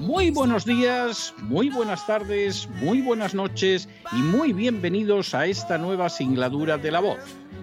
[0.00, 6.10] muy buenos días, muy buenas tardes, muy buenas noches y muy bienvenidos a esta nueva
[6.10, 7.18] singladura de la voz.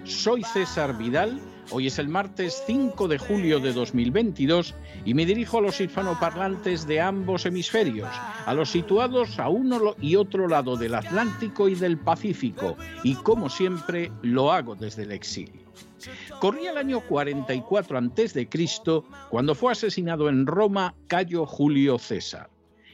[0.05, 4.73] Soy César Vidal, hoy es el martes 5 de julio de 2022
[5.05, 8.09] y me dirijo a los hispanoparlantes de ambos hemisferios,
[8.45, 13.49] a los situados a uno y otro lado del Atlántico y del Pacífico, y como
[13.49, 15.64] siempre lo hago desde el exilio.
[16.39, 18.49] Corría el año 44 a.C.
[19.29, 22.49] cuando fue asesinado en Roma Cayo Julio César.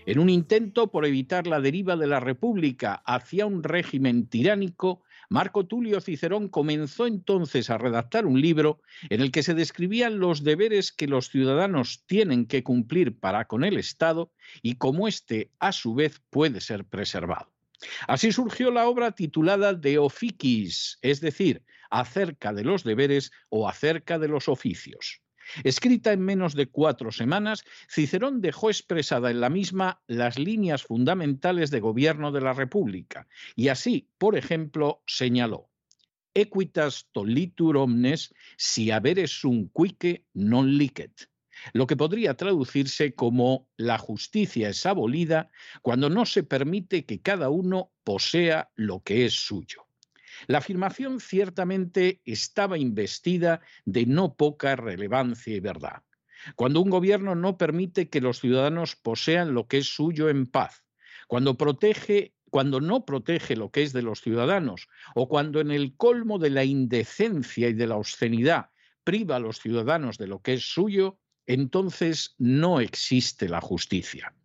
[0.06, 5.66] En un intento por evitar la deriva de la República hacia un régimen tiránico, Marco
[5.66, 10.92] Tulio Cicerón comenzó entonces a redactar un libro en el que se describían los deberes
[10.92, 14.32] que los ciudadanos tienen que cumplir para con el Estado
[14.62, 17.50] y cómo éste, a su vez, puede ser preservado.
[18.08, 24.18] Así surgió la obra titulada De Officis, es decir, acerca de los deberes o acerca
[24.18, 25.22] de los oficios.
[25.64, 31.72] Escrita en menos de cuatro semanas, Cicerón dejó expresada en la misma las líneas fundamentales
[31.72, 35.70] de gobierno de la República y así, por ejemplo, señaló
[36.34, 41.28] Equitas tolitur omnes si haberes sum quique non licet,
[41.74, 45.52] lo que podría traducirse como la justicia es abolida
[45.82, 49.91] cuando no se permite que cada uno posea lo que es suyo.
[50.48, 56.04] La afirmación ciertamente estaba investida de no poca relevancia y verdad.
[56.56, 60.84] Cuando un gobierno no permite que los ciudadanos posean lo que es suyo en paz,
[61.28, 65.96] cuando protege cuando no protege lo que es de los ciudadanos o cuando en el
[65.96, 68.72] colmo de la indecencia y de la obscenidad
[69.06, 71.18] priva a los ciudadanos de lo que es suyo,
[71.48, 74.36] entonces no existe la justicia.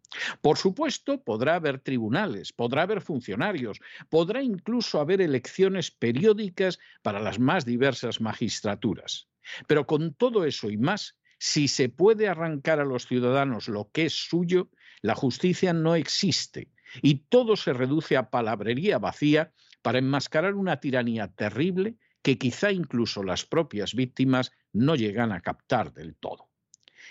[0.40, 7.38] Por supuesto, podrá haber tribunales, podrá haber funcionarios, podrá incluso haber elecciones periódicas para las
[7.38, 9.28] más diversas magistraturas.
[9.66, 14.06] Pero con todo eso y más, si se puede arrancar a los ciudadanos lo que
[14.06, 14.70] es suyo,
[15.02, 16.70] la justicia no existe
[17.02, 19.52] y todo se reduce a palabrería vacía
[19.82, 25.92] para enmascarar una tiranía terrible que quizá incluso las propias víctimas no llegan a captar
[25.92, 26.48] del todo.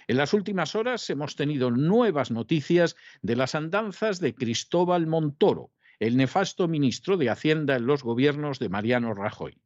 [0.08, 6.16] En las últimas horas hemos tenido nuevas noticias de las andanzas de Cristóbal Montoro, el
[6.16, 9.58] nefasto ministro de Hacienda en los gobiernos de Mariano Rajoy.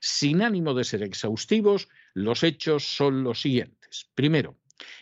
[0.00, 4.10] Sin ánimo de ser exhaustivos, los hechos son los siguientes.
[4.14, 4.58] Primero,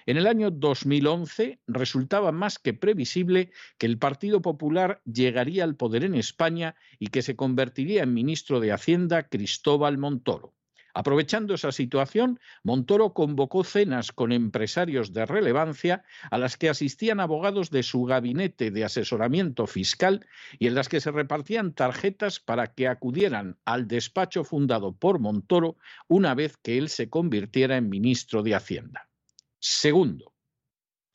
[0.07, 6.05] en el año 2011 resultaba más que previsible que el Partido Popular llegaría al poder
[6.05, 10.55] en España y que se convertiría en ministro de Hacienda Cristóbal Montoro.
[10.95, 17.71] Aprovechando esa situación, Montoro convocó cenas con empresarios de relevancia a las que asistían abogados
[17.71, 20.25] de su gabinete de asesoramiento fiscal
[20.57, 25.77] y en las que se repartían tarjetas para que acudieran al despacho fundado por Montoro
[26.07, 29.09] una vez que él se convirtiera en ministro de Hacienda.
[29.59, 30.33] Segundo,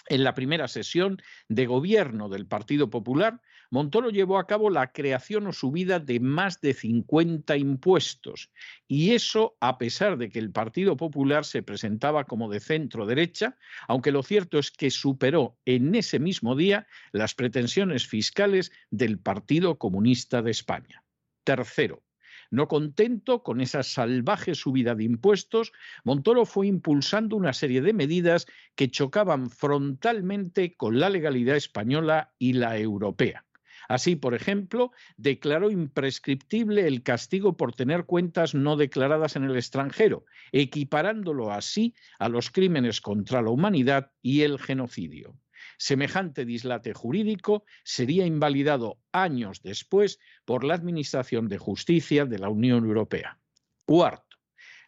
[0.09, 3.39] en la primera sesión de gobierno del Partido Popular,
[3.71, 8.51] Montoro llevó a cabo la creación o subida de más de 50 impuestos.
[8.87, 13.57] Y eso a pesar de que el Partido Popular se presentaba como de centro derecha,
[13.87, 19.77] aunque lo cierto es que superó en ese mismo día las pretensiones fiscales del Partido
[19.77, 21.03] Comunista de España.
[21.43, 22.03] Tercero,
[22.49, 25.71] no contento con esa salvaje subida de impuestos,
[26.03, 32.53] Montoro fue impulsando una serie de medidas que chocaban frontalmente con la legalidad española y
[32.53, 33.45] la europea.
[33.89, 40.25] Así, por ejemplo, declaró imprescriptible el castigo por tener cuentas no declaradas en el extranjero,
[40.51, 45.35] equiparándolo así a los crímenes contra la humanidad y el genocidio.
[45.79, 52.85] Semejante dislate jurídico sería invalidado años después por la Administración de Justicia de la Unión
[52.85, 53.39] Europea.
[53.85, 54.28] Cuarto,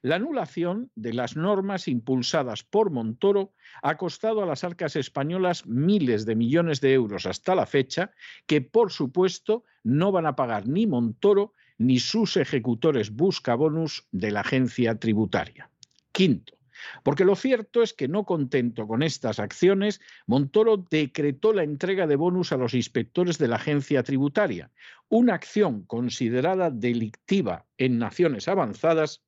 [0.01, 3.53] la anulación de las normas impulsadas por Montoro
[3.83, 8.11] ha costado a las arcas españolas miles de millones de euros hasta la fecha,
[8.47, 14.41] que por supuesto no van a pagar ni Montoro ni sus ejecutores buscabonus de la
[14.41, 15.69] agencia tributaria.
[16.11, 16.57] Quinto,
[17.03, 22.15] porque lo cierto es que no contento con estas acciones, Montoro decretó la entrega de
[22.15, 24.71] bonus a los inspectores de la agencia tributaria,
[25.09, 29.23] una acción considerada delictiva en naciones avanzadas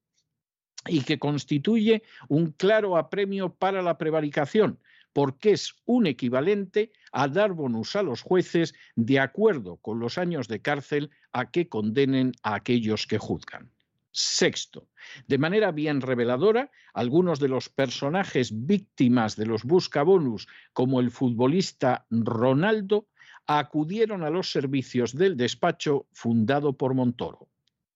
[0.87, 4.79] y que constituye un claro apremio para la prevaricación,
[5.13, 10.47] porque es un equivalente a dar bonus a los jueces de acuerdo con los años
[10.47, 13.71] de cárcel a que condenen a aquellos que juzgan.
[14.15, 14.89] Sexto,
[15.27, 22.05] de manera bien reveladora, algunos de los personajes víctimas de los buscabonus, como el futbolista
[22.11, 23.07] Ronaldo,
[23.47, 27.49] acudieron a los servicios del despacho fundado por Montoro.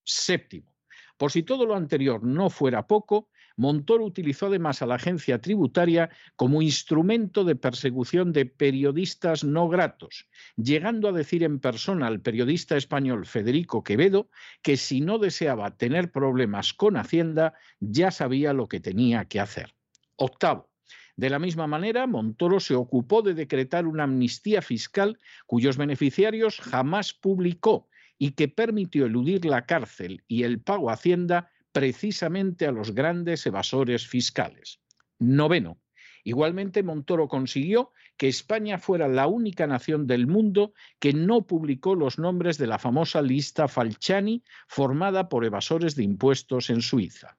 [0.03, 0.76] Séptimo,
[1.17, 6.11] por si todo lo anterior no fuera poco, Montoro utilizó además a la agencia tributaria
[6.35, 12.77] como instrumento de persecución de periodistas no gratos, llegando a decir en persona al periodista
[12.77, 14.29] español Federico Quevedo
[14.61, 19.73] que si no deseaba tener problemas con Hacienda, ya sabía lo que tenía que hacer.
[20.17, 20.69] Octavo.
[21.15, 27.11] De la misma manera, Montoro se ocupó de decretar una amnistía fiscal cuyos beneficiarios jamás
[27.11, 32.93] publicó y que permitió eludir la cárcel y el pago a Hacienda precisamente a los
[32.93, 34.79] grandes evasores fiscales.
[35.19, 35.79] Noveno.
[36.23, 42.19] Igualmente, Montoro consiguió que España fuera la única nación del mundo que no publicó los
[42.19, 47.37] nombres de la famosa lista Falciani formada por evasores de impuestos en Suiza.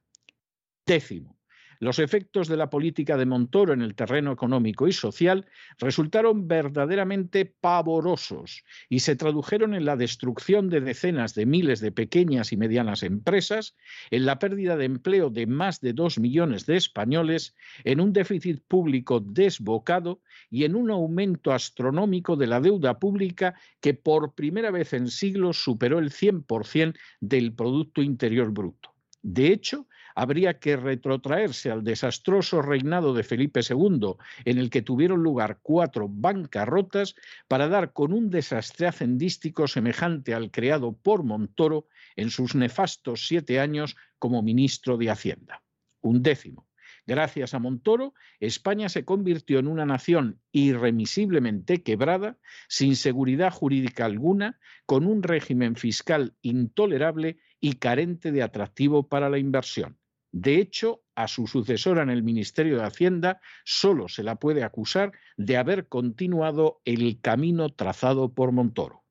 [0.86, 1.37] Décimo.
[1.80, 5.46] Los efectos de la política de Montoro en el terreno económico y social
[5.78, 12.52] resultaron verdaderamente pavorosos y se tradujeron en la destrucción de decenas de miles de pequeñas
[12.52, 13.76] y medianas empresas,
[14.10, 17.54] en la pérdida de empleo de más de dos millones de españoles,
[17.84, 20.20] en un déficit público desbocado
[20.50, 25.62] y en un aumento astronómico de la deuda pública que por primera vez en siglos
[25.62, 28.94] superó el 100% del Producto Interior Bruto.
[29.22, 29.86] De hecho,
[30.18, 36.08] habría que retrotraerse al desastroso reinado de Felipe II, en el que tuvieron lugar cuatro
[36.10, 37.14] bancarrotas,
[37.46, 43.60] para dar con un desastre hacendístico semejante al creado por Montoro en sus nefastos siete
[43.60, 45.62] años como ministro de Hacienda.
[46.00, 46.66] Un décimo.
[47.06, 54.58] Gracias a Montoro, España se convirtió en una nación irremisiblemente quebrada, sin seguridad jurídica alguna,
[54.84, 59.96] con un régimen fiscal intolerable y carente de atractivo para la inversión.
[60.32, 65.12] De hecho, a su sucesora en el Ministerio de Hacienda solo se la puede acusar
[65.36, 69.04] de haber continuado el camino trazado por Montoro.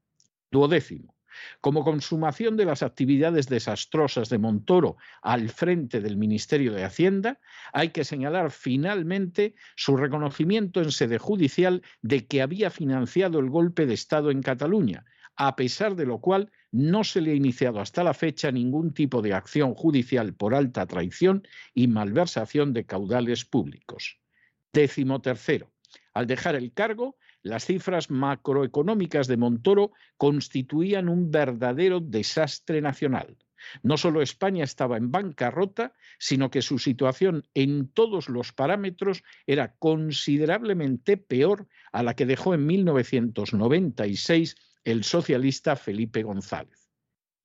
[0.52, 1.16] Duodécimo.
[1.62, 7.40] Como consumación de las actividades desastrosas de Montoro al frente del Ministerio de Hacienda,
[7.74, 13.86] hay que señalar finalmente su reconocimiento en sede judicial de que había financiado el golpe
[13.86, 15.06] de Estado en Cataluña,
[15.38, 19.22] a pesar de lo cual no se le ha iniciado hasta la fecha ningún tipo
[19.22, 24.20] de acción judicial por alta traición y malversación de caudales públicos.
[24.74, 25.72] Décimo tercero.
[26.14, 33.38] Al dejar el cargo, las cifras macroeconómicas de Montoro constituían un verdadero desastre nacional.
[33.84, 39.76] No solo España estaba en bancarrota, sino que su situación en todos los parámetros era
[39.78, 44.56] considerablemente peor a la que dejó en 1996
[44.88, 46.90] el socialista Felipe González.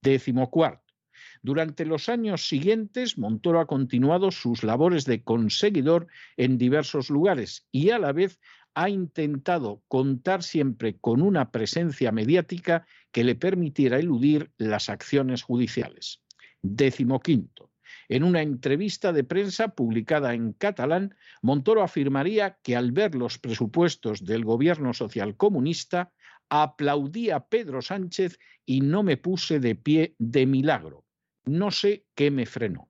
[0.01, 0.93] Décimo cuarto.
[1.41, 6.07] Durante los años siguientes, Montoro ha continuado sus labores de conseguidor
[6.37, 8.39] en diversos lugares y a la vez
[8.75, 16.21] ha intentado contar siempre con una presencia mediática que le permitiera eludir las acciones judiciales.
[16.61, 17.71] Décimo quinto.
[18.07, 24.23] En una entrevista de prensa publicada en catalán, Montoro afirmaría que al ver los presupuestos
[24.23, 26.13] del gobierno socialcomunista
[26.49, 31.05] aplaudí a Pedro Sánchez y no me puse de pie de milagro.
[31.45, 32.89] No sé qué me frenó.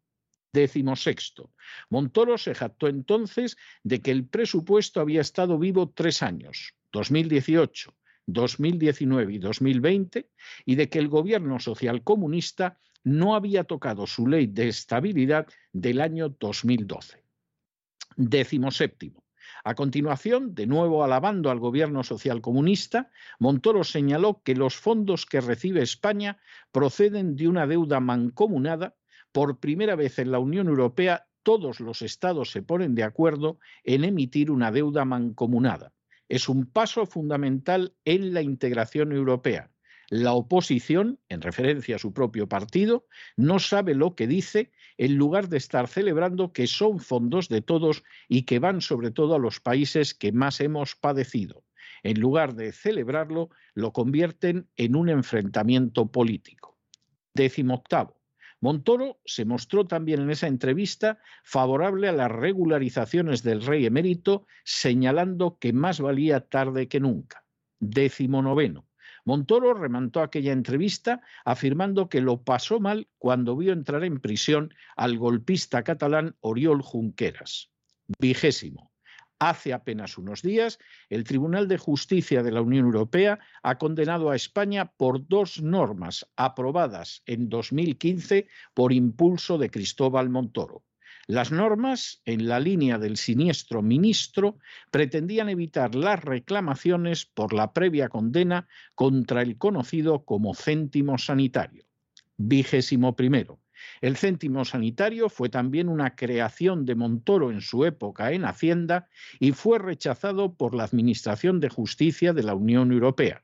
[0.51, 1.51] Décimo sexto.
[1.89, 7.95] Montoro se jactó entonces de que el presupuesto había estado vivo tres años, 2018,
[8.27, 10.29] 2019 y 2020,
[10.65, 16.01] y de que el gobierno social comunista no había tocado su ley de estabilidad del
[16.01, 17.23] año 2012.
[18.15, 19.22] Décimo séptimo.
[19.65, 25.81] A continuación, de nuevo alabando al gobierno socialcomunista, Montoro señaló que los fondos que recibe
[25.81, 26.37] España
[26.73, 28.97] proceden de una deuda mancomunada.
[29.31, 34.03] Por primera vez en la Unión Europea, todos los estados se ponen de acuerdo en
[34.03, 35.93] emitir una deuda mancomunada.
[36.27, 39.71] Es un paso fundamental en la integración europea.
[40.09, 45.49] La oposición, en referencia a su propio partido, no sabe lo que dice en lugar
[45.49, 49.59] de estar celebrando que son fondos de todos y que van sobre todo a los
[49.59, 51.63] países que más hemos padecido.
[52.03, 56.77] En lugar de celebrarlo, lo convierten en un enfrentamiento político.
[57.33, 58.19] Décimo octavo.
[58.59, 65.57] Montoro se mostró también en esa entrevista favorable a las regularizaciones del rey emérito, señalando
[65.59, 67.43] que más valía tarde que nunca.
[67.79, 68.85] Décimo noveno.
[69.25, 75.17] Montoro remontó aquella entrevista afirmando que lo pasó mal cuando vio entrar en prisión al
[75.17, 77.71] golpista catalán Oriol Junqueras.
[78.19, 78.91] Vigésimo.
[79.39, 84.35] Hace apenas unos días, el Tribunal de Justicia de la Unión Europea ha condenado a
[84.35, 90.83] España por dos normas aprobadas en 2015 por impulso de Cristóbal Montoro.
[91.27, 94.57] Las normas, en la línea del siniestro ministro,
[94.91, 101.85] pretendían evitar las reclamaciones por la previa condena contra el conocido como céntimo sanitario.
[102.35, 103.61] Vigésimo primero.
[104.01, 109.07] El céntimo sanitario fue también una creación de Montoro en su época en Hacienda
[109.39, 113.43] y fue rechazado por la Administración de Justicia de la Unión Europea.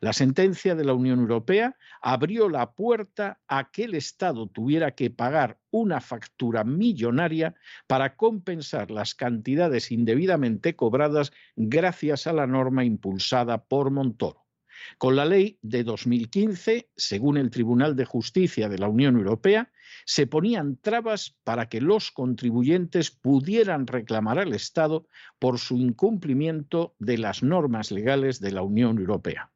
[0.00, 5.10] La sentencia de la Unión Europea abrió la puerta a que el Estado tuviera que
[5.10, 7.54] pagar una factura millonaria
[7.86, 14.48] para compensar las cantidades indebidamente cobradas gracias a la norma impulsada por Montoro.
[14.96, 19.70] Con la ley de 2015, según el Tribunal de Justicia de la Unión Europea,
[20.04, 25.06] se ponían trabas para que los contribuyentes pudieran reclamar al Estado
[25.38, 29.50] por su incumplimiento de las normas legales de la Unión Europea.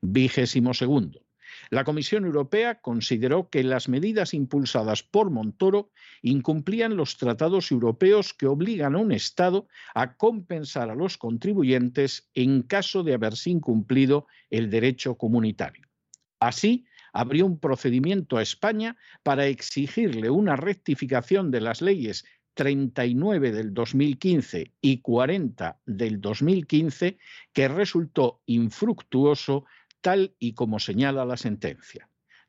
[0.00, 1.20] Vigésimo segundo.
[1.68, 5.90] La Comisión Europea consideró que las medidas impulsadas por Montoro
[6.22, 12.62] incumplían los tratados europeos que obligan a un Estado a compensar a los contribuyentes en
[12.62, 15.86] caso de haberse incumplido el derecho comunitario.
[16.38, 23.72] Así, abrió un procedimiento a España para exigirle una rectificación de las leyes 39 del
[23.72, 27.18] 2015 y 40 del 2015
[27.52, 29.64] que resultó infructuoso
[30.00, 32.08] tal y como señala la sentencia.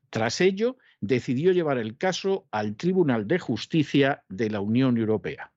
[0.10, 5.51] Tras ello, decidió llevar el caso al Tribunal de Justicia de la Unión Europea.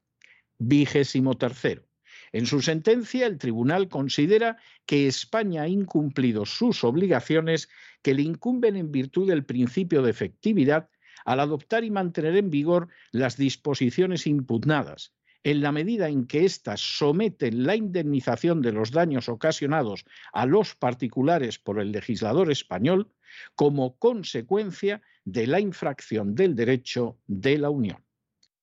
[0.58, 1.86] Vigésimo tercero.
[2.32, 7.68] En su sentencia, el tribunal considera que España ha incumplido sus obligaciones
[8.02, 10.88] que le incumben en virtud del principio de efectividad
[11.24, 16.80] al adoptar y mantener en vigor las disposiciones impugnadas, en la medida en que éstas
[16.80, 23.12] someten la indemnización de los daños ocasionados a los particulares por el legislador español
[23.54, 28.02] como consecuencia de la infracción del derecho de la Unión.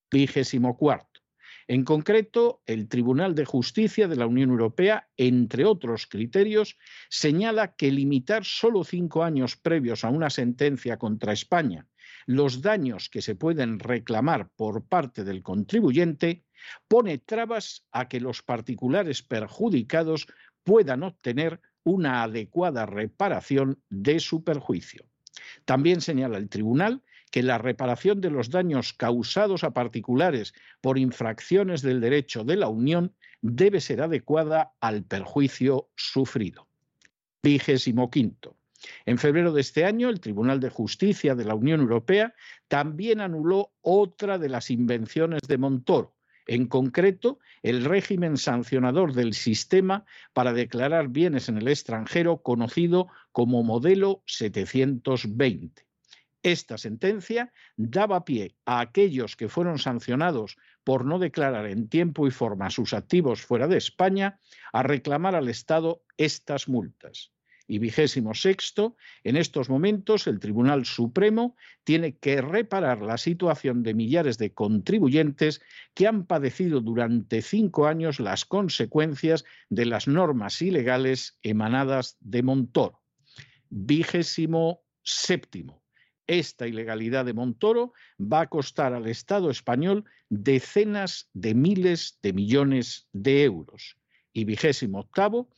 [0.09, 1.21] Vigésimo cuarto.
[1.67, 6.77] En concreto, el Tribunal de Justicia de la Unión Europea, entre otros criterios,
[7.09, 11.87] señala que limitar solo cinco años previos a una sentencia contra España
[12.25, 16.43] los daños que se pueden reclamar por parte del contribuyente
[16.87, 20.27] pone trabas a que los particulares perjudicados
[20.63, 25.05] puedan obtener una adecuada reparación de su perjuicio.
[25.65, 27.01] También señala el tribunal
[27.31, 32.67] que la reparación de los daños causados a particulares por infracciones del derecho de la
[32.67, 36.67] Unión debe ser adecuada al perjuicio sufrido.
[37.41, 38.57] Vigésimo quinto.
[39.05, 42.33] En febrero de este año, el Tribunal de Justicia de la Unión Europea
[42.67, 46.15] también anuló otra de las invenciones de Montoro,
[46.51, 50.03] en concreto el régimen sancionador del sistema
[50.33, 55.87] para declarar bienes en el extranjero conocido como modelo 720.
[56.43, 62.31] Esta sentencia daba pie a aquellos que fueron sancionados por no declarar en tiempo y
[62.31, 64.41] forma sus activos fuera de España
[64.73, 67.31] a reclamar al Estado estas multas.
[67.67, 73.93] Y vigésimo sexto, en estos momentos el Tribunal Supremo tiene que reparar la situación de
[73.93, 75.61] millares de contribuyentes
[75.93, 83.01] que han padecido durante cinco años las consecuencias de las normas ilegales emanadas de Montoro.
[83.69, 85.81] Vigésimo séptimo
[86.31, 93.09] esta ilegalidad de Montoro va a costar al Estado español decenas de miles de millones
[93.11, 93.97] de euros.
[94.31, 95.49] Y vigésimo octavo,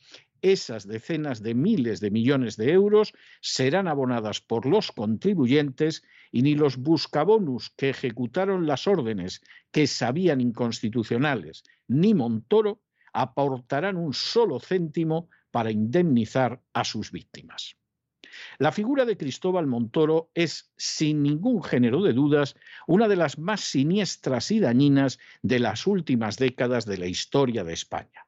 [0.44, 6.54] esas decenas de miles de millones de euros serán abonadas por los contribuyentes y ni
[6.54, 12.82] los buscabonus que ejecutaron las órdenes que sabían inconstitucionales, ni Montoro
[13.14, 17.76] aportarán un solo céntimo para indemnizar a sus víctimas.
[18.58, 22.54] La figura de Cristóbal Montoro es, sin ningún género de dudas,
[22.86, 27.72] una de las más siniestras y dañinas de las últimas décadas de la historia de
[27.72, 28.23] España.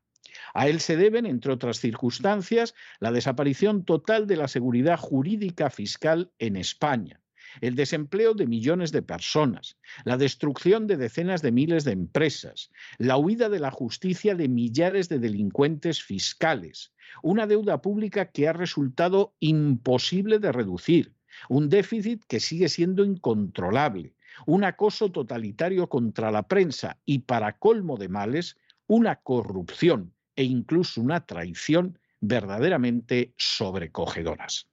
[0.54, 6.30] A él se deben, entre otras circunstancias, la desaparición total de la seguridad jurídica fiscal
[6.38, 7.20] en España,
[7.60, 13.16] el desempleo de millones de personas, la destrucción de decenas de miles de empresas, la
[13.16, 19.34] huida de la justicia de millares de delincuentes fiscales, una deuda pública que ha resultado
[19.40, 21.14] imposible de reducir,
[21.48, 24.14] un déficit que sigue siendo incontrolable,
[24.46, 28.56] un acoso totalitario contra la prensa y, para colmo de males,
[28.86, 34.68] una corrupción e incluso una traición verdaderamente sobrecogedoras.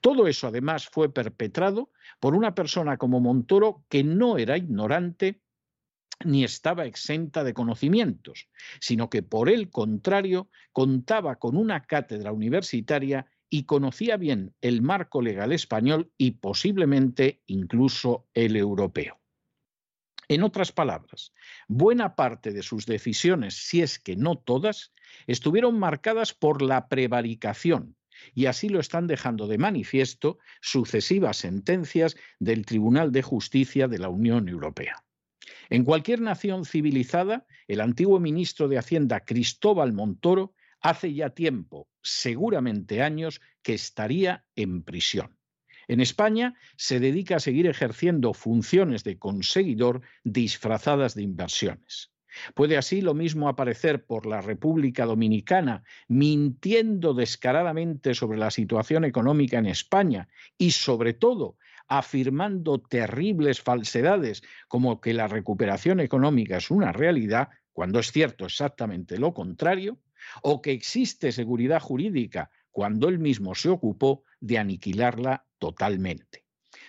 [0.00, 1.90] Todo eso además fue perpetrado
[2.20, 5.40] por una persona como Montoro que no era ignorante
[6.24, 8.48] ni estaba exenta de conocimientos,
[8.80, 15.22] sino que por el contrario contaba con una cátedra universitaria y conocía bien el marco
[15.22, 19.18] legal español y posiblemente incluso el europeo.
[20.28, 21.32] En otras palabras,
[21.68, 24.92] buena parte de sus decisiones, si es que no todas,
[25.26, 27.96] estuvieron marcadas por la prevaricación,
[28.34, 34.10] y así lo están dejando de manifiesto sucesivas sentencias del Tribunal de Justicia de la
[34.10, 35.02] Unión Europea.
[35.70, 43.02] En cualquier nación civilizada, el antiguo ministro de Hacienda Cristóbal Montoro hace ya tiempo, seguramente
[43.02, 45.37] años, que estaría en prisión.
[45.88, 52.12] En España se dedica a seguir ejerciendo funciones de conseguidor disfrazadas de inversiones.
[52.54, 59.58] Puede así lo mismo aparecer por la República Dominicana mintiendo descaradamente sobre la situación económica
[59.58, 61.56] en España y sobre todo
[61.88, 69.18] afirmando terribles falsedades como que la recuperación económica es una realidad, cuando es cierto exactamente
[69.18, 69.98] lo contrario,
[70.42, 76.44] o que existe seguridad jurídica cuando él mismo se ocupó de aniquilarla totalmente.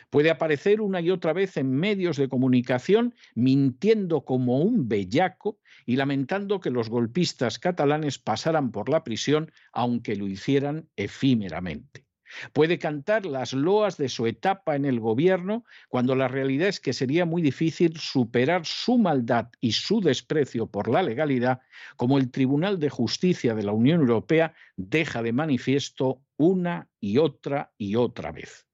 [0.10, 5.98] Puede aparecer una y otra vez en medios de comunicación mintiendo como un bellaco y
[5.98, 12.06] lamentando que los golpistas catalanes pasaran por la prisión aunque lo hicieran efímeramente.
[12.54, 16.94] Puede cantar las loas de su etapa en el gobierno cuando la realidad es que
[16.94, 21.62] sería muy difícil superar su maldad y su desprecio por la legalidad,
[21.98, 27.74] como el Tribunal de Justicia de la Unión Europea deja de manifiesto una y otra
[27.78, 28.66] y otra vez.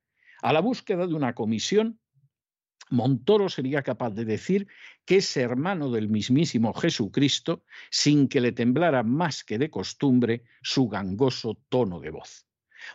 [0.42, 2.00] A la búsqueda de una comisión,
[2.92, 4.68] Montoro sería capaz de decir
[5.04, 10.88] que es hermano del mismísimo Jesucristo sin que le temblara más que de costumbre su
[10.88, 12.46] gangoso tono de voz.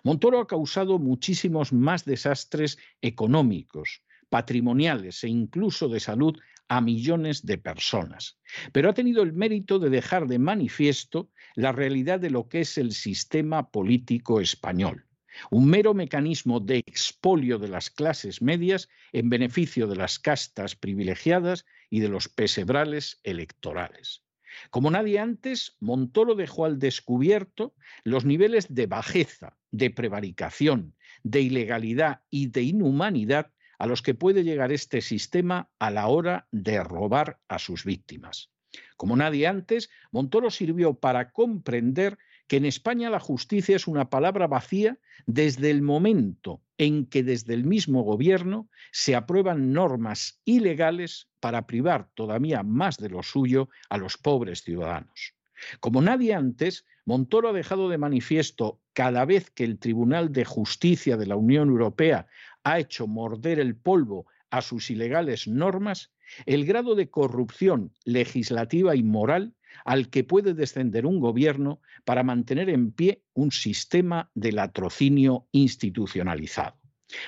[0.04, 6.38] Montoro ha causado muchísimos más desastres económicos, patrimoniales e incluso de salud
[6.70, 8.38] a millones de personas,
[8.72, 12.78] pero ha tenido el mérito de dejar de manifiesto la realidad de lo que es
[12.78, 15.04] el sistema político español
[15.50, 21.66] un mero mecanismo de expolio de las clases medias en beneficio de las castas privilegiadas
[21.88, 24.22] y de los pesebrales electorales.
[24.70, 32.22] Como nadie antes, Montoro dejó al descubierto los niveles de bajeza, de prevaricación, de ilegalidad
[32.30, 37.40] y de inhumanidad a los que puede llegar este sistema a la hora de robar
[37.48, 38.50] a sus víctimas.
[38.98, 44.46] Como nadie antes, Montoro sirvió para comprender que en España la justicia es una palabra
[44.46, 51.66] vacía desde el momento en que desde el mismo gobierno se aprueban normas ilegales para
[51.66, 55.34] privar todavía más de lo suyo a los pobres ciudadanos.
[55.80, 61.16] Como nadie antes, Montoro ha dejado de manifiesto cada vez que el Tribunal de Justicia
[61.16, 62.26] de la Unión Europea
[62.64, 66.12] ha hecho morder el polvo a sus ilegales normas,
[66.46, 72.68] el grado de corrupción legislativa y moral al que puede descender un gobierno para mantener
[72.70, 76.76] en pie un sistema de latrocinio institucionalizado.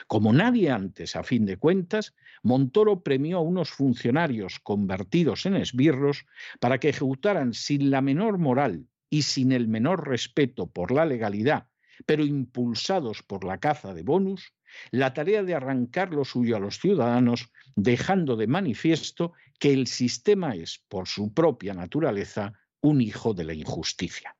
[0.06, 6.26] Como nadie antes, a fin de cuentas, Montoro premió a unos funcionarios convertidos en esbirros
[6.60, 11.66] para que ejecutaran sin la menor moral y sin el menor respeto por la legalidad,
[12.06, 14.54] pero impulsados por la caza de bonus,
[14.90, 20.54] la tarea de arrancar lo suyo a los ciudadanos, dejando de manifiesto que el sistema
[20.54, 24.36] es, por su propia naturaleza, un hijo de la injusticia.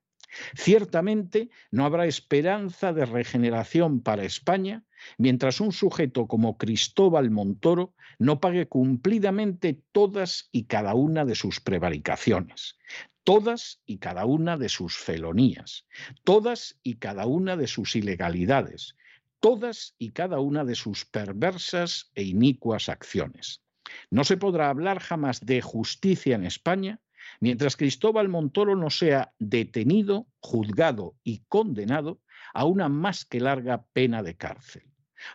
[0.55, 4.85] Ciertamente no habrá esperanza de regeneración para España
[5.19, 11.61] mientras un sujeto como Cristóbal Montoro no pague cumplidamente todas y cada una de sus
[11.61, 12.79] prevaricaciones,
[13.25, 15.87] todas y cada una de sus felonías,
[16.25, 18.97] todas y cada una de sus ilegalidades,
[19.43, 23.61] todas y cada una de sus perversas e inicuas acciones.
[24.09, 27.01] No se podrá hablar jamás de justicia en España
[27.41, 32.21] mientras Cristóbal Montoro no sea detenido, juzgado y condenado
[32.55, 34.85] a una más que larga pena de cárcel.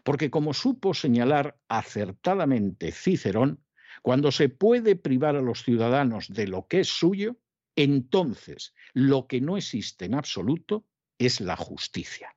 [0.06, 3.62] Porque como supo señalar acertadamente Cicerón,
[4.02, 7.36] cuando se puede privar a los ciudadanos de lo que es suyo,
[7.76, 10.86] entonces lo que no existe en absoluto
[11.18, 12.37] es la justicia.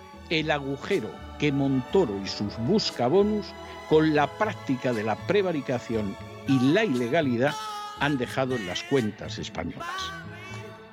[0.39, 3.47] el agujero que Montoro y sus buscabonus,
[3.89, 6.15] con la práctica de la prevaricación
[6.47, 7.53] y la ilegalidad,
[7.99, 10.11] han dejado en las cuentas españolas.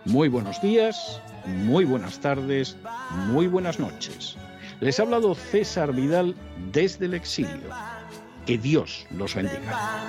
[0.05, 2.77] Muy buenos días, muy buenas tardes,
[3.29, 4.37] muy buenas noches.
[4.81, 6.35] Les ha hablado César Vidal
[6.73, 7.71] desde el exilio.
[8.47, 10.09] Que Dios los bendiga.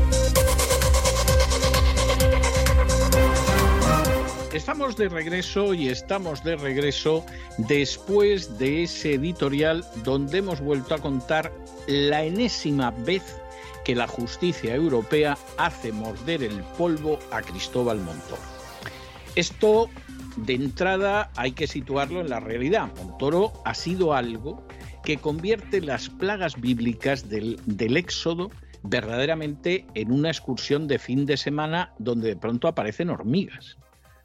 [4.53, 7.25] Estamos de regreso y estamos de regreso
[7.57, 11.53] después de ese editorial donde hemos vuelto a contar
[11.87, 13.23] la enésima vez
[13.85, 18.41] que la justicia europea hace morder el polvo a Cristóbal Montoro.
[19.37, 19.89] Esto,
[20.35, 22.91] de entrada, hay que situarlo en la realidad.
[22.97, 24.67] Montoro ha sido algo
[25.05, 28.51] que convierte las plagas bíblicas del, del Éxodo
[28.83, 33.77] verdaderamente en una excursión de fin de semana donde de pronto aparecen hormigas.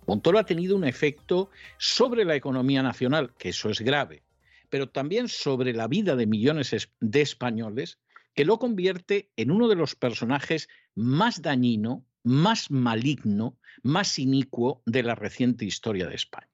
[0.06, 4.22] Montoro ha tenido un efecto sobre la economía nacional, que eso es grave,
[4.70, 7.98] pero también sobre la vida de millones de españoles,
[8.34, 15.02] que lo convierte en uno de los personajes más dañino, más maligno, más inicuo de
[15.02, 16.48] la reciente historia de España.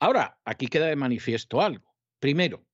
[0.00, 1.94] Ahora, aquí queda de manifiesto algo.
[2.18, 2.64] Primero,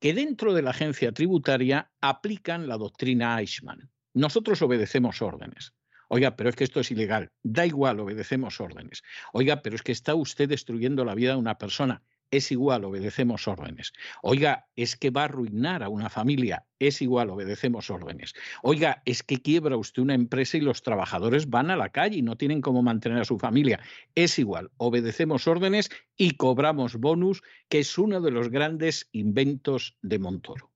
[0.00, 3.90] que dentro de la agencia tributaria aplican la doctrina Eichmann.
[4.14, 5.74] Nosotros obedecemos órdenes.
[6.08, 7.30] Oiga, pero es que esto es ilegal.
[7.42, 9.02] Da igual, obedecemos órdenes.
[9.32, 13.46] Oiga, pero es que está usted destruyendo la vida de una persona es igual, obedecemos
[13.46, 13.92] órdenes.
[14.22, 18.34] Oiga, es que va a arruinar a una familia, es igual, obedecemos órdenes.
[18.62, 22.22] Oiga, es que quiebra usted una empresa y los trabajadores van a la calle y
[22.22, 23.80] no tienen cómo mantener a su familia,
[24.14, 30.18] es igual, obedecemos órdenes y cobramos bonus, que es uno de los grandes inventos de
[30.18, 30.75] Montoro.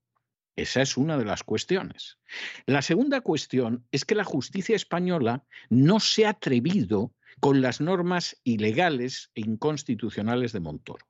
[0.60, 2.18] Esa es una de las cuestiones.
[2.66, 8.38] La segunda cuestión es que la justicia española no se ha atrevido con las normas
[8.44, 11.06] ilegales e inconstitucionales de Montoro.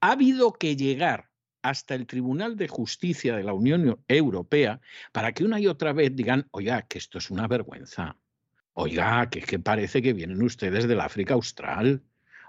[0.00, 1.30] Ha habido que llegar
[1.62, 4.80] hasta el Tribunal de Justicia de la Unión Europea
[5.12, 8.18] para que una y otra vez digan, oiga, que esto es una vergüenza.
[8.72, 12.02] Oiga, que, que parece que vienen ustedes del África Austral.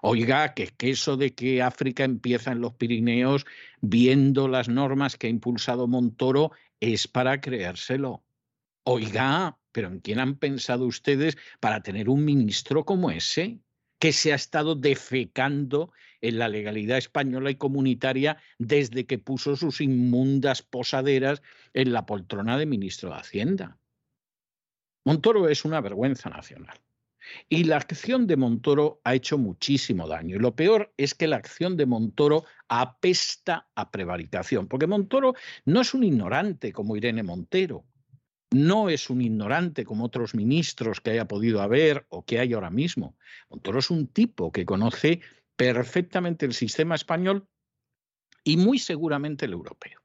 [0.05, 3.45] Oiga, que, eso de que África empieza en los Pirineos
[3.79, 8.21] viendo las normas que ha impulsado Montoro es para creérselo.
[8.83, 13.61] Oiga, pero ¿en quién han pensado ustedes para tener un ministro como ese?
[13.97, 19.79] que se ha estado defecando en la legalidad española y comunitaria desde que puso sus
[19.79, 21.41] inmundas posaderas
[21.73, 23.77] en la poltrona de ministro de Hacienda.
[25.05, 26.77] Montoro es una vergüenza nacional.
[27.49, 30.36] Y la acción de Montoro ha hecho muchísimo daño.
[30.36, 35.33] Y lo peor es que la acción de Montoro apesta a prevaricación, porque Montoro
[35.65, 37.86] no es un ignorante como Irene Montero
[38.53, 42.69] no es un ignorante como otros ministros que haya podido haber o que hay ahora
[42.69, 43.17] mismo.
[43.49, 45.21] Montoro es un tipo que conoce
[45.55, 47.47] perfectamente el sistema español
[48.43, 50.01] y muy seguramente el europeo.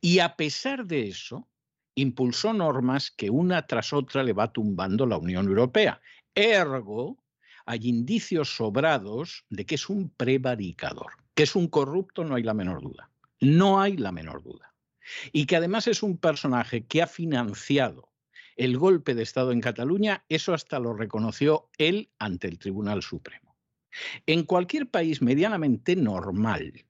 [0.00, 1.48] Y a pesar de eso,
[1.94, 6.00] impulsó normas que una tras otra le va tumbando la Unión Europea.
[6.34, 7.22] Ergo,
[7.66, 12.54] hay indicios sobrados de que es un prevaricador, que es un corrupto, no hay la
[12.54, 13.10] menor duda.
[13.40, 14.74] No hay la menor duda
[15.32, 18.10] y que además es un personaje que ha financiado
[18.56, 23.56] el golpe de Estado en Cataluña, eso hasta lo reconoció él ante el Tribunal Supremo.
[24.26, 26.84] En cualquier país medianamente normal,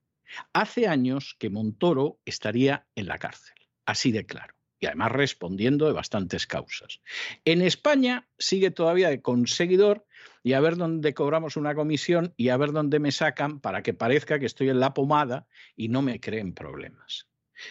[0.52, 5.92] hace años que Montoro estaría en la cárcel, así de claro, y además respondiendo de
[5.92, 7.00] bastantes causas.
[7.44, 10.06] En España sigue todavía de conseguidor
[10.42, 13.94] y a ver dónde cobramos una comisión y a ver dónde me sacan para que
[13.94, 17.28] parezca que estoy en la pomada y no me creen problemas.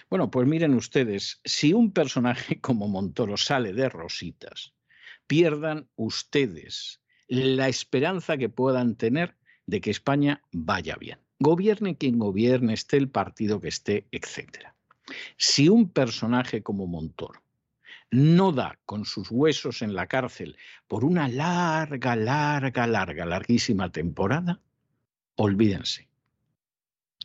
[0.09, 4.73] Bueno, pues miren ustedes, si un personaje como Montoro sale de rositas,
[5.27, 11.19] pierdan ustedes la esperanza que puedan tener de que España vaya bien.
[11.39, 14.73] Gobierne quien gobierne, esté el partido que esté, etc.
[15.37, 17.41] Si un personaje como Montoro
[18.11, 20.55] no da con sus huesos en la cárcel
[20.87, 24.61] por una larga, larga, larga, larguísima temporada,
[25.35, 26.07] olvídense.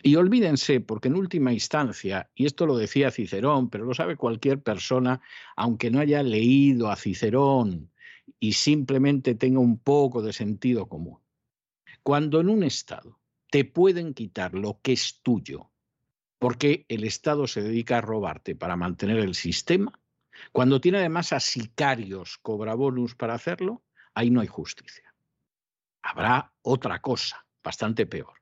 [0.02, 4.62] Y olvídense, porque en última instancia, y esto lo decía Cicerón, pero lo sabe cualquier
[4.62, 5.20] persona,
[5.56, 7.90] aunque no haya leído a Cicerón
[8.38, 11.18] y simplemente tenga un poco de sentido común,
[12.02, 13.18] cuando en un Estado
[13.50, 15.70] te pueden quitar lo que es tuyo,
[16.38, 19.98] porque el Estado se dedica a robarte para mantener el sistema,
[20.52, 23.82] cuando tiene además a sicarios cobra bonus para hacerlo,
[24.14, 25.14] ahí no hay justicia.
[26.02, 28.38] Habrá otra cosa, bastante peor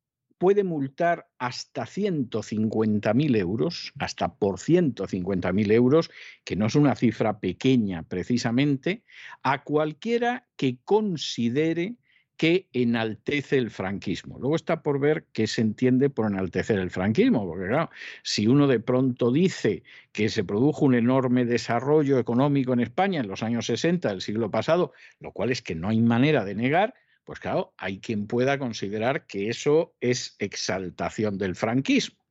[0.43, 6.11] puede multar hasta 150.000 euros, hasta por 150.000 euros,
[6.43, 9.03] que no es una cifra pequeña precisamente,
[9.41, 11.95] a cualquiera que considere
[12.35, 14.37] que enaltece el franquismo.
[14.37, 17.89] Luego está por ver qué se entiende por enaltecer el franquismo, porque claro,
[18.21, 23.29] si uno de pronto dice que se produjo un enorme desarrollo económico en España en
[23.29, 26.95] los años 60 del siglo pasado, lo cual es que no hay manera de negar,
[27.23, 32.23] pues claro, hay quien pueda considerar que eso es exaltación del franquismo.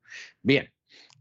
[0.43, 0.73] Bien,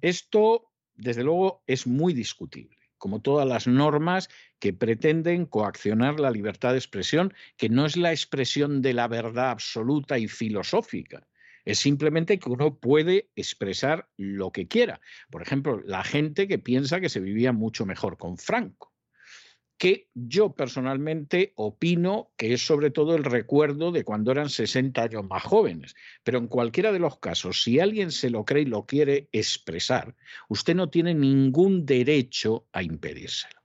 [0.01, 4.29] esto desde luego es muy discutible como todas las normas
[4.59, 9.49] que pretenden coaccionar la libertad de expresión, que no es la expresión de la verdad
[9.49, 11.27] absoluta y filosófica.
[11.65, 15.01] Es simplemente que uno puede expresar lo que quiera.
[15.31, 18.90] Por ejemplo, la gente que piensa que se vivía mucho mejor con Franco
[19.81, 25.27] que yo personalmente opino que es sobre todo el recuerdo de cuando eran 60 años
[25.27, 25.95] más jóvenes.
[26.23, 30.15] Pero en cualquiera de los casos, si alguien se lo cree y lo quiere expresar,
[30.49, 33.59] usted no tiene ningún derecho a impedírselo.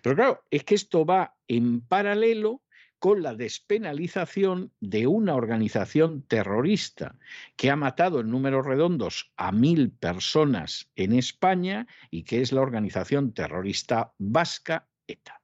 [0.00, 2.62] Pero claro, es que esto va en paralelo
[2.98, 7.18] con la despenalización de una organización terrorista
[7.56, 12.62] que ha matado en números redondos a mil personas en España y que es la
[12.62, 15.42] organización terrorista vasca ETA.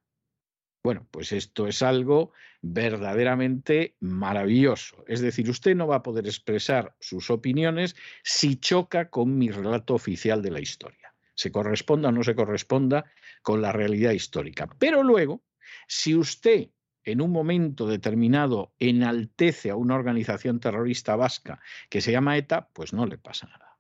[0.85, 5.03] Bueno, pues esto es algo verdaderamente maravilloso.
[5.09, 9.95] Es decir, usted no va a poder expresar sus opiniones si choca con mi relato
[9.95, 11.15] oficial de la historia.
[11.35, 13.07] Se corresponda o no se corresponda
[13.43, 14.69] con la realidad histórica.
[14.79, 15.43] Pero luego,
[15.89, 16.69] si usted
[17.03, 22.93] en un momento determinado enaltece a una organización terrorista vasca que se llama ETA, pues
[22.93, 23.79] no le pasa nada.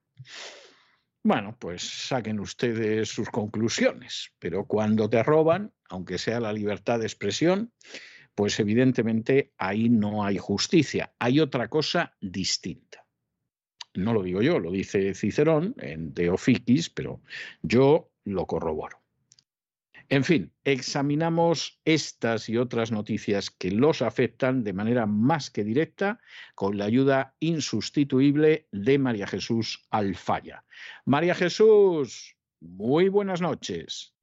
[1.27, 7.07] Bueno, pues saquen ustedes sus conclusiones, pero cuando te roban, aunque sea la libertad de
[7.07, 7.73] expresión,
[8.35, 13.07] pues evidentemente ahí no hay justicia, hay otra cosa distinta.
[13.95, 16.31] No lo digo yo, lo dice Cicerón en De
[16.95, 17.23] pero
[17.63, 19.04] yo lo corroboro.
[20.09, 26.21] En fin, examinamos estas y otras noticias que los afectan de manera más que directa
[26.55, 30.65] con la ayuda insustituible de María Jesús Alfaya.
[31.05, 34.15] María Jesús, muy buenas noches.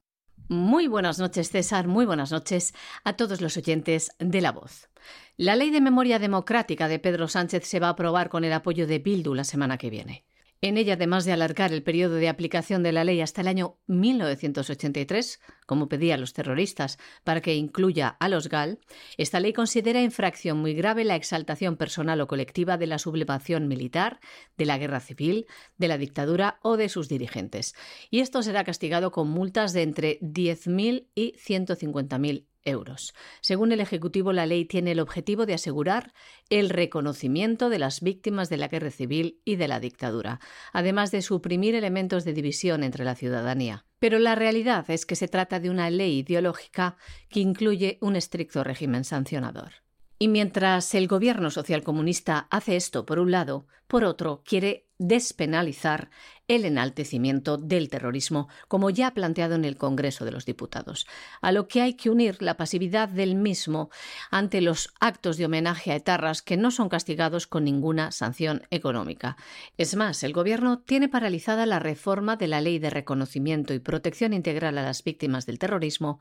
[0.50, 1.88] Muy buenas noches, César.
[1.88, 4.90] Muy buenas noches a todos los oyentes de La Voz.
[5.38, 8.86] La Ley de Memoria Democrática de Pedro Sánchez se va a aprobar con el apoyo
[8.86, 10.26] de Bildu la semana que viene.
[10.64, 13.80] En ella, además de alargar el periodo de aplicación de la ley hasta el año
[13.88, 18.78] 1983, como pedían los terroristas, para que incluya a los GAL,
[19.18, 24.20] esta ley considera infracción muy grave la exaltación personal o colectiva de la sublevación militar,
[24.56, 25.48] de la guerra civil,
[25.80, 27.74] de la dictadura o de sus dirigentes.
[28.12, 33.14] Y esto será castigado con multas de entre 10.000 y 150.000 euros.
[33.42, 36.14] Según el Ejecutivo, la ley tiene el objetivo de asegurar
[36.50, 40.40] el reconocimiento de las víctimas de la guerra civil y de la dictadura,
[40.74, 43.86] además de suprimir elementos de división entre la ciudadanía.
[44.00, 46.98] Pero la realidad es que se trata de una ley ideológica
[47.30, 49.74] que incluye un estricto régimen sancionador.
[50.22, 56.12] Y mientras el gobierno socialcomunista hace esto por un lado, por otro quiere despenalizar
[56.48, 61.08] el enaltecimiento del terrorismo, como ya ha planteado en el Congreso de los Diputados,
[61.42, 63.90] a lo que hay que unir la pasividad del mismo
[64.30, 69.38] ante los actos de homenaje a etarras que no son castigados con ninguna sanción económica.
[69.80, 74.34] Es más, el Gobierno tiene paralizada la reforma de la Ley de Reconocimiento y Protección
[74.34, 76.20] Integral a las Víctimas del Terrorismo,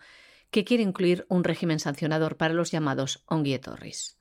[0.50, 4.16] que quiere incluir un régimen sancionador para los llamados onguietorris.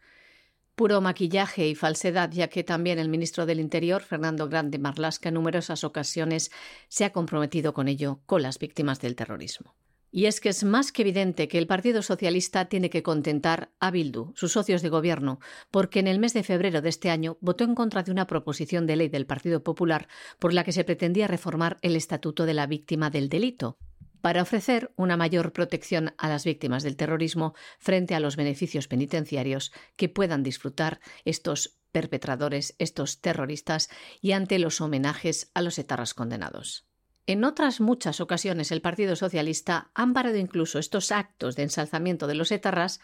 [0.75, 5.35] Puro maquillaje y falsedad, ya que también el ministro del Interior, Fernando Grande Marlasca, en
[5.35, 6.51] numerosas ocasiones
[6.87, 9.75] se ha comprometido con ello, con las víctimas del terrorismo.
[10.11, 13.91] Y es que es más que evidente que el Partido Socialista tiene que contentar a
[13.91, 15.39] Bildu, sus socios de gobierno,
[15.69, 18.87] porque en el mes de febrero de este año votó en contra de una proposición
[18.87, 20.07] de ley del Partido Popular
[20.39, 23.77] por la que se pretendía reformar el Estatuto de la Víctima del Delito,
[24.21, 29.71] para ofrecer una mayor protección a las víctimas del terrorismo frente a los beneficios penitenciarios
[29.95, 33.89] que puedan disfrutar estos perpetradores, estos terroristas,
[34.21, 36.87] y ante los homenajes a los etarras condenados.
[37.25, 42.35] En otras muchas ocasiones el Partido Socialista ha amparado incluso estos actos de ensalzamiento de
[42.35, 42.99] los etarras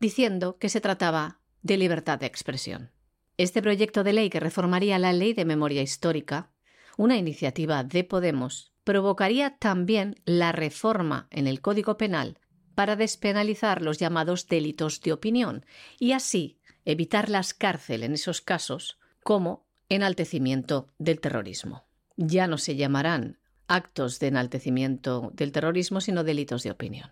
[0.00, 2.90] diciendo que se trataba de libertad de expresión.
[3.36, 6.50] Este proyecto de ley que reformaría la Ley de Memoria Histórica,
[6.96, 12.38] una iniciativa de Podemos, provocaría también la reforma en el Código Penal
[12.74, 15.66] para despenalizar los llamados delitos de opinión
[15.98, 21.84] y así evitar las cárceles en esos casos como enaltecimiento del terrorismo.
[22.16, 27.10] Ya no se llamarán actos de enaltecimiento del terrorismo, sino delitos de opinión.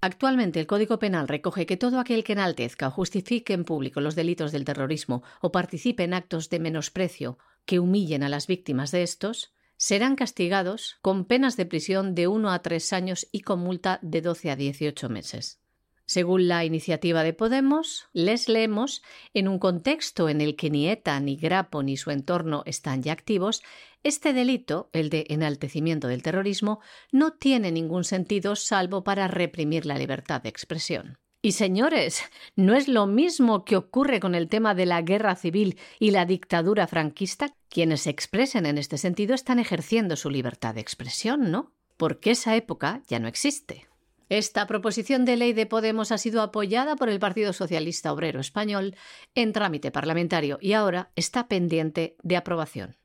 [0.00, 4.14] Actualmente el Código Penal recoge que todo aquel que enaltezca o justifique en público los
[4.14, 9.02] delitos del terrorismo o participe en actos de menosprecio que humillen a las víctimas de
[9.02, 13.98] estos serán castigados con penas de prisión de 1 a 3 años y con multa
[14.02, 15.60] de 12 a 18 meses.
[16.04, 19.02] Según la iniciativa de Podemos, les leemos,
[19.34, 23.12] en un contexto en el que ni ETA, ni Grapo, ni su entorno están ya
[23.12, 23.62] activos,
[24.02, 26.80] este delito, el de enaltecimiento del terrorismo,
[27.12, 31.18] no tiene ningún sentido salvo para reprimir la libertad de expresión.
[31.40, 32.22] Y señores,
[32.56, 36.24] no es lo mismo que ocurre con el tema de la guerra civil y la
[36.24, 37.54] dictadura franquista.
[37.68, 41.70] Quienes se expresen en este sentido están ejerciendo su libertad de expresión, ¿no?
[41.96, 43.86] Porque esa época ya no existe.
[44.28, 48.96] Esta proposición de ley de Podemos ha sido apoyada por el Partido Socialista Obrero Español
[49.36, 52.96] en trámite parlamentario y ahora está pendiente de aprobación.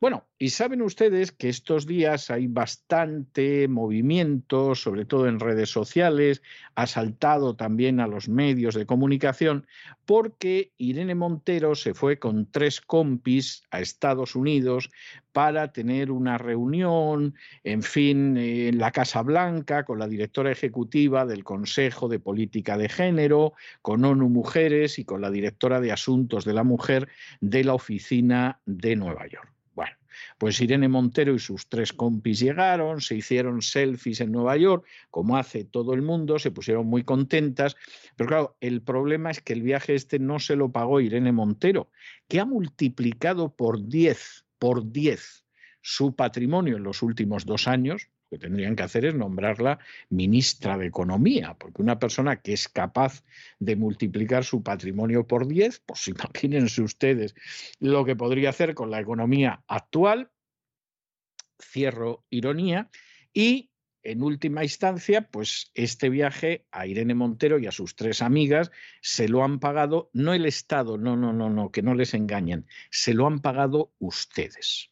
[0.00, 6.42] Bueno, y saben ustedes que estos días hay bastante movimiento, sobre todo en redes sociales,
[6.74, 9.66] ha saltado también a los medios de comunicación,
[10.04, 14.90] porque Irene Montero se fue con tres compis a Estados Unidos
[15.32, 21.44] para tener una reunión, en fin, en la Casa Blanca con la directora ejecutiva del
[21.44, 26.52] Consejo de Política de Género, con ONU Mujeres y con la directora de Asuntos de
[26.52, 27.08] la Mujer
[27.40, 29.53] de la Oficina de Nueva York.
[30.38, 35.36] Pues Irene Montero y sus tres compis llegaron, se hicieron selfies en Nueva York, como
[35.36, 37.76] hace todo el mundo, se pusieron muy contentas,
[38.16, 41.90] pero claro, el problema es que el viaje este no se lo pagó Irene Montero,
[42.28, 45.44] que ha multiplicado por 10, por 10
[45.86, 49.78] su patrimonio en los últimos dos años, que tendrían que hacer es nombrarla
[50.10, 53.22] ministra de Economía, porque una persona que es capaz
[53.60, 57.34] de multiplicar su patrimonio por 10, pues imagínense ustedes
[57.78, 60.30] lo que podría hacer con la economía actual,
[61.62, 62.90] cierro ironía,
[63.32, 63.70] y
[64.02, 69.28] en última instancia, pues este viaje a Irene Montero y a sus tres amigas se
[69.28, 73.14] lo han pagado, no el Estado, no, no, no, no, que no les engañen, se
[73.14, 74.90] lo han pagado ustedes.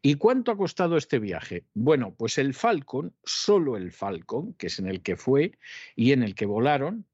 [0.00, 1.64] ¿Y cuánto ha costado este viaje?
[1.74, 5.58] Bueno, pues el Falcon, solo el Falcon, que es en el que fue
[5.96, 7.06] y en el que volaron,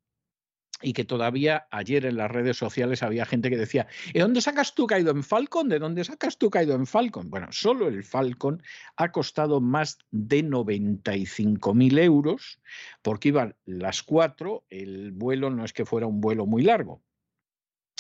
[0.81, 4.75] y que todavía ayer en las redes sociales había gente que decía, ¿de dónde sacas
[4.75, 5.69] tú caído en Falcon?
[5.69, 7.31] ¿De dónde sacas tú caído en Falcon?
[7.31, 8.63] Bueno, solo el Falcon
[8.97, 12.61] ha costado más de 95.000 euros
[13.03, 17.03] porque iban las cuatro, el vuelo no es que fuera un vuelo muy largo,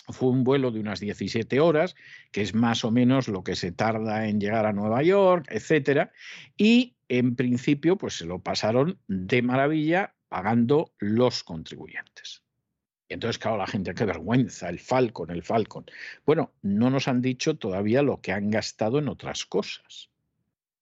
[0.08, 1.94] fue un vuelo de unas 17 horas,
[2.32, 6.12] que es más o menos lo que se tarda en llegar a Nueva York, etcétera,
[6.56, 12.42] y en principio pues se lo pasaron de maravilla pagando los contribuyentes.
[13.08, 15.86] Y entonces, claro, la gente, qué vergüenza, el Falcon, el Falcon.
[16.26, 20.10] Bueno, no nos han dicho todavía lo que han gastado en otras cosas.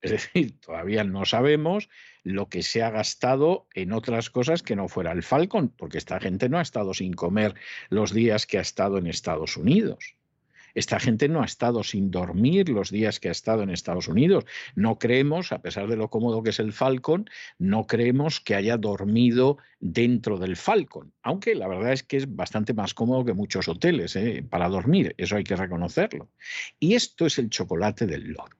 [0.02, 1.88] Es decir, todavía no sabemos
[2.22, 6.20] lo que se ha gastado en otras cosas que no fuera el Falcon, porque esta
[6.20, 7.54] gente no ha estado sin comer
[7.88, 10.16] los días que ha estado en Estados Unidos.
[10.76, 14.44] Esta gente no ha estado sin dormir los días que ha estado en Estados Unidos.
[14.74, 18.76] No creemos, a pesar de lo cómodo que es el Falcon, no creemos que haya
[18.76, 23.68] dormido dentro del Falcon, aunque la verdad es que es bastante más cómodo que muchos
[23.68, 24.44] hoteles ¿eh?
[24.48, 26.28] para dormir, eso hay que reconocerlo.
[26.78, 28.58] Y esto es el chocolate del loro.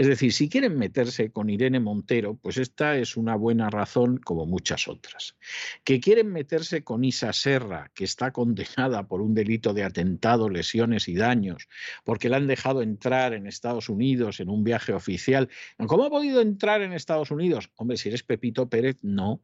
[0.00, 4.46] Es decir, si quieren meterse con Irene Montero, pues esta es una buena razón como
[4.46, 5.36] muchas otras.
[5.84, 11.06] Que quieren meterse con Isa Serra, que está condenada por un delito de atentado, lesiones
[11.06, 11.68] y daños,
[12.02, 15.50] porque la han dejado entrar en Estados Unidos en un viaje oficial.
[15.86, 17.70] ¿Cómo ha podido entrar en Estados Unidos?
[17.76, 19.42] Hombre, si eres Pepito Pérez, no.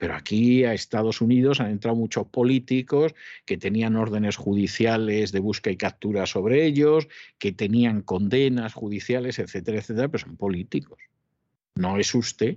[0.00, 5.74] Pero aquí a Estados Unidos han entrado muchos políticos que tenían órdenes judiciales de búsqueda
[5.74, 7.06] y captura sobre ellos,
[7.38, 10.98] que tenían condenas judiciales, etcétera, etcétera, pero son políticos.
[11.74, 12.56] No es usted.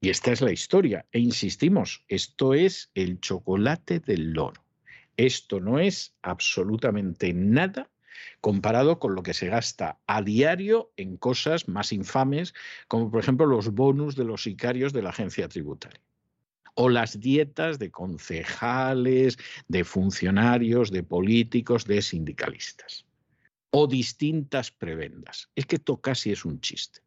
[0.00, 1.04] Y esta es la historia.
[1.12, 4.64] E insistimos, esto es el chocolate del loro.
[5.18, 7.90] Esto no es absolutamente nada
[8.40, 12.54] comparado con lo que se gasta a diario en cosas más infames,
[12.88, 16.00] como por ejemplo los bonus de los sicarios de la agencia tributaria
[16.78, 23.06] o las dietas de concejales, de funcionarios, de políticos, de sindicalistas,
[23.70, 25.48] o distintas prebendas.
[25.56, 27.00] Es que esto casi es un chiste.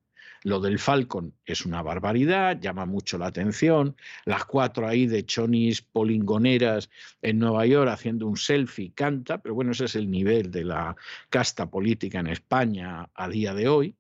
[0.43, 3.95] Lo del Falcon es una barbaridad, llama mucho la atención.
[4.25, 6.89] Las cuatro ahí de chonis polingoneras
[7.21, 10.95] en Nueva York haciendo un selfie canta, pero bueno, ese es el nivel de la
[11.29, 13.95] casta política en España a día de hoy.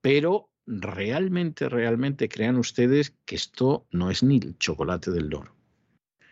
[0.00, 5.54] Pero realmente, realmente crean ustedes que esto no es ni el chocolate del loro.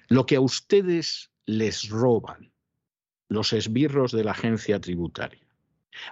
[0.08, 2.52] Lo que a ustedes les roban
[3.28, 5.45] los esbirros de la agencia tributaria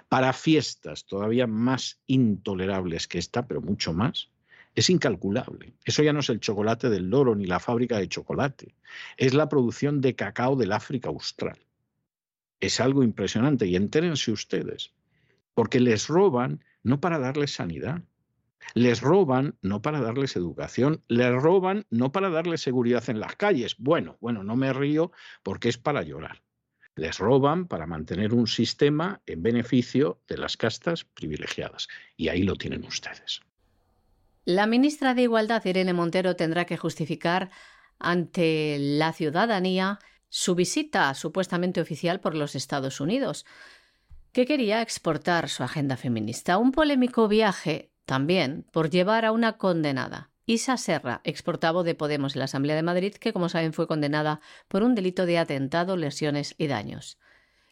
[0.09, 4.29] para fiestas todavía más intolerables que esta, pero mucho más,
[4.75, 5.73] es incalculable.
[5.85, 8.75] Eso ya no es el chocolate del loro ni la fábrica de chocolate,
[9.17, 11.59] es la producción de cacao del África Austral.
[12.59, 14.93] es algo impresionante y entérense ustedes,
[15.53, 18.01] porque les roban no para darles sanidad,
[18.73, 23.75] les roban no para darles educación, les roban no para darles seguridad en las calles.
[23.77, 25.11] Bueno, bueno, no me río
[25.43, 26.41] porque es para llorar.
[26.95, 31.87] Les roban para mantener un sistema en beneficio de las castas privilegiadas.
[32.15, 33.41] Y ahí lo tienen ustedes.
[34.45, 37.49] La ministra de Igualdad, Irene Montero, tendrá que justificar
[37.99, 43.45] ante la ciudadanía su visita supuestamente oficial por los Estados Unidos,
[44.31, 46.57] que quería exportar su agenda feminista.
[46.57, 50.29] Un polémico viaje también por llevar a una condenada.
[50.47, 54.41] Isa Serra, exportavo de Podemos en la Asamblea de Madrid, que como saben fue condenada
[54.67, 57.17] por un delito de atentado, lesiones y daños.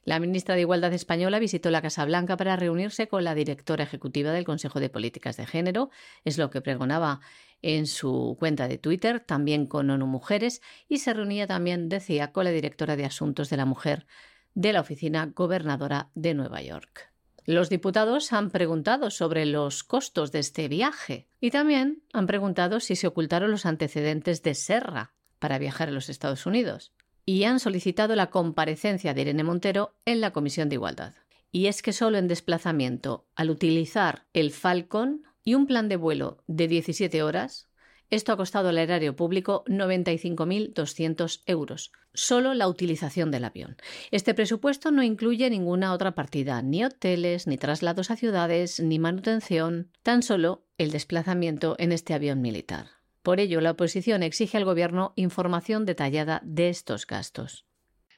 [0.06, 4.32] La ministra de Igualdad española visitó la Casa Blanca para reunirse con la directora ejecutiva
[4.32, 5.92] del Consejo de Políticas de Género,
[6.26, 7.22] es lo que pregonaba
[7.62, 12.44] en su cuenta de Twitter, también con ONU Mujeres, y se reunía también, decía, con
[12.44, 14.08] la directora de Asuntos de la Mujer
[14.56, 17.13] de la Oficina Gobernadora de Nueva York.
[17.46, 22.96] Los diputados han preguntado sobre los costos de este viaje y también han preguntado si
[22.96, 26.94] se ocultaron los antecedentes de Serra para viajar a los Estados Unidos
[27.26, 31.14] y han solicitado la comparecencia de Irene Montero en la Comisión de Igualdad.
[31.52, 36.44] Y es que solo en desplazamiento, al utilizar el Falcon y un plan de vuelo
[36.48, 37.68] de 17 horas,
[38.14, 43.76] esto ha costado al erario público 95.200 euros, solo la utilización del avión.
[44.12, 49.90] Este presupuesto no incluye ninguna otra partida, ni hoteles, ni traslados a ciudades, ni manutención,
[50.04, 52.88] tan solo el desplazamiento en este avión militar.
[53.24, 57.66] Por ello, la oposición exige al Gobierno información detallada de estos gastos.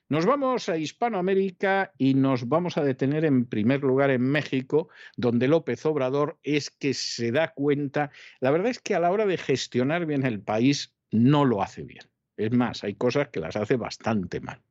[0.07, 5.47] Nos vamos a Hispanoamérica y nos vamos a detener en primer lugar en México, donde
[5.47, 9.37] López Obrador es que se da cuenta, la verdad es que a la hora de
[9.37, 12.05] gestionar bien el país no lo hace bien.
[12.37, 14.61] Es más, hay cosas que las hace bastante mal.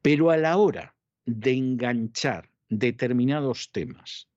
[0.00, 0.94] Pero a la hora
[1.26, 4.30] de enganchar determinados temas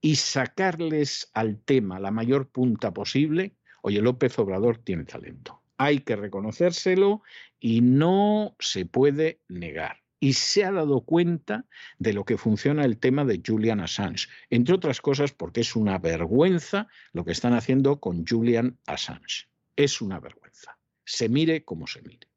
[0.00, 6.16] y sacarles al tema la mayor punta posible, oye, López Obrador tiene talento hay que
[6.16, 7.22] reconocérselo
[7.58, 9.98] y no se puede negar.
[10.20, 11.66] Y se ha dado cuenta
[11.98, 15.98] de lo que funciona el tema de Julian Assange, entre otras cosas porque es una
[15.98, 19.48] vergüenza lo que están haciendo con Julian Assange.
[19.74, 20.78] Es una vergüenza.
[21.04, 22.28] Se mire como se mire.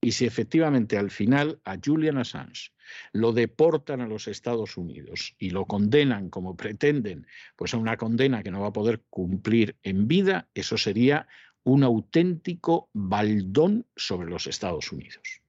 [0.00, 2.72] Y si efectivamente al final a Julian Assange
[3.12, 8.42] lo deportan a los Estados Unidos y lo condenan como pretenden, pues a una condena
[8.42, 11.26] que no va a poder cumplir en vida, eso sería
[11.64, 15.42] un auténtico baldón sobre los Estados Unidos.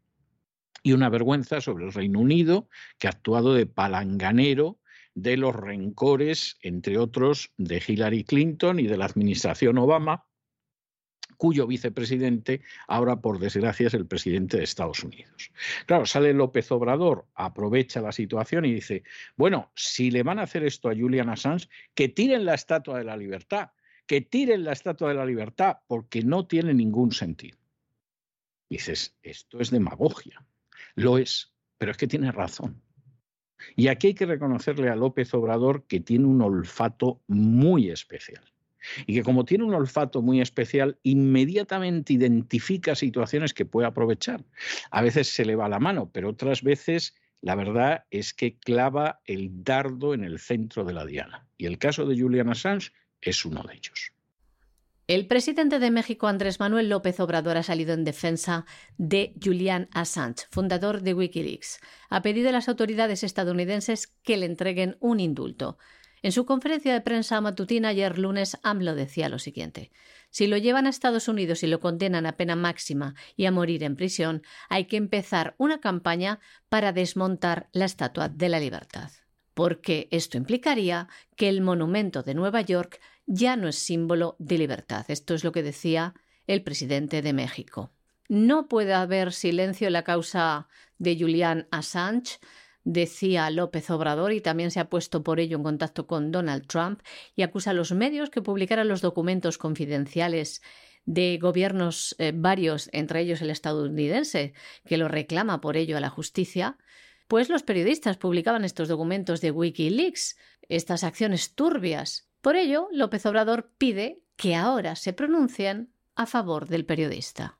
[0.81, 4.79] Y una vergüenza sobre el Reino Unido, que ha actuado de palanganero
[5.13, 10.25] de los rencores, entre otros, de Hillary Clinton y de la administración Obama,
[11.37, 15.51] cuyo vicepresidente ahora, por desgracia, es el presidente de Estados Unidos.
[15.85, 19.03] Claro, sale López Obrador, aprovecha la situación y dice,
[19.35, 23.03] bueno, si le van a hacer esto a Julian Assange, que tiren la Estatua de
[23.03, 23.71] la Libertad,
[24.07, 27.57] que tiren la Estatua de la Libertad porque no tiene ningún sentido.
[28.69, 30.45] dices, esto es demagogia.
[30.95, 32.81] Lo es, pero es que tiene razón.
[33.75, 38.43] Y aquí hay que reconocerle a López Obrador que tiene un olfato muy especial.
[39.07, 44.43] Y que como tiene un olfato muy especial, inmediatamente identifica situaciones que puede aprovechar.
[44.91, 49.21] A veces se le va la mano, pero otras veces la verdad es que clava
[49.25, 51.47] el dardo en el centro de la diana.
[51.57, 52.91] Y el caso de Julian Assange
[53.25, 54.13] es uno de ellos.
[55.07, 58.65] El presidente de México, Andrés Manuel López Obrador, ha salido en defensa
[58.97, 61.79] de Julian Assange, fundador de Wikileaks.
[62.09, 65.77] Ha pedido a las autoridades estadounidenses que le entreguen un indulto.
[66.23, 69.91] En su conferencia de prensa matutina ayer lunes, AMLO decía lo siguiente.
[70.31, 73.83] Si lo llevan a Estados Unidos y lo condenan a pena máxima y a morir
[73.83, 79.11] en prisión, hay que empezar una campaña para desmontar la Estatua de la Libertad
[79.55, 85.05] porque esto implicaría que el monumento de Nueva York ya no es símbolo de libertad.
[85.09, 86.13] Esto es lo que decía
[86.47, 87.91] el presidente de México.
[88.27, 90.67] No puede haber silencio en la causa
[90.97, 92.39] de Julian Assange,
[92.83, 97.01] decía López Obrador, y también se ha puesto por ello en contacto con Donald Trump
[97.35, 100.61] y acusa a los medios que publicaran los documentos confidenciales
[101.05, 104.53] de gobiernos eh, varios, entre ellos el estadounidense,
[104.85, 106.77] que lo reclama por ello a la justicia,
[107.27, 112.27] pues los periodistas publicaban estos documentos de Wikileaks, estas acciones turbias.
[112.45, 117.57] Por ello, López Obrador pide que ahora se pronuncien a favor del periodista.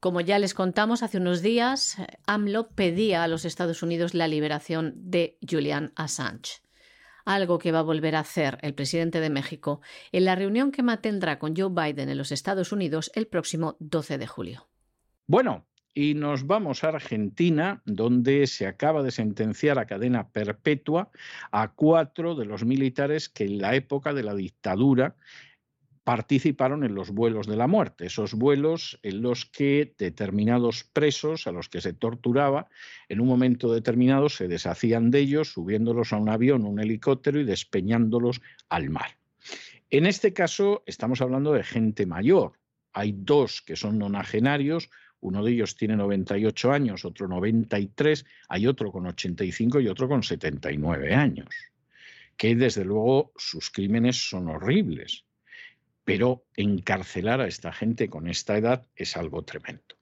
[0.00, 1.96] Como ya les contamos hace unos días,
[2.26, 6.60] AMLO pedía a los Estados Unidos la liberación de Julian Assange,
[7.24, 9.80] algo que va a volver a hacer el presidente de México
[10.12, 14.18] en la reunión que mantendrá con Joe Biden en los Estados Unidos el próximo 12
[14.18, 14.68] de julio.
[15.26, 15.64] Bueno,
[15.94, 21.10] y nos vamos a Argentina, donde se acaba de sentenciar a cadena perpetua
[21.50, 25.16] a cuatro de los militares que en la época de la dictadura
[26.04, 31.52] participaron en los vuelos de la muerte, esos vuelos en los que determinados presos a
[31.52, 32.68] los que se torturaba,
[33.08, 37.44] en un momento determinado se deshacían de ellos, subiéndolos a un avión, un helicóptero y
[37.44, 39.16] despeñándolos al mar.
[39.90, 42.54] En este caso estamos hablando de gente mayor.
[42.92, 44.90] Hay dos que son nonagenarios,
[45.22, 50.22] uno de ellos tiene 98 años, otro 93, hay otro con 85 y otro con
[50.22, 51.48] 79 años,
[52.36, 55.24] que desde luego sus crímenes son horribles.
[56.04, 59.94] Pero encarcelar a esta gente con esta edad es algo tremendo.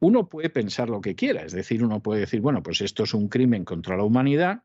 [0.00, 3.12] Uno puede pensar lo que quiera, es decir, uno puede decir, bueno, pues esto es
[3.12, 4.62] un crimen contra la humanidad,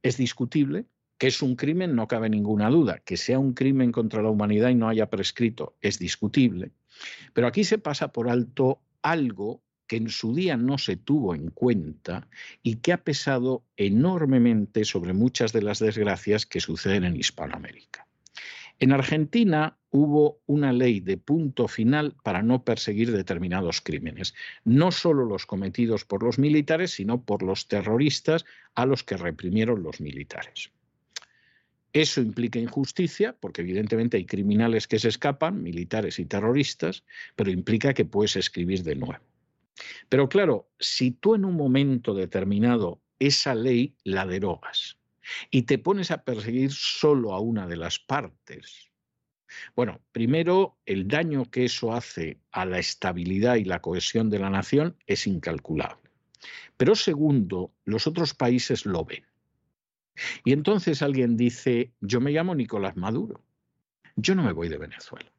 [0.00, 0.86] es discutible,
[1.18, 4.68] que es un crimen, no cabe ninguna duda, que sea un crimen contra la humanidad
[4.68, 6.70] y no haya prescrito, es discutible,
[7.32, 8.80] pero aquí se pasa por alto
[9.10, 12.28] algo que en su día no se tuvo en cuenta
[12.62, 18.06] y que ha pesado enormemente sobre muchas de las desgracias que suceden en Hispanoamérica.
[18.78, 24.34] En Argentina hubo una ley de punto final para no perseguir determinados crímenes,
[24.64, 28.44] no solo los cometidos por los militares, sino por los terroristas
[28.74, 30.70] a los que reprimieron los militares.
[31.92, 37.94] Eso implica injusticia, porque evidentemente hay criminales que se escapan, militares y terroristas, pero implica
[37.94, 39.24] que puedes escribir de nuevo.
[40.08, 44.98] Pero claro, si tú en un momento determinado esa ley la derogas,
[45.50, 48.90] y te pones a perseguir solo a una de las partes.
[49.74, 54.50] Bueno, primero, el daño que eso hace a la estabilidad y la cohesión de la
[54.50, 56.10] nación es incalculable.
[56.76, 59.24] Pero segundo, los otros países lo ven.
[60.44, 63.42] Y entonces alguien dice, yo me llamo Nicolás Maduro,
[64.16, 65.30] yo no me voy de Venezuela.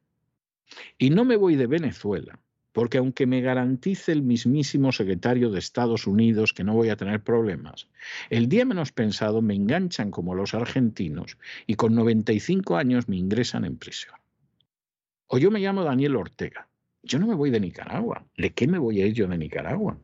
[0.98, 2.38] Y no me voy de Venezuela
[2.72, 7.22] porque aunque me garantice el mismísimo secretario de Estados Unidos que no voy a tener
[7.22, 7.88] problemas,
[8.28, 13.64] el día menos pensado me enganchan como los argentinos y con 95 años me ingresan
[13.64, 14.14] en prisión.
[15.26, 16.68] O yo me llamo Daniel Ortega.
[17.02, 18.26] Yo no me voy de Nicaragua.
[18.36, 19.96] ¿De qué me voy a ir yo de Nicaragua?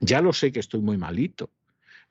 [0.00, 1.48] Ya lo sé que estoy muy malito,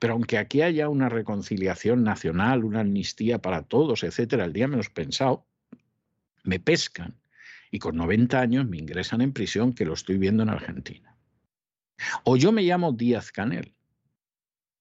[0.02, 4.90] pero aunque aquí haya una reconciliación nacional, una amnistía para todos, etcétera, el día menos
[4.90, 5.46] pensado,
[6.42, 7.20] me pescan
[7.70, 11.16] y con 90 años me ingresan en prisión, que lo estoy viendo en Argentina.
[12.24, 13.76] O yo me llamo Díaz Canel.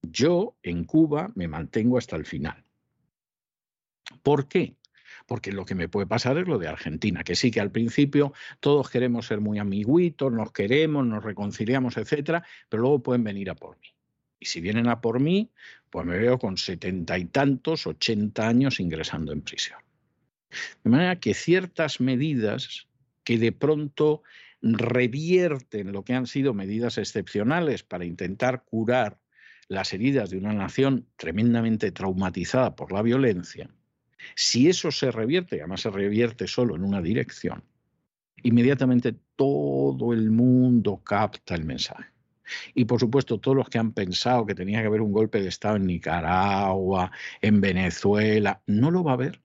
[0.01, 2.65] Yo en Cuba me mantengo hasta el final.
[4.23, 4.75] ¿Por qué?
[5.27, 8.33] Porque lo que me puede pasar es lo de Argentina, que sí que al principio
[8.59, 13.55] todos queremos ser muy amiguitos, nos queremos, nos reconciliamos, etcétera, pero luego pueden venir a
[13.55, 13.90] por mí.
[14.41, 15.51] Y si vienen a por mí,
[15.91, 19.79] pues me veo con setenta y tantos, ochenta años ingresando en prisión.
[20.83, 22.87] De manera que ciertas medidas
[23.23, 24.23] que de pronto
[24.61, 29.19] revierten lo que han sido medidas excepcionales para intentar curar
[29.67, 33.69] las heridas de una nación tremendamente traumatizada por la violencia,
[34.35, 37.63] si eso se revierte, y además se revierte solo en una dirección,
[38.43, 42.10] inmediatamente todo el mundo capta el mensaje.
[42.73, 45.49] Y por supuesto, todos los que han pensado que tenía que haber un golpe de
[45.49, 49.41] Estado en Nicaragua, en Venezuela, no lo va a haber.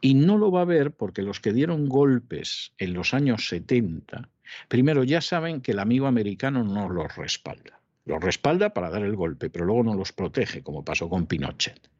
[0.00, 4.28] Y no lo va a ver porque los que dieron golpes en los años 70,
[4.68, 7.80] primero ya saben que el amigo americano no los respalda.
[8.04, 11.90] Los respalda para dar el golpe, pero luego no los protege, como pasó con Pinochet.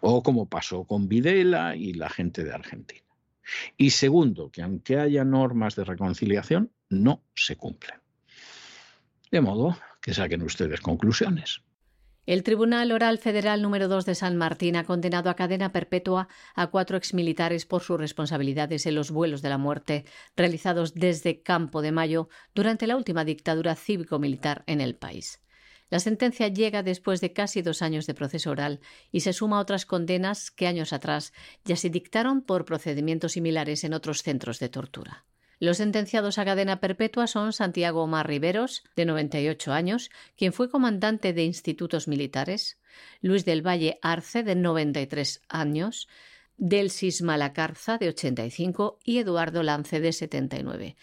[0.00, 3.04] O como pasó con Videla y la gente de Argentina.
[3.76, 8.00] Y segundo, que aunque haya normas de reconciliación, no se cumplen.
[9.30, 11.62] De modo que saquen ustedes conclusiones.
[12.26, 16.68] El Tribunal Oral Federal número 2 de San Martín ha condenado a cadena perpetua a
[16.68, 20.04] cuatro exmilitares por sus responsabilidades en los vuelos de la muerte
[20.36, 25.42] realizados desde Campo de Mayo durante la última dictadura cívico-militar en el país.
[25.88, 29.60] La sentencia llega después de casi dos años de proceso oral y se suma a
[29.60, 31.32] otras condenas que años atrás
[31.64, 35.24] ya se dictaron por procedimientos similares en otros centros de tortura.
[35.60, 41.34] Los sentenciados a cadena perpetua son Santiago Omar Riveros, de 98 años, quien fue comandante
[41.34, 42.78] de institutos militares,
[43.20, 46.08] Luis del Valle Arce, de 93 años,
[46.56, 50.96] Delsis Malacarza, de 85, y Eduardo Lance, de 79.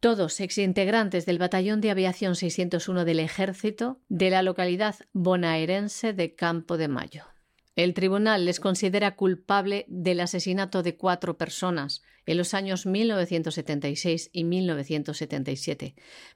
[0.00, 6.78] Todos exintegrantes del Batallón de Aviación 601 del Ejército de la localidad bonaerense de Campo
[6.78, 7.29] de Mayo.
[7.76, 14.44] El tribunal les considera culpable del asesinato de cuatro personas en los años 1976 y
[14.44, 15.94] 1977,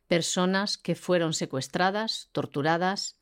[0.08, 3.20] personas que fueron secuestradas, torturadas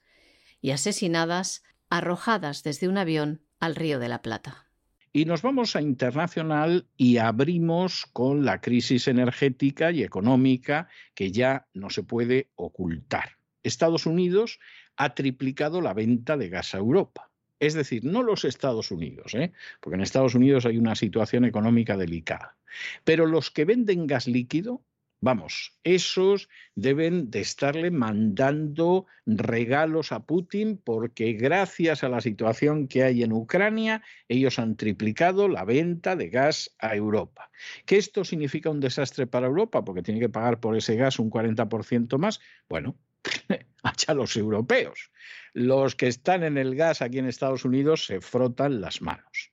[0.60, 4.68] y asesinadas arrojadas desde un avión al Río de la Plata.
[5.12, 11.66] Y nos vamos a internacional y abrimos con la crisis energética y económica que ya
[11.74, 13.36] no se puede ocultar.
[13.62, 14.58] Estados Unidos
[14.96, 17.31] ha triplicado la venta de gas a Europa.
[17.62, 19.52] Es decir, no los Estados Unidos, ¿eh?
[19.80, 22.56] porque en Estados Unidos hay una situación económica delicada,
[23.04, 24.82] pero los que venden gas líquido
[25.24, 33.04] Vamos, esos deben de estarle mandando regalos a Putin porque gracias a la situación que
[33.04, 37.52] hay en Ucrania, ellos han triplicado la venta de gas a Europa.
[37.86, 41.30] ¿Que esto significa un desastre para Europa porque tiene que pagar por ese gas un
[41.30, 42.40] 40% más?
[42.68, 42.96] Bueno,
[43.84, 45.12] hacha los europeos.
[45.52, 49.50] Los que están en el gas aquí en Estados Unidos se frotan las manos.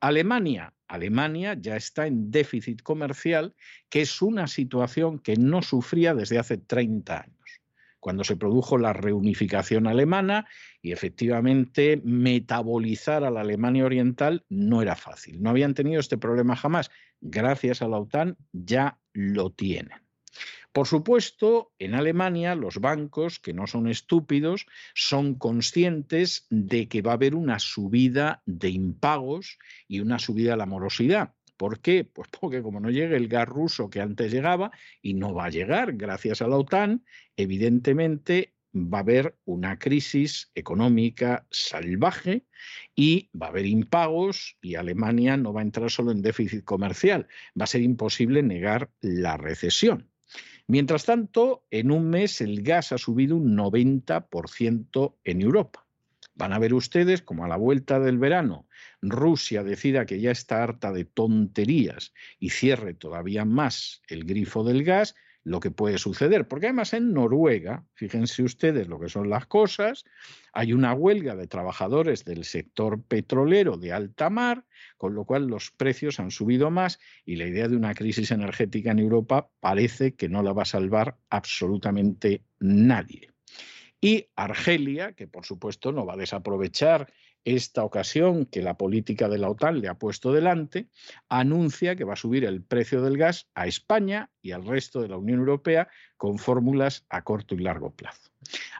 [0.00, 3.54] Alemania, Alemania ya está en déficit comercial,
[3.88, 7.38] que es una situación que no sufría desde hace 30 años
[8.00, 10.46] cuando se produjo la reunificación alemana
[10.80, 15.42] y efectivamente metabolizar a la Alemania Oriental no era fácil.
[15.42, 16.90] No habían tenido este problema jamás.
[17.20, 20.07] Gracias a la OTAN ya lo tienen.
[20.78, 24.64] Por supuesto, en Alemania los bancos, que no son estúpidos,
[24.94, 29.58] son conscientes de que va a haber una subida de impagos
[29.88, 31.34] y una subida de la morosidad.
[31.56, 32.04] ¿Por qué?
[32.04, 34.70] Pues porque como no llegue el gas ruso que antes llegaba
[35.02, 37.04] y no va a llegar gracias a la OTAN,
[37.36, 42.46] evidentemente va a haber una crisis económica salvaje
[42.94, 47.26] y va a haber impagos y Alemania no va a entrar solo en déficit comercial,
[47.60, 50.08] va a ser imposible negar la recesión.
[50.70, 55.86] Mientras tanto, en un mes el gas ha subido un 90% en Europa.
[56.34, 58.68] Van a ver ustedes como a la vuelta del verano
[59.00, 64.84] Rusia decida que ya está harta de tonterías y cierre todavía más el grifo del
[64.84, 65.14] gas,
[65.48, 66.46] lo que puede suceder.
[66.46, 70.04] Porque además en Noruega, fíjense ustedes lo que son las cosas,
[70.52, 74.64] hay una huelga de trabajadores del sector petrolero de alta mar,
[74.96, 78.90] con lo cual los precios han subido más y la idea de una crisis energética
[78.90, 83.30] en Europa parece que no la va a salvar absolutamente nadie.
[84.00, 87.12] Y Argelia, que por supuesto no va a desaprovechar
[87.44, 90.88] esta ocasión que la política de la OTAN le ha puesto delante,
[91.28, 95.08] anuncia que va a subir el precio del gas a España y al resto de
[95.08, 98.30] la Unión Europea con fórmulas a corto y largo plazo.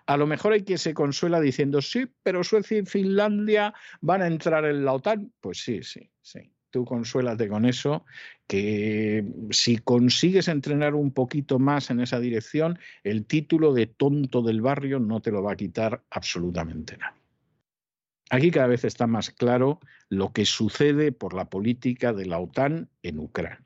[0.07, 4.27] A lo mejor hay quien se consuela diciendo, sí, pero Suecia y Finlandia van a
[4.27, 5.33] entrar en la OTAN.
[5.41, 6.51] Pues sí, sí, sí.
[6.71, 8.05] Tú consuélate con eso,
[8.47, 14.61] que si consigues entrenar un poquito más en esa dirección, el título de tonto del
[14.61, 17.18] barrio no te lo va a quitar absolutamente nada.
[18.31, 22.91] Aquí cada vez está más claro lo que sucede por la política de la OTAN
[23.03, 23.65] en Ucrania.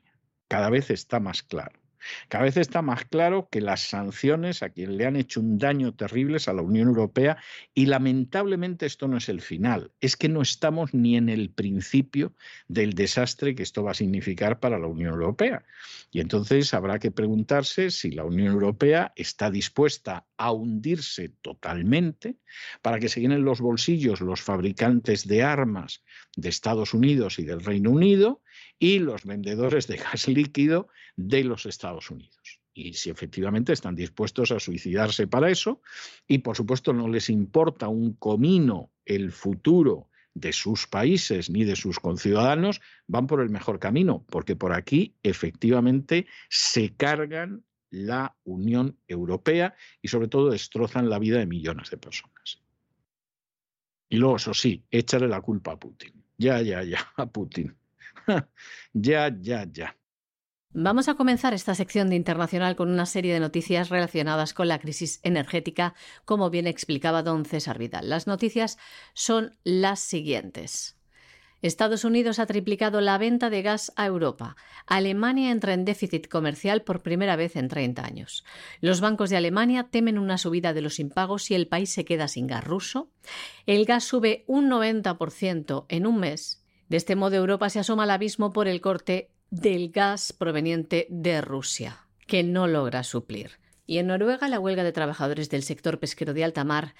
[0.48, 1.81] Cada vez está más claro.
[2.28, 5.94] Cada vez está más claro que las sanciones a quien le han hecho un daño
[5.94, 7.36] terrible a la Unión Europea
[7.74, 12.34] y lamentablemente esto no es el final, es que no estamos ni en el principio
[12.68, 15.64] del desastre que esto va a significar para la Unión Europea.
[16.10, 22.36] Y entonces habrá que preguntarse si la Unión Europea está dispuesta a hundirse totalmente
[22.80, 26.02] para que se llenen los bolsillos los fabricantes de armas
[26.36, 28.42] de Estados Unidos y del Reino Unido
[28.82, 32.58] y los vendedores de gas líquido de los Estados Unidos.
[32.74, 35.80] Y si efectivamente están dispuestos a suicidarse para eso,
[36.26, 41.76] y por supuesto no les importa un comino el futuro de sus países ni de
[41.76, 48.98] sus conciudadanos, van por el mejor camino, porque por aquí efectivamente se cargan la Unión
[49.06, 52.60] Europea y sobre todo destrozan la vida de millones de personas.
[54.08, 56.24] Y luego, eso sí, échale la culpa a Putin.
[56.36, 57.76] Ya, ya, ya, a Putin.
[58.92, 59.96] ya, ya, ya.
[60.74, 64.78] Vamos a comenzar esta sección de internacional con una serie de noticias relacionadas con la
[64.78, 65.94] crisis energética,
[66.24, 68.08] como bien explicaba don César Vidal.
[68.08, 68.78] Las noticias
[69.12, 70.96] son las siguientes.
[71.60, 74.56] Estados Unidos ha triplicado la venta de gas a Europa.
[74.86, 78.42] Alemania entra en déficit comercial por primera vez en 30 años.
[78.80, 82.28] Los bancos de Alemania temen una subida de los impagos si el país se queda
[82.28, 83.10] sin gas ruso.
[83.66, 86.61] El gas sube un 90% en un mes
[86.92, 91.40] de este modo, Europa se asoma al abismo por el corte del gas proveniente de
[91.40, 93.52] Rusia, que no logra suplir.
[93.86, 96.94] Y en Noruega, la huelga de trabajadores del sector pesquero de alta mar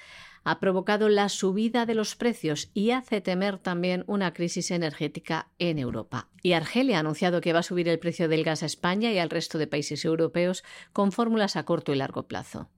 [0.45, 5.79] ha provocado la subida de los precios y hace temer también una crisis energética en
[5.79, 6.31] Europa.
[6.43, 9.19] Y Argelia ha anunciado que va a subir el precio del gas a España y
[9.19, 10.65] al resto de países europeos
[10.95, 12.71] con fórmulas a corto y largo plazo.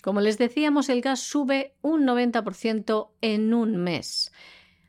[0.00, 4.30] Como les decíamos, el gas sube un 90% en un mes.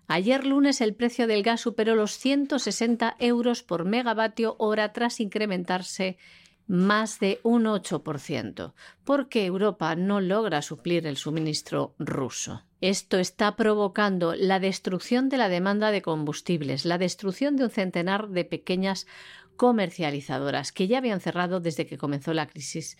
[0.07, 6.17] Ayer lunes el precio del gas superó los 160 euros por megavatio hora tras incrementarse
[6.65, 12.63] más de un 8%, porque Europa no logra suplir el suministro ruso.
[12.79, 18.29] Esto está provocando la destrucción de la demanda de combustibles, la destrucción de un centenar
[18.29, 19.07] de pequeñas
[19.55, 22.97] comercializadoras que ya habían cerrado desde que comenzó la crisis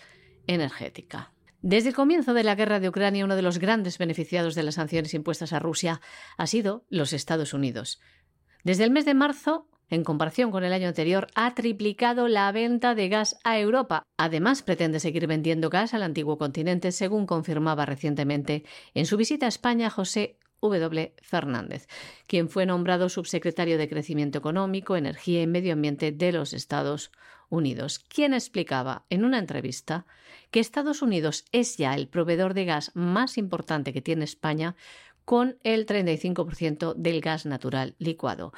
[0.48, 1.34] energética.
[1.70, 4.76] Desde el comienzo de la guerra de Ucrania, uno de los grandes beneficiados de las
[4.76, 6.00] sanciones impuestas a Rusia
[6.38, 8.00] ha sido los Estados Unidos.
[8.64, 12.96] Desde el mes de marzo, en comparación con el año anterior, ha triplicado la venta
[12.96, 14.04] de gas a Europa.
[14.16, 18.64] Además, pretende seguir vendiendo gas al antiguo continente, según confirmaba recientemente
[18.94, 21.16] en su visita a España José W.
[21.22, 21.90] Fernández,
[22.28, 27.12] quien fue nombrado subsecretario de Crecimiento Económico, Energía y Medio Ambiente de los Estados
[27.50, 30.06] Unidos, quien explicaba en una entrevista
[30.60, 34.76] Estados Unidos es ya el proveedor de gas más importante que tiene España,
[35.26, 38.54] con el 35% del gas natural licuado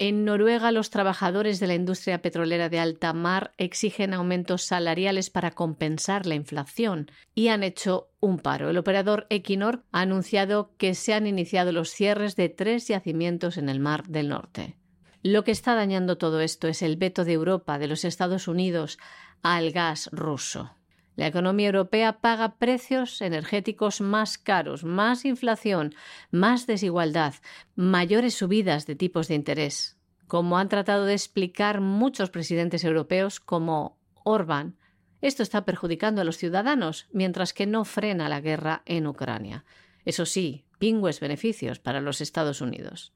[0.00, 5.50] en Noruega, los trabajadores de la industria petrolera de alta mar exigen aumentos salariales para
[5.50, 8.70] compensar la inflación y han hecho un paro.
[8.70, 13.68] El operador Equinor ha anunciado que se han iniciado los cierres de tres yacimientos en
[13.68, 14.78] el Mar del Norte.
[15.22, 18.98] Lo que está dañando todo esto es el veto de Europa, de los Estados Unidos,
[19.42, 20.70] al gas ruso.
[21.16, 25.94] La economía europea paga precios energéticos más caros, más inflación,
[26.30, 27.34] más desigualdad,
[27.74, 33.98] mayores subidas de tipos de interés, como han tratado de explicar muchos presidentes europeos como
[34.24, 34.76] Orbán.
[35.20, 39.64] Esto está perjudicando a los ciudadanos, mientras que no frena la guerra en Ucrania.
[40.04, 43.12] Eso sí, pingües beneficios para los Estados Unidos.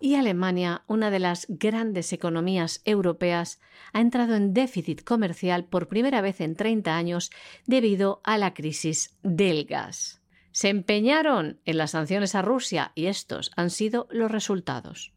[0.00, 3.60] Y Alemania, una de las grandes economías europeas,
[3.92, 7.30] ha entrado en déficit comercial por primera vez en 30 años
[7.66, 10.22] debido a la crisis del gas.
[10.52, 15.12] Se empeñaron en las sanciones a Rusia y estos han sido los resultados.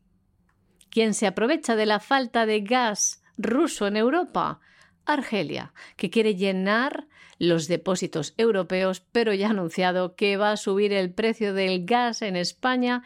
[0.89, 4.59] ¿Quién se aprovecha de la falta de gas ruso en Europa?
[5.05, 7.07] Argelia, que quiere llenar
[7.39, 12.21] los depósitos europeos, pero ya ha anunciado que va a subir el precio del gas
[12.21, 13.03] en España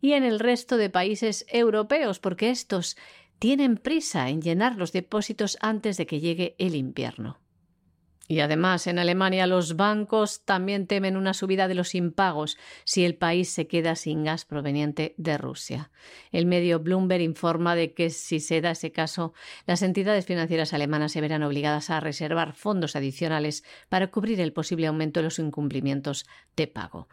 [0.00, 2.96] y en el resto de países europeos, porque estos
[3.38, 7.38] tienen prisa en llenar los depósitos antes de que llegue el invierno.
[8.30, 13.16] Y además, en Alemania los bancos también temen una subida de los impagos si el
[13.16, 15.90] país se queda sin gas proveniente de Rusia.
[16.30, 19.34] El medio Bloomberg informa de que si se da ese caso,
[19.66, 24.86] las entidades financieras alemanas se verán obligadas a reservar fondos adicionales para cubrir el posible
[24.86, 26.24] aumento de los incumplimientos
[26.54, 27.08] de pago.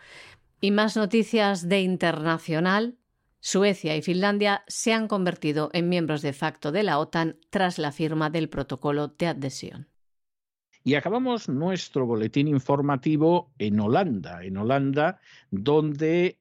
[0.59, 2.97] Y más noticias de internacional.
[3.39, 7.91] Suecia y Finlandia se han convertido en miembros de facto de la OTAN tras la
[7.91, 9.87] firma del protocolo de adhesión.
[10.83, 15.19] Y acabamos nuestro boletín informativo en Holanda, en Holanda,
[15.51, 16.37] donde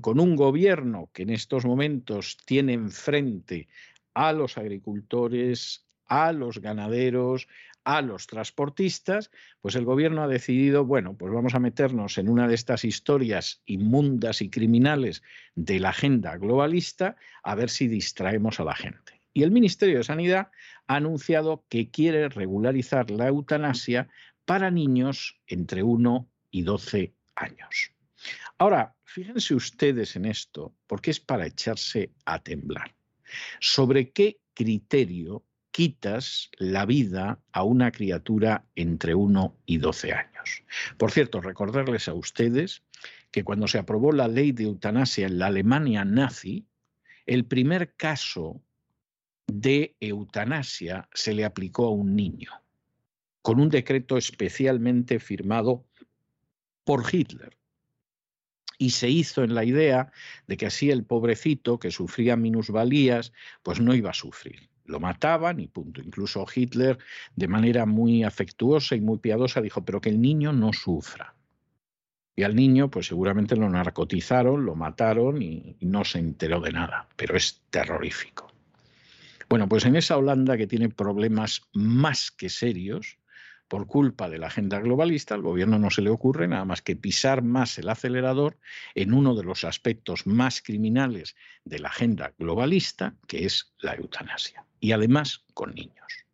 [0.00, 3.68] con un gobierno que en estos momentos tiene enfrente
[4.12, 7.46] a los agricultores, a los ganaderos,
[7.84, 12.46] a los transportistas, pues el gobierno ha decidido, bueno, pues vamos a meternos en una
[12.46, 15.22] de estas historias inmundas y criminales
[15.54, 19.20] de la agenda globalista a ver si distraemos a la gente.
[19.32, 20.48] Y el Ministerio de Sanidad
[20.86, 24.08] ha anunciado que quiere regularizar la eutanasia
[24.44, 27.92] para niños entre 1 y 12 años.
[28.58, 32.94] Ahora, fíjense ustedes en esto, porque es para echarse a temblar.
[33.60, 40.64] ¿Sobre qué criterio quitas la vida a una criatura entre 1 y 12 años.
[40.96, 42.82] Por cierto, recordarles a ustedes
[43.30, 46.66] que cuando se aprobó la ley de eutanasia en la Alemania nazi,
[47.26, 48.60] el primer caso
[49.46, 52.50] de eutanasia se le aplicó a un niño,
[53.42, 55.86] con un decreto especialmente firmado
[56.84, 57.56] por Hitler.
[58.78, 60.10] Y se hizo en la idea
[60.46, 65.60] de que así el pobrecito que sufría minusvalías, pues no iba a sufrir lo mataban
[65.60, 66.02] y punto.
[66.02, 66.98] Incluso Hitler,
[67.36, 71.34] de manera muy afectuosa y muy piadosa, dijo, pero que el niño no sufra.
[72.36, 77.08] Y al niño, pues seguramente lo narcotizaron, lo mataron y, no se enteró de nada,
[77.16, 78.50] pero es terrorífico.
[79.48, 83.18] Bueno, pues en esa Holanda que tiene problemas más que serios,
[83.68, 86.96] por culpa de la agenda globalista, al gobierno no se le ocurre nada más que
[86.96, 88.58] pisar más el acelerador
[88.96, 94.64] en uno de los aspectos más criminales de la agenda globalista, que es la eutanasia
[94.80, 96.24] y además con niños.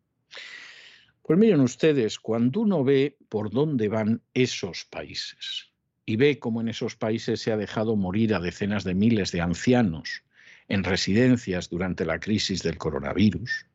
[1.21, 5.73] Pues miren ustedes, cuando uno ve por dónde van esos países
[6.05, 9.41] y ve cómo en esos países se ha dejado morir a decenas de miles de
[9.41, 10.23] ancianos
[10.69, 13.65] en residencias durante la crisis del coronavirus,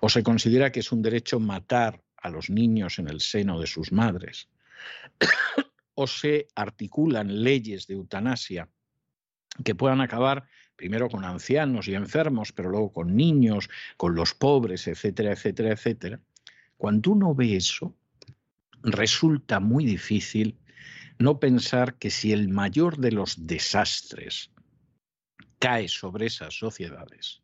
[0.00, 3.66] o se considera que es un derecho matar a los niños en el seno de
[3.66, 4.48] sus madres,
[5.94, 8.68] o se articulan leyes de eutanasia
[9.62, 10.44] que puedan acabar
[10.76, 16.20] primero con ancianos y enfermos, pero luego con niños, con los pobres, etcétera, etcétera, etcétera.
[16.76, 17.94] Cuando uno ve eso,
[18.82, 20.58] resulta muy difícil
[21.18, 24.50] no pensar que si el mayor de los desastres
[25.58, 27.42] cae sobre esas sociedades,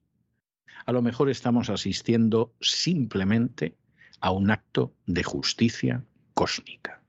[0.86, 3.76] a lo mejor estamos asistiendo simplemente
[4.20, 6.04] a un acto de justicia
[6.34, 6.99] cósmica.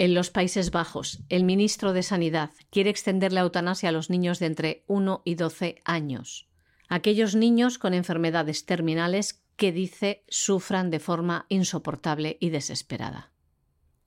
[0.00, 4.38] En los Países Bajos, el ministro de Sanidad quiere extender la eutanasia a los niños
[4.38, 6.48] de entre 1 y 12 años,
[6.88, 13.30] aquellos niños con enfermedades terminales que dice sufran de forma insoportable y desesperada.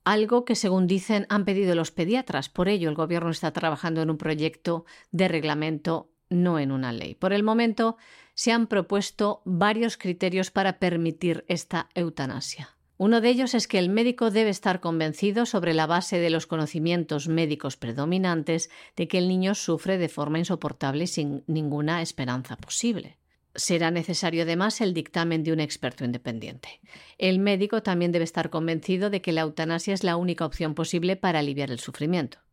[0.02, 2.48] Algo que, según dicen, han pedido los pediatras.
[2.48, 7.14] Por ello, el Gobierno está trabajando en un proyecto de reglamento, no en una ley.
[7.14, 7.98] Por el momento,
[8.34, 12.73] se han propuesto varios criterios para permitir esta eutanasia.
[12.96, 16.46] Uno de ellos es que el médico debe estar convencido sobre la base de los
[16.46, 22.56] conocimientos médicos predominantes de que el niño sufre de forma insoportable y sin ninguna esperanza
[22.56, 23.18] posible.
[23.56, 26.80] Será necesario además el dictamen de un experto independiente.
[27.18, 31.16] El médico también debe estar convencido de que la eutanasia es la única opción posible
[31.16, 32.43] para aliviar el sufrimiento.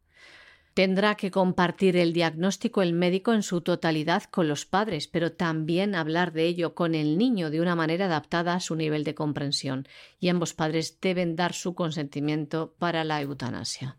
[0.74, 5.96] Tendrá que compartir el diagnóstico el médico en su totalidad con los padres, pero también
[5.96, 9.86] hablar de ello con el niño de una manera adaptada a su nivel de comprensión,
[10.20, 13.98] y ambos padres deben dar su consentimiento para la eutanasia.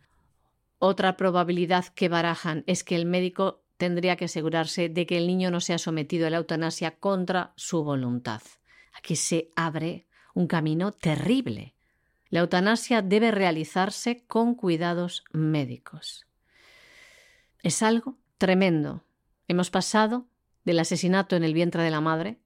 [0.78, 5.50] Otra probabilidad que barajan es que el médico tendría que asegurarse de que el niño
[5.50, 8.40] no sea sometido a la eutanasia contra su voluntad.
[8.94, 11.74] Aquí se abre un camino terrible.
[12.30, 16.26] La eutanasia debe realizarse con cuidados médicos.
[17.62, 19.04] Es algo tremendo.
[19.46, 20.26] Hemos pasado
[20.64, 22.40] del asesinato en el vientre de la madre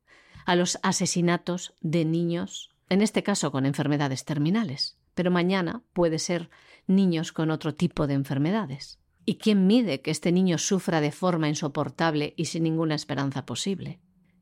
[0.44, 6.50] a los asesinatos de niños, en este caso con enfermedades terminales, pero mañana puede ser
[6.86, 8.98] niños con otro tipo de enfermedades.
[9.24, 13.98] ¿Y quién mide que este niño sufra de forma insoportable y sin ninguna esperanza posible?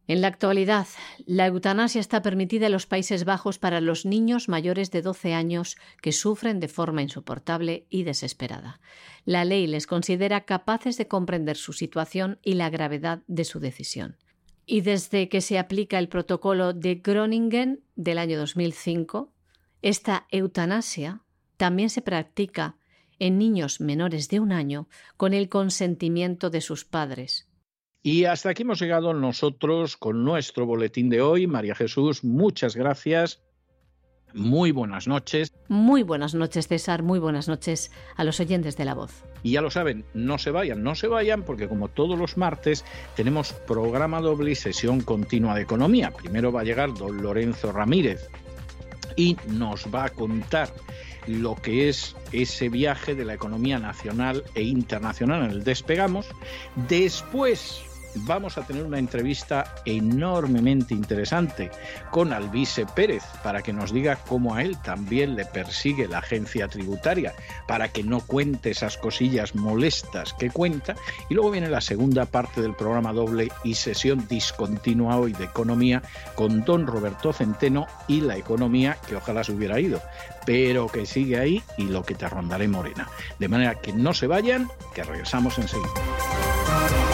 [0.07, 0.87] En la actualidad,
[1.25, 5.77] la eutanasia está permitida en los Países Bajos para los niños mayores de 12 años
[6.03, 8.81] que sufren de forma insoportable y desesperada.
[9.25, 14.19] La ley les considera capaces de comprender su situación y la gravedad de su decisión.
[14.67, 19.33] Y desde que se aplica el protocolo de Groningen del año 2005,
[19.81, 21.23] esta eutanasia
[21.57, 22.77] también se practica
[23.19, 24.87] en niños menores de un año
[25.17, 27.49] con el consentimiento de sus padres,
[28.07, 31.47] y hasta aquí hemos llegado nosotros con nuestro boletín de hoy.
[31.47, 33.43] María Jesús, muchas gracias.
[34.35, 35.51] Muy buenas noches.
[35.69, 37.03] Muy buenas noches, César.
[37.03, 39.25] Muy buenas noches a los oyentes de la voz.
[39.43, 42.85] Y ya lo saben, no se vayan, no se vayan, porque como todos los martes
[43.17, 46.11] tenemos programa doble y sesión continua de economía.
[46.11, 48.29] Primero va a llegar don Lorenzo Ramírez
[49.17, 50.69] y nos va a contar
[51.27, 56.27] lo que es ese viaje de la economía nacional e internacional en el despegamos.
[56.87, 61.71] Después vamos a tener una entrevista enormemente interesante
[62.11, 66.69] con Alvise Pérez para que nos diga cómo a él también le persigue la agencia
[66.69, 67.35] tributaria,
[67.67, 70.95] para que no cuente esas cosillas molestas que cuenta.
[71.29, 76.03] Y luego viene la segunda parte del programa doble y sesión discontinua hoy de economía
[76.35, 80.01] con don Roberto Centeno y la economía que ojalá se hubiera ido,
[80.47, 83.09] pero que sigue ahí y lo que te rondaré morena.
[83.39, 87.14] De manera que no se vayan, que regresamos enseguida.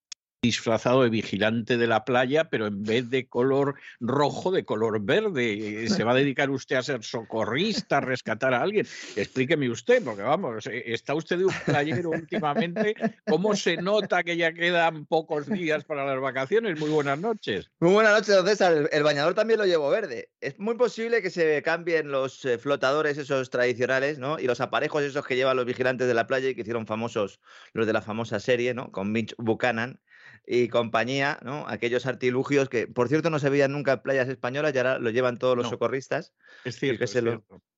[0.43, 5.87] Disfrazado de vigilante de la playa, pero en vez de color rojo, de color verde.
[5.87, 8.87] ¿Se va a dedicar usted a ser socorrista, a rescatar a alguien?
[9.15, 12.95] Explíqueme usted, porque vamos, eh, está usted de un playero últimamente.
[13.27, 16.79] ¿Cómo se nota que ya quedan pocos días para las vacaciones?
[16.79, 17.69] Muy buenas noches.
[17.79, 18.89] Muy buenas noches, don César.
[18.91, 20.31] El bañador también lo llevo verde.
[20.39, 24.39] Es muy posible que se cambien los eh, flotadores esos tradicionales, ¿no?
[24.39, 27.39] Y los aparejos esos que llevan los vigilantes de la playa y que hicieron famosos
[27.73, 28.91] los de la famosa serie, ¿no?
[28.91, 29.99] Con Mitch Buchanan
[30.45, 31.65] y compañía, ¿no?
[31.67, 35.09] Aquellos artilugios que, por cierto, no se veían nunca en playas españolas y ahora lo
[35.09, 36.33] llevan todos los socorristas.
[36.65, 37.15] Es cierto, es,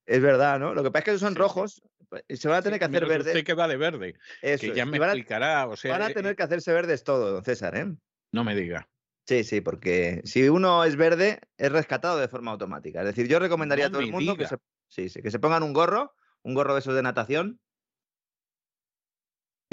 [0.06, 0.74] es, verdad, ¿no?
[0.74, 2.86] Lo que pasa es que esos son rojos pues, y se van a tener que
[2.86, 3.28] hacer verdes.
[3.28, 5.68] Usted que va de verde, que ya me explicará.
[5.68, 7.94] O sea, van a eh, tener que hacerse verdes todo, don César, ¿eh?
[8.32, 8.88] No me diga.
[9.26, 13.00] Sí, sí, porque si uno es verde, es rescatado de forma automática.
[13.00, 14.58] Es decir, yo recomendaría a todo el mundo que se,
[14.90, 17.60] sí, sí, que se pongan un gorro, un gorro de esos de natación.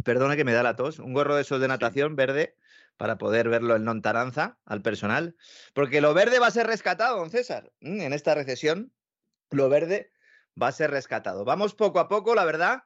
[0.05, 2.57] Perdone que me da la tos, un gorro de esos de natación verde
[3.01, 5.34] para poder verlo en lontananza al personal,
[5.72, 8.92] porque lo verde va a ser rescatado, don César, en esta recesión,
[9.51, 10.12] lo verde
[10.61, 11.46] va a ser rescatado.
[11.46, 12.82] Vamos poco a poco, la verdad,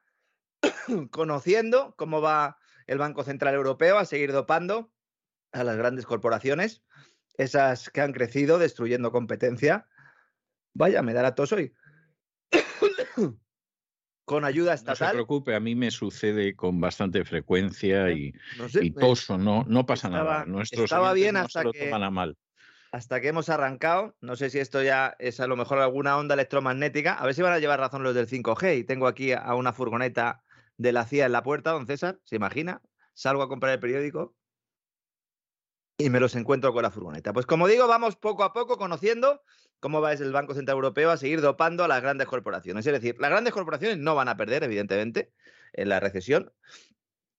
[1.10, 4.92] conociendo cómo va el Banco Central Europeo a seguir dopando
[5.50, 6.84] a las grandes corporaciones,
[7.36, 9.88] esas que han crecido destruyendo competencia.
[10.74, 11.74] Vaya, me da la tos hoy
[14.24, 15.08] con ayuda estatal.
[15.08, 18.32] No se preocupe, a mí me sucede con bastante frecuencia y,
[18.98, 20.44] toso, no, no pasa nada.
[20.46, 22.36] Nuestros estaba bien hasta lo que, toman a mal.
[22.92, 26.34] Hasta que hemos arrancado, no sé si esto ya es a lo mejor alguna onda
[26.34, 29.54] electromagnética, a ver si van a llevar razón los del 5G y tengo aquí a
[29.54, 30.42] una furgoneta
[30.76, 32.80] de la CIA en la puerta, don César, ¿se imagina?
[33.12, 34.34] Salgo a comprar el periódico
[35.96, 37.32] y me los encuentro con la furgoneta.
[37.32, 39.42] Pues como digo, vamos poco a poco conociendo
[39.80, 42.86] cómo va el Banco Central Europeo a seguir dopando a las grandes corporaciones.
[42.86, 45.32] Es decir, las grandes corporaciones no van a perder, evidentemente,
[45.72, 46.52] en la recesión.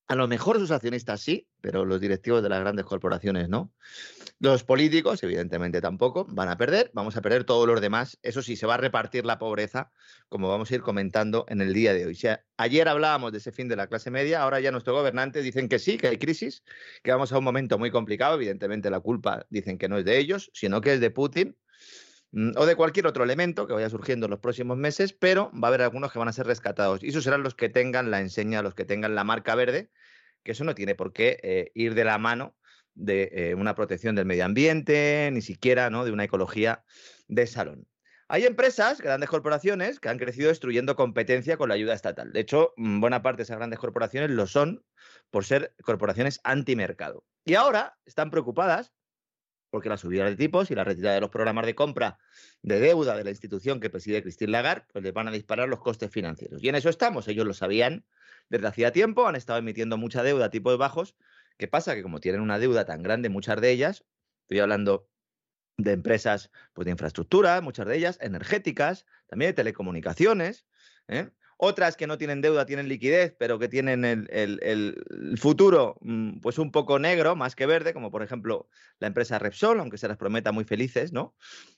[0.08, 3.74] A lo mejor sus accionistas sí, pero los directivos de las grandes corporaciones no.
[4.40, 6.92] Los políticos, evidentemente, tampoco van a perder.
[6.94, 8.20] Vamos a perder todos los demás.
[8.22, 9.92] Eso sí, se va a repartir la pobreza,
[10.30, 12.20] como vamos a ir comentando en el día de hoy.
[12.58, 15.80] ayer hablábamos de ese fin de la clase media, ahora ya nuestros gobernantes dicen que
[15.80, 16.64] sí, que hay crisis,
[17.02, 18.36] que vamos a un momento muy complicado.
[18.36, 21.58] Evidentemente, la culpa dicen que no es de ellos, sino que es de Putin
[22.56, 25.70] o de cualquier otro elemento que vaya surgiendo en los próximos meses, pero va a
[25.70, 27.02] haber algunos que van a ser rescatados.
[27.04, 29.90] Y esos serán los que tengan la enseña, los que tengan la marca verde,
[30.44, 32.56] que eso no tiene por qué eh, ir de la mano
[32.94, 36.04] de eh, una protección del medio ambiente, ni siquiera ¿no?
[36.04, 36.84] de una ecología
[37.28, 37.88] de salón.
[38.28, 42.34] Hay empresas, grandes corporaciones, que han crecido destruyendo competencia con la ayuda estatal.
[42.34, 44.84] De hecho, mm, buena parte de esas grandes corporaciones lo son
[45.30, 47.24] por ser corporaciones antimercado.
[47.46, 48.95] Y ahora están preocupadas
[49.76, 52.18] porque la subida de tipos y la retirada de los programas de compra
[52.62, 55.82] de deuda de la institución que preside Christine Lagarde, pues les van a disparar los
[55.82, 56.64] costes financieros.
[56.64, 58.06] Y en eso estamos, ellos lo sabían
[58.48, 61.18] desde hacía tiempo, han estado emitiendo mucha deuda a tipos bajos.
[61.58, 61.94] ¿Qué pasa?
[61.94, 64.06] Que como tienen una deuda tan grande, muchas de ellas,
[64.44, 65.10] estoy hablando
[65.76, 70.66] de empresas pues, de infraestructura, muchas de ellas energéticas, también de telecomunicaciones,
[71.10, 71.32] ¿eh?
[71.58, 76.72] Otras que no tienen deuda, tienen liquidez, pero que tienen el, futuro mm, pues un
[76.72, 80.52] poco negro más que verde, como por ejemplo la empresa Repsol, aunque se las prometa
[80.52, 81.36] muy felices, ¿no?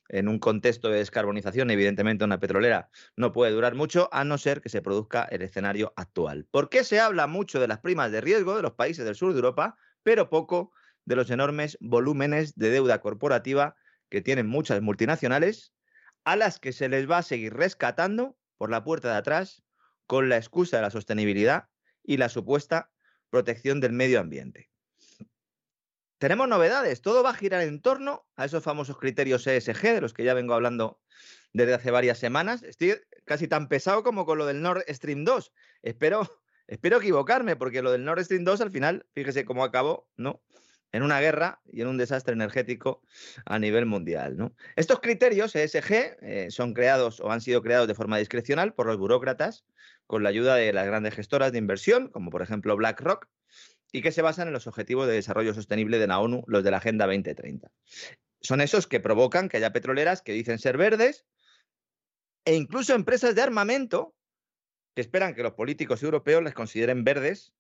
[0.10, 4.62] En un contexto de descarbonización, evidentemente una petrolera no puede durar mucho, a no ser
[4.62, 6.48] que se produzca el escenario actual.
[6.50, 9.34] ¿Por qué se habla mucho de las primas de riesgo de los países del sur
[9.34, 10.72] de Europa, pero poco
[11.06, 13.76] de los enormes volúmenes de deuda corporativa
[14.10, 15.74] que tienen muchas multinacionales,
[16.24, 19.64] a las que se les va a seguir rescatando por la puerta de atrás
[20.08, 21.68] con la excusa de la sostenibilidad
[22.04, 22.90] y la supuesta
[23.30, 24.72] protección del medio ambiente.
[26.18, 30.14] Tenemos novedades, todo va a girar en torno a esos famosos criterios ESG de los
[30.14, 31.00] que ya vengo hablando
[31.54, 32.64] desde hace varias semanas.
[32.64, 35.54] Estoy casi tan pesado como con lo del Nord Stream 2.
[35.84, 40.42] Espero, espero equivocarme, porque lo del Nord Stream 2 al final, fíjese cómo acabó, ¿no?
[40.92, 43.02] En una guerra y en un desastre energético
[43.46, 44.54] a nivel mundial.
[44.76, 48.98] Estos criterios ESG eh, son creados o han sido creados de forma discrecional por los
[48.98, 49.66] burócratas
[50.06, 53.28] con la ayuda de las grandes gestoras de inversión, como por ejemplo BlackRock,
[53.92, 56.72] y que se basan en los objetivos de desarrollo sostenible de la ONU, los de
[56.72, 57.72] la Agenda 2030.
[58.42, 61.26] Son esos que provocan que haya petroleras que dicen ser verdes
[62.46, 64.16] e incluso empresas de armamento
[64.94, 67.54] que esperan que los políticos europeos les consideren verdes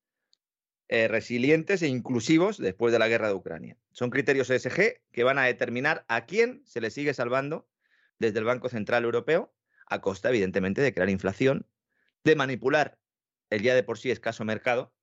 [0.89, 3.77] eh, resilientes e inclusivos después de la guerra de Ucrania.
[3.91, 7.67] Son criterios ESG que van a determinar a quién se le sigue salvando
[8.19, 9.53] desde el Banco Central Europeo,
[9.89, 11.67] a costa, evidentemente, de crear inflación,
[12.23, 12.97] de manipular
[13.49, 14.93] el ya de por sí escaso mercado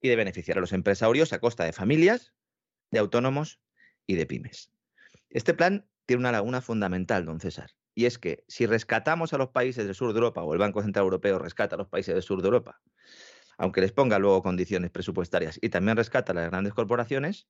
[0.00, 2.34] y de beneficiar a los empresarios a costa de familias,
[2.90, 3.60] de autónomos
[4.06, 4.70] y de pymes.
[5.30, 9.48] Este plan tiene una laguna fundamental, don César, y es que si rescatamos a los
[9.48, 12.22] países del sur de Europa o el Banco Central Europeo rescata a los países del
[12.22, 12.80] sur de Europa,
[13.58, 17.48] aunque les ponga luego condiciones presupuestarias y también rescata a las grandes corporaciones,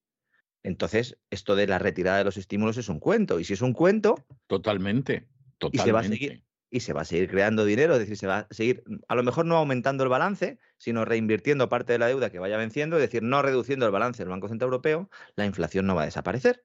[0.63, 3.39] entonces esto de la retirada de los estímulos es un cuento.
[3.39, 4.17] Y si es un cuento...
[4.47, 5.29] Totalmente,
[5.59, 5.77] totalmente.
[5.77, 8.27] Y se va a seguir, y se va a seguir creando dinero, es decir, se
[8.27, 12.09] va a seguir, a lo mejor no aumentando el balance, sino reinvirtiendo parte de la
[12.09, 15.47] deuda que vaya venciendo, es decir, no reduciendo el balance del Banco Central Europeo, la
[15.47, 16.65] inflación no va a desaparecer.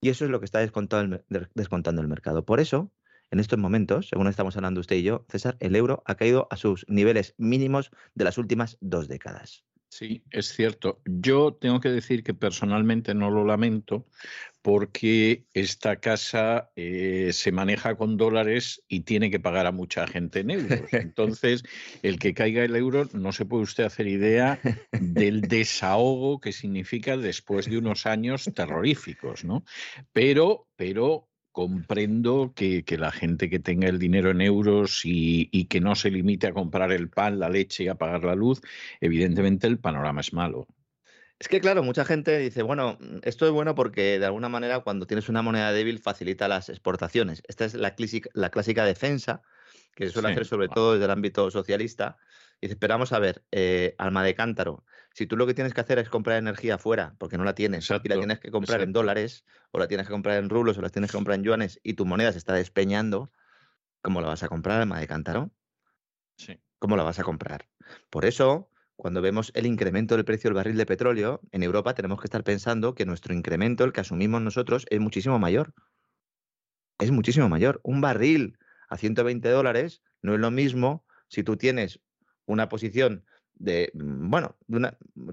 [0.00, 0.70] Y eso es lo que está el,
[1.54, 2.44] descontando el mercado.
[2.44, 2.92] Por eso,
[3.30, 6.56] en estos momentos, según estamos hablando usted y yo, César, el euro ha caído a
[6.56, 9.64] sus niveles mínimos de las últimas dos décadas.
[9.90, 11.00] Sí, es cierto.
[11.06, 14.06] Yo tengo que decir que personalmente no lo lamento
[14.60, 20.40] porque esta casa eh, se maneja con dólares y tiene que pagar a mucha gente
[20.40, 20.80] en euros.
[20.92, 21.62] Entonces,
[22.02, 24.60] el que caiga el euro, no se puede usted hacer idea
[24.92, 29.64] del desahogo que significa después de unos años terroríficos, ¿no?
[30.12, 31.27] Pero, pero
[31.58, 36.46] comprendo que, la gente que tenga el dinero en euros y, que no se limite
[36.46, 38.60] a comprar el pan, la leche y a pagar la luz,
[39.00, 40.68] evidentemente el panorama es malo.
[41.36, 45.08] Es que, claro, mucha gente dice, bueno, esto es bueno porque de alguna manera cuando
[45.08, 47.42] tienes una moneda débil facilita las exportaciones.
[47.48, 49.42] Esta es la clásica, la clásica defensa
[49.96, 52.18] que se suele hacer sobre todo desde el ámbito socialista.
[52.60, 55.80] Y dice, esperamos a ver, eh, alma de cántaro, si tú lo que tienes que
[55.80, 58.92] hacer es comprar energía fuera, porque no la tienes, y la tienes que comprar en
[58.92, 61.80] dólares, o la tienes que comprar en rublos, o la tienes que comprar en yuanes,
[61.82, 63.32] y tu moneda se está despeñando,
[64.02, 65.50] ¿cómo la vas a comprar, alma de cántaro?
[66.36, 66.60] Sí.
[66.78, 67.68] ¿Cómo la vas a comprar?
[68.10, 72.20] Por eso, cuando vemos el incremento del precio del barril de petróleo, en Europa tenemos
[72.20, 75.74] que estar pensando que nuestro incremento, el que asumimos nosotros, es muchísimo mayor.
[76.98, 77.80] Es muchísimo mayor.
[77.82, 78.58] Un barril
[78.88, 82.00] a 120 dólares no es lo mismo si tú tienes
[82.46, 83.24] una posición
[83.58, 84.56] de, mm, bueno,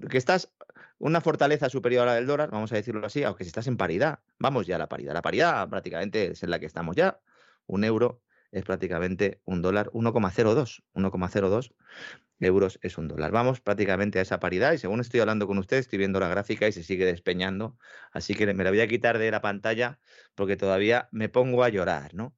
[0.10, 0.52] que estás
[0.98, 3.78] una fortaleza superior a la del dólar, vamos a decirlo así, aunque si estás en
[3.78, 5.14] paridad, vamos ya a la paridad.
[5.14, 7.20] La paridad prácticamente es en la que estamos ya.
[7.68, 8.22] Un euro
[8.52, 10.84] es prácticamente un dólar 1,02.
[10.94, 11.74] 1,02
[12.40, 13.32] euros es un dólar.
[13.32, 16.68] Vamos prácticamente a esa paridad y según estoy hablando con ustedes, estoy viendo la gráfica
[16.68, 17.78] y se sigue despeñando.
[18.12, 20.00] Así que me la voy a quitar de la pantalla
[20.36, 22.36] porque todavía me pongo a llorar, ¿no?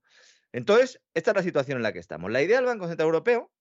[0.52, 2.32] Entonces, esta es la situación en la que estamos.
[2.32, 3.52] La idea del Banco Central Europeo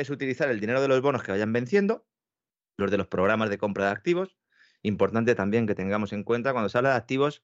[0.00, 2.06] es utilizar el dinero de los bonos que vayan venciendo,
[2.76, 4.36] los de los programas de compra de activos.
[4.82, 7.42] Importante también que tengamos en cuenta cuando se habla de activos,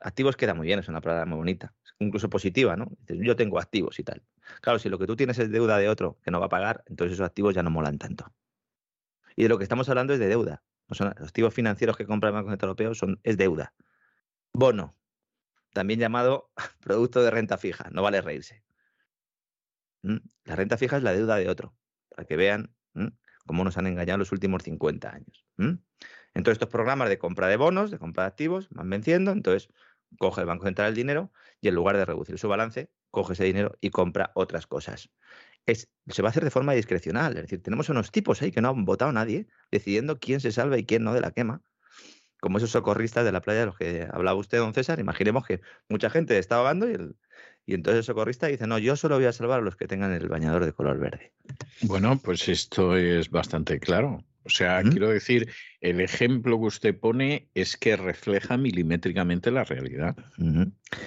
[0.00, 2.90] activos queda muy bien, es una palabra muy bonita, incluso positiva, ¿no?
[3.08, 4.22] Yo tengo activos y tal.
[4.60, 6.84] Claro, si lo que tú tienes es deuda de otro que no va a pagar,
[6.86, 8.32] entonces esos activos ya no molan tanto.
[9.34, 10.62] Y de lo que estamos hablando es de deuda.
[10.88, 13.74] los activos financieros que compra el Banco Central Europeo son, es deuda.
[14.52, 14.94] Bono,
[15.72, 16.50] también llamado
[16.80, 18.62] producto de renta fija, no vale reírse.
[20.02, 20.18] ¿Mm?
[20.44, 21.74] La renta fija es la deuda de otro
[22.14, 22.74] para que vean
[23.46, 25.44] cómo nos han engañado los últimos 50 años.
[25.58, 29.68] Entonces, estos programas de compra de bonos, de compra de activos, van venciendo, entonces
[30.18, 33.44] coge el Banco Central el dinero y en lugar de reducir su balance, coge ese
[33.44, 35.10] dinero y compra otras cosas.
[35.66, 38.68] se va a hacer de forma discrecional, es decir, tenemos unos tipos ahí que no
[38.68, 41.62] han votado nadie, decidiendo quién se salva y quién no de la quema
[42.44, 45.62] como esos socorristas de la playa de los que hablaba usted, don César, imaginemos que
[45.88, 47.16] mucha gente está ahogando y, el,
[47.66, 50.12] y entonces el socorrista dice, no, yo solo voy a salvar a los que tengan
[50.12, 51.32] el bañador de color verde.
[51.82, 54.24] Bueno, pues esto es bastante claro.
[54.44, 55.50] O sea, quiero decir,
[55.80, 60.14] el ejemplo que usted pone es que refleja milimétricamente la realidad.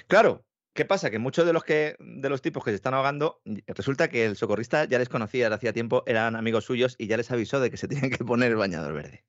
[0.08, 0.44] Claro,
[0.78, 1.10] ¿Qué pasa?
[1.10, 4.36] Que muchos de los que de los tipos que se están ahogando, resulta que el
[4.36, 7.78] socorrista ya les conocía hacía tiempo, eran amigos suyos y ya les avisó de que
[7.78, 9.26] se tienen que poner el bañador verde.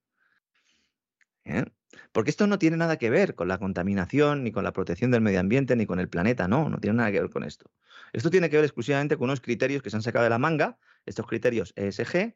[1.48, 1.64] ¿Eh?
[2.12, 5.22] Porque esto no tiene nada que ver con la contaminación, ni con la protección del
[5.22, 7.70] medio ambiente, ni con el planeta, no, no tiene nada que ver con esto.
[8.12, 10.78] Esto tiene que ver exclusivamente con unos criterios que se han sacado de la manga,
[11.06, 12.34] estos criterios ESG,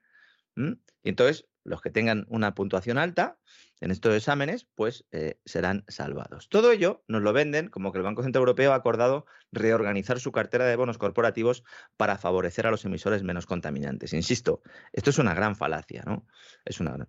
[0.56, 3.39] y entonces los que tengan una puntuación alta
[3.80, 6.48] en estos exámenes, pues eh, serán salvados.
[6.48, 10.30] Todo ello nos lo venden como que el Banco Central Europeo ha acordado reorganizar su
[10.30, 11.64] cartera de bonos corporativos
[11.97, 14.12] para favorecer a los emisores menos contaminantes.
[14.12, 14.62] Insisto,
[14.93, 16.26] esto es una gran falacia, ¿no?
[16.64, 17.09] Es una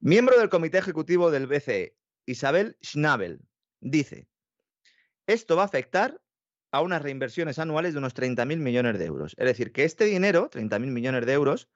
[0.00, 1.96] Miembro del Comité Ejecutivo del BCE,
[2.26, 3.40] Isabel Schnabel,
[3.80, 4.28] dice,
[5.26, 6.20] esto va a afectar
[6.70, 9.34] a unas reinversiones anuales de unos 30.000 millones de euros.
[9.38, 11.70] Es decir, que este dinero, 30.000 millones de euros,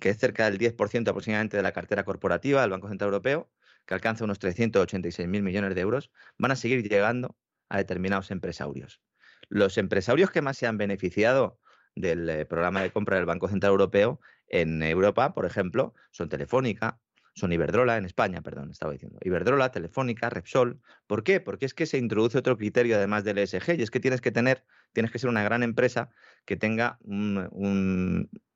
[0.00, 3.50] que es cerca del 10% aproximadamente de la cartera corporativa del Banco Central Europeo,
[3.86, 7.36] que alcanza unos 386.000 millones de euros, van a seguir llegando
[7.68, 9.00] a determinados empresarios.
[9.48, 11.60] Los empresarios que más se han beneficiado
[11.94, 17.00] del eh, programa de compra del Banco Central Europeo en Europa, por ejemplo, son Telefónica,
[17.38, 19.18] son Iberdrola, en España, perdón, estaba diciendo.
[19.22, 20.80] Iberdrola, Telefónica, Repsol.
[21.06, 21.40] ¿Por qué?
[21.40, 24.32] Porque es que se introduce otro criterio además del ESG y es que tienes que
[24.32, 26.10] tener, tienes que ser una gran empresa
[26.44, 26.98] que tenga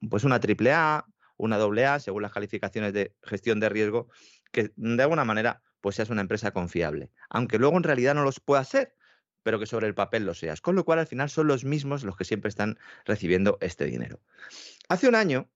[0.09, 1.07] pues una triple A,
[1.37, 4.09] una doble A, según las calificaciones de gestión de riesgo,
[4.51, 7.11] que de alguna manera pues seas una empresa confiable.
[7.31, 8.95] Aunque luego en realidad no los pueda ser,
[9.43, 10.61] pero que sobre el papel lo seas.
[10.61, 14.21] Con lo cual al final son los mismos los que siempre están recibiendo este dinero.
[14.89, 15.49] Hace un año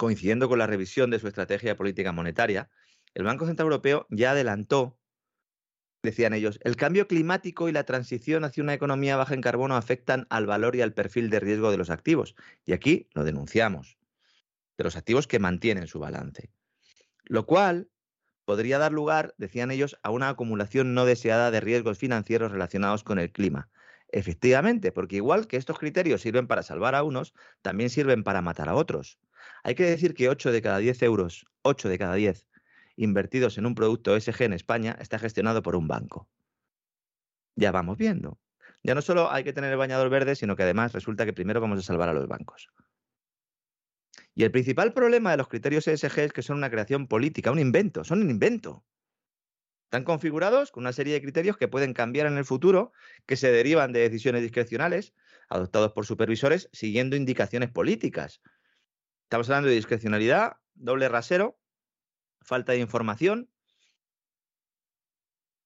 [0.00, 2.70] coincidiendo con la revisión de su estrategia de política monetaria,
[3.12, 4.98] el Banco Central Europeo ya adelantó,
[6.02, 10.26] decían ellos, el cambio climático y la transición hacia una economía baja en carbono afectan
[10.30, 12.34] al valor y al perfil de riesgo de los activos.
[12.64, 13.98] Y aquí lo denunciamos,
[14.78, 16.50] de los activos que mantienen su balance.
[17.24, 17.90] Lo cual
[18.46, 23.18] podría dar lugar, decían ellos, a una acumulación no deseada de riesgos financieros relacionados con
[23.18, 23.68] el clima.
[24.08, 28.70] Efectivamente, porque igual que estos criterios sirven para salvar a unos, también sirven para matar
[28.70, 29.18] a otros.
[29.62, 32.46] Hay que decir que 8 de cada 10 euros, 8 de cada 10
[32.96, 36.28] invertidos en un producto SG en España está gestionado por un banco.
[37.56, 38.38] Ya vamos viendo.
[38.82, 41.60] Ya no solo hay que tener el bañador verde, sino que además resulta que primero
[41.60, 42.68] vamos a salvar a los bancos.
[44.34, 47.58] Y el principal problema de los criterios ESG es que son una creación política, un
[47.58, 48.84] invento, son un invento.
[49.84, 52.92] Están configurados con una serie de criterios que pueden cambiar en el futuro,
[53.26, 55.14] que se derivan de decisiones discrecionales
[55.48, 58.40] adoptados por supervisores siguiendo indicaciones políticas.
[59.30, 61.56] Estamos hablando de discrecionalidad, doble rasero,
[62.40, 63.48] falta de información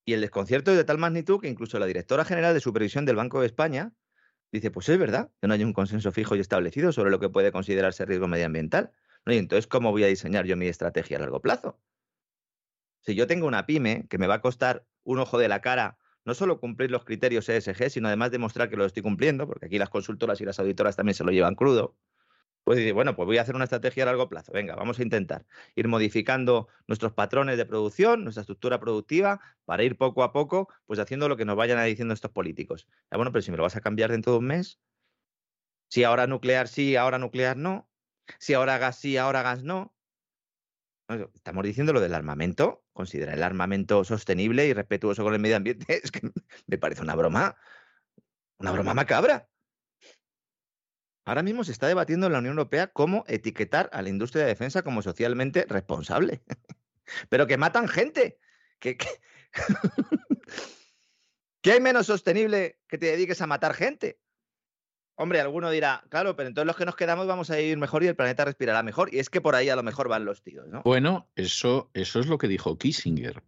[0.04, 3.16] y el desconcierto es de tal magnitud que incluso la directora general de supervisión del
[3.16, 3.94] Banco de España
[4.52, 7.30] dice, pues es verdad que no hay un consenso fijo y establecido sobre lo que
[7.30, 8.92] puede considerarse riesgo medioambiental.
[9.24, 11.80] Y entonces, ¿cómo voy a diseñar yo mi estrategia a largo plazo?
[13.00, 15.96] Si yo tengo una pyme que me va a costar un ojo de la cara
[16.26, 19.78] no solo cumplir los criterios ESG, sino además demostrar que lo estoy cumpliendo, porque aquí
[19.78, 21.96] las consultoras y las auditoras también se lo llevan crudo,
[22.64, 24.52] pues dice, bueno, pues voy a hacer una estrategia a largo plazo.
[24.52, 29.96] Venga, vamos a intentar ir modificando nuestros patrones de producción, nuestra estructura productiva, para ir
[29.96, 32.88] poco a poco, pues haciendo lo que nos vayan diciendo estos políticos.
[33.10, 34.80] Ya, bueno, pero si me lo vas a cambiar dentro de un mes,
[35.88, 37.88] si ahora nuclear sí, ahora nuclear no,
[38.38, 39.94] si ahora gas sí, ahora gas no,
[41.34, 45.86] Estamos diciendo lo del armamento, considera el armamento sostenible y respetuoso con el medio ambiente.
[46.02, 46.30] Es que
[46.66, 47.56] me parece una broma,
[48.58, 49.48] una broma macabra.
[51.24, 54.50] Ahora mismo se está debatiendo en la Unión Europea cómo etiquetar a la industria de
[54.50, 56.42] defensa como socialmente responsable.
[57.28, 58.38] Pero que matan gente.
[61.62, 64.20] ¿Qué hay menos sostenible que te dediques a matar gente?
[65.16, 68.08] Hombre, alguno dirá, claro, pero entonces los que nos quedamos vamos a vivir mejor y
[68.08, 69.14] el planeta respirará mejor.
[69.14, 70.82] Y es que por ahí a lo mejor van los tíos, ¿no?
[70.82, 73.40] Bueno, eso, eso es lo que dijo Kissinger,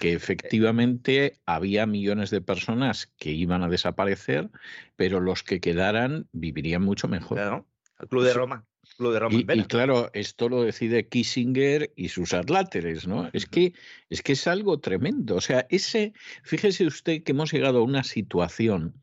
[0.00, 4.50] que efectivamente había millones de personas que iban a desaparecer,
[4.96, 7.38] pero los que quedaran vivirían mucho mejor.
[7.38, 7.66] Claro,
[8.00, 8.64] el Club de Roma.
[8.96, 13.30] Club de Roma y, y, claro, esto lo decide Kissinger y sus atláteres, ¿no?
[13.32, 13.72] Es que,
[14.10, 15.36] es que es algo tremendo.
[15.36, 16.12] O sea, ese,
[16.42, 18.94] fíjese usted que hemos llegado a una situación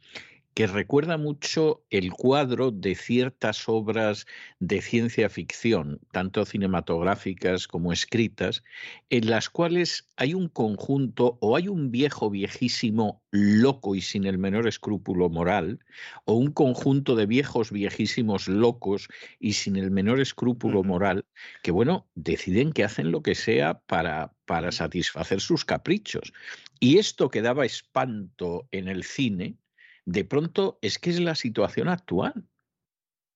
[0.54, 4.26] que recuerda mucho el cuadro de ciertas obras
[4.60, 8.64] de ciencia ficción, tanto cinematográficas como escritas,
[9.10, 14.38] en las cuales hay un conjunto o hay un viejo viejísimo loco y sin el
[14.38, 15.80] menor escrúpulo moral,
[16.26, 19.08] o un conjunto de viejos viejísimos locos
[19.40, 21.26] y sin el menor escrúpulo moral,
[21.64, 26.34] que bueno, deciden que hacen lo que sea para, para satisfacer sus caprichos.
[26.80, 29.58] Y esto que daba espanto en el cine,
[30.06, 32.46] de pronto es que es la situación actual.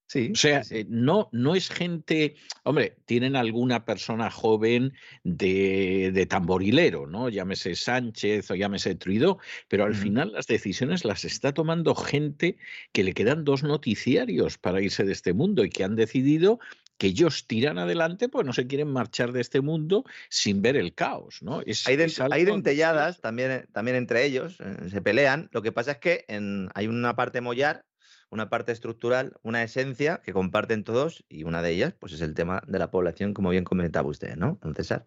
[0.06, 0.78] Sí, o sea, sí.
[0.78, 4.92] eh, no, no es gente, hombre, tienen alguna persona joven
[5.24, 7.30] de, de, tamborilero, ¿no?
[7.30, 12.58] Llámese Sánchez o llámese Trudeau, pero al final las decisiones las está tomando gente
[12.92, 16.60] que le quedan dos noticiarios para irse de este mundo y que han decidido
[16.98, 20.94] que ellos tiran adelante, pues no se quieren marchar de este mundo sin ver el
[20.94, 21.60] caos, ¿no?
[21.62, 25.48] Es, hay, de, es hay dentelladas también, también entre ellos, eh, se pelean.
[25.52, 27.84] Lo que pasa es que en, hay una parte mollar,
[28.30, 32.34] una parte estructural, una esencia que comparten todos y una de ellas, pues es el
[32.34, 35.04] tema de la población, como bien comentaba usted, ¿no, César?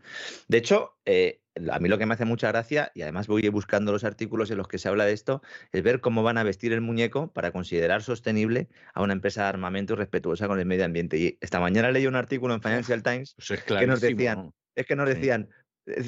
[0.48, 3.92] De hecho, eh, a mí lo que me hace mucha gracia, y además voy buscando
[3.92, 6.74] los artículos en los que se habla de esto, es ver cómo van a vestir
[6.74, 11.18] el muñeco para considerar sostenible a una empresa de armamento respetuosa con el medio ambiente.
[11.18, 14.96] Y esta mañana leí un artículo en Financial Times es que nos decían, es que
[14.96, 15.50] nos decían,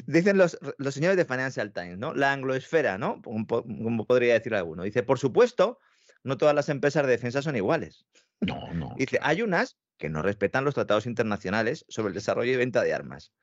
[0.06, 2.14] dicen los, los, señores de Financial Times, ¿no?
[2.14, 3.22] La angloesfera, ¿no?
[3.22, 4.84] Como, como podría decir alguno.
[4.84, 5.80] Dice, por supuesto,
[6.24, 8.06] no todas las empresas de defensa son iguales.
[8.42, 8.96] No, no.
[8.98, 9.26] Dice, claro.
[9.28, 13.34] hay unas que no respetan los tratados internacionales sobre el desarrollo y venta de armas.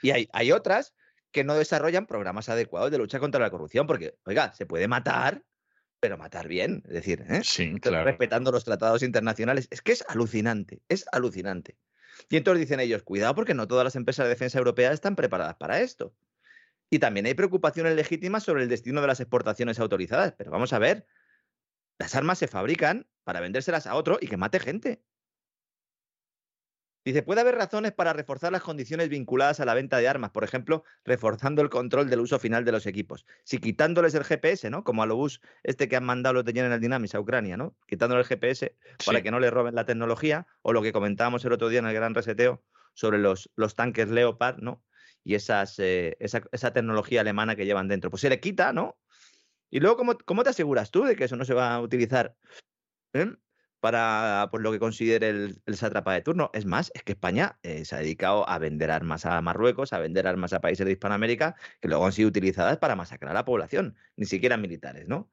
[0.00, 0.94] Y hay, hay otras
[1.34, 5.42] que no desarrollan programas adecuados de lucha contra la corrupción, porque, oiga, se puede matar,
[5.98, 7.40] pero matar bien, es decir, ¿eh?
[7.42, 8.04] sí, claro.
[8.04, 9.66] respetando los tratados internacionales.
[9.70, 11.76] Es que es alucinante, es alucinante.
[12.30, 15.56] Y entonces dicen ellos, cuidado porque no todas las empresas de defensa europeas están preparadas
[15.56, 16.14] para esto.
[16.88, 20.78] Y también hay preocupaciones legítimas sobre el destino de las exportaciones autorizadas, pero vamos a
[20.78, 21.04] ver,
[21.98, 25.02] las armas se fabrican para vendérselas a otro y que mate gente.
[27.04, 30.42] Dice, puede haber razones para reforzar las condiciones vinculadas a la venta de armas, por
[30.42, 33.26] ejemplo, reforzando el control del uso final de los equipos.
[33.44, 34.84] Si quitándoles el GPS, ¿no?
[34.84, 37.76] Como a lo bus este que han mandado los de General Dynamics a Ucrania, ¿no?
[37.86, 39.06] Quitándole el GPS sí.
[39.06, 41.86] para que no le roben la tecnología, o lo que comentábamos el otro día en
[41.86, 42.64] el gran reseteo,
[42.94, 44.82] sobre los, los tanques Leopard, ¿no?
[45.24, 48.08] Y esas, eh, esa, esa, tecnología alemana que llevan dentro.
[48.08, 48.96] Pues se le quita, ¿no?
[49.68, 52.34] Y luego, ¿cómo, cómo te aseguras tú de que eso no se va a utilizar
[53.12, 53.34] ¿eh?
[53.84, 56.50] Para pues, lo que considere el, el, sátrapa de turno.
[56.54, 59.98] Es más, es que España eh, se ha dedicado a vender armas a Marruecos, a
[59.98, 63.44] vender armas a países de Hispanoamérica, que luego han sido utilizadas para masacrar a la
[63.44, 65.30] población, ni siquiera militares, ¿no?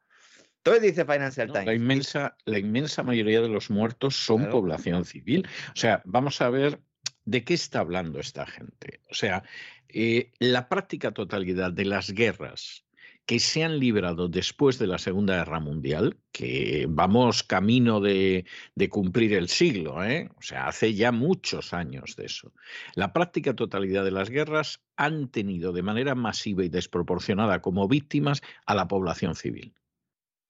[0.57, 1.65] Entonces dice Financial no, Times.
[1.65, 4.51] La inmensa, la inmensa mayoría de los muertos son claro.
[4.51, 5.47] población civil.
[5.69, 6.81] O sea, vamos a ver
[7.23, 8.99] de qué está hablando esta gente.
[9.09, 9.43] O sea,
[9.87, 12.83] eh, la práctica totalidad de las guerras
[13.31, 18.45] que se han librado después de la Segunda Guerra Mundial, que vamos camino de,
[18.89, 20.29] cumplir el siglo, ¿eh?
[20.37, 22.51] o sea, hace ya muchos años de eso.
[22.93, 28.41] La práctica totalidad de las guerras han tenido de manera masiva y desproporcionada como víctimas
[28.65, 29.73] a la población civil.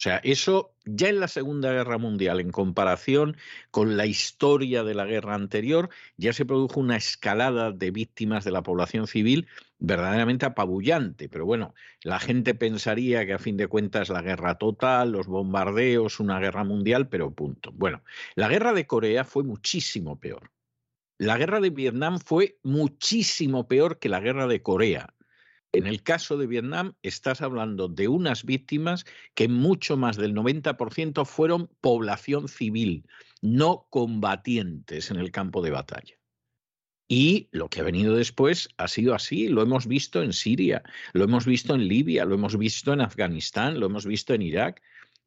[0.02, 3.38] O sea, eso ya en la Segunda Guerra Mundial, en comparación
[3.70, 8.50] con la historia de la guerra anterior, ya se produjo una escalada de víctimas de
[8.50, 9.48] la población civil
[9.78, 11.30] verdaderamente apabullante.
[11.30, 16.20] Pero bueno, la gente pensaría que a fin de cuentas la guerra total, los bombardeos,
[16.20, 17.72] una guerra mundial, pero punto.
[17.72, 18.02] Bueno,
[18.34, 20.50] la guerra de Corea fue muchísimo peor.
[21.20, 25.14] La guerra de Vietnam fue muchísimo peor que la guerra de Corea.
[25.74, 31.26] En el caso de Vietnam, estás hablando de unas víctimas que mucho más del 90%
[31.26, 33.08] fueron población civil,
[33.42, 36.16] no combatientes en el campo de batalla.
[37.08, 40.82] Y lo que ha venido después ha sido así, lo hemos visto en Siria,
[41.14, 44.82] lo hemos visto en Libia, lo hemos visto en Afganistán, lo hemos visto en Irak.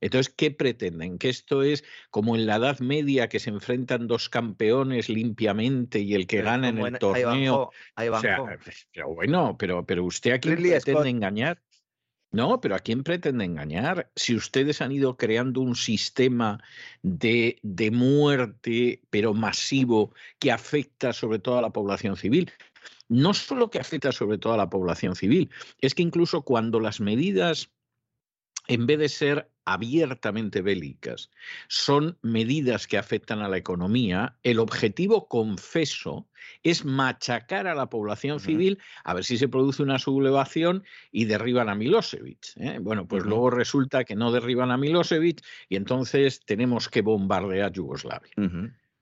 [0.05, 1.17] Entonces, ¿qué pretenden?
[1.19, 6.13] ¿Que esto es como en la Edad Media que se enfrentan dos campeones limpiamente y
[6.13, 7.71] el que Pero gana en el en- ahí torneo?
[7.95, 8.51] ahí O sea, bajó.
[8.93, 11.07] pero bueno, pero, pero usted a quién Ridley pretende Scott.
[11.07, 11.63] engañar?
[12.33, 14.11] No, pero ¿a quién pretende engañar?
[14.15, 16.63] Si ustedes han ido creando un sistema
[17.01, 22.51] de, de muerte, pero masivo, que afecta sobre todo a la población civil.
[23.09, 25.51] No solo que afecta sobre todo a la población civil,
[25.81, 27.71] es que incluso cuando las medidas,
[28.67, 31.31] en vez de ser abiertamente bélicas,
[31.69, 36.27] son medidas que afectan a la economía, el objetivo confeso
[36.63, 41.69] es machacar a la población civil a ver si se produce una sublevación y derriban
[41.69, 42.57] a Milosevic.
[42.57, 42.79] ¿eh?
[42.81, 48.33] Bueno, pues luego resulta que no derriban a Milosevic y entonces tenemos que bombardear Yugoslavia.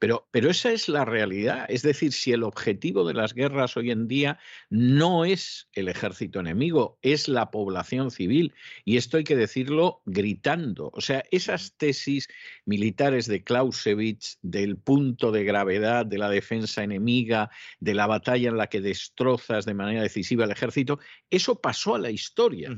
[0.02, 1.64] Pero, pero esa es la realidad.
[1.68, 6.40] Es decir, si el objetivo de las guerras hoy en día no es el ejército
[6.40, 8.52] enemigo, es la población civil.
[8.84, 10.90] Y esto hay que decirlo gritando.
[10.92, 12.26] O sea, esas tesis
[12.64, 18.56] militares de Clausewitz, del punto de gravedad de la defensa enemiga, de la batalla en
[18.56, 20.98] la que destrozas de manera decisiva al ejército,
[21.30, 22.76] eso pasó a la historia.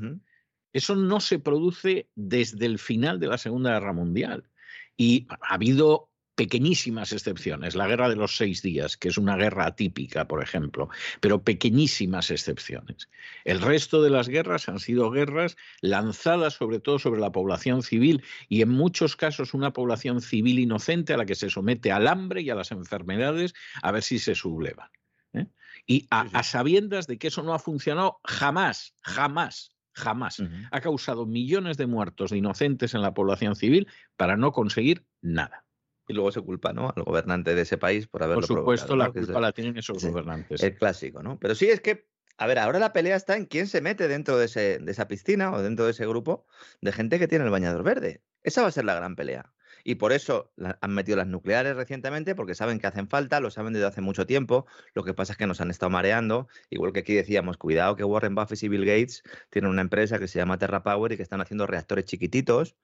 [0.75, 4.51] Eso no se produce desde el final de la Segunda Guerra Mundial.
[4.99, 9.67] Y ha habido pequeñísimas excepciones, la guerra de los seis días, que es una guerra
[9.67, 10.89] atípica, por ejemplo,
[11.21, 13.09] pero pequeñísimas excepciones.
[13.45, 18.25] El resto de las guerras han sido guerras lanzadas sobre todo sobre la población civil
[18.49, 22.43] y en muchos casos una población civil inocente a la que se somete al hambre
[22.43, 24.91] y a las enfermedades a ver si se sublevan.
[25.35, 25.47] ¿eh?
[25.87, 30.43] Y a, sabiendas de que eso no ha funcionado jamás, jamás, jamás
[30.73, 33.87] ha causado millones de muertos de inocentes en la población civil
[34.17, 35.64] para no conseguir nada.
[36.07, 36.93] Y luego se culpa ¿no?
[36.95, 40.01] al gobernante de ese país por haberlo Por supuesto, provocado, la culpa la tienen esos
[40.01, 40.63] sí, gobernantes.
[40.63, 41.39] el clásico, ¿no?
[41.39, 42.07] Pero sí, es que,
[42.37, 45.09] a ver, ahora la pelea está en quién se mete dentro de, ese, de esa
[45.09, 46.47] piscina o dentro de ese grupo
[46.83, 48.23] de gente que tiene el bañador verde.
[48.43, 49.53] Esa va a ser la gran pelea.
[49.87, 53.51] Y por eso la- han metido las nucleares recientemente, porque saben que hacen falta, lo
[53.51, 54.67] saben desde hace mucho tiempo.
[54.95, 56.49] Lo que pasa es que nos han estado mareando.
[56.71, 60.29] Igual que aquí decíamos, cuidado que Warren Buffett y Bill Gates tienen una empresa que
[60.29, 62.77] se llama Terra Power y que están haciendo reactores chiquititos,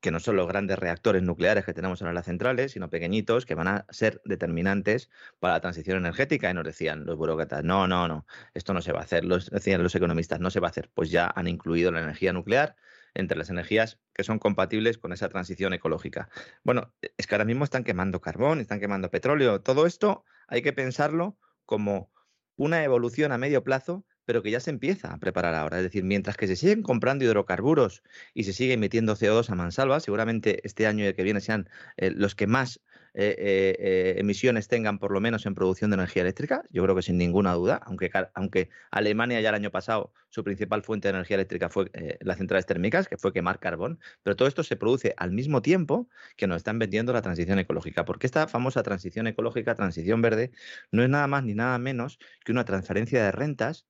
[0.00, 3.54] que no son los grandes reactores nucleares que tenemos en las centrales, sino pequeñitos que
[3.54, 6.50] van a ser determinantes para la transición energética.
[6.50, 9.24] Y nos decían los burócratas, no, no, no, esto no se va a hacer.
[9.24, 10.90] Los, decían los economistas, no se va a hacer.
[10.94, 12.76] Pues ya han incluido la energía nuclear
[13.14, 16.28] entre las energías que son compatibles con esa transición ecológica.
[16.62, 19.62] Bueno, es que ahora mismo están quemando carbón, están quemando petróleo.
[19.62, 22.10] Todo esto hay que pensarlo como
[22.56, 25.78] una evolución a medio plazo, pero que ya se empieza a preparar ahora.
[25.78, 28.02] Es decir, mientras que se siguen comprando hidrocarburos
[28.34, 31.70] y se sigue emitiendo CO2 a mansalva, seguramente este año y el que viene sean
[31.96, 32.80] eh, los que más
[33.14, 36.64] eh, eh, emisiones tengan, por lo menos en producción de energía eléctrica.
[36.70, 40.82] Yo creo que sin ninguna duda, aunque, aunque Alemania ya el año pasado su principal
[40.82, 41.90] fuente de energía eléctrica fue
[42.20, 46.10] las centrales térmicas, que fue quemar carbón, pero todo esto se produce al mismo tiempo
[46.36, 50.50] que nos están vendiendo la transición ecológica, porque esta famosa transición ecológica, transición verde,
[50.90, 53.86] no es nada más ni nada menos que una transferencia de rentas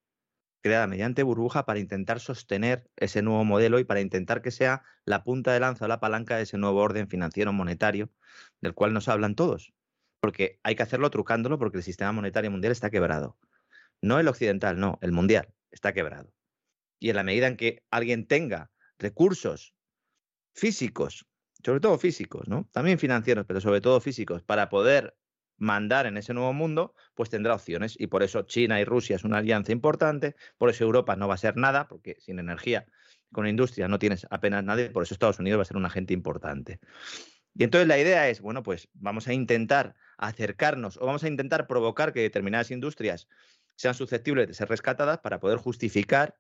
[0.67, 5.23] creada mediante burbuja para intentar sostener ese nuevo modelo y para intentar que sea la
[5.23, 8.11] punta de lanza o la palanca de ese nuevo orden financiero monetario
[8.61, 9.73] del cual nos hablan todos.
[10.21, 13.39] porque hay que hacerlo trucándolo porque el sistema monetario mundial está quebrado.
[14.03, 16.33] No el occidental, no, el mundial está quebrado.
[16.99, 19.75] Y en la medida en que alguien tenga recursos
[20.55, 21.27] físicos,
[21.65, 22.69] sobre todo físicos, ¿no?
[22.73, 25.17] También financieros, pero sobre todo físicos, para poder
[25.59, 27.97] mandar en ese nuevo mundo, pues tendrá opciones.
[27.99, 31.35] Y por eso China y Rusia es una alianza importante, por eso Europa no va
[31.35, 32.87] a ser nada, porque sin energía,
[33.33, 36.15] con industria no tienes apenas nadie, por eso Estados Unidos va a ser un agente
[36.15, 36.81] importante.
[37.55, 41.67] Y entonces la idea es, bueno, pues vamos a intentar acercarnos o vamos a intentar
[41.67, 43.29] provocar que determinadas industrias
[43.77, 46.37] sean susceptibles de ser rescatadas para poder justificar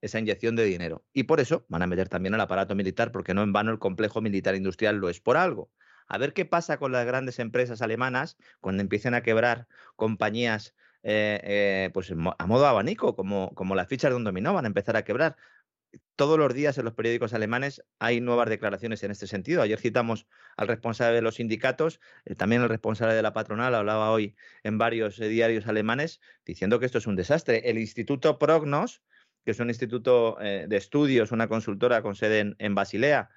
[0.00, 1.04] esa inyección de dinero.
[1.12, 3.78] Y por eso van a meter también el aparato militar, porque no en vano el
[3.78, 5.70] complejo militar industrial lo es por algo.
[6.08, 11.40] A ver qué pasa con las grandes empresas alemanas cuando empiecen a quebrar compañías eh,
[11.42, 14.96] eh, pues a modo abanico, como, como las fichas de un dominó, van a empezar
[14.96, 15.36] a quebrar.
[16.16, 19.62] Todos los días en los periódicos alemanes hay nuevas declaraciones en este sentido.
[19.62, 20.26] Ayer citamos
[20.56, 24.78] al responsable de los sindicatos, eh, también el responsable de la patronal hablaba hoy en
[24.78, 27.70] varios diarios alemanes diciendo que esto es un desastre.
[27.70, 29.02] El Instituto Prognos,
[29.44, 33.30] que es un instituto de estudios, una consultora con sede en Basilea,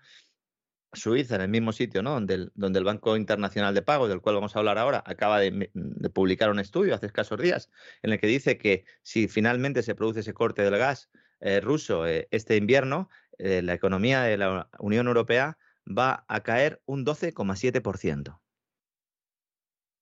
[0.94, 2.12] Suiza, en el mismo sitio, ¿no?
[2.12, 5.40] Donde el, donde el Banco Internacional de Pagos, del cual vamos a hablar ahora, acaba
[5.40, 5.72] de,
[6.14, 7.70] publicar un estudio hace escasos días
[8.02, 11.10] en el que dice que si finalmente se produce ese corte del gas
[11.40, 15.58] eh, ruso eh, este invierno, eh, la economía de la Unión Europea
[15.88, 18.40] va a caer un 12,7%.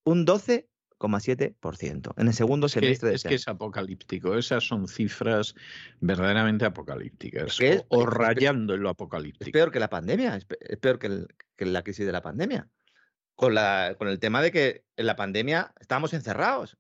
[0.06, 0.69] Un 12
[1.08, 4.38] 7% en el segundo semestre de Es que es apocalíptico.
[4.38, 5.56] Esas son cifras
[6.00, 7.58] verdaderamente apocalípticas.
[7.88, 9.46] o, rayando en lo apocalíptico.
[9.46, 10.36] Es peor que la pandemia.
[10.36, 10.46] Es,
[10.78, 11.26] peor que,
[11.66, 12.68] la crisis de la pandemia.
[13.36, 16.78] Con, la, con el tema de que en la pandemia estábamos encerrados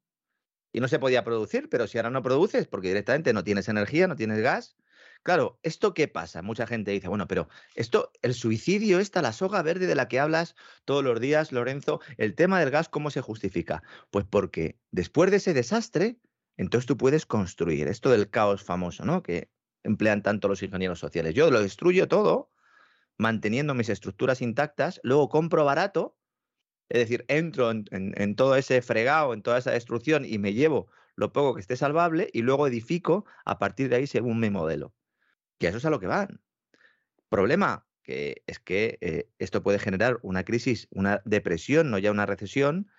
[0.73, 4.07] y no se podía producir, pero si ahora no produces porque directamente no tienes energía,
[4.07, 4.75] no tienes gas,
[5.23, 6.41] Claro, ¿esto qué pasa?
[6.41, 10.19] Mucha gente dice, bueno, pero esto, el suicidio, esta, la soga verde de la que
[10.19, 10.55] hablas
[10.85, 13.83] todos los días, Lorenzo, el tema del gas, ¿cómo se justifica?
[14.11, 16.19] Pues porque después de ese desastre,
[16.57, 19.21] entonces tú puedes construir esto del caos famoso, ¿no?
[19.21, 19.51] Que
[19.83, 21.33] emplean tanto los ingenieros sociales.
[21.33, 22.51] Yo lo destruyo todo,
[23.17, 26.17] manteniendo mis estructuras intactas, luego compro barato,
[26.89, 30.87] es decir, entro en, en todo ese fregado, en toda esa destrucción y me llevo
[31.15, 34.95] lo poco que esté salvable y luego edifico a partir de ahí según mi modelo.
[35.59, 36.41] Que eso es a lo que van.
[37.29, 42.25] Problema que es que eh, esto puede generar una crisis, una depresión, no ya una
[42.25, 42.89] recesión,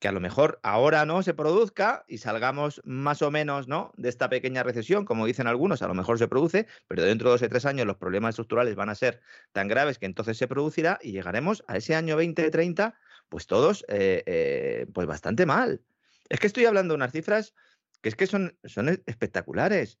[0.00, 3.92] que a lo mejor ahora no se produzca y salgamos más o menos ¿no?
[3.96, 7.32] de esta pequeña recesión, como dicen algunos, a lo mejor se produce, pero dentro de
[7.34, 9.20] dos o tres años los problemas estructurales van a ser
[9.52, 12.98] tan graves que entonces se producirá y llegaremos a ese año 2030,
[13.28, 15.82] pues todos, eh, eh, pues bastante mal.
[16.28, 17.54] Es que estoy hablando de unas cifras
[18.00, 19.98] que es que son, son espectaculares.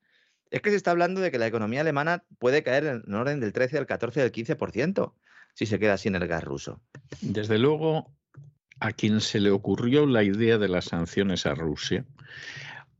[0.50, 3.52] Es que se está hablando de que la economía alemana puede caer en orden del
[3.52, 5.12] 13, del 14, del 15%
[5.58, 6.80] si se queda sin el gas ruso.
[7.20, 8.14] Desde luego,
[8.78, 12.04] a quien se le ocurrió la idea de las sanciones a Rusia,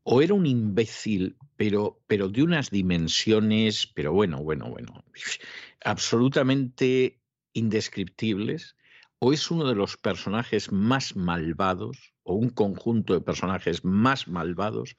[0.02, 5.04] o era un imbécil, pero, pero de unas dimensiones, pero bueno, bueno, bueno,
[5.84, 7.20] absolutamente
[7.52, 8.74] indescriptibles,
[9.20, 14.96] o es uno de los personajes más malvados o un conjunto de personajes más malvados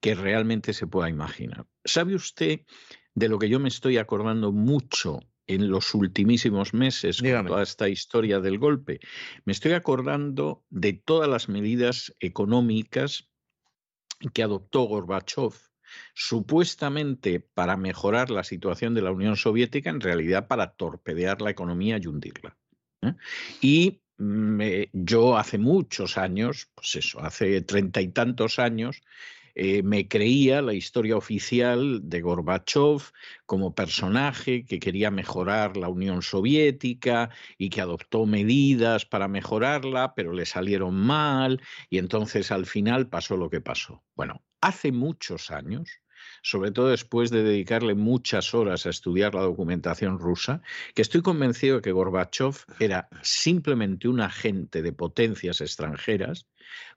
[0.00, 1.66] que realmente se pueda imaginar.
[1.84, 2.60] ¿Sabe usted
[3.14, 7.88] de lo que yo me estoy acordando mucho en los ultimísimos meses con toda esta
[7.88, 8.98] historia del golpe?
[9.44, 13.30] Me estoy acordando de todas las medidas económicas
[14.32, 15.52] que adoptó Gorbachev
[16.12, 21.98] supuestamente para mejorar la situación de la Unión Soviética, en realidad para torpedear la economía
[22.02, 22.56] y hundirla.
[23.02, 23.14] ¿eh?
[23.60, 29.02] Y yo hace muchos años, pues eso, hace treinta y tantos años,
[29.56, 33.02] eh, me creía la historia oficial de Gorbachev
[33.46, 40.32] como personaje que quería mejorar la Unión Soviética y que adoptó medidas para mejorarla, pero
[40.32, 44.02] le salieron mal y entonces al final pasó lo que pasó.
[44.16, 46.00] Bueno, hace muchos años,
[46.44, 50.60] sobre todo después de dedicarle muchas horas a estudiar la documentación rusa,
[50.94, 56.46] que estoy convencido de que Gorbachev era simplemente un agente de potencias extranjeras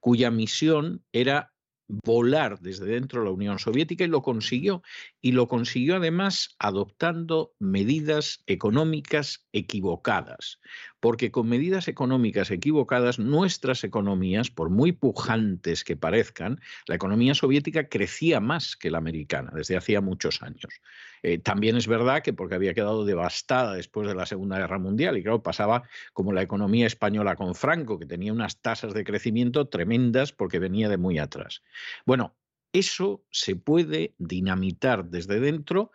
[0.01, 1.53] cuya misión era
[1.87, 4.83] volar desde dentro de la Unión Soviética y lo consiguió.
[5.21, 10.59] Y lo consiguió además adoptando medidas económicas equivocadas,
[10.99, 17.87] porque con medidas económicas equivocadas nuestras economías, por muy pujantes que parezcan, la economía soviética
[17.89, 20.81] crecía más que la americana desde hacía muchos años.
[21.27, 25.17] Eh, también es verdad que porque había quedado devastada después de la Segunda Guerra Mundial
[25.17, 25.83] y claro, pasaba
[26.13, 30.87] como la economía española con Franco, que tenía unas tasas de crecimiento tremendas porque venía
[30.87, 31.63] de muy atrás.
[32.05, 32.37] Bueno,
[32.71, 35.91] eso se puede dinamitar desde dentro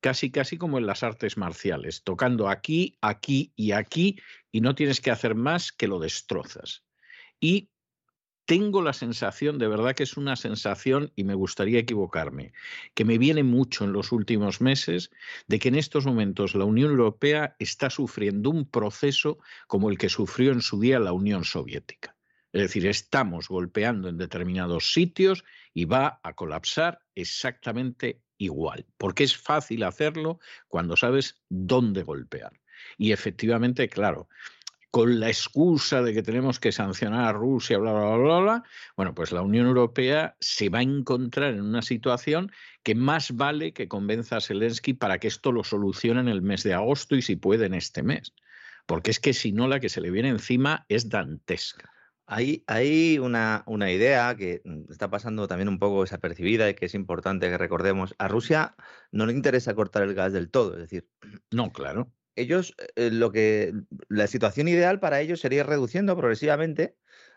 [0.00, 4.20] casi casi como en las artes marciales, tocando aquí, aquí y aquí,
[4.52, 6.84] y no tienes que hacer más que lo destrozas.
[7.40, 7.70] Y
[8.46, 12.52] tengo la sensación, de verdad que es una sensación, y me gustaría equivocarme,
[12.94, 15.10] que me viene mucho en los últimos meses,
[15.46, 20.08] de que en estos momentos la Unión Europea está sufriendo un proceso como el que
[20.08, 22.14] sufrió en su día la Unión Soviética.
[22.52, 29.36] Es decir, estamos golpeando en determinados sitios y va a colapsar exactamente igual, porque es
[29.36, 30.38] fácil hacerlo
[30.68, 32.52] cuando sabes dónde golpear.
[32.98, 34.28] Y efectivamente, claro,
[34.94, 38.62] con la excusa de que tenemos que sancionar a Rusia, bla, bla, bla, bla,
[38.96, 42.52] bueno, pues la Unión Europea se va a encontrar en una situación
[42.84, 46.62] que más vale que convenza a Zelensky para que esto lo solucione en el mes
[46.62, 48.34] de agosto y si puede en este mes.
[48.86, 51.90] Porque es que si no, la que se le viene encima es dantesca.
[52.26, 56.86] Hay, hay una, una, idea que mm, está pasando también un poco desapercibida y que
[56.86, 58.14] es importante que recordemos.
[58.18, 58.76] A Rusia
[59.10, 61.08] no le interesa cortar el gas del todo, es decir.
[61.50, 63.72] No, claro ellos, eh, lo que
[64.08, 66.96] la situación ideal para ellos sería reduciendo progresivamente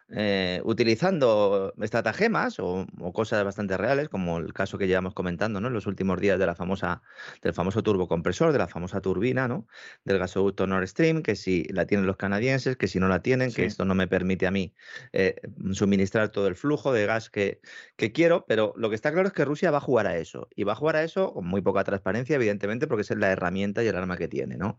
[0.10, 5.68] eh, utilizando estratagemas o, cosas bastante reales, como el caso que llevamos comentando ¿no?
[5.68, 7.02] en los últimos días de la famosa,
[7.42, 9.68] del famoso turbocompresor, de la famosa turbina, ¿no?
[10.06, 13.52] del gasoducto Nord Stream, que si la tienen los canadienses, que si no la tienen,
[13.52, 14.74] que esto no me permite a mí
[15.12, 15.42] eh,
[15.74, 17.60] suministrar todo el flujo de gas que,
[17.98, 20.48] que quiero, pero lo que está claro es que Rusia va a jugar a eso,
[20.56, 23.84] y va a jugar a eso con muy poca transparencia, evidentemente, porque es la herramienta
[23.84, 24.56] y el arma que tiene.
[24.56, 24.78] ¿no?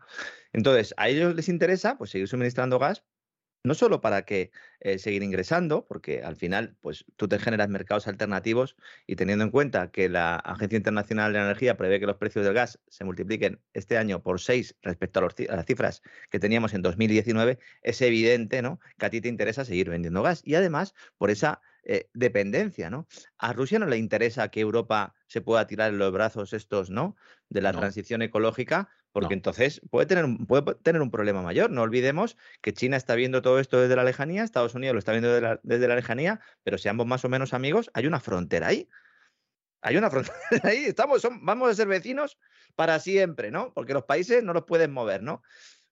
[0.54, 3.04] Entonces, a ellos les interesa pues, seguir suministrando gas
[3.64, 8.06] no solo para que eh, seguir ingresando, porque al final, pues tú te generas mercados
[8.06, 8.76] alternativos
[9.06, 12.54] y teniendo en cuenta que la Agencia Internacional de Energía prevé que los precios del
[12.54, 17.58] gas se multipliquen este año por seis respecto a, las cifras que teníamos en 2019,
[17.82, 18.80] es evidente, ¿no?
[18.98, 23.06] Que a ti te interesa seguir vendiendo gas y además por esa eh, dependencia, ¿no?
[23.38, 27.16] A Rusia no le interesa que Europa se pueda tirar en los brazos estos, ¿no?
[27.48, 31.70] De la transición ecológica, porque entonces puede tener, puede tener un problema mayor.
[31.70, 35.12] No olvidemos que China está viendo todo esto desde la lejanía, Estados Unidos lo está
[35.12, 35.32] viendo
[35.62, 38.88] desde la, lejanía, pero si ambos más o menos amigos, hay una frontera ahí.
[39.80, 42.38] Hay una frontera ahí, estamos, vamos a ser vecinos
[42.76, 43.72] para siempre, ¿no?
[43.74, 45.42] Porque los países no los pueden mover, ¿no?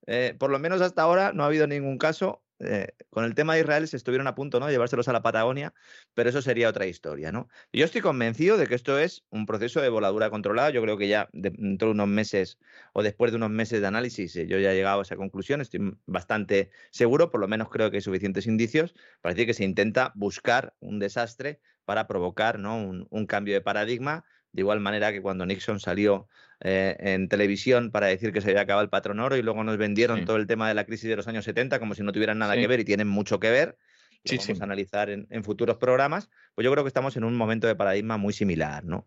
[0.06, 3.54] Eh, por lo menos hasta ahora no ha habido ningún caso eh, con el tema
[3.54, 4.66] de Israel se estuvieron a punto ¿no?
[4.66, 5.74] de llevárselos a la Patagonia,
[6.14, 7.32] pero eso sería otra historia.
[7.32, 7.48] ¿no?
[7.72, 10.70] yo estoy convencido de que esto es un proceso de voladura controlada.
[10.70, 12.58] Yo creo que ya dentro de unos meses
[12.92, 15.60] o después de unos meses de análisis eh, yo ya he llegado a esa conclusión.
[15.60, 19.64] Estoy bastante seguro, por lo menos creo que hay suficientes indicios para decir que se
[19.64, 22.76] intenta buscar un desastre para provocar ¿no?
[22.78, 24.24] un cambio de paradigma
[24.56, 26.28] de igual manera que cuando Nixon salió
[26.60, 29.76] eh, en televisión para decir que se había acabado el patrón oro y luego nos
[29.76, 32.38] vendieron todo el tema de la crisis de los años 70 como si no tuvieran
[32.38, 33.76] nada que ver y tienen mucho que ver.
[34.24, 36.30] Lo vamos a analizar en, futuros programas.
[36.54, 39.06] Pues yo creo que estamos en un momento de paradigma muy similar, ¿no?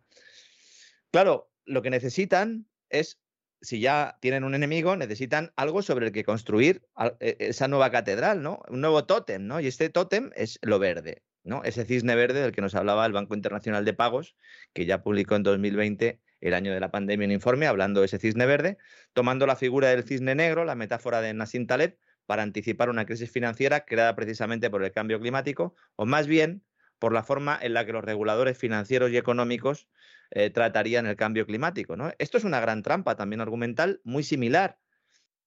[1.09, 3.19] Claro, lo que necesitan es
[3.59, 6.83] si ya tienen un enemigo, necesitan algo sobre el que construir
[7.19, 8.61] e, esa nueva catedral, ¿no?
[8.69, 9.59] Un nuevo tótem, ¿no?
[9.59, 11.23] Y este tótem es lo verde.
[11.63, 14.35] Ese cisne verde del que nos hablaba el Banco Internacional de Pagos,
[14.73, 18.19] que ya publicó en 2020, el año de la pandemia, un informe hablando de ese
[18.19, 18.77] cisne verde,
[19.13, 23.31] tomando la figura del cisne negro, la metáfora de Nassim Taleb, para anticipar una crisis
[23.31, 26.63] financiera creada precisamente por el cambio climático, o más bien
[26.99, 29.87] por la forma en la que los reguladores financieros y económicos
[30.31, 31.95] eh, tratarían el cambio climático.
[32.19, 34.77] Esto es una gran trampa también argumental, muy similar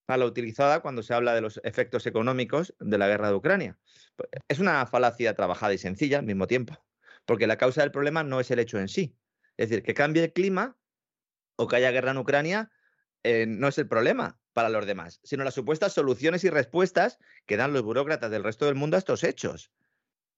[0.06, 3.78] a la utilizada cuando se habla de los efectos económicos de la guerra de Ucrania.
[4.48, 6.84] Es una falacia trabajada y sencilla al mismo tiempo,
[7.24, 9.16] porque la causa del problema no es el hecho en sí.
[9.56, 10.76] Es decir, que cambie el clima
[11.56, 12.70] o que haya guerra en Ucrania
[13.22, 17.56] eh, no es el problema para los demás, sino las supuestas soluciones y respuestas que
[17.56, 19.70] dan los burócratas del resto del mundo a estos hechos.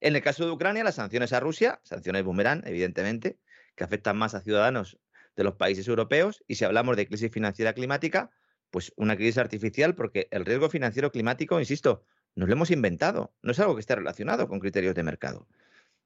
[0.00, 3.38] En el caso de Ucrania, las sanciones a Rusia, sanciones boomerang, evidentemente,
[3.74, 4.98] que afectan más a ciudadanos
[5.34, 8.30] de los países europeos, y si hablamos de crisis financiera climática,
[8.74, 12.02] pues una crisis artificial, porque el riesgo financiero climático, insisto,
[12.34, 13.32] nos lo hemos inventado.
[13.40, 15.46] No es algo que esté relacionado con criterios de mercado,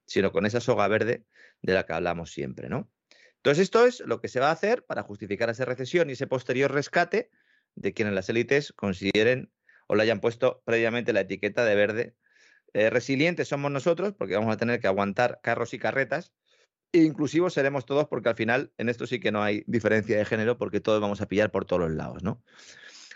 [0.04, 1.24] sino con esa soga verde
[1.62, 2.90] de la que hablamos siempre, ¿no?
[3.36, 6.26] Entonces, esto es lo que se va a hacer para justificar esa recesión y ese
[6.26, 7.30] posterior rescate
[7.74, 9.50] de quienes las élites consideren
[9.86, 12.16] o le hayan puesto previamente la etiqueta de verde.
[12.74, 16.34] Eh, resilientes somos nosotros, porque vamos a tener que aguantar carros y carretas,
[16.92, 20.58] inclusivos seremos todos porque al final en esto sí que no hay diferencia de género
[20.58, 22.42] porque todos vamos a pillar por todos los lados, ¿no?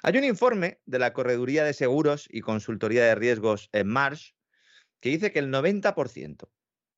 [0.03, 4.33] Hay un informe de la Correduría de Seguros y Consultoría de Riesgos en Marsh
[5.01, 6.49] que dice que el 90%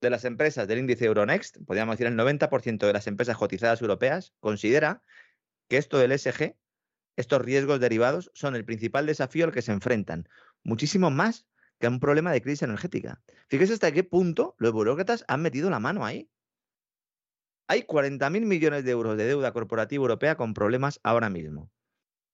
[0.01, 4.35] de las empresas del índice Euronext, podríamos decir el 90% de las empresas cotizadas europeas,
[4.41, 5.03] considera
[5.69, 6.57] que esto del SG,
[7.17, 10.29] estos riesgos derivados, son el principal desafío al que se enfrentan,
[10.63, 11.47] muchísimo más
[11.79, 13.23] que a un problema de crisis energética.
[13.49, 16.29] Fíjese hasta qué punto los burócratas han metido la mano ahí.
[17.67, 21.71] Hay 40.000 millones de euros de deuda corporativa europea con problemas ahora mismo,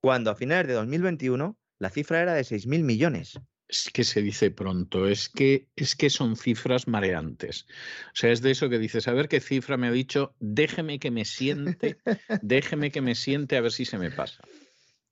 [0.01, 3.39] cuando a finales de 2021 la cifra era de 6.000 millones.
[3.69, 7.67] es que se dice pronto, es que, es que son cifras mareantes.
[8.09, 10.99] O sea, es de eso que dices, a ver qué cifra me ha dicho, déjeme
[10.99, 11.99] que me siente,
[12.43, 14.43] déjeme que me siente a ver si se me pasa.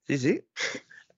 [0.05, 0.43] Sí, sí.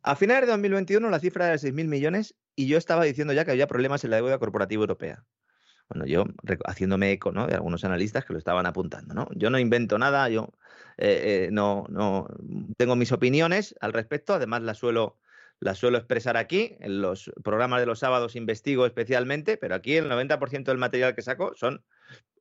[0.03, 3.45] A finales de 2021 la cifra era de 6.000 millones y yo estaba diciendo ya
[3.45, 5.26] que había problemas en la deuda corporativa europea.
[5.93, 6.23] Bueno, yo
[6.65, 9.13] haciéndome eco de algunos analistas que lo estaban apuntando.
[9.13, 9.27] ¿no?
[9.35, 10.53] Yo no invento nada, yo
[10.97, 12.27] eh, eh, no, no
[12.77, 15.18] tengo mis opiniones al respecto, además las suelo
[15.76, 20.63] suelo expresar aquí, en los programas de los sábados investigo especialmente, pero aquí el 90%
[20.63, 21.84] del material que saco son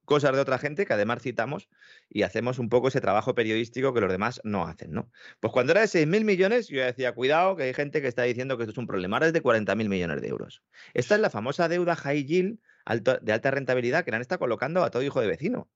[0.05, 1.69] cosas de otra gente que además citamos
[2.09, 5.11] y hacemos un poco ese trabajo periodístico que los demás no hacen, ¿no?
[5.41, 8.57] Pues cuando era de 6.000 millones, yo decía, cuidado, que hay gente que está diciendo
[8.57, 9.17] que esto es un problema.
[9.17, 10.63] Ahora es de 40.000 millones de euros.
[10.95, 14.83] Esta es la famosa deuda high yield de alta rentabilidad que la han estado colocando
[14.83, 15.71] a todo hijo de vecino.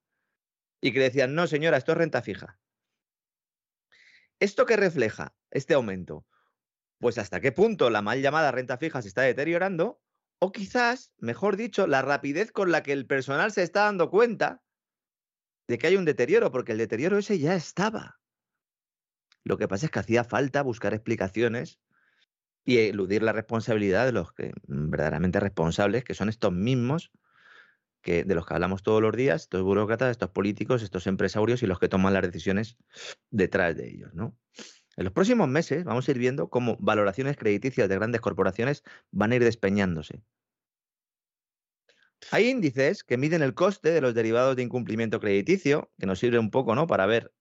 [0.81, 2.59] Y que decían, no, señora, esto es renta fija.
[4.41, 6.27] ¿Esto qué refleja este aumento?
[7.05, 10.01] pues hasta qué punto la mal llamada renta fija se está deteriorando,
[10.39, 14.63] o quizás, mejor dicho, la rapidez con la que el personal se está dando cuenta
[15.69, 18.21] de que hay un deterioro, porque el deterioro ese ya estaba.
[19.43, 21.79] Lo que pasa es que hacía falta buscar explicaciones
[22.65, 27.13] y eludir la responsabilidad de los que mm, verdaderamente responsables, que son estos mismos
[28.01, 31.67] que, de los que hablamos todos los días, estos burócratas, estos políticos, estos empresarios y
[31.67, 32.77] los que toman las decisiones
[33.31, 34.37] detrás de ellos, ¿no?
[34.97, 39.33] En los próximos meses vamos a ir viendo cómo valoraciones crediticias de grandes corporaciones van
[39.33, 40.23] a ir despeñándose.
[42.31, 46.39] Hay índices que miden el coste de los derivados de incumplimiento crediticio, que nos sirve
[46.39, 46.87] un poco, ¿no?
[46.87, 47.33] Para ver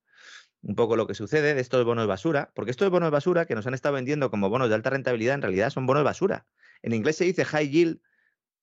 [0.64, 3.68] un poco lo que sucede de estos bonos basura, porque estos bonos basura que nos
[3.68, 6.46] han estado vendiendo como bonos de alta rentabilidad en realidad son bonos basura.
[6.82, 8.00] En inglés se dice high yield,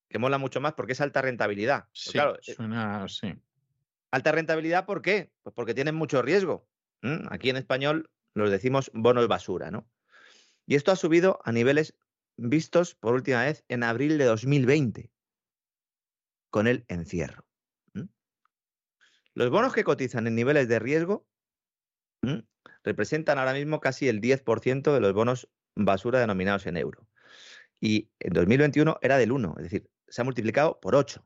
[0.09, 1.85] que mola mucho más porque es alta rentabilidad.
[1.85, 3.33] Pues sí, claro, eh, suena así.
[4.09, 5.31] Alta rentabilidad, ¿por qué?
[5.43, 6.67] Pues porque tienen mucho riesgo.
[7.29, 9.87] Aquí en español los decimos bonos basura, ¿no?
[10.65, 11.95] Y esto ha subido a niveles
[12.35, 15.11] vistos por última vez en abril de 2020,
[16.49, 17.45] con el encierro.
[19.33, 21.25] Los bonos que cotizan en niveles de riesgo
[22.83, 27.07] representan ahora mismo casi el 10% de los bonos basura denominados en euro.
[27.79, 31.25] Y en 2021 era del 1, es decir, se ha multiplicado por 8,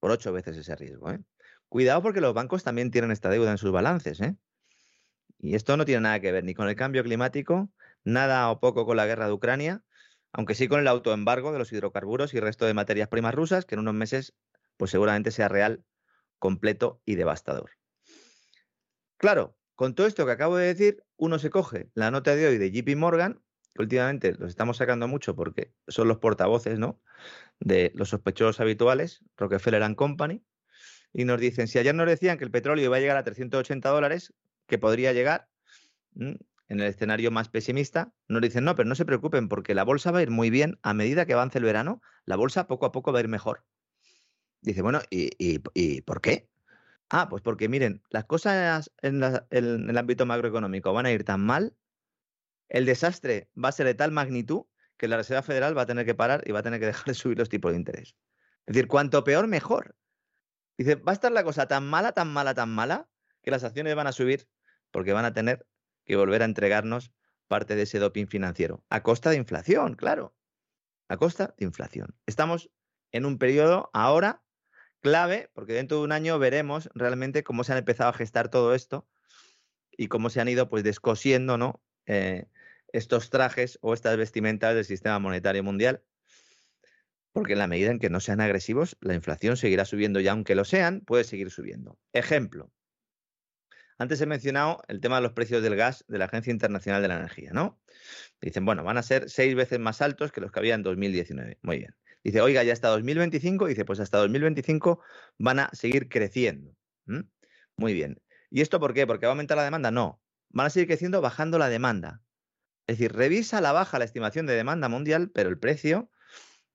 [0.00, 1.10] por 8 veces ese riesgo.
[1.10, 1.20] ¿eh?
[1.68, 4.20] Cuidado porque los bancos también tienen esta deuda en sus balances.
[4.20, 4.36] ¿eh?
[5.38, 7.70] Y esto no tiene nada que ver ni con el cambio climático,
[8.04, 9.82] nada o poco con la guerra de Ucrania,
[10.32, 13.74] aunque sí con el autoembargo de los hidrocarburos y resto de materias primas rusas, que
[13.74, 14.34] en unos meses
[14.76, 15.82] pues seguramente sea real,
[16.38, 17.70] completo y devastador.
[19.16, 22.58] Claro, con todo esto que acabo de decir, uno se coge la nota de hoy
[22.58, 23.40] de JP Morgan,
[23.74, 27.00] que últimamente los estamos sacando mucho porque son los portavoces ¿no?
[27.60, 30.42] de los sospechosos habituales, Rockefeller Company,
[31.12, 33.88] y nos dicen, si ayer nos decían que el petróleo iba a llegar a 380
[33.88, 34.34] dólares,
[34.66, 35.48] que podría llegar
[36.14, 36.38] en
[36.68, 40.18] el escenario más pesimista, nos dicen, no, pero no se preocupen porque la bolsa va
[40.18, 43.12] a ir muy bien a medida que avance el verano, la bolsa poco a poco
[43.12, 43.64] va a ir mejor.
[44.62, 45.58] Dice, bueno, ¿y,
[46.00, 46.48] por qué?
[47.08, 51.76] Ah, pues porque miren, las cosas en, el ámbito macroeconómico van a ir tan mal,
[52.68, 54.64] el desastre va a ser de tal magnitud
[54.96, 57.04] que la Reserva Federal va a tener que parar y va a tener que dejar
[57.06, 58.16] de subir los tipos de interés.
[58.66, 59.94] Es decir, cuanto peor, mejor.
[60.76, 63.08] Dice, va a estar la cosa tan mala, tan mala, tan mala,
[63.42, 64.48] que las acciones van a subir
[64.90, 65.66] porque van a tener
[66.04, 67.12] que volver a entregarnos
[67.46, 70.34] parte de ese doping financiero, a costa de inflación, claro,
[71.08, 72.16] a costa de inflación.
[72.26, 72.70] Estamos
[73.12, 74.42] en un periodo ahora
[75.06, 78.74] clave, porque dentro de un año veremos realmente cómo se han empezado a gestar todo
[78.74, 79.06] esto
[79.96, 81.80] y cómo se han ido pues descosiendo ¿no?
[82.06, 82.46] Eh,
[82.92, 86.02] estos trajes o estas vestimentas del sistema monetario mundial.
[87.32, 90.56] Porque en la medida en que no sean agresivos, la inflación seguirá subiendo y aunque
[90.56, 91.96] lo sean, puede seguir subiendo.
[92.12, 92.72] Ejemplo,
[93.98, 97.08] antes he mencionado el tema de los precios del gas de la Agencia Internacional de
[97.08, 97.80] la Energía, ¿no?
[98.40, 101.58] Dicen, bueno, van a ser seis veces más altos que los que había en 2019.
[101.62, 101.94] Muy bien.
[102.26, 103.68] Dice, oiga, ya hasta 2025.
[103.68, 105.00] Dice, pues hasta 2025
[105.38, 106.74] van a seguir creciendo.
[107.76, 108.20] Muy bien.
[108.50, 109.06] ¿Y esto por qué?
[109.06, 109.92] ¿Porque va a aumentar la demanda?
[109.92, 110.20] No.
[110.48, 112.22] Van a seguir creciendo bajando la demanda.
[112.88, 116.10] Es decir, revisa la baja la estimación de demanda mundial, pero el precio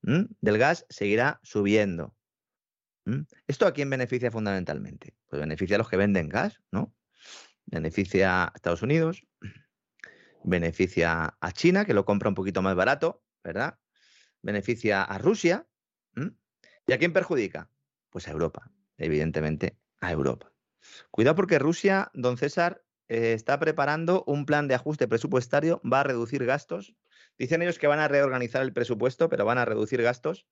[0.02, 2.16] del gas seguirá subiendo.
[3.46, 5.16] ¿Esto a quién beneficia fundamentalmente?
[5.28, 6.96] Pues beneficia a los que venden gas, ¿no?
[7.66, 9.26] beneficia a Estados Unidos,
[10.44, 13.78] beneficia a China, que lo compra un poquito más barato, ¿verdad?
[14.42, 15.68] Beneficia a Rusia.
[16.88, 17.70] ¿Y a quién perjudica?
[18.10, 20.52] Pues a Europa, evidentemente a Europa.
[21.12, 26.04] Cuidado porque Rusia, don César, eh, está preparando un plan de ajuste presupuestario, va a
[26.04, 26.96] reducir gastos.
[27.38, 30.48] Dicen ellos que van a reorganizar el presupuesto, pero van a reducir gastos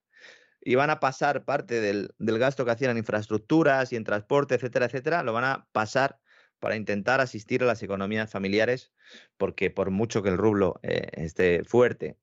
[0.62, 4.56] y van a pasar parte del, del gasto que hacían en infraestructuras y en transporte,
[4.56, 6.20] etcétera, etcétera, lo van a pasar
[6.60, 8.92] para intentar asistir a las economías familiares,
[9.38, 12.18] porque por mucho que el rublo eh, esté fuerte,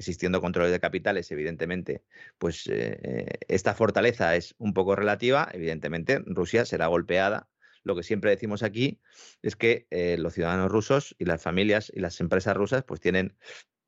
[0.00, 2.02] existiendo controles de capitales, evidentemente,
[2.38, 5.46] pues eh, esta fortaleza es un poco relativa.
[5.52, 7.50] Evidentemente, Rusia será golpeada.
[7.82, 9.02] Lo que siempre decimos aquí
[9.42, 13.36] es que eh, los ciudadanos rusos y las familias y las empresas rusas pues tienen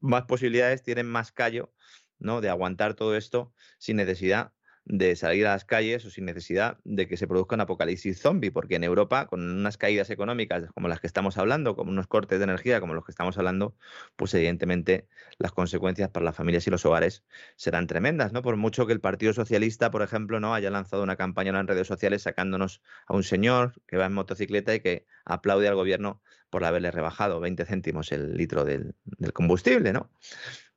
[0.01, 1.72] más posibilidades, tienen más callo
[2.18, 2.43] ¿no?
[2.43, 4.52] de aguantar todo esto sin necesidad
[4.84, 8.50] de salir a las calles o sin necesidad de que se produzca un apocalipsis zombie,
[8.50, 12.38] porque en Europa, con unas caídas económicas como las que estamos hablando, como unos cortes
[12.38, 13.76] de energía como los que estamos hablando,
[14.16, 17.24] pues evidentemente las consecuencias para las familias y los hogares
[17.56, 18.42] serán tremendas, ¿no?
[18.42, 21.86] Por mucho que el Partido Socialista, por ejemplo, no haya lanzado una campaña en redes
[21.86, 26.64] sociales sacándonos a un señor que va en motocicleta y que aplaude al gobierno por
[26.64, 28.94] haberle rebajado 20 céntimos el litro del,
[29.32, 30.10] combustible, ¿no?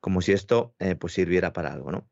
[0.00, 2.08] Como si esto eh, pues sirviera para algo, ¿no?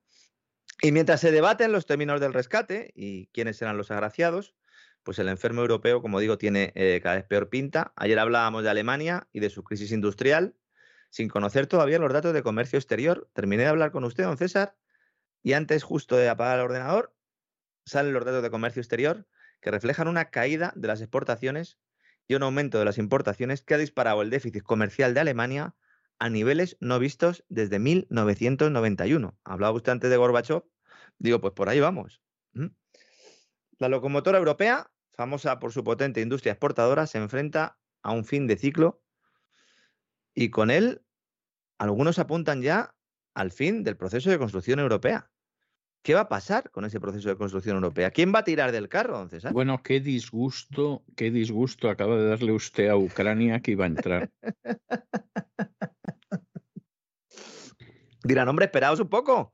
[0.82, 4.54] Y mientras se debaten los términos del rescate y quiénes serán los agraciados,
[5.02, 7.92] pues el enfermo europeo, como digo, tiene eh, cada vez peor pinta.
[7.96, 10.56] Ayer hablábamos de Alemania y de su crisis industrial,
[11.10, 13.28] sin conocer todavía los datos de comercio exterior.
[13.34, 14.76] Terminé de hablar con usted, don César,
[15.42, 17.14] y antes justo de apagar el ordenador,
[17.84, 19.26] salen los datos de comercio exterior
[19.60, 21.78] que reflejan una caída de las exportaciones
[22.26, 25.74] y un aumento de las importaciones que ha disparado el déficit comercial de Alemania
[26.24, 29.38] a niveles no vistos desde 1991.
[29.44, 30.64] Hablaba usted antes de Gorbachev,
[31.18, 32.22] digo, pues por ahí vamos.
[33.78, 38.56] La locomotora europea, famosa por su potente industria exportadora, se enfrenta a un fin de
[38.56, 39.02] ciclo
[40.34, 41.02] y con él
[41.76, 42.94] algunos apuntan ya
[43.34, 45.30] al fin del proceso de construcción europea.
[46.00, 48.10] ¿Qué va a pasar con ese proceso de construcción europea?
[48.10, 49.52] ¿Quién va a tirar del carro, don César?
[49.52, 54.30] Bueno, qué disgusto, qué disgusto acaba de darle usted a Ucrania que iba a entrar.
[58.24, 59.52] Dirán, hombre, esperaos un poco.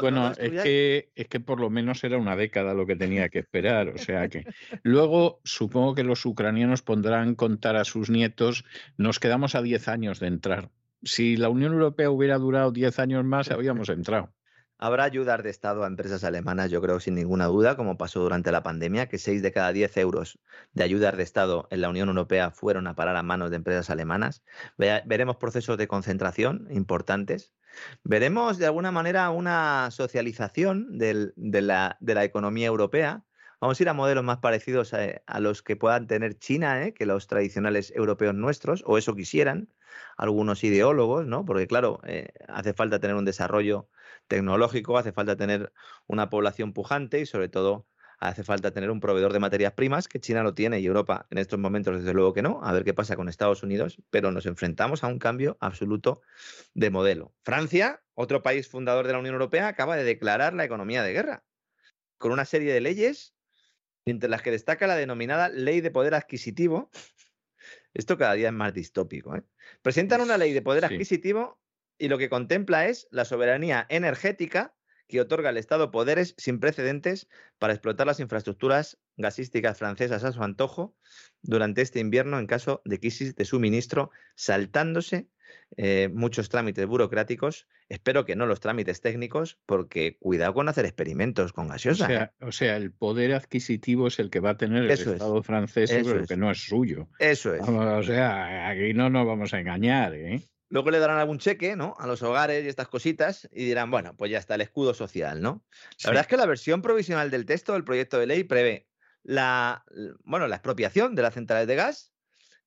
[0.00, 3.38] bueno, es, que, es que por lo menos era una década lo que tenía que
[3.38, 3.88] esperar.
[3.88, 4.44] O sea que
[4.82, 8.64] luego supongo que los ucranianos pondrán contar a sus nietos,
[8.96, 10.70] nos quedamos a 10 años de entrar.
[11.04, 14.32] Si la Unión Europea hubiera durado 10 años más, habíamos entrado.
[14.78, 18.50] Habrá ayudas de Estado a empresas alemanas, yo creo, sin ninguna duda, como pasó durante
[18.50, 20.40] la pandemia, que 6 de cada 10 euros
[20.72, 23.90] de ayudas de Estado en la Unión Europea fueron a parar a manos de empresas
[23.90, 24.42] alemanas.
[24.76, 27.54] Veremos procesos de concentración importantes.
[28.04, 31.32] Veremos, de alguna manera, una socialización de,
[31.62, 33.24] la, economía europea.
[33.60, 36.94] Vamos a ir a modelos más parecidos a, los que puedan tener China, ¿eh?
[36.94, 39.68] que los tradicionales europeos nuestros, o eso quisieran
[40.16, 41.44] algunos ideólogos, ¿no?
[41.44, 43.88] Porque, claro, eh, hace falta tener un desarrollo
[44.28, 45.72] tecnológico, hace falta tener
[46.06, 47.86] una población pujante y sobre todo
[48.28, 51.38] hace falta tener un proveedor de materias primas, que China lo tiene y Europa en
[51.38, 54.46] estos momentos desde luego que no, a ver qué pasa con Estados Unidos, pero nos
[54.46, 56.22] enfrentamos a un cambio absoluto
[56.74, 57.34] de modelo.
[57.42, 61.44] Francia, otro país fundador de la Unión Europea, acaba de declarar la economía de guerra,
[62.16, 63.34] con una serie de leyes,
[64.04, 66.90] entre las que destaca la denominada ley de poder adquisitivo.
[67.92, 69.34] Esto cada día es más distópico.
[69.34, 69.42] ¿eh?
[69.82, 71.60] Presentan una ley de poder adquisitivo
[71.98, 74.76] y lo que contempla es la soberanía energética
[75.12, 77.28] que otorga al Estado poderes sin precedentes
[77.58, 80.96] para explotar las infraestructuras gasísticas francesas a su antojo
[81.42, 85.28] durante este invierno en caso de crisis de suministro, saltándose
[85.76, 87.68] eh, muchos trámites burocráticos.
[87.90, 92.10] Espero que no los trámites técnicos, porque cuidado con hacer experimentos con gaseosa.
[92.10, 92.30] ¿eh?
[92.40, 96.24] O sea, el poder adquisitivo es el que va a tener el Estado francés, pero
[96.24, 97.10] que no es suyo.
[97.18, 97.60] Eso es.
[97.68, 100.14] o sea, aquí no nos vamos a engañar.
[100.14, 100.40] ¿eh?
[100.72, 101.94] Luego le darán algún cheque, ¿no?
[101.98, 105.42] A los hogares y estas cositas y dirán, bueno, pues ya está el escudo social,
[105.42, 105.62] ¿no?
[106.02, 108.88] La verdad es que la versión provisional del texto del proyecto de ley prevé
[109.22, 109.84] la,
[110.24, 112.14] bueno, la expropiación de las centrales de gas,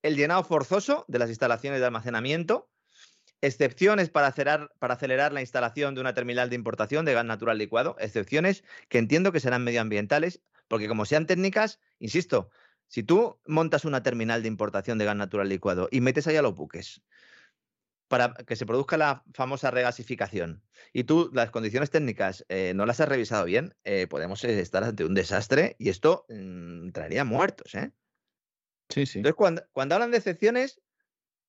[0.02, 2.70] el llenado forzoso de las instalaciones de almacenamiento,
[3.40, 7.58] excepciones para acelerar, para acelerar la instalación de una terminal de importación de gas natural
[7.58, 12.50] licuado, excepciones que entiendo que serán medioambientales, porque como sean técnicas, insisto,
[12.86, 16.42] si tú montas una terminal de importación de gas natural licuado y metes ahí a
[16.42, 17.02] los buques
[18.08, 20.62] para que se produzca la famosa regasificación
[20.92, 25.04] y tú las condiciones técnicas eh, no las has revisado bien, eh, podemos estar ante
[25.04, 27.74] un desastre y esto mm, traería muertos.
[27.74, 27.92] ¿eh?
[28.88, 29.18] Sí, sí.
[29.18, 30.80] Entonces, cuando, cuando hablan de excepciones,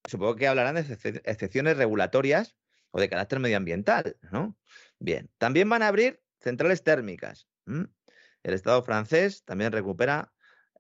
[0.07, 2.55] supongo que hablarán de excepciones regulatorias
[2.91, 4.57] o de carácter medioambiental, ¿no?
[4.99, 7.47] Bien, también van a abrir centrales térmicas.
[7.65, 10.33] El Estado francés también recupera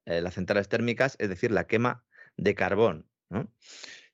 [0.05, 2.05] las centrales térmicas, es decir, la quema
[2.37, 3.07] de carbón.
[3.29, 3.51] ¿no?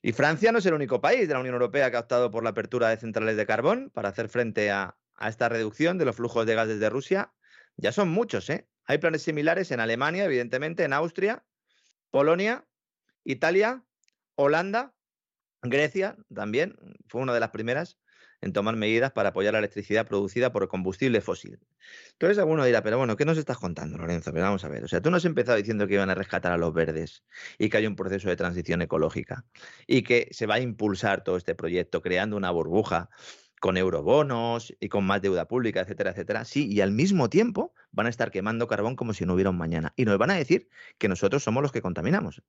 [0.06, 2.44] Y Francia no es el único país de la Unión Europea que ha optado por
[2.44, 6.46] la apertura de centrales de carbón para hacer frente a, esta reducción de los flujos
[6.46, 7.32] de gas desde Rusia.
[7.78, 8.68] Ya son muchos, ¿eh?
[8.84, 11.46] Hay planes similares en Alemania, evidentemente, en Austria,
[12.12, 12.68] Polonia,
[13.24, 13.86] Italia,
[14.36, 14.94] Holanda,
[15.62, 16.76] Grecia también,
[17.08, 17.98] fue una de las primeras
[18.44, 21.60] en tomar medidas para apoyar la electricidad producida por combustible fósil.
[22.12, 24.32] Entonces alguno dirá, pero bueno, ¿qué nos estás contando, Lorenzo?
[24.34, 26.52] Pero vamos a ver, o sea, tú no has empezado diciendo que iban a rescatar
[26.52, 27.24] a los verdes
[27.58, 29.46] y que hay un proceso de transición ecológica
[29.88, 33.10] y que se va a impulsar todo este proyecto creando una burbuja
[33.62, 36.44] con eurobonos y con más deuda pública, etcétera, etcétera.
[36.44, 39.58] Sí, y al mismo tiempo van a estar quemando carbón como si no hubiera un
[39.58, 39.94] mañana.
[39.96, 40.68] Y nos van a decir
[40.98, 42.44] que nosotros somos los que contaminamos.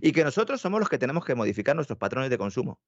[0.00, 2.80] Y que nosotros somos los que tenemos que modificar nuestros patrones de consumo.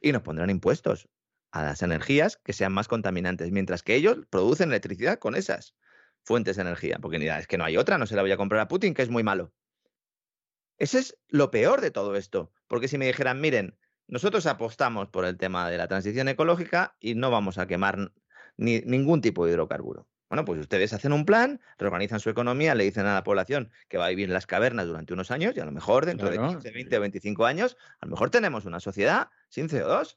[0.00, 1.06] Y nos pondrán impuestos
[1.54, 5.76] a las energías que sean más contaminantes, mientras que ellos producen electricidad con esas
[6.24, 6.98] fuentes de energía.
[7.00, 8.92] Porque ni es que no hay otra, no se la voy a comprar a Putin,
[8.92, 9.52] que es muy malo.
[10.78, 12.50] Ese es lo peor de todo esto.
[12.66, 13.78] Porque si me dijeran, miren,
[14.08, 18.10] nosotros apostamos por el tema de la transición ecológica y no vamos a quemar
[18.56, 20.08] ni, ningún tipo de hidrocarburo.
[20.28, 23.96] Bueno, pues ustedes hacen un plan, reorganizan su economía, le dicen a la población que
[23.96, 26.38] va a vivir en las cavernas durante unos años y a lo mejor dentro de
[26.40, 30.16] 15, 20 o 25 años, a lo mejor tenemos una sociedad sin CO2.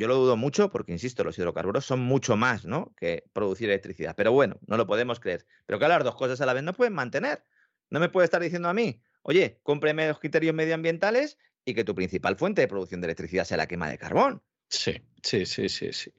[0.00, 2.94] Yo lo dudo mucho porque, insisto, los hidrocarburos son mucho más ¿no?
[2.96, 4.14] que producir electricidad.
[4.16, 5.44] Pero bueno, no lo podemos creer.
[5.66, 7.44] Pero claro, las dos cosas a la vez no pueden mantener.
[7.90, 11.36] No me puede estar diciendo a mí, oye, cómpreme los criterios medioambientales
[11.66, 14.42] y que tu principal fuente de producción de electricidad sea la quema de carbón.
[14.70, 16.14] Sí, sí, sí, sí, sí.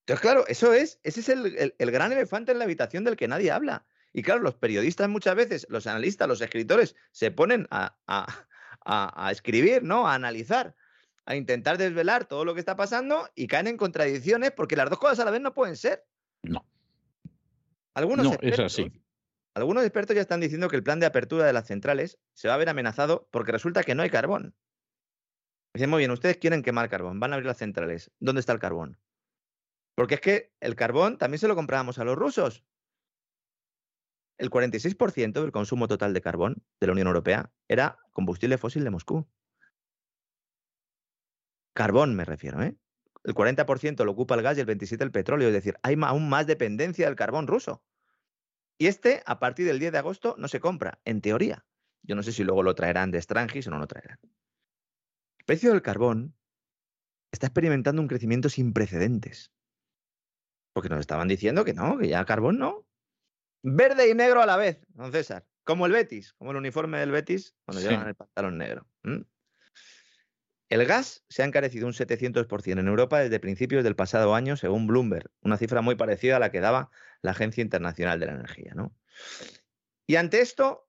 [0.00, 3.52] Entonces, claro, eso es, ese es el, gran elefante en la habitación del que nadie
[3.52, 3.86] habla.
[4.12, 9.84] Y claro, los periodistas muchas veces, los analistas, los escritores, se ponen a, a, escribir,
[9.84, 10.08] ¿no?
[10.08, 10.74] A analizar,
[11.26, 14.98] a intentar desvelar todo lo que está pasando y caen en contradicciones porque las dos
[14.98, 16.06] cosas a la vez no pueden ser.
[16.42, 16.64] No.
[17.94, 18.92] Algunos no, es así.
[19.54, 22.54] Algunos expertos ya están diciendo que el plan de apertura de las centrales se va
[22.54, 24.54] a ver amenazado porque resulta que no hay carbón.
[25.74, 28.10] Dicen, muy bien, ustedes quieren quemar carbón, van a abrir las centrales.
[28.20, 28.98] ¿Dónde está el carbón?
[29.94, 32.64] Porque es que el carbón también se lo comprábamos a los rusos.
[34.38, 38.90] El 46% del consumo total de carbón de la Unión Europea era combustible fósil de
[38.90, 39.26] Moscú.
[41.76, 42.74] Carbón me refiero, ¿eh?
[43.22, 45.48] El 40% lo ocupa el gas y el 27% el petróleo.
[45.48, 47.84] Es decir, hay aún más dependencia del carbón ruso.
[48.78, 51.66] Y este, a partir del 10 de agosto, no se compra, en teoría.
[52.02, 54.18] Yo no sé si luego lo traerán de Strangis o no lo traerán.
[54.22, 56.34] El precio del carbón
[57.30, 59.52] está experimentando un crecimiento sin precedentes.
[60.72, 62.86] Porque nos estaban diciendo que no, que ya carbón no.
[63.62, 65.46] Verde y negro a la vez, don César.
[65.64, 68.86] Como el Betis, como el uniforme del Betis cuando llevan el pantalón negro.
[70.68, 74.86] El gas se ha encarecido un 700% en Europa desde principios del pasado año, según
[74.88, 76.90] Bloomberg, una cifra muy parecida a la que daba
[77.22, 78.72] la Agencia Internacional de la Energía.
[78.74, 78.92] ¿no?
[80.08, 80.88] Y ante esto,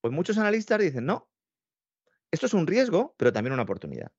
[0.00, 1.30] pues muchos analistas dicen, no,
[2.30, 4.12] esto es un riesgo, pero también una oportunidad.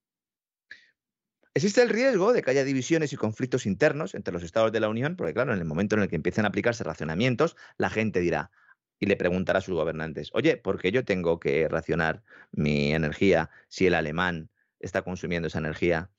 [1.56, 4.90] Existe el riesgo de que haya divisiones y conflictos internos entre los estados de la
[4.90, 8.20] Unión, porque claro, en el momento en el que empiecen a aplicarse racionamientos, la gente
[8.20, 8.52] dirá
[9.00, 13.50] y le preguntará a sus gobernantes, oye, ¿por qué yo tengo que racionar mi energía
[13.70, 16.10] si el alemán está consumiendo esa energía,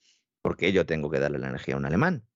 [0.43, 2.27] ¿por qué yo tengo que darle la energía a un alemán?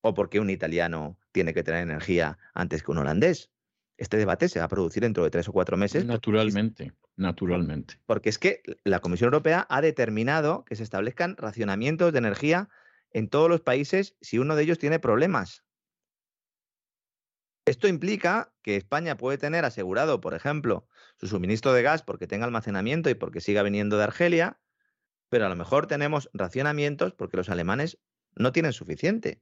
[0.00, 3.50] ¿O por qué un italiano tiene que tener energía antes que un holandés?
[3.96, 6.04] Este debate se va a producir dentro de tres o cuatro meses.
[6.04, 7.98] Naturalmente, naturalmente.
[8.04, 12.68] Porque es que la Comisión Europea ha determinado que se establezcan racionamientos de energía
[13.10, 15.64] en todos los países si uno de ellos tiene problemas.
[17.64, 20.86] Esto implica que España puede tener asegurado, por ejemplo,
[21.18, 24.60] su suministro de gas porque tenga almacenamiento y porque siga viniendo de Argelia,
[25.28, 27.98] pero a lo mejor tenemos racionamientos porque los alemanes
[28.34, 29.40] no tienen suficiente.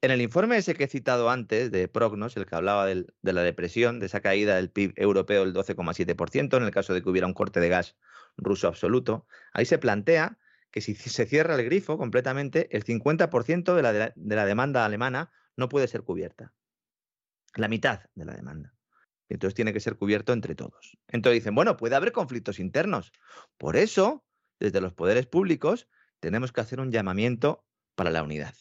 [0.00, 3.42] En el informe ese que he citado antes de Prognos, el que hablaba de la
[3.42, 7.26] depresión, de esa caída del PIB europeo del 12,7%, en el caso de que hubiera
[7.26, 7.96] un corte de gas
[8.36, 10.38] ruso absoluto, ahí se plantea
[10.70, 15.32] que si se cierra el grifo completamente, el 50% de la, de la demanda alemana
[15.56, 16.52] no puede ser cubierta.
[17.54, 18.74] La mitad de la demanda.
[19.28, 20.98] Entonces tiene que ser cubierto entre todos.
[21.08, 23.12] Entonces dicen, bueno, puede haber conflictos internos.
[23.56, 24.24] Por eso
[24.64, 25.88] desde los poderes públicos
[26.20, 28.54] tenemos que hacer un llamamiento para la unidad.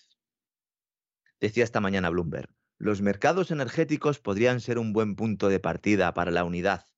[1.39, 6.29] Decía esta mañana Bloomberg, los mercados energéticos podrían ser un buen punto de partida para
[6.29, 6.89] la unidad.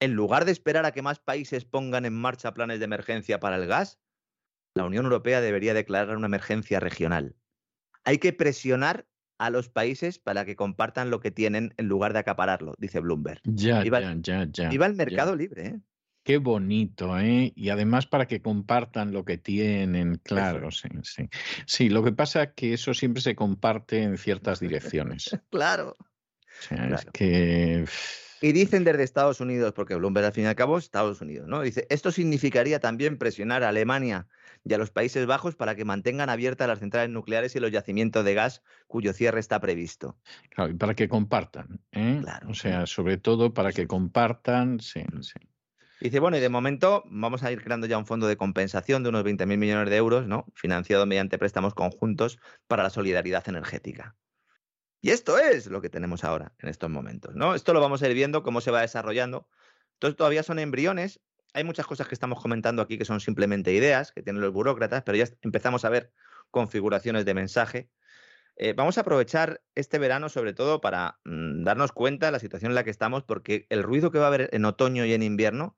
[0.00, 3.56] En lugar de esperar a que más países pongan en marcha planes de emergencia para
[3.56, 4.00] el gas,
[4.74, 7.36] la Unión Europea debería declarar una emergencia regional.
[8.04, 9.06] Hay que presionar
[9.38, 13.42] a los países para que compartan lo que tienen en lugar de acapararlo, dice Bloomberg.
[13.44, 14.68] Ya, ya, ya, ya.
[14.70, 15.66] Viva el mercado libre.
[15.66, 15.80] ¿eh?
[16.24, 17.52] Qué bonito, ¿eh?
[17.54, 21.28] Y además para que compartan lo que tienen, claro, sí, sí.
[21.66, 25.38] Sí, lo que pasa es que eso siempre se comparte en ciertas direcciones.
[25.50, 25.96] claro.
[27.12, 27.84] que...
[28.40, 31.46] Y dicen desde Estados Unidos, porque Bloomberg al fin y al cabo es Estados Unidos,
[31.46, 31.60] ¿no?
[31.60, 34.26] Dice, esto significaría también presionar a Alemania
[34.64, 38.24] y a los Países Bajos para que mantengan abiertas las centrales nucleares y los yacimientos
[38.24, 40.16] de gas cuyo cierre está previsto.
[40.48, 42.20] Claro, y para que compartan, ¿eh?
[42.22, 42.48] Claro.
[42.48, 45.38] O sea, sobre todo para que compartan, sí, sí.
[46.04, 49.08] Dice, bueno, y de momento vamos a ir creando ya un fondo de compensación de
[49.08, 50.44] unos 20.000 millones de euros, ¿no?
[50.54, 54.14] Financiado mediante préstamos conjuntos para la solidaridad energética.
[55.00, 57.54] Y esto es lo que tenemos ahora, en estos momentos, ¿no?
[57.54, 59.48] Esto lo vamos a ir viendo cómo se va desarrollando.
[59.94, 61.20] Entonces todavía son embriones
[61.54, 65.04] hay muchas cosas que estamos comentando aquí que son simplemente ideas que tienen los burócratas,
[65.04, 66.12] pero ya empezamos a ver
[66.50, 67.90] configuraciones de mensaje.
[68.56, 72.72] Eh, vamos a aprovechar este verano sobre todo para mm, darnos cuenta de la situación
[72.72, 75.22] en la que estamos, porque el ruido que va a haber en otoño y en
[75.22, 75.76] invierno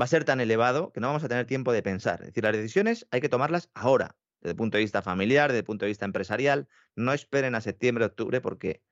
[0.00, 2.20] va a ser tan elevado que no vamos a tener tiempo de pensar.
[2.20, 5.60] Es decir, las decisiones hay que tomarlas ahora, desde el punto de vista familiar, desde
[5.60, 6.68] el punto de vista empresarial.
[6.94, 8.82] No esperen a septiembre, octubre, porque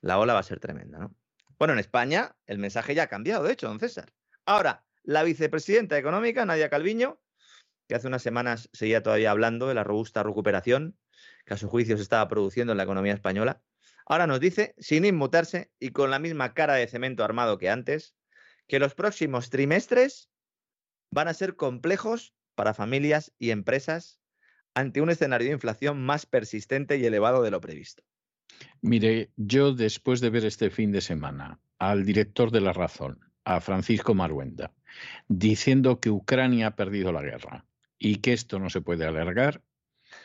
[0.00, 0.98] la ola va a ser tremenda.
[0.98, 1.14] ¿no?
[1.58, 4.12] Bueno, en España el mensaje ya ha cambiado, de hecho, don César.
[4.46, 7.20] Ahora, la vicepresidenta económica, Nadia Calviño,
[7.88, 10.96] que hace unas semanas seguía todavía hablando de la robusta recuperación
[11.44, 13.62] que a su juicio se estaba produciendo en la economía española,
[14.06, 18.14] ahora nos dice, sin inmutarse y con la misma cara de cemento armado que antes,
[18.68, 20.31] que los próximos trimestres
[21.12, 24.18] van a ser complejos para familias y empresas
[24.74, 28.02] ante un escenario de inflación más persistente y elevado de lo previsto.
[28.80, 33.60] Mire, yo después de ver este fin de semana al director de La Razón, a
[33.60, 34.72] Francisco Maruenda,
[35.28, 37.66] diciendo que Ucrania ha perdido la guerra
[37.98, 39.62] y que esto no se puede alargar,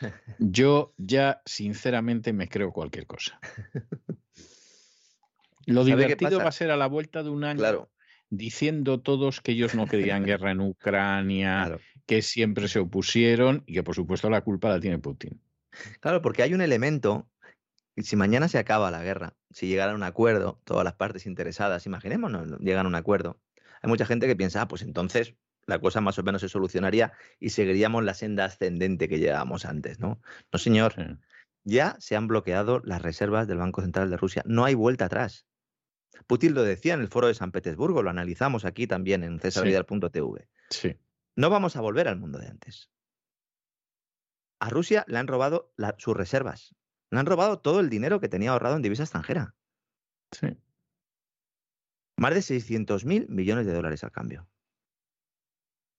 [0.38, 3.38] yo ya sinceramente me creo cualquier cosa.
[5.66, 7.90] Lo divertido va a ser a la vuelta de un año
[8.30, 13.82] diciendo todos que ellos no querían guerra en Ucrania, que siempre se opusieron y que
[13.82, 15.40] por supuesto la culpa la tiene Putin.
[16.00, 17.28] Claro, porque hay un elemento,
[17.96, 21.86] si mañana se acaba la guerra, si llegara a un acuerdo, todas las partes interesadas,
[21.86, 23.38] imaginémonos, llegan a un acuerdo,
[23.82, 25.34] hay mucha gente que piensa, ah, pues entonces
[25.66, 30.00] la cosa más o menos se solucionaría y seguiríamos la senda ascendente que llevábamos antes,
[30.00, 30.20] ¿no?
[30.50, 31.18] No, señor.
[31.64, 34.42] Ya se han bloqueado las reservas del Banco Central de Rusia.
[34.46, 35.46] No hay vuelta atrás.
[36.26, 40.48] Putin lo decía en el foro de San Petersburgo, lo analizamos aquí también en cesarvidal.tv.
[40.70, 40.96] Sí.
[41.36, 42.90] No vamos a volver al mundo de antes.
[44.60, 46.74] A Rusia le han robado sus reservas.
[47.10, 49.54] Le han robado todo el dinero que tenía ahorrado en divisa extranjera.
[50.32, 50.48] Sí.
[52.16, 54.48] Más de 600 mil millones de dólares al cambio.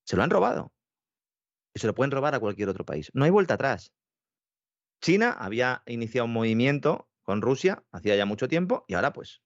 [0.05, 0.73] Se lo han robado.
[1.73, 3.09] Y se lo pueden robar a cualquier otro país.
[3.13, 3.93] No hay vuelta atrás.
[5.01, 9.43] China había iniciado un movimiento con Rusia hacía ya mucho tiempo y ahora pues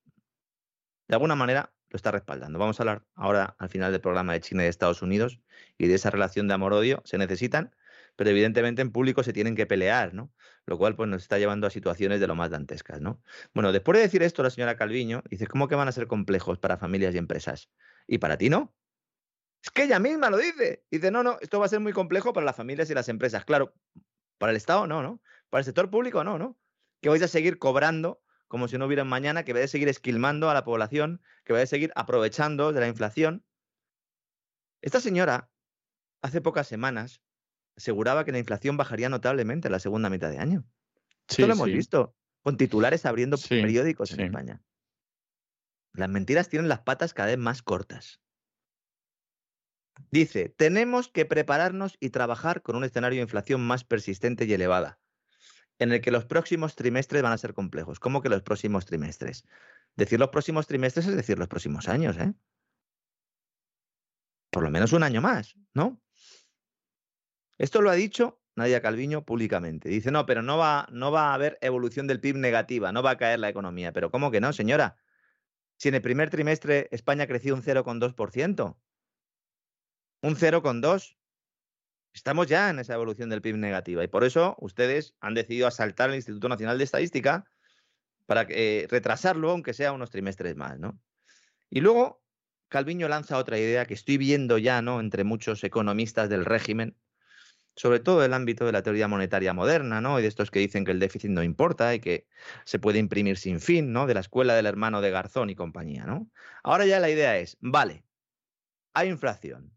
[1.08, 2.58] de alguna manera lo está respaldando.
[2.58, 5.40] Vamos a hablar ahora al final del programa de China y de Estados Unidos
[5.78, 7.02] y de esa relación de amor-odio.
[7.04, 7.74] Se necesitan,
[8.16, 10.32] pero evidentemente en público se tienen que pelear, ¿no?
[10.66, 13.22] Lo cual pues nos está llevando a situaciones de lo más dantescas, ¿no?
[13.52, 16.58] Bueno, después de decir esto la señora Calviño dice, ¿cómo que van a ser complejos
[16.58, 17.70] para familias y empresas?
[18.06, 18.74] ¿Y para ti no?
[19.62, 20.84] Es que ella misma lo dice.
[20.90, 23.44] Dice, no, no, esto va a ser muy complejo para las familias y las empresas.
[23.44, 23.74] Claro,
[24.38, 25.22] para el Estado no, ¿no?
[25.48, 26.58] Para el sector público no, ¿no?
[27.00, 28.23] Que vais a seguir cobrando
[28.54, 31.64] como si no hubiera mañana, que vaya a seguir esquilmando a la población, que vaya
[31.64, 33.44] a seguir aprovechando de la inflación.
[34.80, 35.50] Esta señora,
[36.22, 37.20] hace pocas semanas,
[37.76, 40.64] aseguraba que la inflación bajaría notablemente en la segunda mitad de año.
[41.28, 42.14] Esto lo hemos visto,
[42.44, 44.62] con titulares abriendo periódicos en España.
[45.92, 48.20] Las mentiras tienen las patas cada vez más cortas.
[50.12, 55.00] Dice, tenemos que prepararnos y trabajar con un escenario de inflación más persistente y elevada
[55.78, 57.98] en el que los próximos trimestres van a ser complejos.
[58.00, 59.44] ¿Cómo que los próximos trimestres?
[59.96, 62.32] Decir los próximos trimestres es decir los próximos años, ¿eh?
[64.50, 66.00] Por lo menos un año más, ¿no?
[67.58, 69.88] Esto lo ha dicho Nadia Calviño públicamente.
[69.88, 73.12] Dice, no, pero no va, no va a haber evolución del PIB negativa, no va
[73.12, 73.92] a caer la economía.
[73.92, 74.96] Pero ¿cómo que no, señora?
[75.76, 78.76] Si en el primer trimestre España creció un 0,2%,
[80.22, 81.16] un 0,2%,
[82.14, 86.10] Estamos ya en esa evolución del PIB negativa y por eso ustedes han decidido asaltar
[86.10, 87.44] al Instituto Nacional de Estadística
[88.26, 90.98] para eh, retrasarlo, aunque sea unos trimestres más, ¿no?
[91.70, 92.22] Y luego
[92.68, 95.00] Calviño lanza otra idea que estoy viendo ya, ¿no?
[95.00, 96.96] Entre muchos economistas del régimen,
[97.74, 100.18] sobre todo del ámbito de la teoría monetaria moderna, ¿no?
[100.18, 102.28] Y de estos que dicen que el déficit no importa y que
[102.64, 104.06] se puede imprimir sin fin, ¿no?
[104.06, 106.30] De la escuela del hermano de Garzón y compañía, ¿no?
[106.62, 108.04] Ahora ya la idea es, vale,
[108.92, 109.73] hay inflación,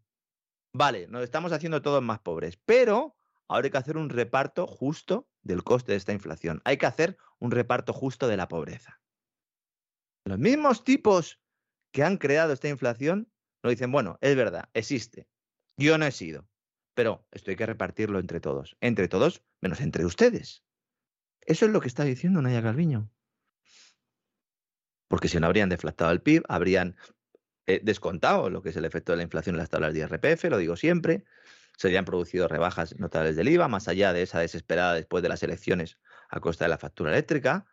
[0.72, 3.16] Vale, nos estamos haciendo todos más pobres, pero
[3.48, 6.60] ahora hay que hacer un reparto justo del coste de esta inflación.
[6.64, 9.00] Hay que hacer un reparto justo de la pobreza.
[10.24, 11.40] Los mismos tipos
[11.92, 13.32] que han creado esta inflación
[13.62, 15.26] nos dicen, bueno, es verdad, existe.
[15.76, 16.48] Yo no he sido,
[16.94, 18.76] pero esto hay que repartirlo entre todos.
[18.80, 20.64] Entre todos, menos entre ustedes.
[21.40, 23.10] Eso es lo que está diciendo Naya Calviño.
[25.08, 26.96] Porque si no habrían deflactado el PIB, habrían
[27.82, 30.58] descontado lo que es el efecto de la inflación en las tablas de IRPF, lo
[30.58, 31.24] digo siempre.
[31.76, 35.42] Se habían producido rebajas notables del IVA, más allá de esa desesperada después de las
[35.42, 37.66] elecciones a costa de la factura eléctrica.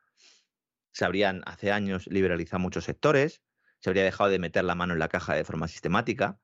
[0.92, 3.42] Se habrían hace años liberalizado muchos sectores,
[3.80, 6.40] se habría dejado de meter la mano en la caja de forma sistemática.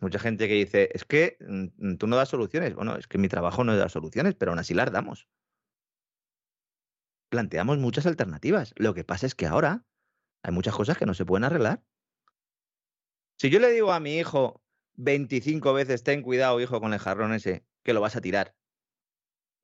[0.00, 2.74] Mucha gente que dice, es que mm, tú no das soluciones.
[2.74, 5.28] Bueno, es que mi trabajo no da soluciones, pero aún así las damos.
[7.28, 8.72] Planteamos muchas alternativas.
[8.76, 9.84] Lo que pasa es que ahora
[10.42, 11.82] hay muchas cosas que no se pueden arreglar.
[13.40, 17.32] Si yo le digo a mi hijo 25 veces, ten cuidado, hijo, con el jarrón
[17.32, 18.56] ese, que lo vas a tirar.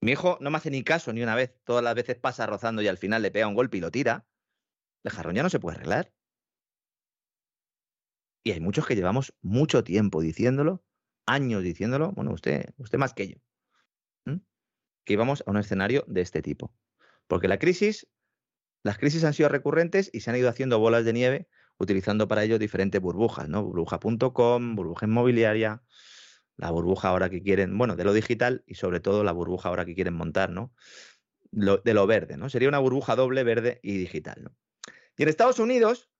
[0.00, 2.82] Mi hijo no me hace ni caso ni una vez, todas las veces pasa rozando
[2.82, 4.26] y al final le pega un golpe y lo tira.
[5.02, 6.14] El jarrón ya no se puede arreglar.
[8.44, 10.84] Y hay muchos que llevamos mucho tiempo diciéndolo,
[11.26, 13.36] años diciéndolo, bueno, usted, usted más que yo,
[15.04, 16.72] que íbamos a un escenario de este tipo.
[17.26, 18.06] Porque la crisis,
[18.84, 21.48] las crisis han sido recurrentes y se han ido haciendo bolas de nieve
[21.78, 23.62] utilizando para ello diferentes burbujas, ¿no?
[23.62, 25.82] Burbuja.com, burbuja inmobiliaria,
[26.56, 29.84] la burbuja ahora que quieren, bueno, de lo digital y sobre todo la burbuja ahora
[29.84, 30.72] que quieren montar, ¿no?
[31.50, 32.50] de lo verde, ¿no?
[32.50, 34.56] Sería una burbuja doble, verde y digital, ¿no?
[35.16, 36.10] Y en Estados Unidos,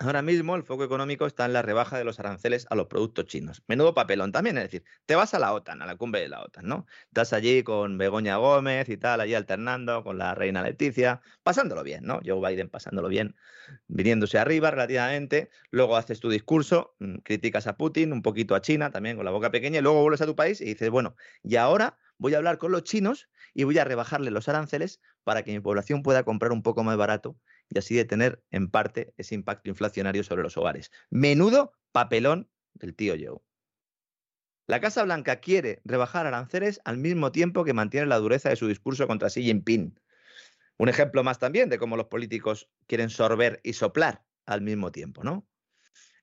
[0.00, 3.24] Ahora mismo el foco económico está en la rebaja de los aranceles a los productos
[3.26, 3.64] chinos.
[3.66, 6.40] Menudo papelón también, es decir, te vas a la OTAN, a la cumbre de la
[6.40, 6.86] OTAN, ¿no?
[7.08, 12.04] Estás allí con Begoña Gómez y tal, allí alternando con la reina Leticia, pasándolo bien,
[12.04, 12.20] ¿no?
[12.24, 13.34] Joe Biden pasándolo bien,
[13.88, 18.92] viniéndose arriba relativamente, luego haces tu discurso, mm, criticas a Putin, un poquito a China
[18.92, 21.56] también con la boca pequeña, y luego vuelves a tu país y dices, bueno, y
[21.56, 25.50] ahora voy a hablar con los chinos y voy a rebajarle los aranceles para que
[25.50, 27.36] mi población pueda comprar un poco más barato
[27.70, 30.90] y así detener en parte ese impacto inflacionario sobre los hogares.
[31.10, 33.40] Menudo papelón del tío Joe.
[34.66, 38.68] La Casa Blanca quiere rebajar aranceles al mismo tiempo que mantiene la dureza de su
[38.68, 39.98] discurso contra Xi Jinping.
[40.76, 45.24] Un ejemplo más también de cómo los políticos quieren sorber y soplar al mismo tiempo,
[45.24, 45.46] ¿no?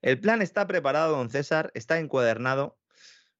[0.01, 2.77] El plan está preparado, don César, está encuadernado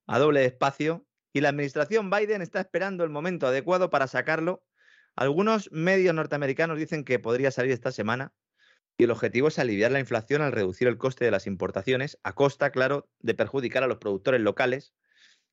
[0.08, 4.66] a doble espacio y la administración Biden está esperando el momento adecuado para sacarlo
[5.16, 8.34] algunos medios norteamericanos dicen que podría salir esta semana
[8.98, 12.34] y el objetivo es aliviar la inflación al reducir el coste de las importaciones, a
[12.34, 14.94] costa, claro, de perjudicar a los productores locales.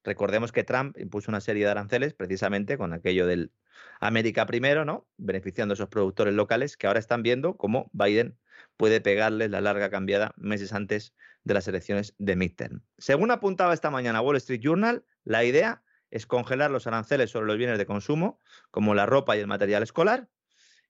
[0.05, 3.53] Recordemos que Trump impuso una serie de aranceles precisamente con aquello del
[4.01, 5.09] América primero, ¿no?
[5.17, 8.39] Beneficiando a esos productores locales que ahora están viendo cómo Biden
[8.77, 11.15] puede pegarles la larga cambiada meses antes
[11.45, 12.83] de las elecciones de midterm.
[12.99, 15.83] Según apuntaba esta mañana Wall Street Journal, la idea
[16.13, 18.39] es congelar los aranceles sobre los bienes de consumo,
[18.71, 20.29] como la ropa y el material escolar,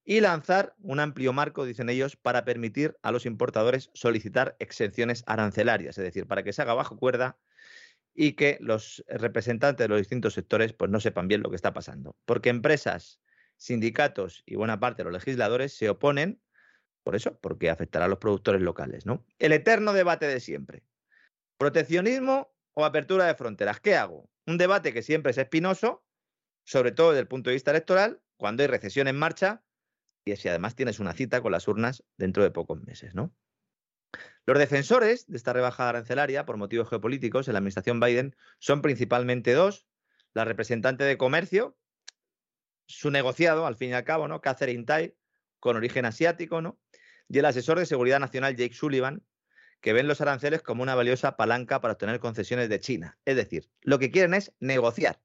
[0.05, 5.97] y lanzar un amplio marco, dicen ellos, para permitir a los importadores solicitar exenciones arancelarias,
[5.97, 7.39] es decir, para que se haga bajo cuerda
[8.15, 11.73] y que los representantes de los distintos sectores pues, no sepan bien lo que está
[11.73, 12.17] pasando.
[12.25, 13.21] Porque empresas,
[13.57, 16.43] sindicatos y buena parte de los legisladores se oponen
[17.05, 19.07] por eso, porque afectará a los productores locales.
[19.07, 19.25] ¿no?
[19.39, 20.83] El eterno debate de siempre.
[21.59, 23.81] Proteccionismo o apertura de fronteras.
[23.81, 24.32] ¿Qué hago?
[24.47, 26.05] Un debate que siempre es espinoso,
[26.65, 29.63] sobre todo desde el punto de vista electoral, cuando hay recesión en marcha
[30.25, 33.35] y si además tienes una cita con las urnas dentro de pocos meses, ¿no?
[34.45, 39.53] Los defensores de esta rebajada arancelaria por motivos geopolíticos en la administración Biden son principalmente
[39.53, 39.87] dos.
[40.35, 41.77] La representante de comercio,
[42.87, 44.41] su negociado, al fin y al cabo, ¿no?
[44.41, 45.15] Catherine Tai,
[45.61, 46.81] con origen asiático, ¿no?
[47.29, 49.25] Y el asesor de seguridad nacional Jake Sullivan,
[49.83, 53.19] que ven los aranceles como una valiosa palanca para obtener concesiones de China.
[53.25, 55.21] Es decir, lo que quieren es negociar.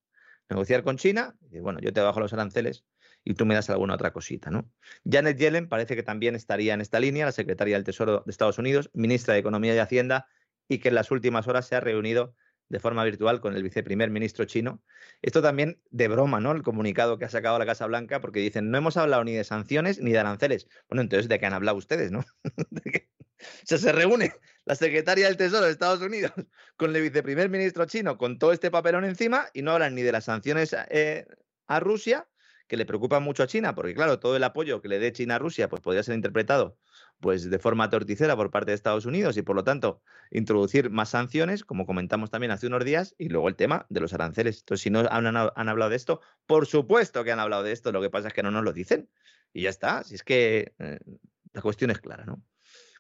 [0.50, 2.86] Negociar con China, y bueno, yo te bajo los aranceles
[3.24, 4.70] y tú me das alguna otra cosita, ¿no?
[5.10, 8.58] Janet Yellen parece que también estaría en esta línea, la secretaria del Tesoro de Estados
[8.58, 10.28] Unidos, ministra de Economía y Hacienda,
[10.68, 12.34] y que en las últimas horas se ha reunido
[12.70, 14.82] de forma virtual con el viceprimer ministro chino.
[15.22, 16.52] Esto también de broma, ¿no?
[16.52, 19.44] El comunicado que ha sacado la Casa Blanca, porque dicen, no hemos hablado ni de
[19.44, 20.68] sanciones ni de aranceles.
[20.90, 22.24] Bueno, entonces, ¿de qué han hablado ustedes, no?
[23.64, 24.34] O sea, se reúne
[24.66, 26.32] la secretaria del Tesoro de Estados Unidos
[26.78, 30.12] con el viceprimer ministro chino con todo este papelón encima y no hablan ni de
[30.12, 31.26] las sanciones eh,
[31.68, 32.28] a Rusia,
[32.68, 35.36] que le preocupan mucho a China, porque claro, todo el apoyo que le dé China
[35.36, 36.78] a Rusia pues podría ser interpretado
[37.20, 41.10] pues de forma torticera por parte de Estados Unidos y por lo tanto introducir más
[41.10, 44.60] sanciones, como comentamos también hace unos días, y luego el tema de los aranceles.
[44.60, 47.92] Entonces, si no han, han hablado de esto, por supuesto que han hablado de esto,
[47.92, 49.10] lo que pasa es que no nos lo dicen
[49.54, 51.00] y ya está, si es que eh,
[51.54, 52.44] la cuestión es clara, ¿no?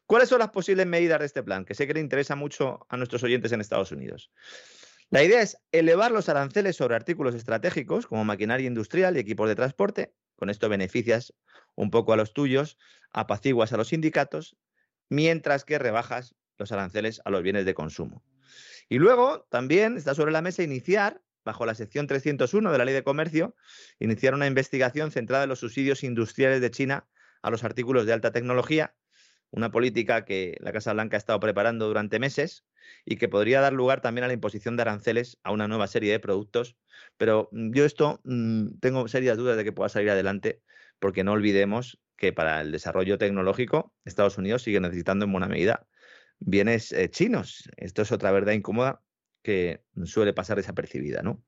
[0.07, 1.65] ¿Cuáles son las posibles medidas de este plan?
[1.65, 4.31] Que sé que le interesa mucho a nuestros oyentes en Estados Unidos.
[5.09, 9.55] La idea es elevar los aranceles sobre artículos estratégicos como maquinaria industrial y equipos de
[9.55, 10.13] transporte.
[10.37, 11.33] Con esto beneficias
[11.75, 12.77] un poco a los tuyos,
[13.11, 14.55] apaciguas a los sindicatos,
[15.09, 18.23] mientras que rebajas los aranceles a los bienes de consumo.
[18.87, 22.93] Y luego también está sobre la mesa iniciar, bajo la sección 301 de la Ley
[22.93, 23.57] de Comercio,
[23.99, 27.09] iniciar una investigación centrada en los subsidios industriales de China
[27.41, 28.95] a los artículos de alta tecnología
[29.51, 32.65] una política que la Casa Blanca ha estado preparando durante meses
[33.05, 36.11] y que podría dar lugar también a la imposición de aranceles a una nueva serie
[36.11, 36.77] de productos.
[37.17, 40.61] Pero mm, yo esto mm, tengo serias dudas de que pueda salir adelante
[40.99, 45.87] porque no olvidemos que para el desarrollo tecnológico Estados Unidos sigue necesitando en buena medida
[46.39, 47.69] bienes eh, chinos.
[47.77, 49.01] Esto es otra verdad incómoda
[49.43, 51.43] que suele pasar desapercibida, ¿no?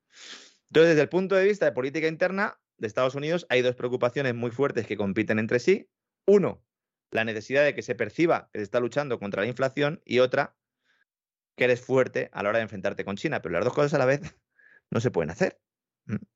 [0.68, 4.34] Entonces, desde el punto de vista de política interna de Estados Unidos, hay dos preocupaciones
[4.34, 5.88] muy fuertes que compiten entre sí.
[6.26, 6.64] Uno,
[7.10, 10.56] la necesidad de que se perciba que se está luchando contra la inflación y otra,
[11.56, 13.98] que eres fuerte a la hora de enfrentarte con China, pero las dos cosas a
[13.98, 14.20] la vez
[14.90, 15.60] no se pueden hacer.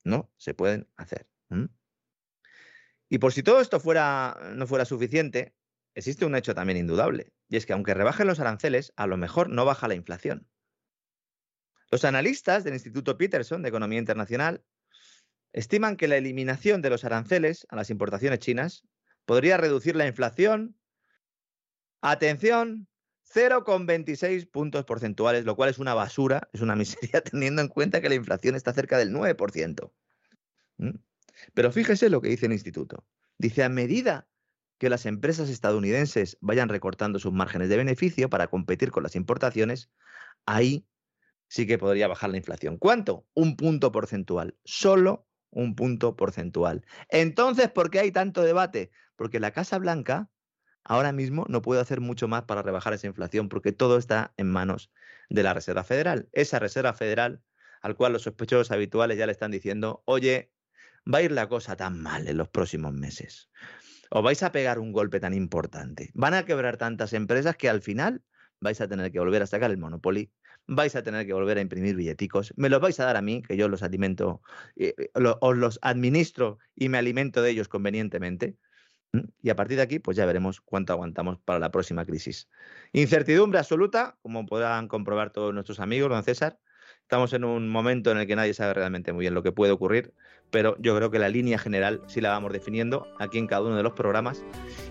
[0.04, 1.28] No se pueden hacer.
[3.08, 5.54] Y por si todo esto fuera, no fuera suficiente,
[5.94, 9.48] existe un hecho también indudable, y es que aunque rebajen los aranceles, a lo mejor
[9.48, 10.48] no baja la inflación.
[11.90, 14.64] Los analistas del Instituto Peterson de Economía Internacional
[15.52, 18.86] estiman que la eliminación de los aranceles a las importaciones chinas
[19.24, 20.76] podría reducir la inflación,
[22.00, 22.88] atención,
[23.32, 28.08] 0,26 puntos porcentuales, lo cual es una basura, es una miseria teniendo en cuenta que
[28.08, 29.92] la inflación está cerca del 9%.
[31.54, 33.04] Pero fíjese lo que dice el instituto.
[33.38, 34.28] Dice, a medida
[34.78, 39.90] que las empresas estadounidenses vayan recortando sus márgenes de beneficio para competir con las importaciones,
[40.46, 40.86] ahí
[41.48, 42.78] sí que podría bajar la inflación.
[42.78, 43.26] ¿Cuánto?
[43.34, 44.56] Un punto porcentual.
[44.64, 46.84] Solo un punto porcentual.
[47.08, 48.90] Entonces, ¿por qué hay tanto debate?
[49.16, 50.30] Porque la Casa Blanca
[50.84, 54.50] ahora mismo no puede hacer mucho más para rebajar esa inflación porque todo está en
[54.50, 54.92] manos
[55.30, 56.28] de la Reserva Federal.
[56.32, 57.42] Esa Reserva Federal
[57.84, 60.50] al cual los sospechosos habituales ya le están diciendo, oye,
[61.12, 63.50] va a ir la cosa tan mal en los próximos meses.
[64.08, 66.10] Os vais a pegar un golpe tan importante.
[66.14, 68.22] Van a quebrar tantas empresas que al final
[68.58, 70.32] vais a tener que volver a sacar el Monopoly,
[70.66, 73.42] vais a tener que volver a imprimir billeticos, me los vais a dar a mí,
[73.42, 74.40] que yo los alimento,
[74.76, 78.56] eh, eh, os los administro y me alimento de ellos convenientemente.
[79.42, 82.48] Y a partir de aquí, pues ya veremos cuánto aguantamos para la próxima crisis.
[82.92, 86.58] Incertidumbre absoluta, como podrán comprobar todos nuestros amigos, don César.
[87.02, 89.72] Estamos en un momento en el que nadie sabe realmente muy bien lo que puede
[89.72, 90.14] ocurrir,
[90.50, 93.76] pero yo creo que la línea general sí la vamos definiendo aquí en cada uno
[93.76, 94.42] de los programas.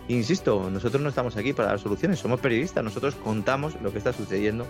[0.08, 4.14] insisto, nosotros no estamos aquí para dar soluciones, somos periodistas, nosotros contamos lo que está
[4.14, 4.68] sucediendo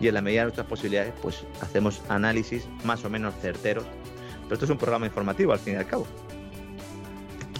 [0.00, 3.84] y en la medida de nuestras posibilidades, pues hacemos análisis más o menos certeros.
[4.44, 6.06] Pero esto es un programa informativo, al fin y al cabo.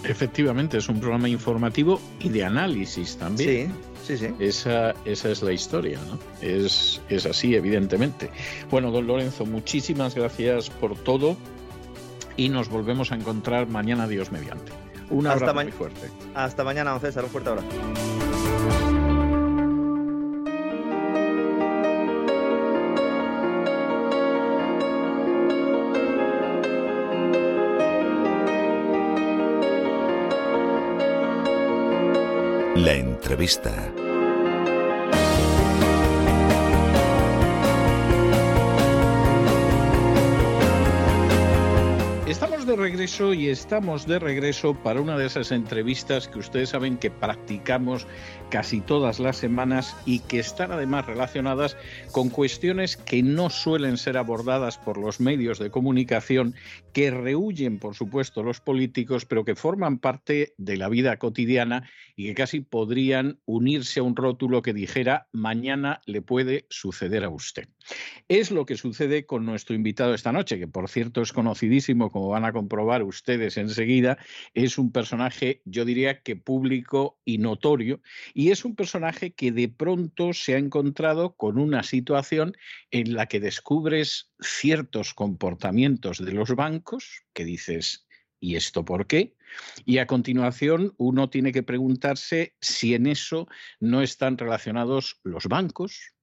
[0.03, 3.73] Efectivamente, es un programa informativo y de análisis también.
[4.03, 4.33] Sí, sí, sí.
[4.39, 6.17] Esa, esa es la historia, ¿no?
[6.41, 8.31] Es, es así, evidentemente.
[8.69, 11.37] Bueno, don Lorenzo, muchísimas gracias por todo
[12.35, 14.71] y nos volvemos a encontrar mañana, Dios mediante.
[15.09, 16.09] Un abrazo muy fuerte.
[16.33, 17.23] Hasta mañana, don César.
[17.25, 17.67] Un fuerte abrazo.
[33.31, 34.10] Entrevista.
[42.31, 46.97] Estamos de regreso y estamos de regreso para una de esas entrevistas que ustedes saben
[46.97, 48.07] que practicamos
[48.49, 51.75] casi todas las semanas y que están además relacionadas
[52.13, 56.55] con cuestiones que no suelen ser abordadas por los medios de comunicación,
[56.93, 62.27] que rehuyen, por supuesto, los políticos, pero que forman parte de la vida cotidiana y
[62.27, 67.67] que casi podrían unirse a un rótulo que dijera mañana le puede suceder a usted.
[68.29, 72.20] Es lo que sucede con nuestro invitado esta noche, que por cierto es conocidísimo, como
[72.29, 74.17] van a comprobar ustedes enseguida,
[74.53, 78.01] es un personaje, yo diría que público y notorio,
[78.33, 82.55] y es un personaje que de pronto se ha encontrado con una situación
[82.91, 88.07] en la que descubres ciertos comportamientos de los bancos que dices,
[88.39, 89.35] ¿y esto por qué?
[89.85, 93.47] Y a continuación uno tiene que preguntarse si en eso
[93.79, 96.13] no están relacionados los bancos,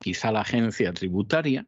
[0.00, 1.66] quizá la agencia tributaria,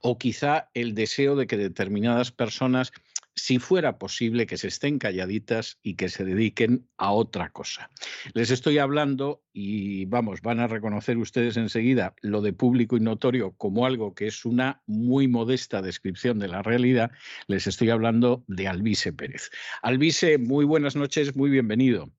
[0.00, 2.92] o quizá el deseo de que determinadas personas
[3.34, 7.90] si fuera posible que se estén calladitas y que se dediquen a otra cosa.
[8.34, 13.54] Les estoy hablando y vamos, van a reconocer ustedes enseguida lo de público y notorio
[13.56, 17.10] como algo que es una muy modesta descripción de la realidad.
[17.46, 19.50] Les estoy hablando de Alvise Pérez.
[19.82, 22.10] Alvise, muy buenas noches, muy bienvenido.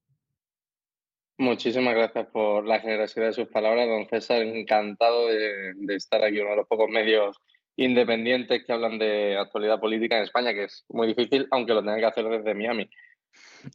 [1.37, 4.43] Muchísimas gracias por la generosidad de sus palabras, don César.
[4.43, 7.39] Encantado de, de estar aquí, uno de los pocos medios
[7.75, 11.99] independientes que hablan de actualidad política en España, que es muy difícil, aunque lo tengan
[11.99, 12.89] que hacer desde Miami.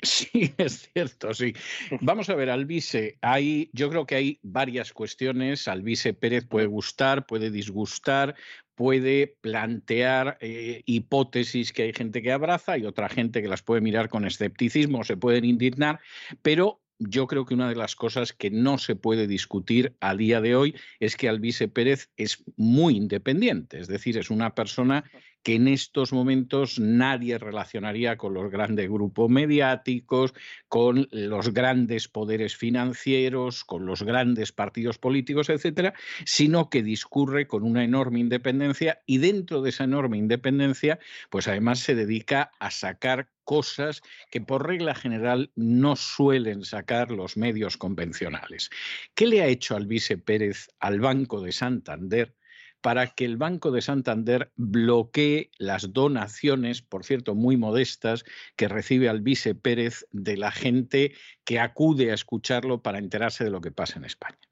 [0.02, 1.54] Sí, es cierto, sí.
[2.00, 5.68] Vamos a ver, Alvise, hay, yo creo que hay varias cuestiones.
[5.68, 8.34] Alvise Pérez puede gustar, puede disgustar,
[8.74, 13.80] puede plantear eh, hipótesis que hay gente que abraza y otra gente que las puede
[13.80, 16.00] mirar con escepticismo, se pueden indignar,
[16.42, 20.40] pero yo creo que una de las cosas que no se puede discutir a día
[20.40, 25.04] de hoy es que Alvise Pérez es muy independiente, es decir, es una persona
[25.42, 30.34] que en estos momentos nadie relacionaría con los grandes grupos mediáticos,
[30.68, 35.94] con los grandes poderes financieros, con los grandes partidos políticos, etcétera,
[36.24, 40.98] sino que discurre con una enorme independencia y dentro de esa enorme independencia,
[41.30, 47.38] pues además se dedica a sacar cosas que por regla general no suelen sacar los
[47.38, 48.68] medios convencionales.
[49.14, 52.34] ¿Qué le ha hecho Alvise Pérez al Banco de Santander
[52.80, 58.24] para que el Banco de Santander bloquee las donaciones, por cierto, muy modestas,
[58.56, 61.14] que recibe Alvise Pérez de la gente
[61.44, 64.47] que acude a escucharlo para enterarse de lo que pasa en España?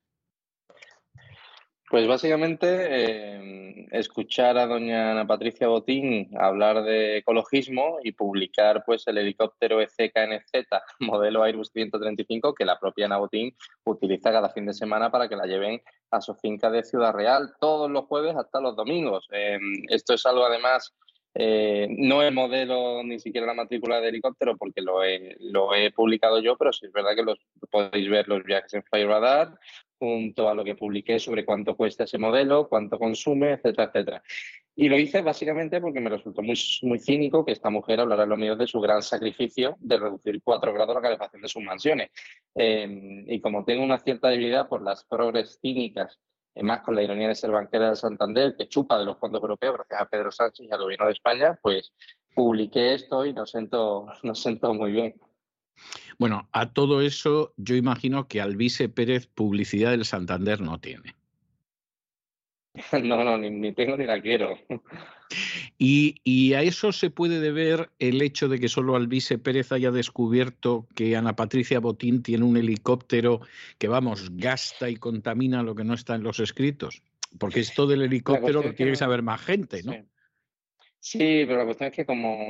[1.88, 9.06] Pues básicamente eh, escuchar a doña Ana Patricia Botín hablar de ecologismo y publicar pues
[9.06, 10.68] el helicóptero ECKNZ
[11.00, 15.36] modelo Airbus 135 que la propia Ana Botín utiliza cada fin de semana para que
[15.36, 15.80] la lleven
[16.10, 19.28] a su finca de Ciudad Real todos los jueves hasta los domingos.
[19.30, 19.58] Eh,
[19.88, 20.92] esto es algo además
[21.38, 25.92] eh, no el modelo ni siquiera la matrícula de helicóptero porque lo he, lo he
[25.92, 27.38] publicado yo, pero sí es verdad que los,
[27.70, 29.58] podéis ver los viajes en Flyradar
[29.98, 34.22] junto a lo que publiqué sobre cuánto cuesta ese modelo, cuánto consume, etcétera, etcétera.
[34.74, 38.28] Y lo hice básicamente porque me resultó muy, muy cínico que esta mujer hablara en
[38.28, 42.10] los medios de su gran sacrificio de reducir cuatro grados la calefacción de sus mansiones.
[42.54, 46.18] Eh, y como tengo una cierta debilidad por las progres cínicas
[46.62, 49.74] más con la ironía de ser banquera de Santander, que chupa de los fondos europeos
[49.74, 51.92] gracias a Pedro Sánchez y al gobierno de España, pues
[52.34, 55.14] publiqué esto y nos siento, nos siento muy bien.
[56.18, 61.14] Bueno, a todo eso yo imagino que Alvise Pérez publicidad del Santander no tiene.
[63.02, 64.58] No, no, ni, tengo ni la quiero.
[65.76, 70.86] Y, a eso se puede deber el hecho de que solo Alvise Pérez haya descubierto
[70.94, 73.40] que Ana Patricia Botín tiene un helicóptero
[73.78, 77.02] que, vamos, gasta y contamina lo que no está en los escritos.
[77.38, 79.94] Porque esto del helicóptero lo tiene que saber más gente, ¿no?
[80.98, 81.44] Sí.
[81.46, 82.48] pero la cuestión es que como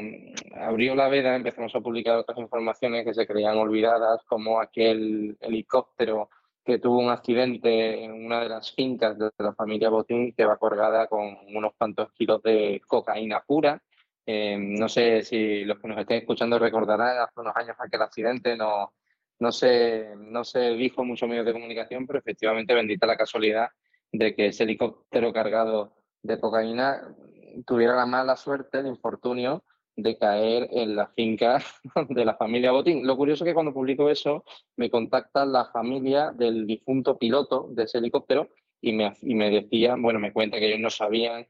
[0.55, 6.31] abrió la veda empezamos a publicar otras informaciones que se creían olvidadas, como aquel helicóptero
[6.66, 10.56] que tuvo un accidente en una de las fincas de la familia Botín que va
[10.59, 13.81] colgada con unos cuantos kilos de cocaína pura.
[14.27, 18.56] Eh, no sé si los que nos estén escuchando recordarán hace unos años aquel accidente,
[18.56, 18.93] no,
[19.39, 23.68] no, se, no se dijo en muchos medios de comunicación, pero efectivamente bendita la casualidad
[24.10, 27.14] de que ese helicóptero cargado de cocaína
[27.65, 29.65] tuviera la mala suerte, el infortunio
[29.97, 31.59] de caer en la finca
[32.09, 33.07] de la familia Botín.
[33.07, 34.45] Lo curioso es que cuando publico eso
[34.77, 38.51] me contacta la familia del difunto piloto de ese helicóptero
[38.81, 41.47] y me, y me decían, bueno, me cuenta que ellos no sabían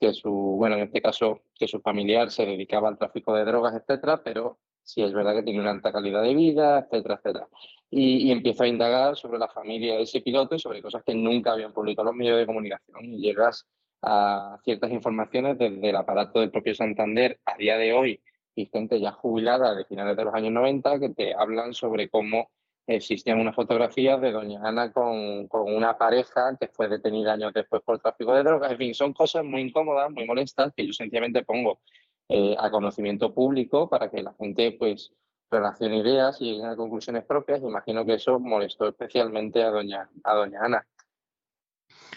[0.00, 3.74] que su, bueno, en este caso, que su familiar se dedicaba al tráfico de drogas,
[3.74, 7.48] etcétera, pero sí es verdad que tiene una alta calidad de vida, etcétera, etcétera.
[7.90, 11.14] Y, y empiezo a indagar sobre la familia de ese piloto y sobre cosas que
[11.14, 13.04] nunca habían publicado los medios de comunicación.
[13.04, 13.66] Y llegas
[14.02, 18.20] a ciertas informaciones desde el aparato del propio Santander a día de hoy
[18.54, 22.48] y gente ya jubilada de finales de los años 90 que te hablan sobre cómo
[22.86, 27.82] existían unas fotografías de doña Ana con, con, una pareja que fue detenida años después
[27.82, 28.70] por tráfico de drogas.
[28.70, 31.80] En fin, son cosas muy incómodas, muy molestas, que yo sencillamente pongo
[32.28, 35.12] eh, a conocimiento público para que la gente pues
[35.50, 37.62] relacione ideas y llegue a conclusiones propias.
[37.62, 40.86] Imagino que eso molestó especialmente a doña, a doña Ana.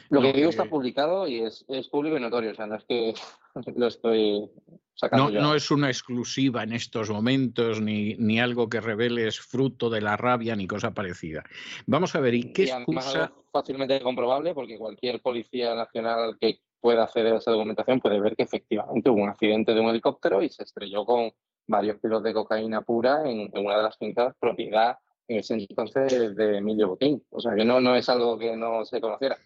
[0.10, 3.14] Lo que digo está publicado y es, público y notorio, o sea, no es que
[3.76, 4.50] lo estoy
[4.96, 5.30] sacando.
[5.32, 9.90] No, no es una exclusiva en estos momentos, ni, ni algo que revele es fruto
[9.90, 11.44] de la rabia, ni cosa parecida.
[11.86, 13.32] Vamos a ver, ¿y qué excusa?
[13.52, 18.44] fácilmente comprobable, porque cualquier policía nacional que pueda acceder a esa documentación puede ver que
[18.44, 21.32] efectivamente hubo un accidente de un helicóptero y se estrelló con
[21.68, 24.98] varios kilos de cocaína pura en, una de las fincas propiedad
[25.28, 27.24] en ese entonces de Emilio Botín.
[27.30, 29.38] O sea, que no, no es algo que no se conociera.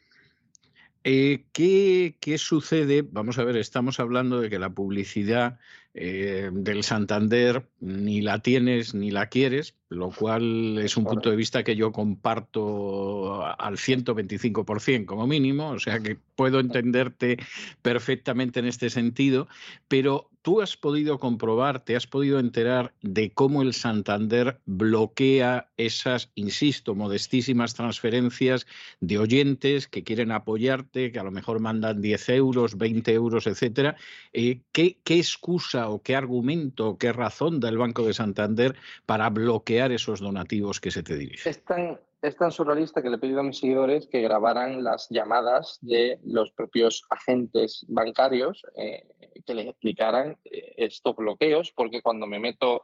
[1.06, 3.02] Eh, ¿qué, ¿qué, sucede?
[3.02, 5.60] Vamos a ver, estamos hablando de que la publicidad
[5.96, 11.36] eh, del Santander ni la tienes ni la quieres, lo cual es un punto de
[11.36, 17.38] vista que yo comparto al 125% como mínimo, o sea que puedo entenderte
[17.82, 19.48] perfectamente en este sentido,
[19.88, 26.32] pero tú has podido comprobar, te has podido enterar de cómo el Santander bloquea esas,
[26.36, 28.68] insisto, modestísimas transferencias
[29.00, 33.96] de oyentes que quieren apoyarte, que a lo mejor mandan 10 euros, 20 euros, etcétera.
[34.34, 39.30] Eh, ¿qué, ¿Qué excusa o qué argumento qué razón da el Banco de Santander para
[39.30, 41.50] bloquear esos donativos que se te dirigen?
[41.50, 45.08] Es tan, es tan surrealista que le he pedido a mis seguidores que grabaran las
[45.10, 49.04] llamadas de los propios agentes bancarios eh,
[49.46, 52.84] que les explicaran eh, estos bloqueos, porque cuando me meto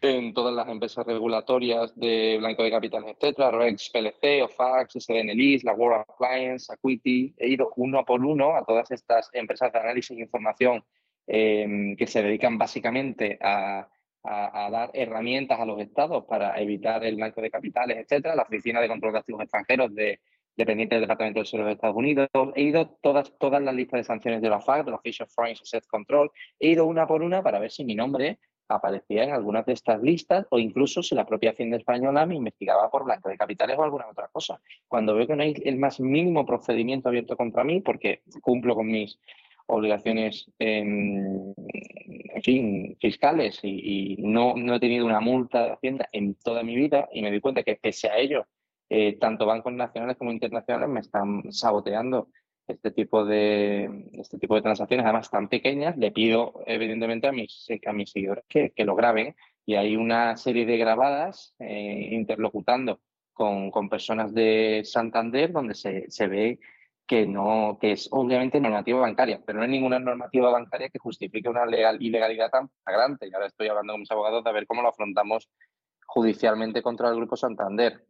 [0.00, 5.32] en todas las empresas regulatorias de Blanco de Capitales, etcétera, Rex PLC, OFAX, SDN
[5.62, 10.16] la World Appliance, Acuity, he ido uno por uno a todas estas empresas de análisis
[10.18, 10.84] e información
[11.26, 13.88] Em, que se dedican básicamente a,
[14.22, 18.88] dar herramientas a los estados para evitar el blanco de capitales, etcétera, la Oficina de
[18.88, 20.20] Control de Activos Extranjeros de,
[20.56, 22.28] dependiente del Departamento de Seguros de Estados Unidos.
[22.54, 25.56] He ido todas, todas las listas de sanciones de la FAC, de la Official Foreign
[25.60, 26.30] Asset Control.
[26.58, 28.38] He ido una por una para ver si mi nombre
[28.68, 32.90] aparecía en algunas de estas listas o incluso si la propia Hacienda Española me investigaba
[32.90, 34.60] por blanco de capitales o alguna otra cosa.
[34.88, 38.86] Cuando veo que no hay el más mínimo procedimiento abierto contra mí, porque cumplo con
[38.86, 39.18] mis
[39.66, 41.54] obligaciones en,
[42.42, 47.08] fin, fiscales y, no, no, he tenido una multa de Hacienda en toda mi vida
[47.12, 48.46] y me di cuenta que pese a ello,
[48.88, 52.28] eh, tanto bancos nacionales como internacionales me están saboteando
[52.66, 57.66] este tipo de este tipo de transacciones, además tan pequeñas, le pido evidentemente a mis,
[57.86, 59.34] a mis seguidores que, que lo graben
[59.66, 63.00] y hay una serie de grabadas eh, interlocutando
[63.32, 66.58] con, con, personas de Santander donde se, se ve
[67.06, 71.48] que no, que es obviamente normativa bancaria, pero no hay ninguna normativa bancaria que justifique
[71.48, 73.28] una legal, ilegalidad tan flagrante.
[73.28, 75.48] Y ahora estoy hablando con mis abogados de ver cómo lo afrontamos
[76.06, 78.06] judicialmente contra el Grupo Santander.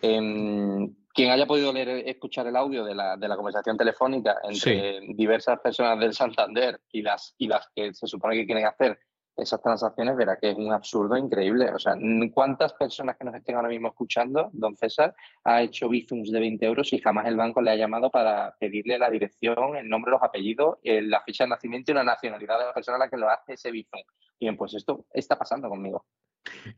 [0.00, 5.00] Em, quien haya podido leer, escuchar el audio de la, de la conversación telefónica entre
[5.08, 8.98] diversas personas del Santander y las, y las que se supone que quieren hacer
[9.40, 11.70] esas transacciones, verá que es un absurdo increíble.
[11.70, 11.96] O sea,
[12.32, 15.14] ¿cuántas personas que nos estén ahora mismo escuchando, don César,
[15.44, 18.98] ha hecho bizums de 20 euros y jamás el banco le ha llamado para pedirle
[18.98, 22.74] la dirección, el nombre, los apellidos, la fecha de nacimiento y la nacionalidad de la
[22.74, 24.00] persona a la que lo hace ese bizum?
[24.38, 26.04] Bien, pues esto está pasando conmigo.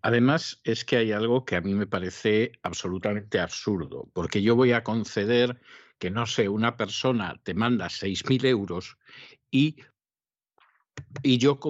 [0.03, 4.73] Además, es que hay algo que a mí me parece absolutamente absurdo, porque yo voy
[4.73, 5.61] a conceder
[5.99, 8.99] que, no sé, una persona te manda 6.000 euros
[9.51, 9.77] y,
[11.23, 11.61] y yo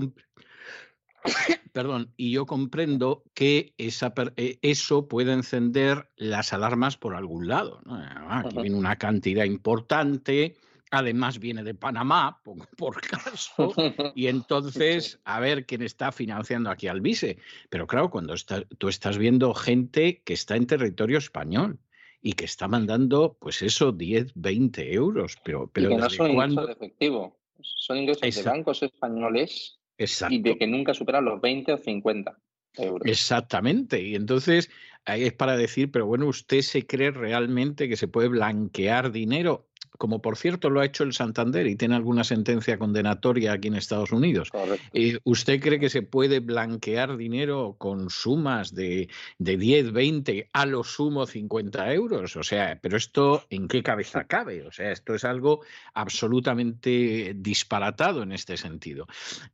[1.73, 7.81] Perdón, y yo comprendo que esa, eh, eso puede encender las alarmas por algún lado.
[8.29, 10.57] Aquí viene una cantidad importante,
[10.91, 12.43] además viene de Panamá,
[12.77, 13.73] por, caso,
[14.15, 17.39] y entonces a ver quién está financiando aquí al vice.
[17.71, 18.35] Pero claro, cuando
[18.77, 21.79] tú estás viendo gente que está en territorio español
[22.21, 25.39] y que está mandando, pues eso, 10, 20 euros.
[25.43, 30.43] Pero, pero y que no son ingresos de efectivo, son ingresos de bancos españoles y
[30.43, 32.39] de que nunca superan los 20 o 50
[32.79, 33.07] euros.
[33.07, 34.01] Exactamente.
[34.03, 34.71] Y entonces
[35.05, 39.69] ahí es para decir, pero bueno, ¿usted se cree realmente que se puede blanquear dinero?
[39.99, 43.75] Como por cierto lo ha hecho el Santander y tiene alguna sentencia condenatoria aquí en
[43.75, 44.51] Estados Unidos.
[44.93, 49.09] Eh, ¿Usted cree que se puede blanquear dinero con sumas de,
[49.39, 52.37] de 10, 20, a lo sumo 50 euros?
[52.37, 54.67] O sea, pero esto en qué cabeza cabe?
[54.67, 55.61] O sea, esto es algo
[55.95, 59.07] absolutamente disparatado en este sentido.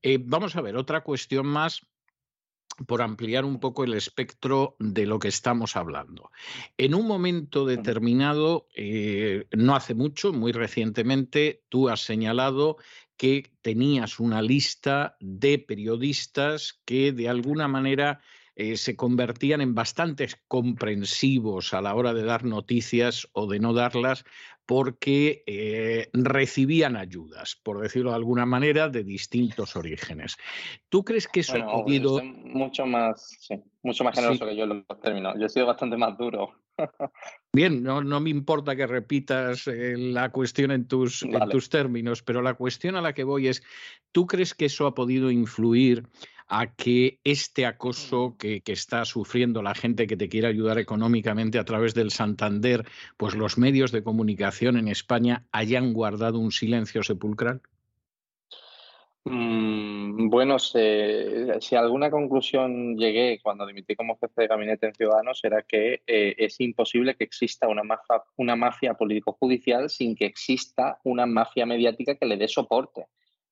[0.03, 1.83] Eh, vamos a ver, otra cuestión más
[2.87, 6.31] por ampliar un poco el espectro de lo que estamos hablando.
[6.77, 12.77] En un momento determinado, eh, no hace mucho, muy recientemente, tú has señalado
[13.17, 18.21] que tenías una lista de periodistas que de alguna manera
[18.55, 23.73] eh, se convertían en bastantes comprensivos a la hora de dar noticias o de no
[23.73, 24.25] darlas
[24.69, 30.37] porque eh, recibían ayudas, por decirlo de alguna manera, de distintos orígenes.
[30.91, 32.23] ¿Tú crees que eso ha podido...?
[32.23, 35.35] Mucho más, sí, mucho más generoso que yo lo termino.
[35.39, 36.53] Yo he sido bastante más duro.
[37.53, 42.23] Bien, no, no, me importa que repitas eh, la cuestión en tus, en tus términos,
[42.23, 43.63] pero la cuestión a la que voy es,
[44.13, 46.05] ¿tú crees que eso ha podido influir
[46.49, 51.65] a que este acoso que, está sufriendo la gente que te quiere ayudar económicamente a
[51.65, 52.87] través del Santander,
[53.17, 57.61] pues los medios de comunicación en España hayan guardado un silencio sepulcral?
[59.25, 65.63] Mm, bueno, si alguna conclusión llegué cuando dimití como jefe de gabinete en Ciudadanos era
[65.63, 71.27] que eh, es imposible que exista una mafia, una mafia político-judicial sin que exista una
[71.27, 73.07] mafia mediática que le dé soporte.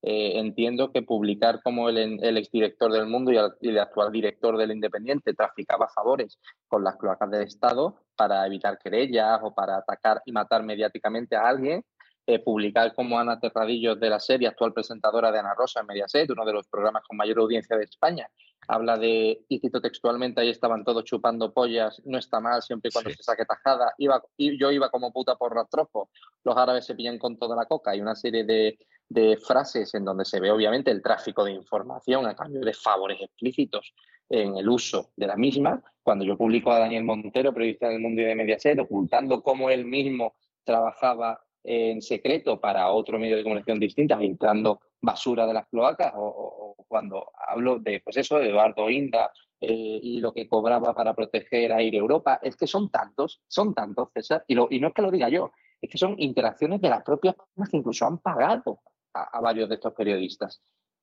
[0.08, 5.34] Eh, entiendo que publicar como el, exdirector del mundo y el, actual director del Independiente
[5.34, 6.38] traficaba favores
[6.68, 11.48] con las cloacas del Estado para evitar querellas o para atacar y matar mediáticamente a
[11.48, 11.84] alguien,
[12.26, 16.30] eh, publicar como Ana Terradillos de la serie, actual presentadora de Ana Rosa en Mediaset,
[16.30, 18.28] uno de los programas con mayor audiencia de España,
[18.68, 22.92] habla de, y cito textualmente, ahí estaban todos chupando pollas, no está mal siempre y
[22.92, 26.10] cuando se saque tajada, iba, y yo iba como puta por rastrojo,
[26.44, 27.94] los árabes se pillan con toda la coca.
[27.94, 28.78] Y una serie de,
[29.08, 33.20] de frases en donde se ve obviamente el tráfico de información a cambio de favores
[33.20, 33.94] explícitos
[34.28, 35.82] en el uso de la misma.
[36.02, 39.84] Cuando yo publico a Daniel Montero, periodista del mundo y de Mediaset, ocultando cómo él
[39.84, 40.34] mismo
[40.64, 46.76] trabajaba en secreto para otro medio de comunicación distinta, filtrando basura de las cloacas, o,
[46.86, 51.72] cuando hablo de, pues eso, de Eduardo Inda eh, y lo que cobraba para proteger
[51.72, 55.02] a Aire Europa, es que son tantos, son tantos, César, y, y no es que
[55.02, 58.80] lo diga yo, es que son interacciones de las propias personas que incluso han pagado
[59.12, 60.62] a, varios de estos periodistas.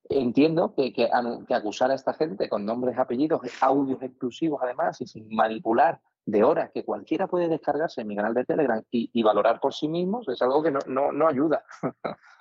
[0.10, 1.10] Entiendo que, que,
[1.54, 6.72] acusar a esta gente con nombres, apellidos, audios exclusivos además y sin manipular de horas
[6.74, 10.42] que cualquiera puede descargarse en mi canal de Telegram y, valorar por sí mismo es
[10.42, 11.64] algo que no, no, no ayuda.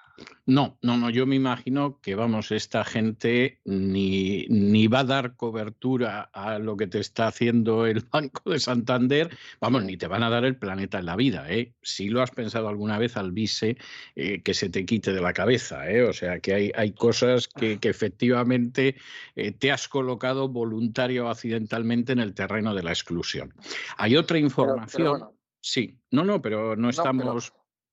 [0.45, 5.37] No, no, no, yo me imagino que, vamos, esta gente ni, ni va a dar
[5.37, 9.31] cobertura a lo que te está haciendo el Banco de Santander,
[9.61, 11.73] vamos, ni te van a dar el planeta en la vida, ¿eh?
[11.83, 13.77] Si lo has pensado alguna vez, Alvise,
[14.17, 16.03] eh, que se te quite de la cabeza, ¿eh?
[16.03, 18.97] O sea, que hay, hay cosas que, que efectivamente
[19.37, 23.55] eh, te has colocado voluntario o accidentalmente en el terreno de la exclusión.
[23.97, 25.31] Hay otra información.
[25.61, 27.53] Sí, no, no, pero no estamos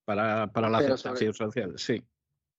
[0.09, 2.03] para, para, la aceptación social, sí.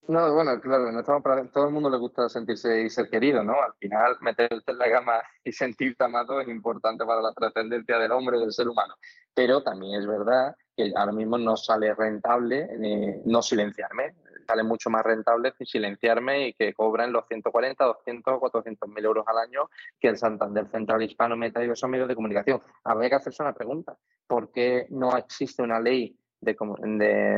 [0.07, 3.43] No, bueno, claro, no estamos para, todo el mundo le gusta sentirse y ser querido,
[3.43, 3.55] ¿no?
[3.55, 8.13] Al final, meterte en la gama y sentirte amado es importante para la trascendencia del
[8.13, 8.95] hombre, del ser humano.
[9.35, 14.15] Pero también es verdad que ahora mismo no sale rentable eh, no silenciarme.
[14.47, 19.39] Sale mucho más rentable silenciarme y que cobren los 140, 200, 400 mil euros al
[19.39, 22.63] año que el Santander Central Hispano meta y esos medios de comunicación.
[22.85, 23.97] Habría que hacerse una pregunta.
[24.29, 26.57] ¿Por qué no existe una ley de,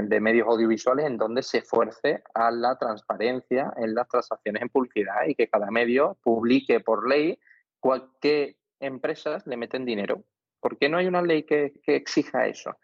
[0.04, 5.26] de, medios audiovisuales en donde se esfuerce a la transparencia en las transacciones en publicidad
[5.26, 7.38] y que cada medio publique por ley
[8.20, 10.24] qué empresas le meten dinero.
[10.60, 12.76] ¿Por qué no hay una ley que, exija eso?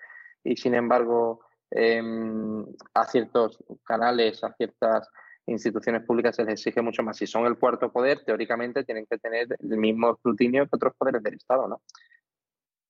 [0.42, 1.40] Y sin embargo,
[1.70, 2.64] em,
[2.94, 5.08] a ciertos canales, a ciertas
[5.46, 7.16] instituciones públicas se les exige mucho más.
[7.16, 11.22] Si son el cuarto poder, teóricamente tienen que tener el mismo escrutinio que otros poderes
[11.22, 11.80] del Estado, ¿no?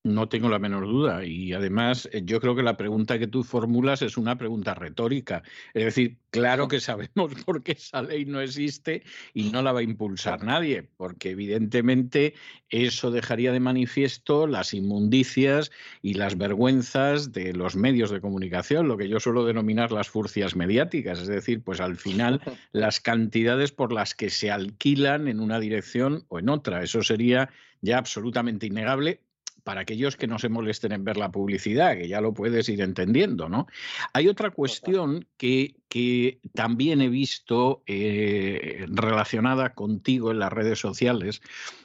[0.08, 1.24] No tengo la menor duda.
[1.24, 5.42] Y además, eh, yo creo que la pregunta que tú formulas es una pregunta retórica.
[5.74, 9.02] Es decir, claro que sabemos por qué esa ley no existe
[9.34, 12.34] y no la va a impulsar nadie, porque evidentemente
[12.70, 15.70] eso dejaría de manifiesto las inmundicias
[16.02, 20.56] y las vergüenzas de los medios de comunicación, lo que yo suelo denominar las furcias
[20.56, 21.20] mediáticas.
[21.20, 22.40] Es decir, pues al final
[22.72, 26.82] las cantidades por las que se alquilan en una dirección o en otra.
[26.82, 29.20] Eso sería ya absolutamente innegable
[29.68, 32.80] para aquellos que no se molesten en ver la publicidad, que ya lo puedes ir
[32.80, 33.66] entendiendo, ¿no?
[34.14, 41.42] Hay otra cuestión que, que también he visto eh, relacionada contigo en las redes sociales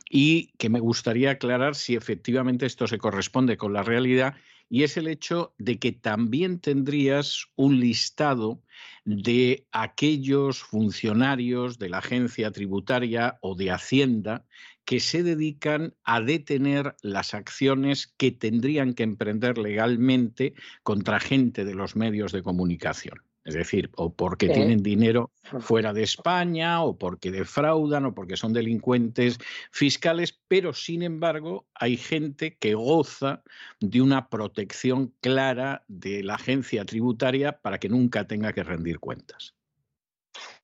[0.10, 4.36] y que me gustaría aclarar si efectivamente esto se corresponde con la realidad
[4.70, 8.62] y es el hecho de que también tendrías un listado
[9.04, 14.46] de aquellos funcionarios de la agencia tributaria o de Hacienda
[14.86, 20.54] que se dedican a detener las acciones que tendrían que emprender legalmente
[20.84, 23.22] contra gente de los medios de comunicación.
[23.46, 28.54] Es decir, o porque tienen dinero fuera de España, o porque defraudan, o porque son
[28.54, 29.38] delincuentes
[29.70, 33.44] fiscales, pero sin embargo hay gente que goza
[33.82, 39.56] de una protección clara de la agencia tributaria para que nunca tenga que rendir cuentas.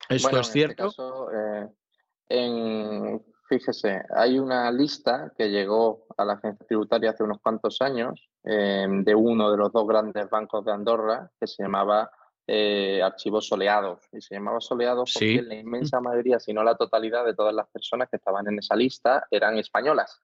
[0.08, 1.30] ¿Esto es este cierto?
[1.34, 1.68] Eh,
[2.30, 8.30] en Fíjese, hay una lista que llegó a la agencia tributaria hace unos cuantos años
[8.44, 12.12] em, de uno de los dos grandes bancos de Andorra que se llamaba
[12.46, 14.08] eh, Archivos Soleados.
[14.12, 17.68] Y se llamaba Soleados porque la inmensa mayoría, si no la totalidad de todas las
[17.70, 20.22] personas que estaban en esa lista eran españolas.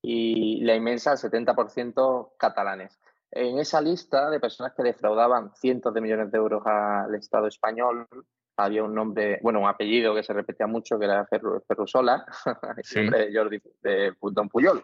[0.00, 2.98] Y la inmensa, el 70% catalanes.
[3.30, 8.08] En esa lista de personas que defraudaban cientos de millones de euros al Estado español,
[8.56, 12.24] había un nombre, bueno, un apellido que se repetía mucho, que era Ferrusola,
[12.94, 14.82] de Jordi de Don Puyol,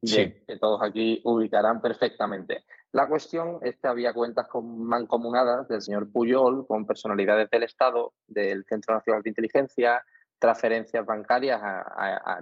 [0.00, 2.64] que todos aquí ubicarán perfectamente.
[2.92, 8.64] La cuestión es que había cuentas mancomunadas del señor Puyol con personalidades del Estado, del
[8.64, 10.04] Centro Nacional de Inteligencia,
[10.38, 11.60] transferencias bancarias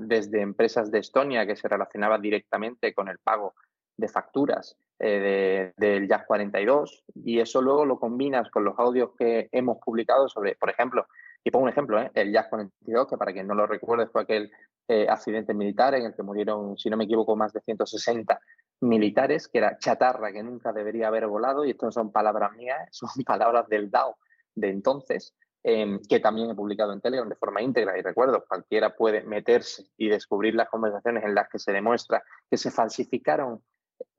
[0.01, 3.55] desde empresas de Estonia que se relacionaban directamente con el pago
[3.97, 9.49] de facturas eh, del Jazz 42 y eso luego lo combinas con los audios que
[9.53, 11.07] hemos publicado sobre, por ejemplo,
[11.45, 12.11] y pongo un ejemplo, ¿eh?
[12.15, 14.51] el Jazz 42, que para quien no lo recuerde fue aquel
[14.89, 18.41] eh, accidente militar en el que murieron, si no me equivoco, más de 160
[18.81, 22.89] militares, que era chatarra que nunca debería haber volado, y esto no son palabras mías,
[22.91, 24.17] son palabras del DAO
[24.55, 27.99] de entonces, em, que también he publicado en Telegram de forma íntegra.
[27.99, 32.57] Y recuerdo, cualquiera puede meterse y descubrir las conversaciones en las que se demuestra que
[32.57, 33.63] se falsificaron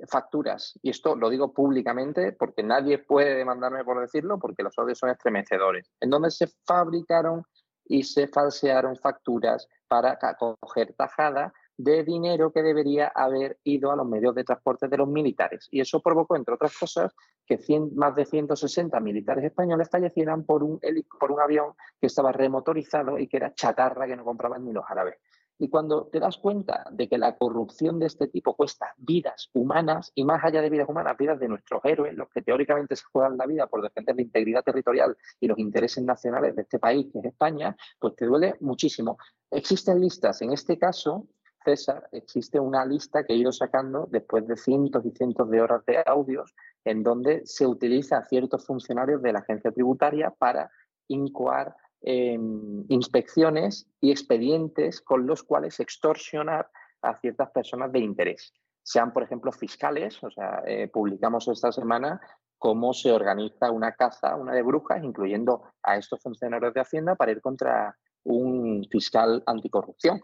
[0.10, 5.00] facturas, y esto lo digo públicamente porque nadie puede demandarme por decirlo, porque los audios
[5.00, 7.44] son estremecedores, en donde se fabricaron
[7.86, 14.08] y se falsearon facturas para coger tajada de dinero que debería haber ido a los
[14.08, 15.68] medios de transporte de los militares.
[15.72, 17.14] Y eso provocó, entre otras cosas,
[17.46, 17.60] que
[17.96, 20.80] más de 160 militares españoles fallecieran por un,
[21.20, 24.84] por un avión que estaba remotorizado y que era chatarra que no compraban ni los
[24.88, 25.18] árabes.
[25.60, 30.12] Y cuando te das cuenta de que la corrupción de este tipo cuesta vidas humanas
[30.14, 33.38] y más allá de vidas humanas, vidas de nuestros héroes, los que teóricamente se juegan
[33.38, 37.20] la vida por defender la integridad territorial y los intereses nacionales de este país, que
[37.20, 39.18] es España, pues te duele muchísimo.
[39.50, 41.28] Existen listas, en este caso,
[41.64, 45.86] César, existe una lista que he ido sacando después de cientos y cientos de horas
[45.86, 46.56] de audios
[46.86, 50.72] en donde se utiliza a ciertos funcionarios de la agencia tributaria para
[51.10, 56.70] incoar em, inspecciones y expedientes con los cuales extorsionar
[57.02, 58.54] a ciertas personas de interés.
[58.84, 62.22] Sean, por ejemplo, fiscales, o sea, eh, publicamos esta semana
[62.58, 67.32] cómo se organiza una caza, una de brujas, incluyendo a estos funcionarios de Hacienda para
[67.32, 70.22] ir contra un fiscal anticorrupción.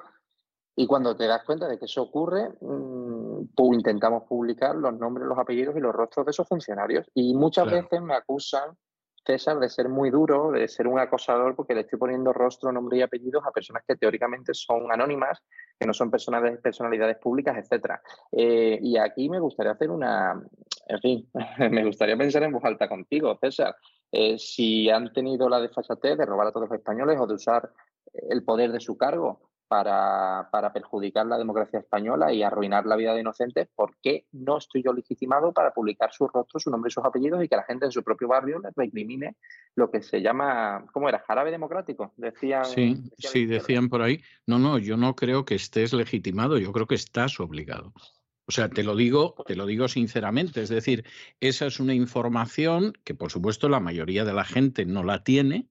[0.76, 5.38] Y cuando te das cuenta de que eso ocurre, mm, intentamos publicar los nombres, los
[5.38, 7.06] apellidos y los rostros de esos funcionarios.
[7.14, 8.78] Y muchas veces me acusan,
[9.26, 12.98] César, de ser muy duro, de ser un acosador, porque le estoy poniendo rostro, nombre
[12.98, 15.42] y apellidos a personas que teóricamente son anónimas,
[15.80, 18.00] que no son personas, personalidades públicas, etc.
[18.32, 20.42] Eh, y aquí me gustaría hacer una,
[20.88, 21.30] en fin,
[21.72, 23.76] me gustaría pensar en voz alta contigo, César.
[24.12, 27.72] Eh, si han tenido la desfachatez de robar a todos los españoles o de usar
[28.14, 33.22] el poder de su cargo para, perjudicar la democracia española y arruinar la vida de
[33.22, 37.06] inocentes, ¿por qué no estoy yo legitimado para publicar sus rostros, su nombre y sus
[37.06, 39.36] apellidos y que la gente en su propio barrio les recrimine
[39.76, 41.20] lo que se llama, ¿cómo era?
[41.20, 42.66] Jarabe democrático, decían.
[42.66, 44.22] Sí, sí, decían por ahí.
[44.46, 47.94] No, no, yo no creo que estés legitimado, yo creo que estás obligado.
[48.46, 51.06] O sea, te lo digo, te lo digo sinceramente, es decir,
[51.40, 55.68] esa es una información que por supuesto la mayoría de la gente no la tiene,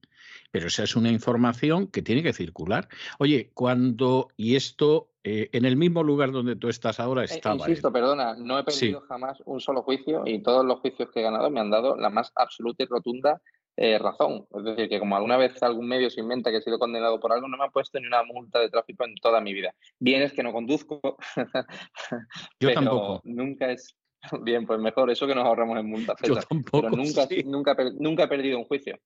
[0.52, 2.88] pero esa es una información que tiene que circular.
[3.18, 7.56] Oye, cuando, y esto eh, en el mismo lugar donde tú estás ahora eh, estaba.
[7.56, 11.22] insisto, perdona, no he perdido jamás un solo juicio y todos los juicios que he
[11.22, 13.40] ganado me han dado la más absoluta y rotunda
[13.76, 14.46] eh, razón.
[14.54, 17.32] Es decir, que como alguna vez algún medio se inventa que he sido condenado por
[17.32, 19.74] algo, no me ha puesto ni una multa de tráfico en toda mi vida.
[19.98, 21.00] Bien es que no conduzco.
[22.60, 23.22] Yo tampoco.
[23.24, 23.96] Nunca es.
[24.42, 26.16] Bien, pues mejor eso que nos ahorramos en multas.
[26.22, 26.82] Yo tampoco.
[26.82, 28.98] Pero nunca, nunca, nunca he perdido un juicio.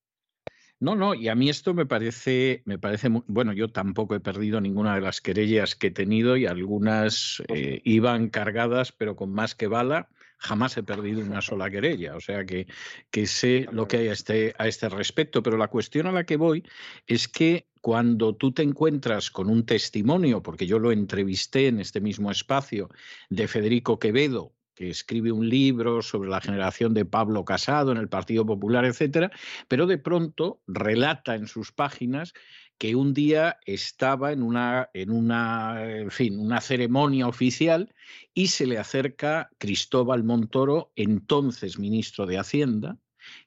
[0.79, 4.19] No, no, y a mí esto me parece, me parece muy, bueno, yo tampoco he
[4.19, 9.31] perdido ninguna de las querellas que he tenido y algunas eh, iban cargadas, pero con
[9.31, 10.09] más que bala.
[10.37, 12.67] Jamás he perdido una sola querella, o sea que,
[13.09, 15.41] que sé lo que hay a este, a este respecto.
[15.41, 16.63] Pero la cuestión a la que voy
[17.07, 22.01] es que cuando tú te encuentras con un testimonio, porque yo lo entrevisté en este
[22.01, 22.89] mismo espacio,
[23.29, 28.09] de Federico Quevedo, que escribe un libro sobre la generación de Pablo Casado en el
[28.09, 29.31] Partido Popular, etcétera,
[29.67, 32.33] pero de pronto relata en sus páginas
[32.77, 37.91] que un día estaba en una, en una, en fin, una ceremonia oficial
[38.35, 42.99] y se le acerca Cristóbal Montoro, entonces ministro de Hacienda,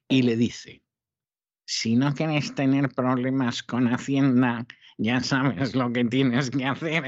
[0.09, 0.83] y le dice,
[1.65, 4.67] si no quieres tener problemas con Hacienda,
[4.99, 7.05] ya sabes lo que tienes que hacer.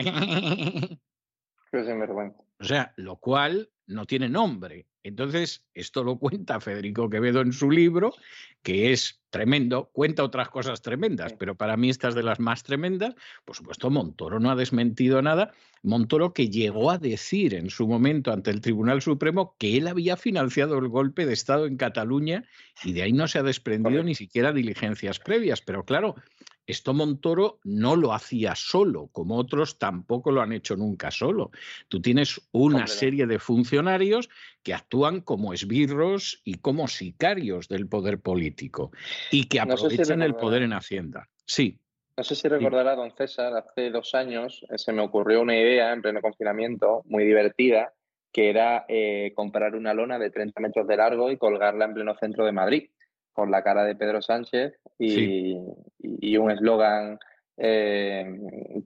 [2.60, 4.86] O sea, lo cual no tiene nombre.
[5.04, 8.14] Entonces, esto lo cuenta Federico Quevedo en su libro,
[8.62, 13.14] que es tremendo, cuenta otras cosas tremendas, pero para mí estas de las más tremendas,
[13.44, 15.52] por supuesto, Montoro no ha desmentido nada.
[15.82, 20.16] Montoro que llegó a decir en su momento ante el Tribunal Supremo que él había
[20.16, 22.44] financiado el golpe de Estado en Cataluña
[22.84, 25.60] y de ahí no se ha desprendido ni siquiera diligencias previas.
[25.62, 26.14] Pero claro,
[26.66, 31.50] esto Montoro no lo hacía solo, como otros tampoco lo han hecho nunca solo.
[31.88, 34.30] Tú tienes una serie de funcionarios
[34.62, 38.92] que actúan como esbirros y como sicarios del poder político
[39.30, 41.28] y que aprovechan el poder en Hacienda.
[41.44, 41.78] Sí.
[42.16, 45.92] No sé si recordará, don César, hace dos años eh, se me ocurrió una idea
[45.92, 47.94] en pleno confinamiento muy divertida,
[48.30, 52.14] que era eh, comprar una lona de 30 metros de largo y colgarla en pleno
[52.14, 52.90] centro de Madrid
[53.32, 55.56] con la cara de Pedro Sánchez y,
[56.36, 57.18] un eslogan,
[57.56, 58.24] eh,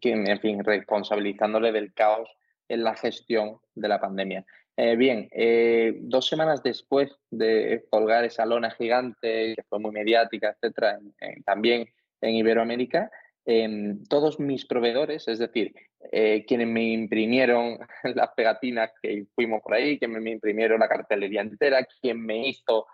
[0.02, 2.28] en fin, responsabilizándole del caos
[2.68, 4.44] en la gestión de la pandemia.
[4.76, 10.50] Eh, bien, eh, dos semanas después de colgar esa lona gigante, que fue muy mediática,
[10.50, 10.99] etcétera,
[11.44, 11.89] también
[12.20, 13.10] en Iberoamérica,
[13.47, 15.73] em, todos mis proveedores, es decir,
[16.47, 17.78] quienes me imprimieron
[18.15, 22.86] las pegatinas que fuimos por ahí, quienes me imprimieron la cartelería entera, quien me hizo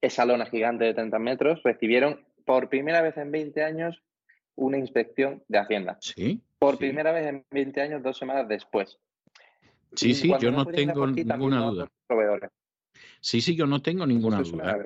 [0.00, 4.02] esa lona gigante de 30 metros, recibieron por primera vez en 20 años
[4.56, 5.98] una inspección de Hacienda.
[6.00, 6.42] Sí.
[6.58, 8.98] Por primera vez en 20 años, dos semanas después.
[9.94, 11.88] Sí, sí, yo no tengo ninguna duda.
[13.20, 14.76] Sí, sí, yo no tengo ninguna duda.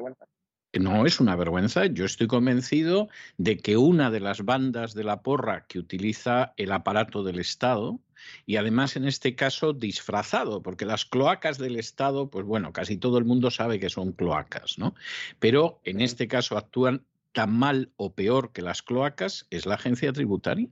[0.78, 1.87] No es una vergüenza.
[1.87, 6.73] Yo estoy convencido de que una de las bandas de la porra que utiliza el
[6.73, 8.01] aparato del Estado,
[8.47, 13.19] y además en este caso disfrazado, porque las cloacas del Estado, pues bueno, casi todo
[13.19, 14.95] el mundo sabe que son cloacas, ¿no?
[15.39, 20.13] Pero en este caso actúan tan mal o peor que las cloacas, es la agencia
[20.13, 20.69] tributaria.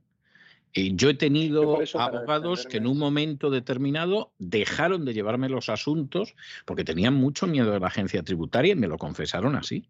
[0.73, 6.35] Y yo he tenido abogados que en un momento determinado dejaron de llevarme los asuntos
[6.67, 9.89] porque tenían mucho miedo de la agencia tributaria y me lo confesaron así.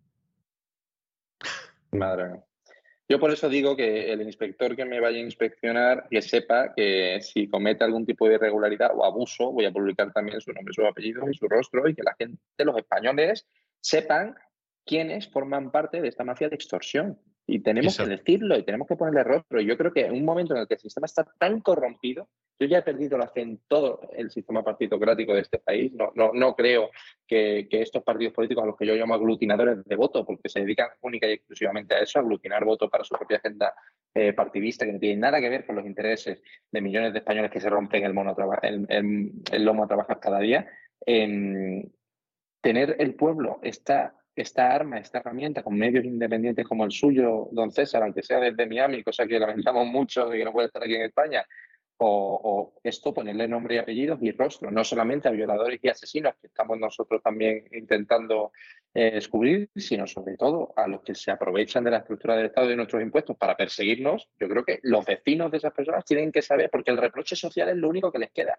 [1.90, 2.44] Madre mía.
[3.08, 7.20] Yo por eso digo que el inspector que me vaya a inspeccionar, que sepa que
[7.20, 10.84] si comete algún tipo de irregularidad o abuso, voy a publicar también su nombre, su
[10.84, 13.46] apellido y su rostro y que la gente, los españoles,
[13.80, 14.34] sepan
[14.84, 18.96] quiénes forman parte de esta mafia de extorsión Y tenemos que decirlo y tenemos que
[18.96, 19.60] ponerle rostro.
[19.60, 22.66] Yo creo que en un momento en el que el sistema está tan corrompido, yo
[22.66, 25.92] ya he perdido la fe en todo el sistema partitocrático de este país.
[25.92, 26.90] No, no, no creo
[27.24, 30.88] que, estos partidos políticos, a los que yo llamo aglutinadores de voto, porque se dedican
[31.02, 33.72] única y exclusivamente a eso, a aglutinar votos para su propia agenda
[34.12, 36.42] eh, partidista, que no tiene nada que ver con los intereses
[36.72, 38.86] de millones de españoles que se rompen el, mono el,
[39.52, 40.68] el, lomo a trabajar cada día.
[41.00, 47.70] tener el pueblo esta esta arma, esta herramienta con medios independientes como el suyo, don
[47.70, 50.94] César, aunque sea desde Miami, cosa que lamentamos mucho de que no puede estar aquí
[50.94, 51.44] en España,
[51.98, 56.46] o, esto ponerle nombre y apellidos y rostro, no solamente a violadores y asesinos que
[56.46, 58.52] estamos nosotros también intentando
[58.94, 62.66] eh, descubrir, sino sobre todo a los que se aprovechan de la estructura del Estado
[62.66, 64.28] y de nuestros impuestos para perseguirnos.
[64.38, 67.68] Yo creo que los vecinos de esas personas tienen que saber, porque el reproche social
[67.68, 68.58] es lo único que les queda.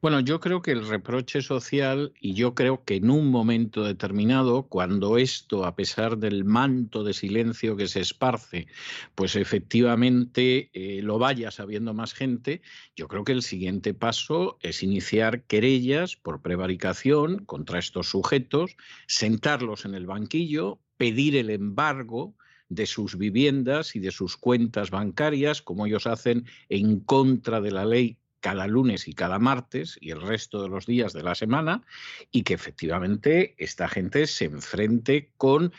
[0.00, 4.64] Bueno, yo creo que el reproche social, y yo creo que en un momento determinado,
[4.64, 8.66] cuando esto, a pesar del manto de silencio que se esparce,
[9.14, 12.62] pues efectivamente eh, lo vaya sabiendo más gente,
[12.94, 19.84] yo creo que el siguiente paso es iniciar querellas por prevaricación contra estos sujetos, sentarlos
[19.84, 22.34] en el banquillo, pedir el embargo
[22.68, 27.84] de sus viviendas y de sus cuentas bancarias, como ellos hacen en contra de la
[27.84, 31.82] ley cada lunes y cada martes y el resto de los días de la semana,
[32.30, 35.72] y que efectivamente esta gente se enfrente con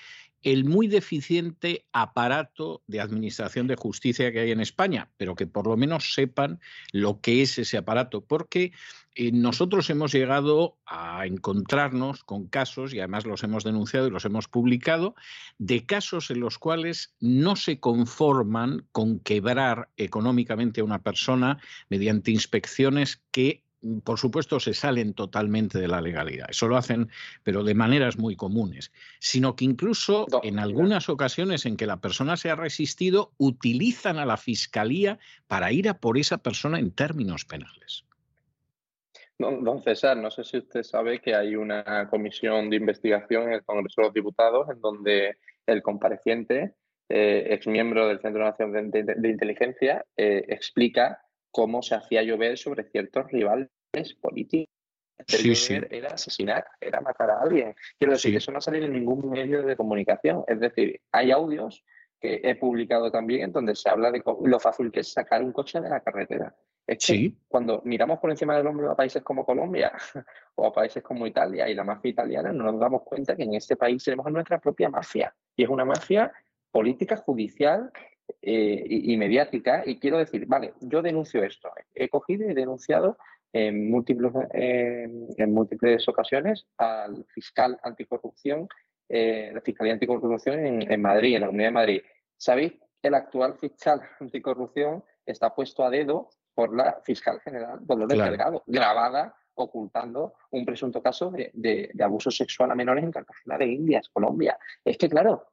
[0.43, 5.67] el muy deficiente aparato de administración de justicia que hay en España, pero que por
[5.67, 6.59] lo menos sepan
[6.91, 8.72] lo que es ese aparato, porque
[9.16, 14.25] eh, nosotros hemos llegado a encontrarnos con casos, y además los hemos denunciado y los
[14.25, 15.16] hemos publicado,
[15.57, 21.57] de casos en los cuales no se conforman con quebrar económicamente a una persona
[21.90, 23.64] mediante inspecciones que
[24.03, 26.48] por supuesto, se salen totalmente de la legalidad.
[26.49, 27.09] Eso lo hacen,
[27.43, 28.91] pero de maneras muy comunes.
[29.19, 34.25] Sino que incluso en algunas ocasiones en que la persona se ha resistido, utilizan a
[34.25, 38.03] la fiscalía para ir a por esa persona en términos penales.
[39.40, 43.64] Don, César, no sé si usted sabe que hay una comisión de investigación en el
[43.64, 46.74] Congreso de los Diputados en donde el compareciente,
[47.07, 52.83] eh, ex miembro del Centro Nacional de, Inteligencia, eh, explica cómo se hacía llover sobre
[52.85, 53.69] ciertos rivales
[54.22, 54.74] políticos.
[55.27, 55.53] Sí,
[55.90, 57.75] Era asesinar, era matar a alguien.
[57.98, 60.43] Quiero decir, eso no ha salido en ningún medio de comunicación.
[60.48, 61.83] Es decir, hay audios
[62.19, 65.51] que he publicado también en donde se habla de lo fácil que es sacar un
[65.51, 66.56] coche de la carretera.
[66.85, 69.91] Es que cuando miramos por encima del hombro a países como Colombia
[70.56, 73.56] o a países como Italia y la mafia italiana, no nos damos cuenta que en
[73.56, 75.35] este país tenemos nuestra propia mafia.
[75.56, 76.32] Y es una mafia
[76.72, 77.91] política, judicial
[78.41, 79.83] eh, y, mediática.
[79.85, 81.72] Y quiero decir, vale, yo denuncio esto.
[81.93, 83.17] He cogido y denunciado
[83.53, 88.67] en múltiples, en múltiples ocasiones al fiscal anticorrupción,
[89.09, 92.01] eh, la Fiscalía Anticorrupción en, Madrid, en la Comunidad de Madrid.
[92.35, 92.74] ¿Sabéis?
[93.01, 99.35] El actual fiscal anticorrupción está puesto a dedo por la fiscal general Dolores Delgado, grabada
[99.56, 104.58] ocultando un presunto caso de, de, abuso sexual a menores en Cartagena de Indias, Colombia.
[104.84, 105.48] Es que, claro,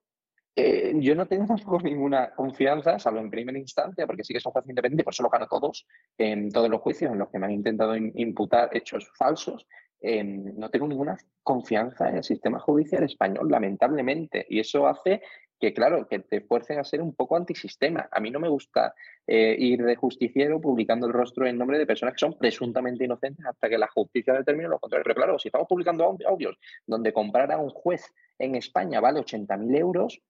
[0.57, 4.71] eh, yo no tengo ninguna confianza, salvo en primera instancia, porque sí que son jueces
[4.71, 5.87] independientes, por eso lo gano todos
[6.19, 9.67] en todos los juicios en los que me han intentado imputar hechos falsos.
[10.03, 15.23] no tengo ninguna confianza en el sistema judicial español, lamentablemente, y eso hace
[15.61, 18.09] que, claro, que te fuercen a ser un poco antisistema.
[18.11, 18.95] A mí no me gusta
[19.27, 23.47] eh, ir de justiciero publicando el rostro en nombre de personas que son presuntamente inocentes
[23.47, 25.05] hasta que la justicia determine lo contrario.
[25.05, 29.79] Pero claro, si estamos publicando audios donde comprar a un juez en España vale 80.000
[29.79, 30.21] euros,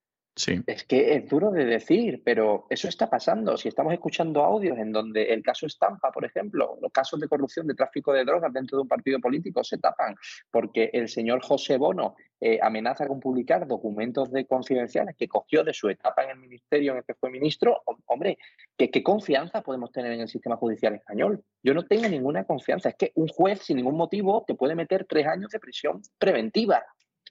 [0.66, 3.56] es que es duro de decir, pero eso está pasando.
[3.56, 7.68] Si estamos escuchando audios en donde el caso Estampa, por ejemplo, los casos de corrupción,
[7.68, 10.16] de tráfico de drogas dentro de un partido político se tapan
[10.50, 15.72] porque el señor José Bono eh, amenaza con publicar documentos de confidenciales que cogió de
[15.72, 18.36] su etapa en el ministerio en el que fue ministro, hombre,
[18.76, 21.44] ¿qué, ¿qué confianza podemos tener en el sistema judicial español?
[21.62, 22.88] Yo no tengo ninguna confianza.
[22.88, 26.84] Es que un juez sin ningún motivo te puede meter tres años de prisión preventiva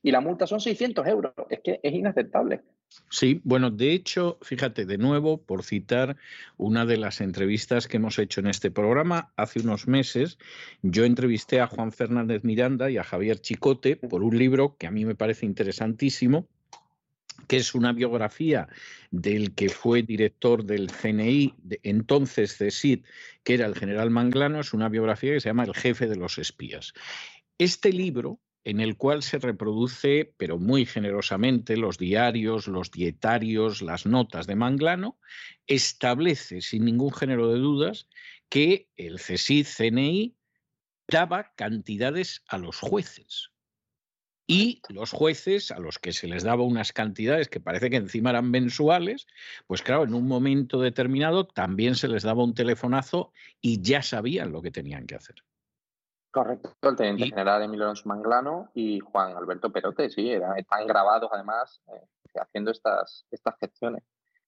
[0.03, 1.33] y la multa son 600 euros.
[1.49, 2.61] Es que es inaceptable.
[3.09, 6.17] Sí, bueno, de hecho, fíjate, de nuevo, por citar
[6.57, 10.37] una de las entrevistas que hemos hecho en este programa, hace unos meses
[10.83, 14.91] yo entrevisté a Juan Fernández Miranda y a Javier Chicote por un libro que a
[14.91, 16.47] mí me parece interesantísimo,
[17.47, 18.67] que es una biografía
[19.09, 23.03] del que fue director del CNI, de, entonces CSID,
[23.43, 26.37] que era el general Manglano, es una biografía que se llama El jefe de los
[26.37, 26.93] espías.
[27.57, 34.05] Este libro en el cual se reproduce, pero muy generosamente, los diarios, los dietarios, las
[34.05, 35.19] notas de Manglano,
[35.67, 38.07] establece sin ningún género de dudas
[38.49, 40.35] que el CSIC CNI
[41.07, 43.49] daba cantidades a los jueces.
[44.45, 48.31] Y los jueces, a los que se les daba unas cantidades que parece que encima
[48.31, 49.25] eran mensuales,
[49.67, 54.51] pues claro, en un momento determinado también se les daba un telefonazo y ya sabían
[54.51, 55.35] lo que tenían que hacer.
[56.33, 61.79] Correcto, el teniente general Emilio Alonso Manglano y Juan Alberto Perote, sí, están grabados además
[61.89, 64.03] eh, haciendo estas, estas gestiones.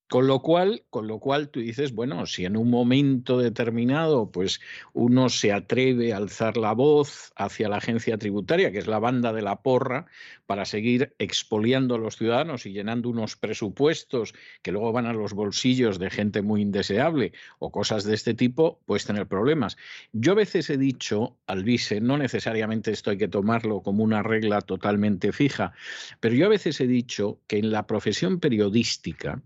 [0.08, 4.61] Con lo cual, con lo cual tú dices, bueno, si en un momento determinado, pues
[4.93, 9.34] uno se atreve a alzar la voz hacia la agencia tributaria, que es la banda
[9.34, 10.06] de la porra,
[10.45, 15.34] para seguir expoliando a los ciudadanos y llenando unos presupuestos que luego van a los
[15.34, 19.75] bolsillos de gente muy indeseable o cosas de este tipo, pues tener problemas.
[20.14, 24.22] Yo a veces he dicho, al vice, no necesariamente esto hay que tomarlo como una
[24.22, 25.74] regla totalmente fija,
[26.19, 29.42] pero yo a veces he dicho que en la profesión periodística,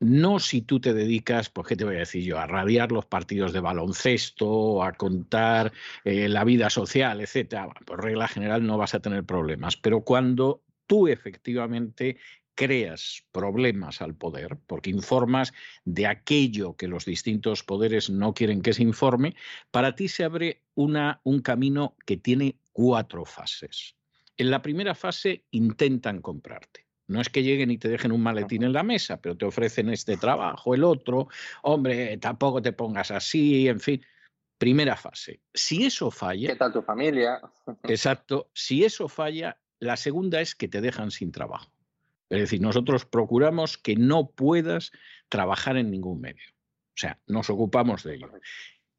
[0.00, 3.06] no si tú te dedicas, pues qué te voy a decir yo, a radiar los
[3.06, 5.72] partidos de baloncesto, a contar
[6.04, 7.68] eh, la vida social, etcétera.
[7.86, 9.76] Por regla general no vas a tener problemas.
[9.76, 12.18] Pero cuando tú efectivamente
[12.54, 15.52] creas problemas al poder, porque informas
[15.84, 19.34] de aquello que los distintos poderes no quieren que se informe,
[19.70, 23.96] para ti se abre una, un camino que tiene cuatro fases.
[24.36, 26.86] En la primera fase intentan comprarte.
[27.08, 29.90] No es que lleguen y te dejen un maletín en la mesa, pero te ofrecen
[29.90, 31.28] este trabajo, el otro,
[31.62, 34.04] hombre, tampoco te pongas así, en fin.
[34.58, 35.40] Primera fase.
[35.52, 36.48] Si eso falla.
[36.48, 37.40] ¿Qué tal tu familia?
[37.82, 38.48] Exacto.
[38.54, 41.72] Si eso falla, la segunda es que te dejan sin trabajo.
[42.30, 44.92] Es decir, nosotros procuramos que no puedas
[45.28, 46.44] trabajar en ningún medio.
[46.50, 48.30] O sea, nos ocupamos de ello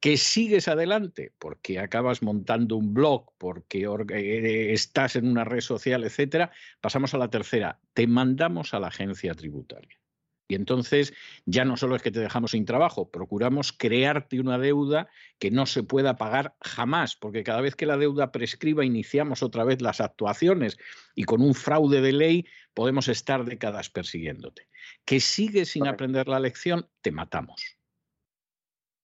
[0.04, 6.04] que sigues adelante porque acabas montando un blog, porque eh, estás en una red social,
[6.04, 6.50] etcétera,
[6.82, 9.98] pasamos a la tercera, te mandamos a la agencia tributaria.
[10.46, 11.14] Y entonces
[11.46, 15.08] ya no solo es que te dejamos sin trabajo, procuramos crearte una deuda
[15.38, 19.64] que no se pueda pagar jamás, porque cada vez que la deuda prescriba iniciamos otra
[19.64, 20.76] vez las actuaciones
[21.14, 24.68] y con un fraude de ley podemos estar décadas persiguiéndote.
[25.06, 27.78] Que sigues sin aprender la lección, te matamos.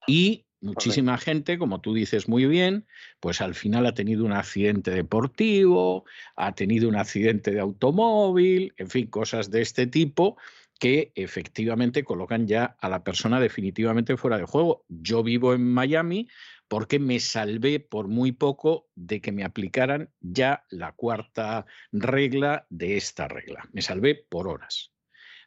[0.07, 2.86] Y Muchísima gente, como tú dices muy bien,
[3.18, 6.05] pues al final ha tenido un accidente deportivo,
[6.36, 10.36] ha tenido un accidente de automóvil, en fin, cosas de este tipo
[10.78, 14.84] que efectivamente colocan ya a la persona definitivamente fuera de juego.
[14.89, 16.28] Yo vivo en Miami
[16.68, 22.97] porque me salvé por muy poco de que me aplicaran ya la cuarta regla de
[22.97, 23.68] esta regla.
[23.72, 24.92] Me salvé por horas.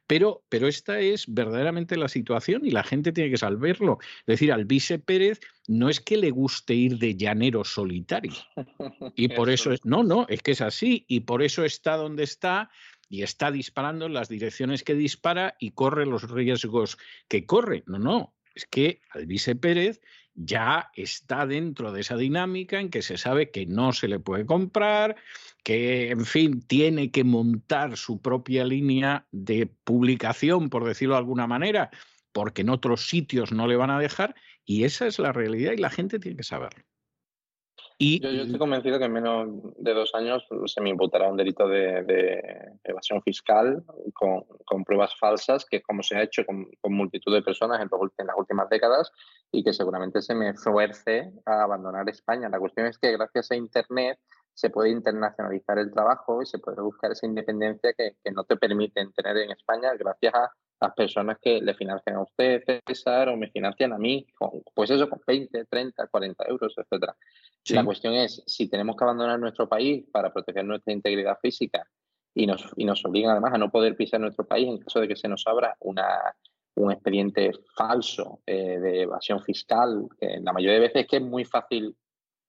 [0.07, 3.99] Pero, pero esta es verdaderamente la situación y la gente tiene que saberlo.
[4.19, 8.33] Es decir, al vice Pérez no es que le guste ir de llanero solitario.
[9.15, 11.05] Y por eso es, no, no, es que es así.
[11.07, 12.69] Y por eso está donde está
[13.09, 17.83] y está disparando en las direcciones que dispara y corre los riesgos que corre.
[17.85, 20.01] No, no, es que al vice Pérez
[20.35, 24.45] ya está dentro de esa dinámica en que se sabe que no se le puede
[24.45, 25.15] comprar,
[25.63, 31.47] que, en fin, tiene que montar su propia línea de publicación, por decirlo de alguna
[31.47, 31.91] manera,
[32.31, 35.77] porque en otros sitios no le van a dejar, y esa es la realidad y
[35.77, 36.83] la gente tiene que saberlo.
[37.97, 39.47] Y, yo, estoy convencido que en menos
[39.77, 45.81] de dos años se me imputará un delito de, evasión fiscal con, pruebas falsas, que
[45.81, 49.11] como se ha hecho con, multitud de personas en, en, las últimas décadas
[49.51, 52.49] y que seguramente se me fuerce a abandonar España.
[52.49, 54.19] La cuestión es que gracias a Internet
[54.53, 58.55] se puede internacionalizar el trabajo y se puede buscar esa independencia que, que no te
[58.57, 60.51] permiten tener en España gracias a
[60.83, 64.25] las personas que le financian a usted, César, o me financian a mí,
[64.73, 67.15] pues eso, con 20, 30, 40 euros, etcétera.
[67.69, 71.87] La cuestión es, si tenemos que abandonar nuestro país para proteger nuestra integridad física
[72.35, 75.07] y nos, y nos obligan además a no poder pisar nuestro país en caso de
[75.07, 76.19] que se nos abra una,
[76.75, 81.23] un expediente falso eh, de evasión fiscal, que la mayoría de veces es que es
[81.23, 81.95] muy fácil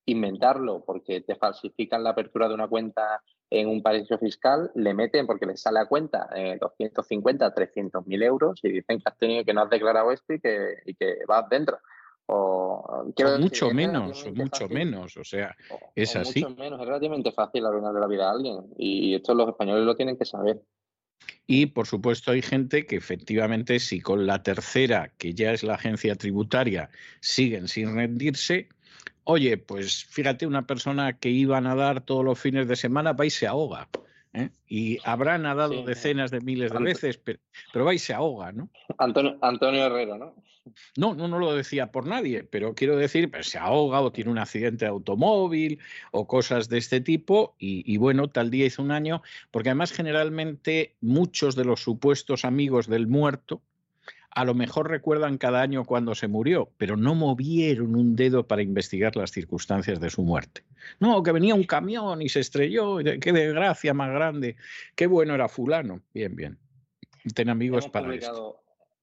[0.06, 5.26] inventarlo porque te falsifican la apertura de una cuenta en un paraíso fiscal, le meten
[5.26, 9.44] porque les sale a cuenta eh, 250, 300 mil euros y dicen que has tenido
[9.44, 11.78] que no has declarado esto y que, y que vas dentro.
[12.26, 13.04] O,
[13.38, 15.54] mucho menos, o mucho menos, o sea,
[15.94, 16.42] es así.
[16.42, 19.94] Mucho menos, es relativamente fácil arruinarle la vida a alguien y esto los españoles lo
[19.94, 20.62] tienen que saber.
[21.46, 25.74] Y por supuesto hay gente que efectivamente si con la tercera, que ya es la
[25.74, 26.88] agencia tributaria,
[27.20, 28.68] siguen sin rendirse,
[29.24, 33.24] Oye, pues fíjate, una persona que iba a nadar todos los fines de semana va
[33.24, 33.88] y se ahoga.
[34.34, 34.50] ¿eh?
[34.68, 38.68] Y habrá nadado decenas de miles de veces, pero, va y se ahoga, ¿no?
[38.98, 40.34] Antonio, Antonio Herrero, ¿no?
[40.96, 44.30] No, no, no lo decía por nadie, pero quiero decir, pues se ahoga o tiene
[44.30, 45.78] un accidente de automóvil
[46.10, 49.92] o cosas de este tipo y, y, bueno, tal día hizo un año, porque además
[49.92, 53.60] generalmente muchos de los supuestos amigos del muerto
[54.34, 58.62] a lo mejor recuerdan cada año cuando se murió, pero no movieron un dedo para
[58.62, 60.62] investigar las circunstancias de su muerte.
[60.98, 64.56] No, que venía un camión y se estrelló, qué desgracia más grande,
[64.96, 66.00] qué bueno era fulano.
[66.12, 66.58] Bien, bien.
[67.34, 68.60] Ten amigos para esto.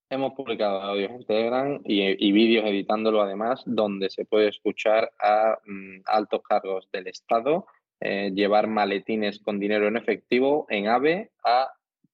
[0.10, 6.02] Hemos publicado audios en Telegram y, vídeos editándolo además, donde se puede escuchar a mm,
[6.06, 7.66] altos cargos del Estado
[8.02, 11.72] eh, llevar maletines con dinero en efectivo en AVE a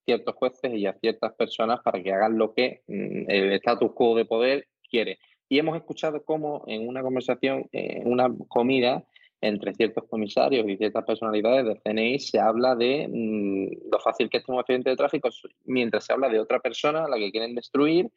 [0.08, 4.16] ciertos jueces y a ciertas personas para que hagan lo que mm, el status quo
[4.16, 5.19] de poder quiere.
[5.50, 9.03] Y hemos escuchado cómo en una conversación, en una comida,
[9.42, 14.38] entre ciertos comisarios y ciertas personalidades del CNI se habla de mm, lo fácil que
[14.38, 15.30] es un accidente de tráfico,
[15.66, 18.10] mientras se habla de otra persona a la que quieren destruir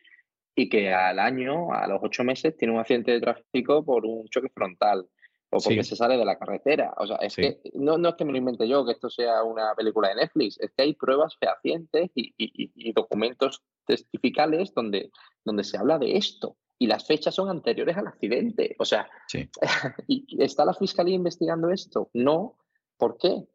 [0.54, 4.28] y que al año, a los ocho meses, tiene un accidente de tráfico por un
[4.28, 5.06] choque frontal
[5.50, 6.94] o porque se sale de la carretera.
[6.96, 9.42] O sea, es que no, no, es que me lo invente yo, que esto sea
[9.42, 15.10] una película de Netflix, es que hay pruebas fehacientes y, y documentos testificales donde,
[15.44, 18.74] donde se habla de esto y las fechas son anteriores al accidente.
[18.78, 19.06] O sea,
[20.08, 22.08] ¿y ¿está la Fiscalía investigando esto?
[22.14, 22.56] No.
[22.96, 23.46] ¿Por qué?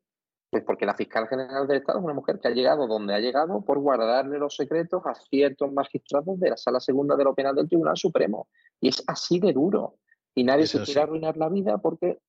[0.52, 3.20] Pues porque la fiscal general del Estado es una mujer que ha llegado donde ha
[3.20, 7.56] llegado por guardarle los secretos a ciertos magistrados de la Sala Segunda de lo Penal
[7.56, 8.48] del Tribunal Supremo.
[8.80, 9.96] Y es así de duro.
[10.36, 12.20] Y nadie se quiere arruinar la vida porque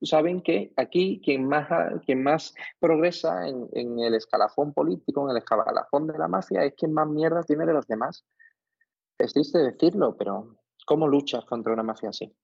[0.00, 1.68] saben que aquí quien más,
[2.04, 6.74] quien más progresa en, en, el escalafón político, en el escalafón de la mafia, es
[6.74, 8.24] quien más mierda tiene de los demás.
[9.18, 10.56] Es triste decirlo, pero
[10.86, 12.34] ¿cómo luchas contra una mafia así?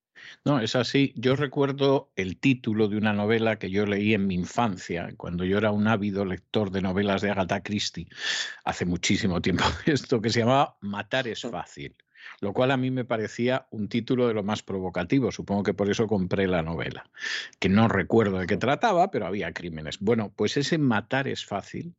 [0.44, 1.12] No, es así.
[1.16, 5.58] Yo recuerdo el título de una novela que yo leí en mi infancia, cuando yo
[5.58, 8.08] era un ávido lector de novelas de Agatha Christie,
[8.64, 11.96] hace muchísimo tiempo, esto que se llamaba Matar es fácil,
[12.40, 15.32] lo cual a mí me parecía un título de lo más provocativo.
[15.32, 17.08] Supongo que por eso compré la novela,
[17.58, 19.98] que no recuerdo de qué trataba, pero había crímenes.
[20.00, 21.94] Bueno, pues ese Matar es fácil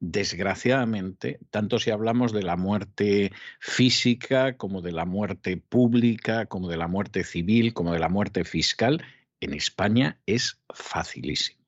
[0.00, 6.76] desgraciadamente, tanto si hablamos de la muerte física como de la muerte pública, como de
[6.76, 9.02] la muerte civil, como de la muerte fiscal,
[9.40, 11.63] en España es facilísimo.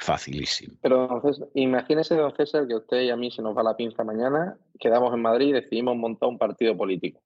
[0.00, 0.76] Facilísimo.
[0.82, 4.04] Pero entonces, imagínese, don César, que usted y a mí se nos va la pinza
[4.04, 7.20] mañana, quedamos en Madrid y decidimos montar un partido político.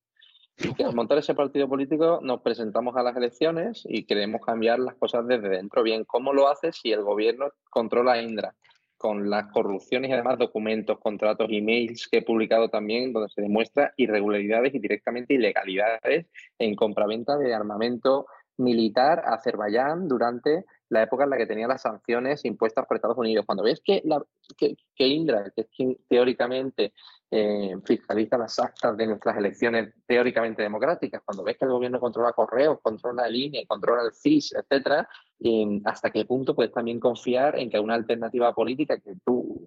[0.58, 4.78] Y que al montar ese partido político nos presentamos a las elecciones y queremos cambiar
[4.78, 5.82] las cosas desde dentro.
[5.82, 8.54] Bien, ¿cómo lo hace si el gobierno controla Indra?
[9.02, 13.92] con las corrupciones y además documentos, contratos, emails que he publicado también, donde se demuestra
[13.96, 16.26] irregularidades y directamente ilegalidades
[16.56, 18.26] en compraventa de armamento
[18.58, 23.16] militar a Azerbaiyán durante la época en la que tenía las sanciones impuestas por Estados
[23.16, 23.46] Unidos.
[23.46, 24.22] Cuando ves que, la,
[24.58, 26.92] que, Indra, que es quien teóricamente
[27.30, 32.34] eh, fiscaliza las actas de nuestras elecciones teóricamente democráticas, cuando ves que el gobierno controla
[32.34, 35.08] correos, controla el INE, controla el CIS, etcétera,
[35.86, 39.66] hasta qué punto puedes también confiar en que una alternativa política que tú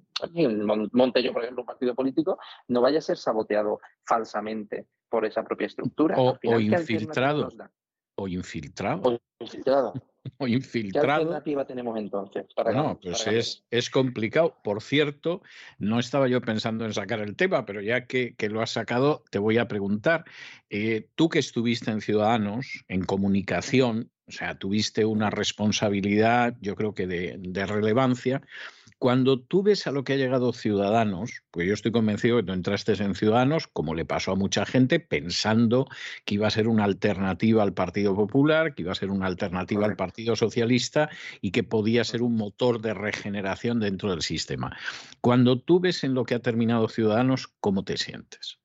[0.93, 2.37] monte yo, por ejemplo, un partido político,
[2.67, 6.15] no vaya a ser saboteado falsamente por esa propia estructura.
[6.19, 7.49] O, infiltrado.
[8.15, 9.01] O infiltrado.
[9.03, 9.93] O infiltrado.
[10.37, 11.05] o infiltrado.
[11.05, 12.45] ¿Qué alternativa tenemos entonces?
[12.73, 14.57] no, pues es, es, complicado.
[14.63, 15.41] Por cierto,
[15.77, 19.23] no estaba yo pensando en sacar el tema, pero ya que, que lo has sacado,
[19.29, 20.25] te voy a preguntar.
[20.69, 26.93] Eh, tú que estuviste en Ciudadanos, en comunicación, o sea, tuviste una responsabilidad, yo creo
[26.93, 28.41] que de, de relevancia.
[28.97, 32.53] Cuando tú ves a lo que ha llegado Ciudadanos, pues yo estoy convencido que tú
[32.53, 35.87] entraste en Ciudadanos, como le pasó a mucha gente, pensando
[36.23, 39.85] que iba a ser una alternativa al Partido Popular, que iba a ser una alternativa
[39.85, 41.09] al Partido Socialista
[41.41, 44.77] y que podía ser un motor de regeneración dentro del sistema.
[45.19, 48.59] Cuando tú ves en lo que ha terminado Ciudadanos, ¿cómo te sientes?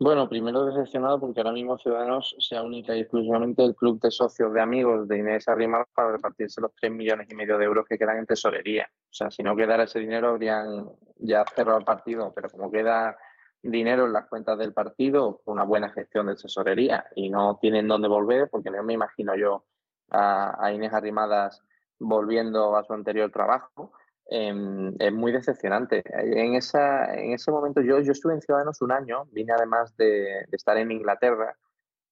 [0.00, 4.52] Bueno, primero decepcionado porque ahora mismo Ciudadanos sea única y exclusivamente el club de socios
[4.52, 7.98] de amigos de Inés Arrimadas para repartirse los 3 millones y medio de euros que
[7.98, 8.88] quedan en tesorería.
[8.92, 13.16] O sea, si no quedara ese dinero habrían ya cerrado el partido, pero como queda
[13.60, 18.06] dinero en las cuentas del partido, una buena gestión de tesorería y no tienen dónde
[18.06, 19.64] volver, porque no me imagino yo
[20.10, 21.60] a, a Inés Arrimadas
[21.98, 23.92] volviendo a su anterior trabajo,
[24.30, 26.02] Em, es muy decepcionante.
[26.06, 30.44] En, esa, en ese momento yo, yo estuve en Ciudadanos un año, vine además de,
[30.52, 31.56] estar en Inglaterra,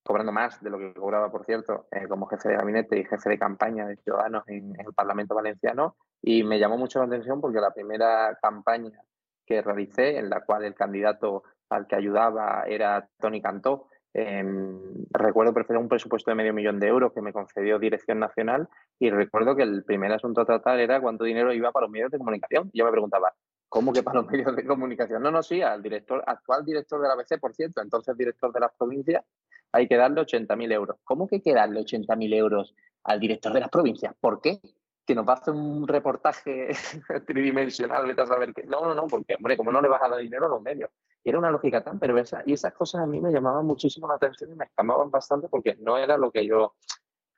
[0.02, 3.28] cobrando más de lo que cobraba, por cierto, eh, como jefe de gabinete y jefe
[3.28, 7.60] de campaña de Ciudadanos en, el Parlamento Valenciano, y me llamó mucho la atención porque
[7.60, 8.98] la primera campaña
[9.44, 13.88] que realicé, en la cual el candidato al que ayudaba era Tony Cantó,
[14.18, 14.80] Em,
[15.10, 18.66] recuerdo preferir un presupuesto de medio millón de euros que me concedió Dirección Nacional
[18.98, 22.10] y recuerdo que el primer asunto a tratar era cuánto dinero iba para los medios
[22.10, 22.70] de comunicación.
[22.72, 23.34] yo me preguntaba,
[23.68, 25.22] ¿cómo que para los medios de comunicación?
[25.22, 28.60] No, no, sí, al director, actual director de la ABC, por cierto, entonces director de
[28.60, 29.22] las provincias,
[29.70, 30.96] hay que darle 80.000 euros.
[31.04, 34.14] ¿Cómo que hay que darle 80.000 euros al director de las provincias?
[34.18, 34.60] ¿Por qué?
[35.06, 36.70] que nos va a hacer un reportaje
[37.26, 38.64] tridimensional, vete a saber que.
[38.64, 40.90] No, no, no, porque, hombre, como no le vas a dar dinero a los medios?
[41.30, 44.52] Era una lógica tan perversa y esas cosas a mí me llamaban muchísimo la atención
[44.52, 46.74] y me escamaban bastante porque no era lo que yo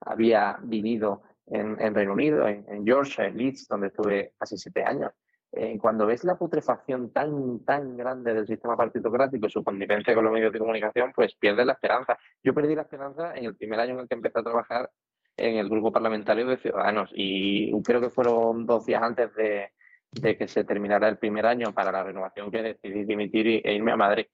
[0.01, 5.13] había vivido en, Reino Unido, en, en Yorkshire, Leeds, donde estuve casi siete años.
[5.53, 10.25] Eh, cuando ves la putrefacción tan, tan grande del sistema partitocrático y su connivencia con
[10.25, 12.19] los medios de comunicación, pues pierdes la esperanza.
[12.43, 14.91] Yo perdí la esperanza en el primer año en el que empecé a trabajar
[15.37, 19.71] en el grupo parlamentario de Ciudadanos y creo que fueron dos días antes de,
[20.13, 23.93] de que se terminara el primer año para la renovación que decidí dimitir e irme
[23.93, 24.27] a Madrid.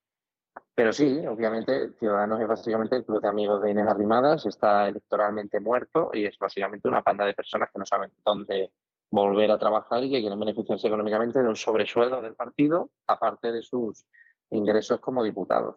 [0.74, 5.60] Pero sí, obviamente, Ciudadanos es básicamente el club de amigos de Inés Arrimadas, está electoralmente
[5.60, 8.72] muerto y es básicamente una panda de personas que no saben dónde
[9.10, 13.62] volver a trabajar y que quieren beneficiarse económicamente de un sobresueldo del partido, aparte de
[13.62, 14.04] sus
[14.50, 15.76] ingresos como diputados.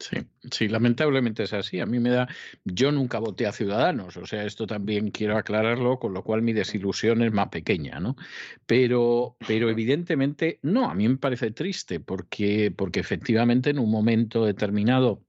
[0.00, 0.16] Sí,
[0.50, 1.78] sí, lamentablemente es así.
[1.78, 2.26] A mí me da,
[2.64, 6.54] yo nunca voté a Ciudadanos, o sea, esto también quiero aclararlo, con lo cual mi
[6.54, 8.16] desilusión es más pequeña, ¿no?
[8.64, 14.46] Pero, pero evidentemente no, a mí me parece triste porque, porque efectivamente en un momento
[14.46, 15.26] determinado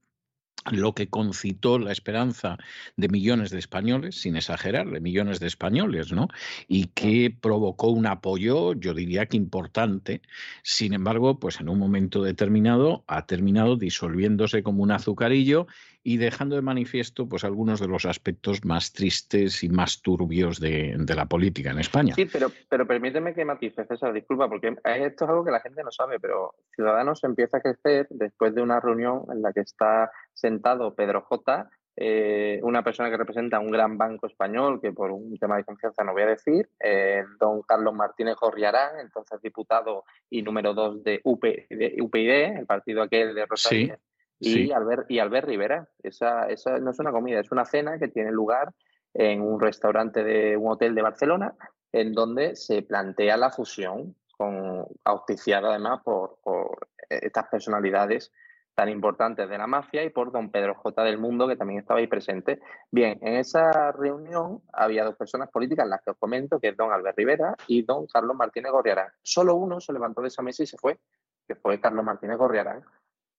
[0.70, 2.58] lo que concitó la esperanza
[2.96, 6.28] de millones de españoles, sin exagerar, de millones de españoles, ¿no?
[6.68, 10.22] Y que provocó un apoyo, yo diría que importante.
[10.62, 15.66] Sin embargo, pues en un momento determinado ha terminado disolviéndose como un azucarillo
[16.04, 20.96] y dejando de manifiesto pues algunos de los aspectos más tristes y más turbios de,
[21.14, 22.14] la política en España.
[22.14, 25.84] Sí, pero, pero permíteme que matice, César, disculpa, porque esto es algo que la gente
[25.84, 30.10] no sabe, pero Ciudadanos empieza a crecer después de una reunión en la que está
[30.32, 35.36] sentado Pedro J., eh, una persona que representa un gran banco español, que por un
[35.36, 40.40] tema de confianza no voy a decir, eh, don Carlos Martínez Gorriarán, entonces diputado y
[40.40, 43.98] número dos de, UPyD, el partido aquel de Rosario,
[44.42, 45.88] y, Albert, y Albert Rivera.
[46.02, 48.72] Esa, esa no es una comida, es una cena que tiene lugar
[49.14, 51.54] en un restaurante de un hotel de Barcelona,
[51.92, 58.32] en donde se plantea la fusión, con, auspiciada además por, por estas personalidades
[58.74, 61.04] tan importantes de la mafia y por don Pedro J.
[61.04, 62.60] del Mundo, que también estaba ahí presente.
[62.90, 66.90] Bien, en esa reunión había dos personas políticas, las que os comento, que es don
[66.90, 69.08] Albert Rivera y don Carlos Martínez Gorriarán.
[69.22, 70.98] Solo uno se levantó de esa mesa y se fue,
[71.46, 72.82] que fue Carlos Martínez Gorriarán.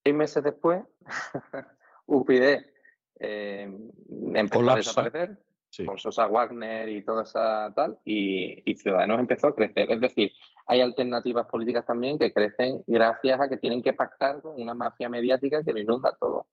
[0.04, 0.84] Seis meses después,
[2.08, 2.66] UPyD
[3.20, 3.72] eh,
[4.34, 5.38] empezó a desaparecer
[5.86, 9.92] por Sosa Wagner y toda esa tal, y, y, Ciudadanos empezó a crecer.
[9.92, 10.32] Es decir,
[10.68, 15.10] hay alternativas políticas también que crecen gracias a que tienen que pactar con una mafia
[15.10, 16.48] mediática que lo inunda todo.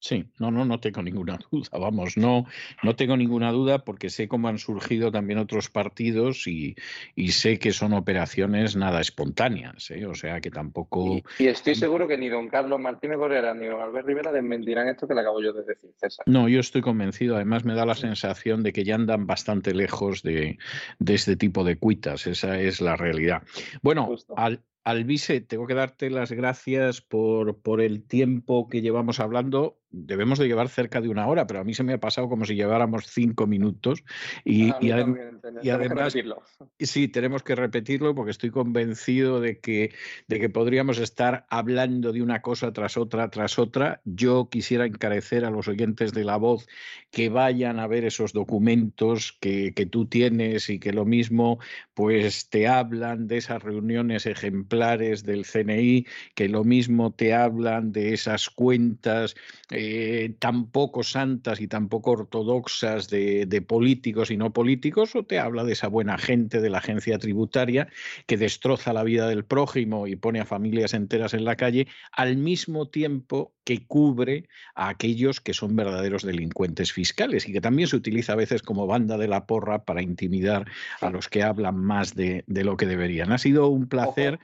[0.00, 1.68] Sí, no, no, no tengo ninguna duda.
[1.78, 2.46] Vamos, no,
[2.82, 6.74] no tengo ninguna duda porque sé cómo han surgido también otros partidos y,
[7.14, 10.06] y sé que son operaciones nada espontáneas, ¿eh?
[10.06, 11.20] o sea que tampoco.
[11.38, 15.06] Y, estoy seguro que ni don Carlos Martínez Correa ni don Albert Rivera desmentirán esto
[15.06, 16.24] que le acabo yo de decir, César.
[16.26, 17.36] No, yo estoy convencido.
[17.36, 20.58] Además, me da la sensación de que ya andan bastante lejos de,
[20.98, 22.26] de este tipo de cuitas.
[22.26, 23.42] Esa es la realidad.
[23.82, 29.80] Bueno, al, Alvise, tengo que darte las gracias por, por el tiempo que llevamos hablando
[29.90, 32.44] debemos de llevar cerca de una hora, pero a mí se me ha pasado como
[32.44, 34.04] si lleváramos cinco minutos.
[34.44, 36.14] Y, y, además,
[36.78, 39.92] sí, tenemos que repetirlo porque estoy convencido de que,
[40.28, 44.00] de que podríamos estar hablando de una cosa tras otra, tras otra.
[44.04, 46.68] Yo quisiera encarecer a los oyentes de la voz
[47.10, 51.58] que vayan a ver esos documentos que, que tú tienes y que lo mismo
[51.94, 58.14] pues te hablan de esas reuniones ejemplares del CNI, que lo mismo te hablan de
[58.14, 59.34] esas cuentas
[59.70, 65.38] eh, tan poco santas y tan poco ortodoxas de, políticos y no políticos, o te
[65.38, 67.88] habla de esa buena gente de la agencia tributaria
[68.26, 72.36] que destroza la vida del prójimo y pone a familias enteras en la calle, al
[72.36, 77.96] mismo tiempo que cubre a aquellos que son verdaderos delincuentes fiscales y que también se
[77.96, 80.66] utiliza a veces como banda de la porra para intimidar
[81.00, 83.32] a los que hablan más de, lo que deberían.
[83.32, 84.38] Ha sido un placer.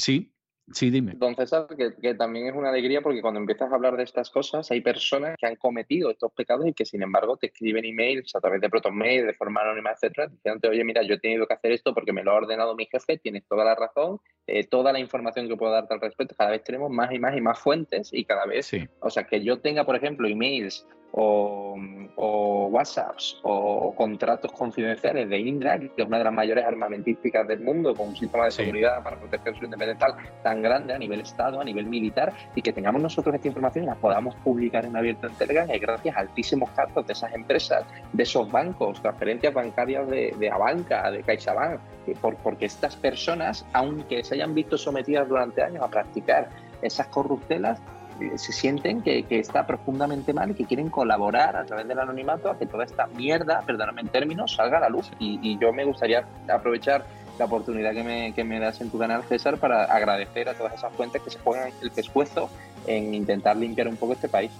[0.00, 0.32] Sí.
[0.72, 1.14] Sí, dime.
[1.16, 4.70] Don César, que, también es una alegría porque cuando empiezas a hablar de estas cosas
[4.70, 8.40] hay personas que han cometido estos pecados y que sin embargo te escriben emails a
[8.40, 11.72] través de ProtonMail, de forma anónima, etcétera, diciéndote, oye, mira, yo he tenido que hacer
[11.72, 15.00] esto porque me lo ha ordenado mi jefe, tienes toda la razón, eh, toda la
[15.00, 18.10] información que puedo darte al respecto, cada vez tenemos más y más y más fuentes
[18.12, 18.70] y cada vez,
[19.00, 21.76] o sea, que yo tenga, por ejemplo, emails o,
[22.16, 27.60] o, WhatsApps o contratos confidenciales de Indra, que es una de las mayores armamentísticas del
[27.60, 31.60] mundo, con un sistema de seguridad para proteger su independencia tan grande a nivel Estado,
[31.60, 35.26] a nivel militar, y que tengamos nosotros esta información y la podamos publicar en abierto
[35.26, 40.08] en Telegram, y gracias a altísimos cargos de esas empresas, de esos bancos, transferencias bancarias
[40.08, 41.80] de, de Abanca, de CaixaBank,
[42.20, 46.48] por, porque estas personas, aunque se hayan visto sometidas durante años a practicar
[46.82, 47.80] esas corruptelas,
[48.36, 52.58] se sienten que, está profundamente mal y que quieren colaborar a través del anonimato a
[52.58, 55.10] que toda esta mierda, perdóname en términos, salga a la luz.
[55.18, 57.04] Y, yo me gustaría aprovechar
[57.38, 60.74] la oportunidad que me, que me das en tu canal, César, para agradecer a todas
[60.74, 62.50] esas fuentes que se juegan el pescuezo
[62.86, 64.50] en intentar limpiar un poco este país.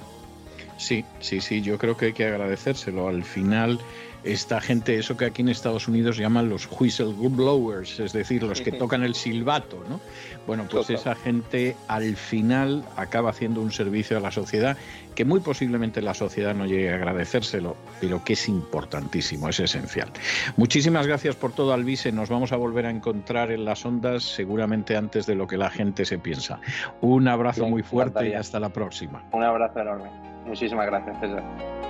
[0.77, 3.09] Sí, sí, sí, yo creo que hay que agradecérselo.
[3.09, 3.79] Al final,
[4.25, 8.73] esta gente, eso que aquí en Estados Unidos llaman los whistleblowers, es decir, los que
[8.73, 10.01] tocan el silbato, ¿no?
[10.47, 14.77] Bueno, pues esa gente al final acaba haciendo un servicio a la sociedad
[15.15, 20.09] que muy posiblemente la sociedad no llegue a agradecérselo, pero que es importantísimo, es esencial.
[20.57, 22.13] Muchísimas gracias por todo, Alvise.
[22.13, 25.71] Nos vamos a volver a encontrar en las ondas seguramente antes de lo que la
[25.71, 26.61] gente se piensa.
[27.01, 29.23] Un abrazo muy fuerte y hasta la próxima.
[29.33, 30.11] Un abrazo enorme.
[30.47, 31.90] Muchísimas gracias, César.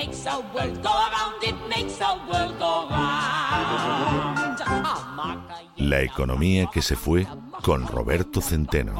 [0.00, 4.30] Makes world go around, it makes world go round.
[5.76, 7.26] La economía que se fue
[7.62, 8.94] con Roberto Centeno.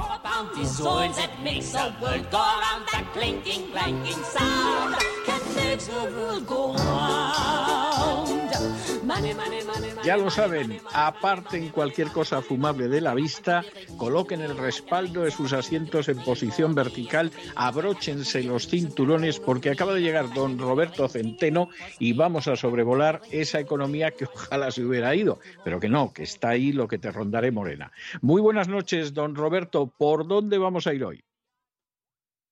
[10.05, 13.65] Ya lo saben, aparten cualquier cosa fumable de la vista,
[13.97, 20.01] coloquen el respaldo de sus asientos en posición vertical, abróchense los cinturones porque acaba de
[20.01, 25.39] llegar don Roberto Centeno y vamos a sobrevolar esa economía que ojalá se hubiera ido,
[25.65, 27.93] pero que no, que está ahí lo que te rondaré morena.
[28.23, 29.93] Muy buenas noches, don Roberto.
[29.99, 31.23] ¿Por dónde vamos a ir hoy?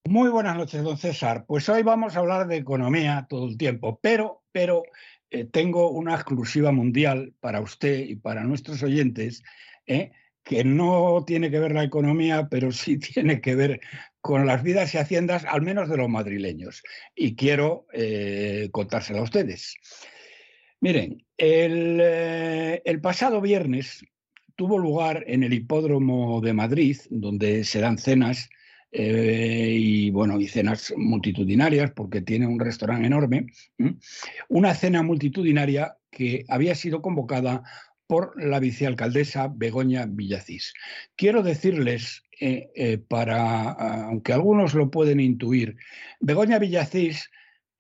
[0.05, 1.45] Muy buenas noches, don César.
[1.47, 4.85] Pues hoy vamos a hablar de economía todo el tiempo, pero, pero
[5.31, 9.43] eh, tengo una exclusiva mundial para usted y para nuestros oyentes,
[9.87, 10.13] eh,
[10.49, 13.81] que no tiene que ver la economía, pero sí tiene que ver
[14.21, 16.83] con las vidas y haciendas, al menos de los madrileños.
[17.15, 19.77] Y quiero eh, contársela a ustedes.
[20.81, 24.05] Miren, el, eh, el pasado viernes
[24.57, 28.49] tuvo lugar en el hipódromo de Madrid, donde se dan cenas
[28.91, 33.47] eh, y bueno, y cenas multitudinarias, porque tiene un restaurante enorme,
[34.49, 37.63] una cena multitudinaria que había sido convocada
[38.07, 40.73] por la vicealcaldesa Begoña Villacís.
[41.17, 43.73] Quiero decirles, eh, eh, para,
[44.07, 45.77] aunque algunos lo pueden intuir,
[46.21, 47.31] Begoña Villacís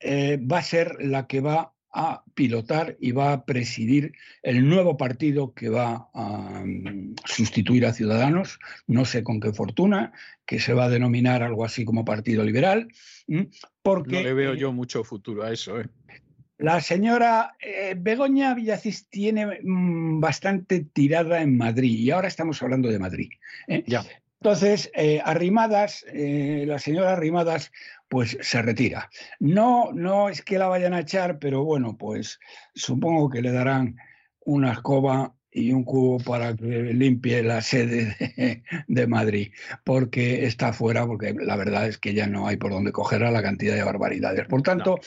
[0.01, 5.55] va a ser la que va a pilotar y va a presidir el nuevo partido
[5.55, 10.12] que va a mm, sustituir a Ciudadanos, no sé con qué fortuna,
[10.47, 12.89] que se va a denominar algo así como Partido Liberal,
[13.83, 15.81] porque No le veo yo mucho futuro a eso.
[15.81, 15.89] ¿eh?
[16.58, 22.89] la señora eh, Begoña Villacís tiene mm, bastante tirada en Madrid y ahora estamos hablando
[22.89, 23.31] de Madrid.
[23.68, 23.84] ¿eh?
[23.86, 24.05] Ya.
[24.41, 27.73] Entonces, eh, Arrimadas, eh, la señora Arrimadas,
[28.08, 29.10] pues se retira.
[29.41, 32.39] No, no es que la vayan a echar, pero bueno, pues
[32.75, 33.97] supongo que le darán
[34.44, 39.52] una escoba y un cubo para que limpie la sede de, de Madrid,
[39.83, 43.31] porque está fuera, porque la verdad es que ya no hay por dónde coger a
[43.31, 44.47] la cantidad de barbaridades.
[44.47, 45.00] Por tanto,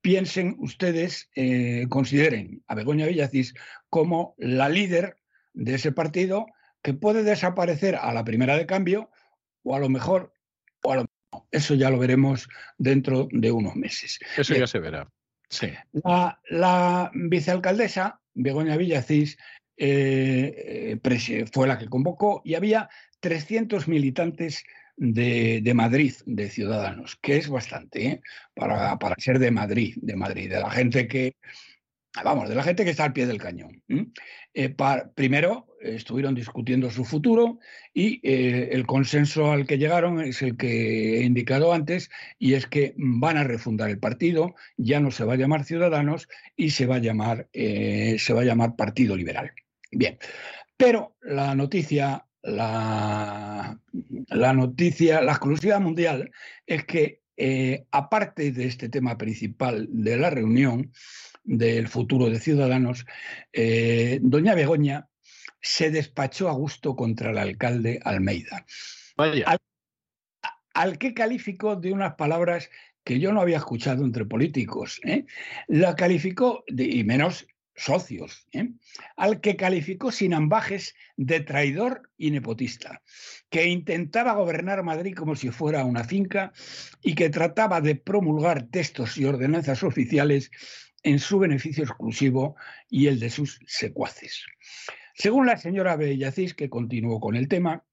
[0.00, 3.54] piensen ustedes, eh, consideren a Begoña Villacís
[3.90, 5.16] como la líder
[5.52, 6.46] de ese partido
[6.84, 9.10] que puede desaparecer a la primera de cambio
[9.64, 10.34] o a lo mejor
[10.82, 11.48] o a lo no.
[11.50, 12.46] Eso ya lo veremos
[12.76, 14.20] dentro de unos meses.
[14.36, 15.10] Eso ya se verá.
[15.48, 15.72] Sí.
[15.92, 19.38] La, la vicealcaldesa, Begoña Villacís,
[19.78, 21.00] eh,
[21.52, 22.90] fue la que convocó y había
[23.20, 24.62] 300 militantes
[24.96, 28.20] de, de Madrid, de Ciudadanos, que es bastante, ¿eh?
[28.54, 31.36] para, para ser de Madrid, de Madrid, de la gente que,
[32.22, 33.82] vamos, de la gente que está al pie del cañón.
[34.54, 34.74] Eh,
[35.14, 37.58] primero estuvieron discutiendo su futuro
[37.92, 42.66] y eh, el consenso al que llegaron es el que he indicado antes y es
[42.66, 46.86] que van a refundar el partido, ya no se va a llamar Ciudadanos y se
[46.86, 49.50] va a llamar, eh, se va a llamar Partido Liberal.
[49.90, 50.18] Bien,
[50.76, 53.78] pero la noticia, la,
[54.28, 56.30] la noticia, la exclusiva mundial
[56.66, 57.22] es que
[57.90, 60.92] aparte de este tema principal de la reunión
[61.44, 63.06] del futuro de Ciudadanos,
[63.52, 65.08] eh, doña Begoña
[65.60, 68.66] se despachó a gusto contra el alcalde Almeida
[69.16, 69.44] Vaya.
[69.46, 69.58] Al-
[70.74, 72.68] al que calificó de unas palabras
[73.04, 75.00] que yo no había escuchado entre políticos.
[75.04, 75.26] ¿eh?
[75.68, 78.70] La calificó, de- y menos socios, ¿eh?
[79.16, 83.02] al que calificó sin ambajes de traidor y nepotista,
[83.50, 86.52] que intentaba gobernar Madrid como si fuera una finca
[87.02, 90.50] y que trataba de promulgar textos y ordenanzas oficiales
[91.04, 92.56] en su beneficio exclusivo
[92.90, 94.44] y el de sus secuaces.
[95.14, 97.84] Según la señora Bellacís, que continuó con el tema,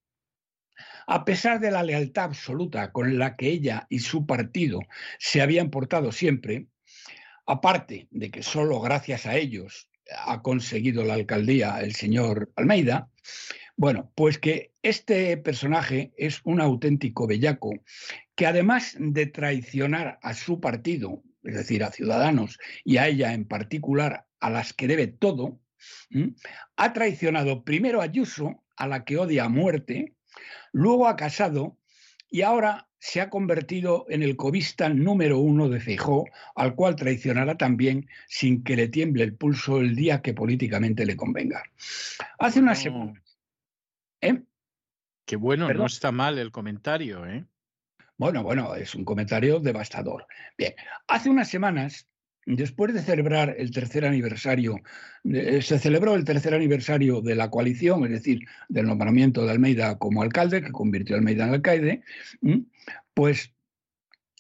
[1.06, 4.80] a pesar de la lealtad absoluta con la que ella y su partido
[5.20, 6.68] se habían portado siempre,
[7.46, 9.90] aparte de que solo gracias a ellos
[10.26, 13.10] ha conseguido la alcaldía el señor Almeida,
[13.78, 17.72] bueno, pues que este personaje es un auténtico bellaco
[18.36, 23.46] que además de traicionar a su partido, es decir, a Ciudadanos y a ella en
[23.46, 25.60] particular, a las que debe todo,
[26.76, 30.14] ha traicionado primero a Ayuso, a la que odia a muerte,
[30.72, 31.78] luego a Casado
[32.30, 37.58] y ahora se ha convertido en el covista número uno de Feijó, al cual traicionará
[37.58, 41.64] también sin que le tiemble el pulso el día que políticamente le convenga.
[42.38, 43.22] Hace una semana.
[44.22, 44.44] ¿eh?
[45.26, 47.46] Qué bueno, no está mal el comentario, ¿eh?
[48.22, 50.28] Bueno, bueno, es un comentario devastador.
[50.56, 50.76] Bien,
[51.08, 52.08] hace unas semanas
[52.44, 54.78] Después de celebrar el tercer aniversario,
[55.32, 60.00] eh, se celebró el tercer aniversario de la coalición, es decir, del nombramiento de Almeida
[60.00, 62.02] como alcalde, que convirtió a Almeida en alcalde,
[63.14, 63.54] pues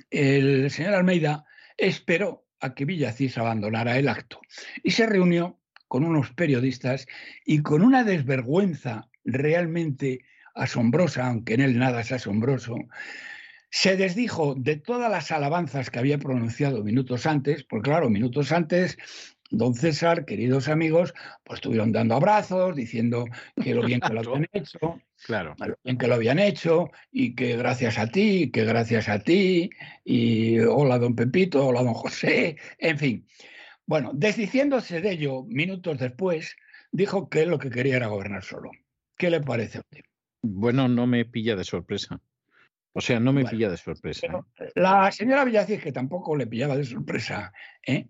[0.09, 1.45] el señor Almeida
[1.77, 4.41] esperó a que Villacís abandonara el acto
[4.83, 7.05] y se reunió con unos periodistas
[7.45, 12.77] y con una desvergüenza realmente asombrosa, aunque en él nada es asombroso,
[13.71, 18.97] se desdijo de todas las alabanzas que había pronunciado minutos antes, porque claro, minutos antes
[19.51, 23.25] Don César, queridos amigos, pues estuvieron dando abrazos, diciendo
[23.61, 25.55] que lo bien que lo habían hecho, claro.
[25.59, 29.69] lo bien que lo habían hecho, y que gracias a ti, que gracias a ti,
[30.05, 33.27] y hola don Pepito, hola don José, en fin.
[33.85, 36.55] Bueno, desdiciéndose de ello minutos después,
[36.91, 38.71] dijo que lo que quería era gobernar solo.
[39.17, 40.01] ¿Qué le parece a usted?
[40.41, 42.21] Bueno, no me pilla de sorpresa.
[42.93, 44.27] O sea, no me pilla de sorpresa.
[44.59, 44.71] ¿eh?
[44.75, 47.53] La señora Villacís, que tampoco le pillaba de sorpresa,
[47.85, 48.07] ¿eh?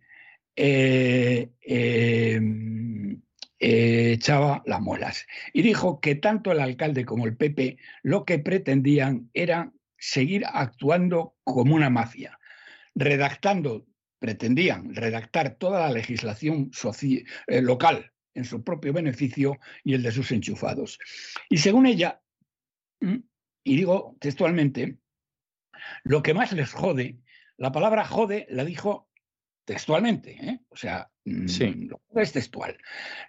[0.56, 3.22] Eh, em,
[3.58, 9.30] echaba las muelas y dijo que tanto el alcalde como el PP lo que pretendían
[9.34, 12.38] era seguir actuando como una mafia,
[12.96, 13.86] redactando,
[14.20, 16.72] pretendían redactar toda la legislación
[17.48, 20.98] local en su propio beneficio y el de sus enchufados.
[21.50, 22.22] Y según ella,
[23.64, 24.98] y digo textualmente,
[26.04, 27.20] lo que más les jode,
[27.58, 29.10] la palabra jode la dijo
[29.66, 30.60] textualmente, ¿eh?
[30.70, 31.90] o sea, mm, sí.
[32.16, 32.78] es textual.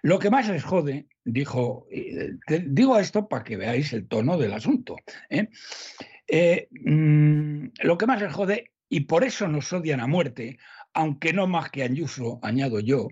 [0.01, 2.31] Lo que más les jode, dijo, eh,
[2.65, 4.95] digo esto para que veáis el tono del asunto,
[5.29, 5.47] ¿eh?
[6.71, 10.57] Mm, lo que más les jode, y por eso nos odian a muerte,
[10.93, 13.09] aunque no más que Ayuso, añado yo,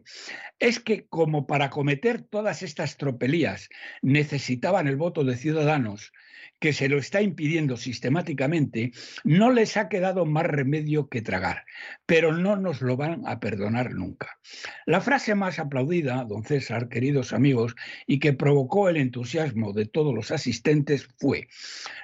[0.59, 3.69] es que como para cometer todas estas tropelías
[4.01, 6.11] necesitaban el voto de ciudadanos,
[6.59, 8.91] que se lo está impidiendo sistemáticamente,
[9.23, 11.65] no les ha quedado más remedio que tragar,
[12.05, 14.37] pero no nos lo van a perdonar nunca.
[14.85, 20.13] La frase más aplaudida, don César, queridos amigos, y que provocó el entusiasmo de todos
[20.13, 21.47] los asistentes fue,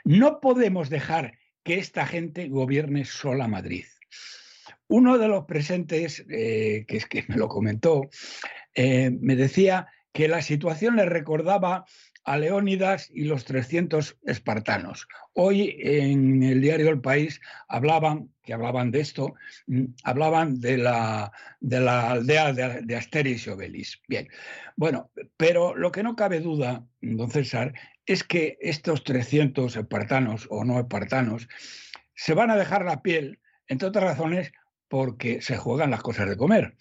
[0.04, 3.86] no podemos dejar que esta gente gobierne sola Madrid.
[4.88, 8.10] Uno de los presentes, eh, que es que me lo comentó,
[8.74, 11.86] eh, me decía que la situación le recordaba
[12.28, 15.08] a Leónidas y los 300 espartanos.
[15.32, 19.36] Hoy en el diario El País hablaban, que hablaban de esto,
[19.68, 24.02] mm, hablaban de la, de la aldea de, de Asteris y Obelis.
[24.10, 24.28] Bien,
[24.76, 27.74] bueno, pero lo que no cabe duda, don César,
[28.06, 31.48] es que estos 300 espartanos o no espartanos
[32.14, 34.52] se van a dejar la piel, entre otras razones,
[34.88, 36.76] porque se juegan las cosas de comer,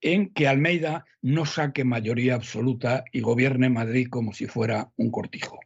[0.00, 5.60] en que Almeida no saque mayoría absoluta y gobierne Madrid como si fuera un cortijo.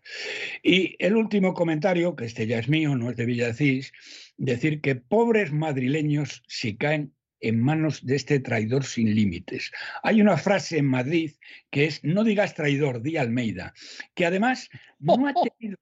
[0.63, 3.93] Y el último comentario, que este ya es mío, no es de Villacís,
[4.37, 9.71] decir que pobres madrileños si caen en manos de este traidor sin límites.
[10.03, 11.33] Hay una frase en Madrid
[11.71, 13.75] que es, no digas traidor, di Almeida,
[14.15, 15.77] que además no ha tenido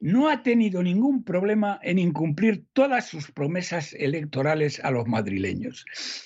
[0.00, 5.84] no ha tenido ningún problema en incumplir todas sus promesas electorales a los madrileños,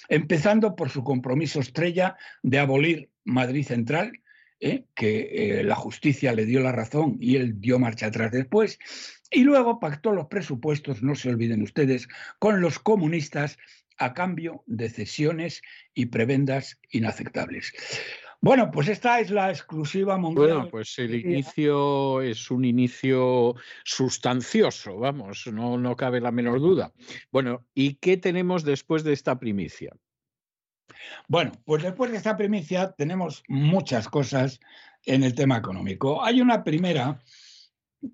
[0.08, 4.12] empezando por su compromiso estrella de abolir Madrid Central,
[4.60, 4.84] ¿eh?
[4.94, 8.78] que eh, la justicia le dio la razón y él dio marcha atrás después,
[9.30, 13.58] y luego pactó los presupuestos, no se olviden ustedes, con los comunistas
[13.98, 15.62] a cambio de cesiones
[15.94, 17.72] y prebendas inaceptables.
[18.44, 20.48] Bueno, pues esta es la exclusiva mundial.
[20.48, 23.54] Bueno, pues el inicio es un inicio
[23.84, 26.92] sustancioso, vamos, no, no cabe la menor duda.
[27.30, 29.94] Bueno, ¿y qué tenemos después de esta primicia?
[31.28, 34.58] Bueno, pues después de esta primicia tenemos muchas cosas
[35.06, 36.24] en el tema económico.
[36.24, 37.22] Hay una primera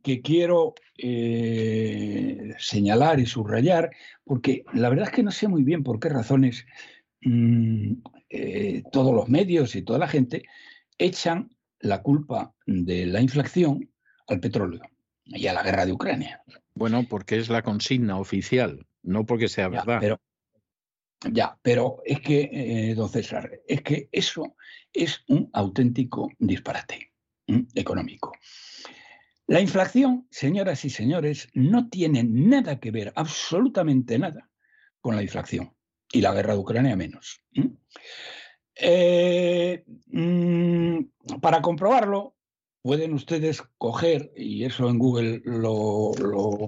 [0.02, 3.90] que quiero eh, señalar y subrayar,
[4.24, 6.66] porque la verdad es que no sé muy bien por qué razones
[7.22, 7.94] mm,
[8.30, 10.44] eh, todos los medios y toda la gente
[10.98, 11.50] echan
[11.80, 13.90] la culpa de la inflación
[14.26, 14.82] al petróleo
[15.24, 16.42] y a la guerra de Ucrania.
[16.74, 19.98] Bueno, porque es la consigna oficial, no porque sea verdad.
[20.00, 20.20] Pero,
[21.32, 24.56] Ya, pero es que, eh, don César, es que eso
[24.92, 27.12] es un auténtico disparate
[27.74, 28.32] económico.
[29.46, 34.50] La inflación, señoras y señores, no tiene nada que ver, absolutamente nada,
[35.00, 35.74] con la inflación.
[36.12, 37.42] Y la guerra de Ucrania menos.
[38.80, 41.00] Eh, mm,
[41.40, 42.36] para comprobarlo,
[42.82, 46.12] pueden ustedes coger, y eso en Google lo,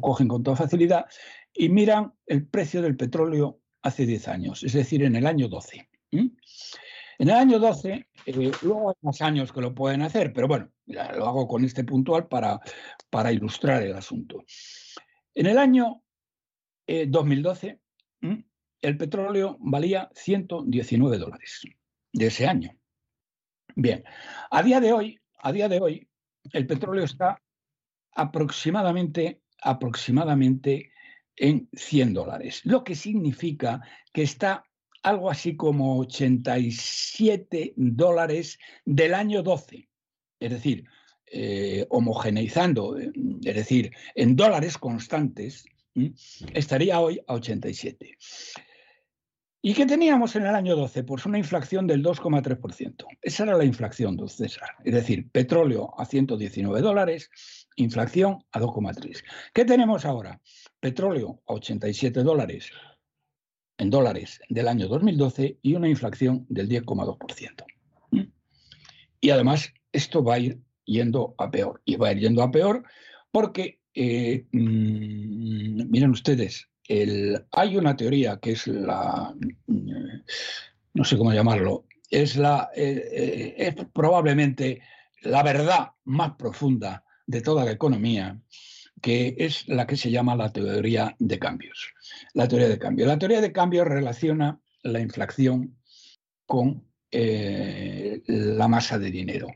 [0.01, 1.07] cogen con toda facilidad,
[1.55, 5.89] y miran el precio del petróleo hace 10 años, es decir, en el año 12.
[6.11, 10.71] En el año 12, eh, luego hay más años que lo pueden hacer, pero bueno,
[10.87, 12.61] lo hago con este puntual para,
[13.09, 14.45] para ilustrar el asunto.
[15.35, 16.03] En el año
[16.87, 17.69] 2012,
[18.23, 18.45] eh,
[18.83, 21.63] el petróleo valía 119 dólares
[22.13, 22.77] de ese año.
[23.77, 24.05] Bien,
[24.51, 26.09] a día de hoy, a día de hoy,
[26.53, 27.41] el petróleo está
[28.13, 30.93] aproximadamente, aproximadamente
[31.37, 33.81] en 100 dólares, lo que significa
[34.13, 34.65] que está
[35.03, 39.89] algo así como 87 dólares del año 12.
[40.39, 40.85] Es decir,
[41.33, 43.13] eh, homogeneizando, eh,
[43.45, 45.65] es decir, en dólares constantes,
[46.55, 48.17] estaría hoy a 87.
[49.63, 51.05] ¿Y qué teníamos en el año 12?
[51.05, 53.05] Pues una inflación del 2,3%.
[53.21, 54.71] Esa era la inflación, don César.
[54.85, 57.31] Es decir, petróleo a 119 dólares,
[57.77, 59.23] inflación a 2,3.
[59.53, 60.41] ¿Qué tenemos ahora?
[60.81, 62.71] Petróleo a 87 dólares,
[63.77, 67.65] en dólares del año 2012 y una inflación del 10,2%.
[68.13, 68.33] ¿Mm?
[69.21, 71.83] Y además esto va a ir yendo a peor.
[71.85, 72.85] Y va a ir yendo a peor
[73.31, 76.71] porque, eh, mm, miren ustedes,
[77.53, 79.35] hay una teoría que es la,
[80.95, 84.83] no sé cómo llamarlo, es, la, eh, eh, probablemente
[85.23, 88.41] la verdad más profunda de toda la economía,
[89.01, 91.93] que es la que se llama la teoría de cambios.
[92.35, 93.09] La teoría de cambios.
[93.09, 95.77] La teoría de cambios relaciona la inflación
[96.47, 99.49] con eh, la masa de dinero.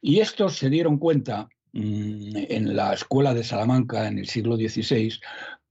[0.00, 5.18] Y estos se dieron cuenta mm, en la escuela de Salamanca en el siglo XVI,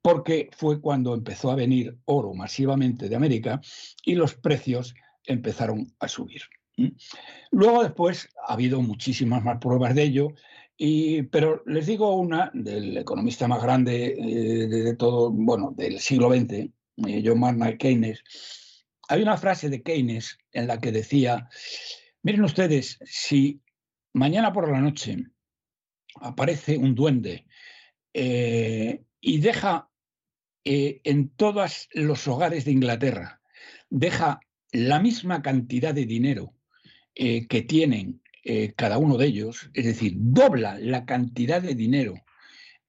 [0.05, 3.59] porque fue cuando empezó a venir oro masivamente de América
[4.03, 4.93] y los precios
[5.25, 6.43] empezaron a subir.
[7.49, 10.27] Luego después ha habido muchísimas más pruebas de ello
[11.31, 16.51] pero les digo una del economista más grande eh, de, todo, bueno, del siglo XX,
[16.51, 18.23] eh, John Maynard Keynes.
[19.07, 21.49] Hay una frase de Keynes en la que decía,
[22.21, 23.59] miren ustedes, si
[24.13, 25.17] mañana por la noche
[26.21, 27.47] aparece un duende
[28.13, 29.89] eh, y deja
[30.65, 33.39] en todos los hogares de Inglaterra,
[33.89, 34.39] deja
[34.71, 36.53] la misma cantidad de dinero
[37.13, 42.13] que tienen eh, cada uno de ellos, es decir, dobla la cantidad de dinero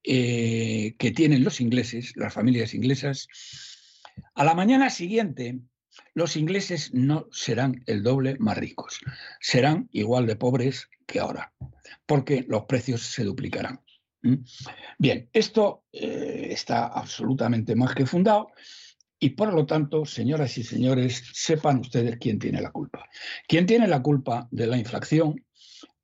[0.04, 3.26] eh, que tienen los ingleses, las familias inglesas,
[4.34, 5.58] a la mañana siguiente
[6.12, 9.00] los ingleses no serán el doble más ricos,
[9.40, 11.54] serán igual de pobres que ahora,
[12.04, 13.80] porque los precios se duplicarán.
[14.98, 18.48] Bien, esto eh, está absolutamente más que fundado
[19.18, 23.08] y por lo tanto, señoras y señores, sepan ustedes quién tiene la culpa.
[23.48, 25.44] Quién tiene la culpa de la inflación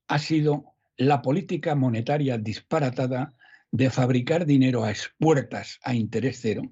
[0.08, 3.34] ha sido la política monetaria disparatada
[3.70, 6.62] de fabricar dinero a expuertas a interés cero.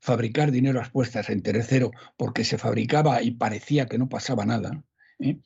[0.00, 4.44] Fabricar dinero a expuestas a interés cero porque se fabricaba y parecía que no pasaba
[4.44, 4.84] nada.
[5.20, 5.38] ¿eh?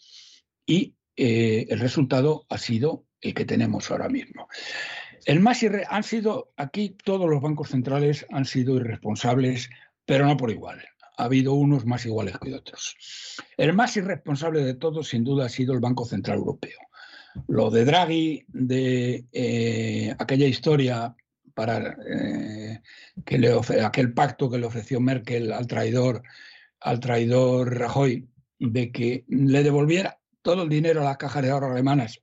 [0.64, 4.48] Y eh, el resultado ha sido el que tenemos ahora mismo.
[5.24, 9.70] El más han sido aquí todos los bancos centrales han sido irresponsables,
[10.04, 10.82] pero no por igual
[11.16, 12.96] ha habido unos más iguales que otros.
[13.56, 16.78] El más irresponsable de todos, sin duda, ha sido el Banco Central Europeo.
[17.48, 21.14] Lo de Draghi, de eh, aquella historia
[21.54, 22.82] para eh,
[23.24, 26.22] que le aquel pacto que le ofreció Merkel al traidor,
[26.80, 31.72] al traidor Rajoy, de que le devolviera todo el dinero a las cajas de ahorro
[31.72, 32.22] alemanas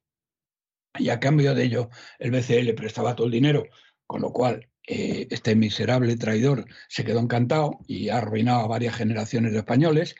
[0.97, 1.89] y a cambio de ello
[2.19, 3.65] el BCE le prestaba todo el dinero,
[4.05, 8.95] con lo cual eh, este miserable traidor se quedó encantado y ha arruinado a varias
[8.95, 10.15] generaciones de españoles,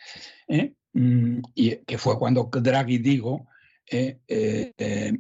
[0.48, 0.74] ¿eh?
[0.94, 3.48] mm, y que fue cuando Draghi digo,
[3.92, 5.14] eh,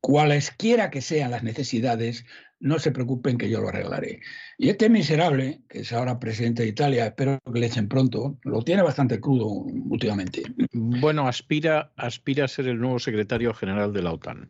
[0.00, 2.24] cualesquiera que sean las necesidades,
[2.60, 4.20] no se preocupen que yo lo arreglaré.
[4.58, 8.62] Y este miserable, que es ahora presidente de Italia, espero que le echen pronto, lo
[8.62, 10.42] tiene bastante crudo últimamente.
[10.72, 14.48] Bueno, aspira, aspira a ser el nuevo secretario general de la OTAN,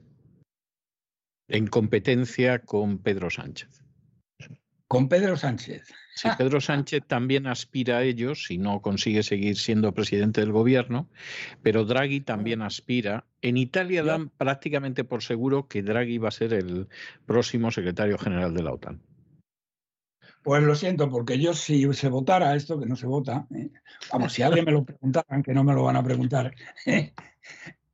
[1.51, 3.83] en competencia con Pedro Sánchez.
[4.87, 5.83] Con Pedro Sánchez.
[6.17, 11.09] Sí, Pedro Sánchez también aspira a ello si no consigue seguir siendo presidente del gobierno,
[11.62, 13.25] pero Draghi también aspira.
[13.41, 16.89] En Italia dan prácticamente por seguro que Draghi va a ser el
[17.25, 19.01] próximo secretario general de la OTAN.
[20.43, 23.70] Pues lo siento, porque yo si se votara esto, que no se vota, ¿eh?
[24.11, 26.53] vamos, si alguien me lo preguntaran, que no me lo van a preguntar,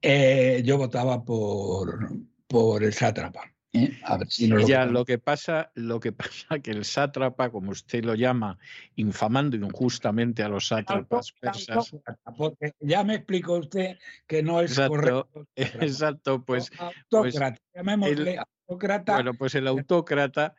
[0.01, 1.99] eh, yo votaba por,
[2.47, 3.53] por el sátrapa.
[3.73, 3.99] ¿eh?
[4.05, 6.13] A ver si no lo ya, lo que pasa, lo que
[6.49, 8.59] pasa que el sátrapa, como usted lo llama,
[8.97, 11.95] infamando injustamente a los sátrapas persas.
[12.37, 15.47] Porque ya me explicó usted que no es Exacto, correcto.
[15.57, 19.15] Exacto, pues autócrata, llamémosle autócrata.
[19.15, 20.55] Bueno, pues el autócrata,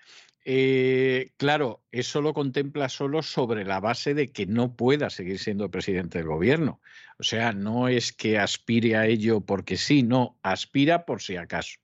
[0.50, 5.69] eh, claro, eso lo contempla solo sobre la base de que no pueda seguir siendo
[5.69, 6.80] presidente del gobierno.
[7.19, 11.82] O sea, no es que aspire a ello porque sí, no, aspira por si acaso.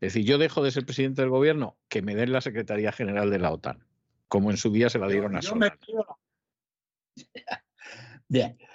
[0.00, 3.28] Es decir, yo dejo de ser presidente del gobierno, que me den la Secretaría General
[3.28, 3.84] de la OTAN,
[4.26, 5.78] como en su día se la dieron a Solana.
[8.26, 8.56] Bien.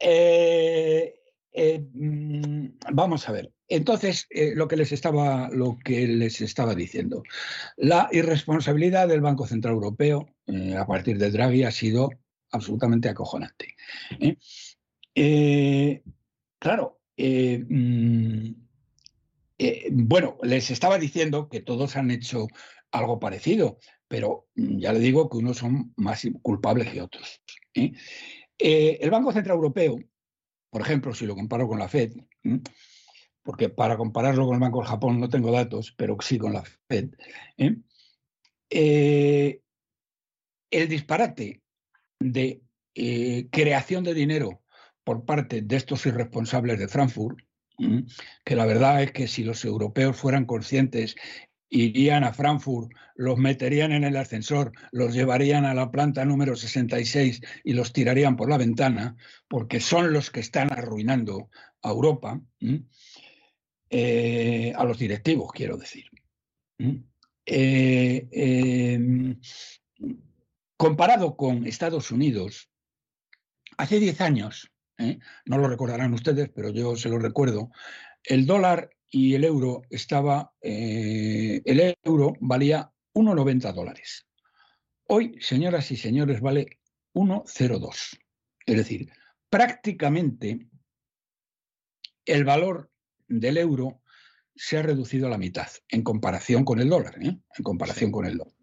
[0.00, 1.18] Eh,
[1.50, 3.50] eh, mm, vamos a ver.
[3.68, 7.22] Entonces, eh, lo que les estaba, lo que les estaba diciendo,
[7.76, 12.10] la irresponsabilidad del Banco Central Europeo eh, a partir de Draghi ha sido
[12.50, 13.74] absolutamente acojonante.
[15.14, 16.02] ¿eh?
[16.58, 18.50] Claro, mm,
[19.90, 22.46] bueno, les estaba diciendo que todos han hecho
[22.92, 27.42] algo parecido, pero mm, ya le digo que unos son más culpables que otros.
[27.74, 29.98] el Banco Central Europeo,
[30.70, 32.12] por ejemplo, si lo comparo con la Fed.
[33.46, 36.64] Porque para compararlo con el Banco de Japón no tengo datos, pero sí con la
[36.88, 37.10] Fed,
[37.56, 37.76] ¿eh?
[38.68, 39.60] Eh,
[40.68, 41.62] el disparate
[42.18, 42.60] de
[42.96, 44.62] eh, creación de dinero
[45.04, 47.38] por parte de estos irresponsables de Frankfurt,
[48.44, 51.14] que la verdad es que si los europeos fueran conscientes
[51.68, 57.40] irían a Frankfurt, los meterían en el ascensor, los llevarían a la planta número 66
[57.64, 59.16] y los tirarían por la ventana,
[59.46, 61.50] porque son los que están arruinando
[61.82, 62.40] a Europa.
[63.98, 66.04] Eh, a los directivos, quiero decir.
[66.76, 67.02] ¿m?
[67.46, 69.36] Eh, eh,
[70.76, 72.68] comparado con Estados Unidos,
[73.78, 75.18] hace 10 años, ¿eh?
[75.46, 77.70] no lo recordarán ustedes, pero yo se lo recuerdo,
[78.22, 84.26] el dólar y el euro estaba, el euro valía 1,90 dólares.
[85.04, 86.80] Hoy, señoras y señores, vale
[87.14, 88.18] 1,02.
[88.66, 89.10] Es decir,
[89.48, 90.68] prácticamente
[92.26, 92.90] el valor
[93.28, 94.00] del euro
[94.54, 97.38] se ha reducido a la mitad en comparación con el dólar, ¿eh?
[97.56, 98.54] en comparación con el dólar.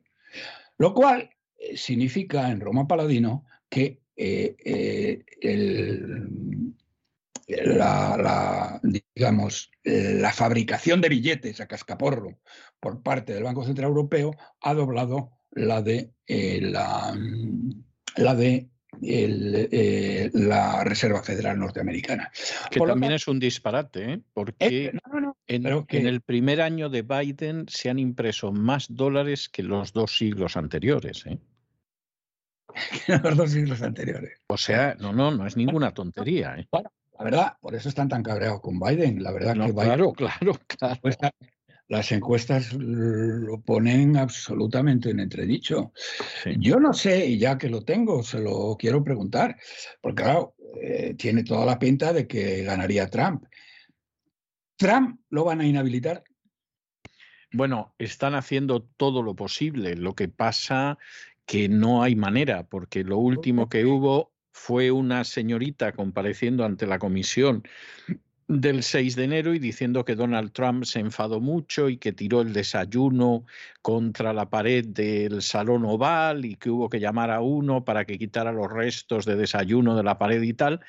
[0.77, 6.73] Lo cual eh, significa en Roma Paladino que eh, el,
[7.47, 8.81] la, la,
[9.15, 12.39] digamos, la fabricación de billetes a cascaporro
[12.79, 17.15] por parte del Banco Central Europeo ha doblado la de la,
[18.15, 18.69] la de
[19.01, 22.31] el, eh, la Reserva Federal Norteamericana.
[22.69, 24.13] Que Por también tanto- es un disparate, ¿eh?
[24.13, 28.87] Eh, porque no, no, en, que- el primer año de Biden se han impreso más
[28.89, 31.25] dólares que los dos siglos anteriores.
[31.25, 31.39] ¿eh?
[33.23, 34.39] los dos siglos anteriores.
[34.47, 36.55] O sea, no, no, no es ninguna tontería.
[36.57, 36.67] ¿eh?
[37.17, 39.21] La verdad, por eso están tan cabreados con Biden.
[39.21, 40.95] La verdad No, que Biden, claro, claro, claro.
[40.95, 41.31] encuesta-
[41.93, 45.93] las encuestas lo ponen absolutamente en entredicho.
[46.43, 46.55] Sí.
[46.57, 49.57] Yo no sé, y ya que lo tengo, se lo quiero preguntar,
[50.01, 53.45] porque claro, eh, tiene toda la pinta de que ganaría Trump.
[54.75, 56.23] ¿Trump lo van a inhabilitar?
[57.51, 59.95] Bueno, están haciendo todo lo posible.
[59.95, 60.97] Lo que pasa
[61.45, 66.97] que no hay manera, porque lo último que hubo fue una señorita compareciendo ante la
[66.97, 67.63] comisión
[68.47, 72.41] del 6 de enero y diciendo que Donald Trump se enfadó mucho y que tiró
[72.41, 73.45] el desayuno
[73.81, 78.17] contra la pared del salón oval y que hubo que llamar a uno para que
[78.17, 80.81] quitara los restos de desayuno de la pared y tal.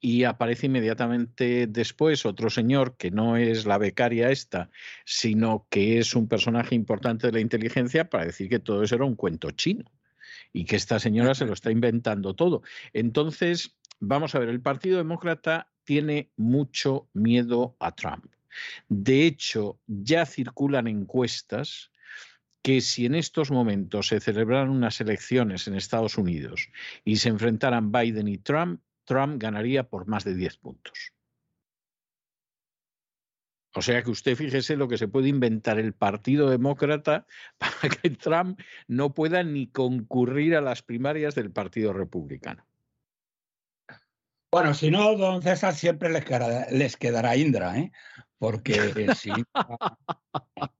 [0.00, 4.70] Y aparece inmediatamente después otro señor que no es la becaria esta,
[5.04, 9.04] sino que es un personaje importante de la inteligencia para decir que todo eso era
[9.04, 9.84] un cuento chino
[10.52, 12.62] y que esta señora se lo está inventando todo.
[12.92, 18.26] Entonces, vamos a ver, el Partido Demócrata tiene mucho miedo a Trump.
[18.88, 21.90] De hecho, ya circulan encuestas
[22.62, 26.68] que si en estos momentos se celebraran unas elecciones en Estados Unidos
[27.04, 31.12] y se enfrentaran Biden y Trump, Trump ganaría por más de 10 puntos.
[33.74, 37.26] O sea que usted fíjese lo que se puede inventar el Partido Demócrata
[37.58, 42.69] para que Trump no pueda ni concurrir a las primarias del Partido Republicano.
[44.52, 47.92] Bueno, si no, don César siempre les quedará, Indra, ¿eh?
[48.38, 49.30] porque eh, si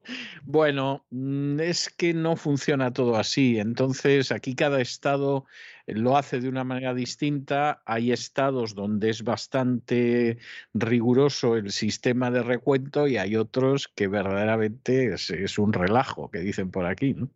[0.42, 3.60] Bueno, mm, es que no funciona todo así.
[3.60, 5.44] Entonces, aquí cada estado
[5.86, 7.82] lo hace de una manera distinta.
[7.86, 10.38] Hay estados donde es bastante
[10.74, 16.40] riguroso el sistema de recuento y hay otros que verdaderamente es, es un relajo, que
[16.40, 17.14] dicen por aquí.
[17.14, 17.28] ¿no?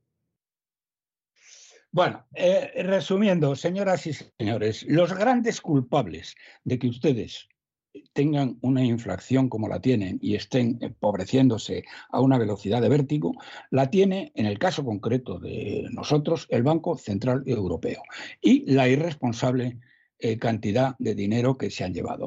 [1.94, 7.48] Bueno, eh, resumiendo, señoras y señores, los grandes culpables de que ustedes
[8.12, 13.36] tengan una inflación como la tienen y estén empobreciéndose a una velocidad de vértigo,
[13.70, 18.02] la tiene, en el caso concreto de nosotros, el Banco Central Europeo
[18.40, 19.78] y la irresponsable
[20.18, 22.26] eh, cantidad de dinero que se han llevado.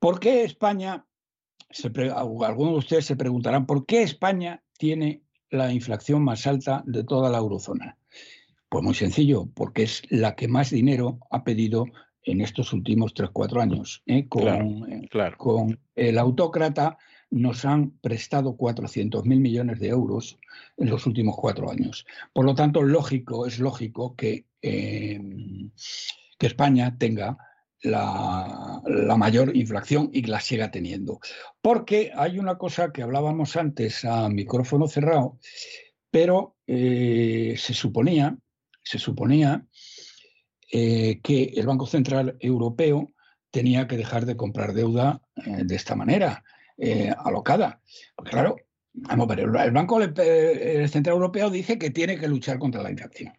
[0.00, 1.06] ¿Por qué España,
[2.44, 7.30] algunos de ustedes se preguntarán, ¿por qué España tiene la inflación más alta de toda
[7.30, 7.96] la eurozona?
[8.72, 11.84] Pues muy sencillo, porque es la que más dinero ha pedido
[12.22, 14.02] en estos últimos 3-4 años.
[14.06, 14.26] ¿eh?
[14.26, 16.96] Eh, con, el autócrata
[17.28, 20.38] nos han prestado 400.000 millones de euros
[20.78, 22.06] en los últimos cuatro años.
[22.32, 25.70] Por lo tanto, lógico, es lógico que, em,
[26.38, 27.36] que España tenga
[27.82, 31.20] la, la, mayor inflación y la siga teniendo.
[31.60, 35.38] Porque hay una cosa que hablábamos antes a micrófono cerrado,
[36.10, 38.38] pero eh, se suponía,
[38.82, 39.66] se suponía
[40.70, 43.12] eh, que el Banco Central Europeo
[43.50, 46.42] tenía que dejar de comprar deuda eh, de esta manera,
[46.78, 47.82] eh, alocada.
[48.16, 48.56] Claro,
[48.94, 53.34] vamos a ver, el Banco Central Europeo dice que tiene que luchar contra la inflación.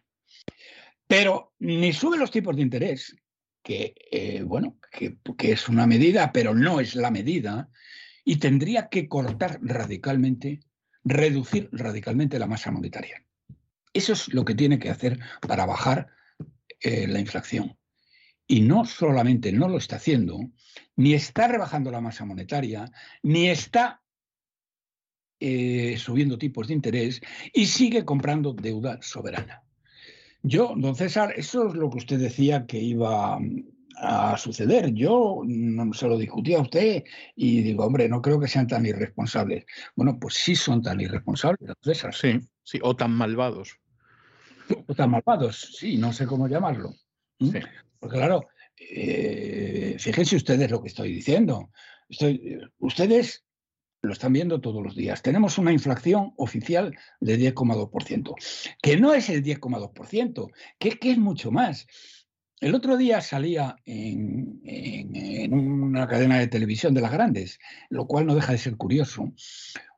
[1.08, 3.16] Pero ni sube los tipos de interés,
[3.62, 7.68] que, bueno, que es una medida, pero no es la medida,
[8.24, 10.60] y tendría que cortar radicalmente,
[11.02, 13.24] reducir radicalmente la masa monetaria.
[13.94, 16.08] Eso es lo que tiene que hacer para bajar
[16.80, 17.78] eh, la inflación.
[18.46, 20.38] Y no solamente no lo está haciendo,
[20.96, 22.90] ni está rebajando la masa monetaria,
[23.22, 24.02] ni está
[25.40, 27.20] eh, subiendo tipos de interés
[27.52, 29.62] y sigue comprando deuda soberana.
[30.42, 33.64] Yo, don César, eso es lo que usted decía que iba mm,
[33.96, 34.92] a suceder.
[34.92, 37.04] Yo no se lo discutía a usted
[37.36, 39.64] y digo, hombre, no creo que sean tan irresponsables.
[39.94, 42.12] Bueno, pues sí son tan irresponsables, don César.
[42.12, 43.78] Sí, sí, o tan malvados
[44.88, 46.94] están malvados, sí, no sé cómo llamarlo.
[47.98, 51.70] Porque claro, eh, fíjense ustedes lo que estoy diciendo.
[52.78, 53.44] ustedes
[54.02, 55.22] lo están viendo todos los días.
[55.22, 58.34] Tenemos una inflación oficial de 10,2%,
[58.82, 61.86] que no es el 10,2%, que, que es mucho más.
[62.60, 67.58] El otro día salía en, en, una cadena de televisión de las grandes,
[67.90, 69.32] lo cual no deja de ser curioso,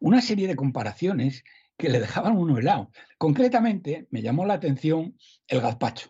[0.00, 1.44] una serie de comparaciones
[1.76, 2.90] que le dejaban uno helado.
[3.18, 5.16] Concretamente, me llamó la atención
[5.48, 6.08] el gazpacho.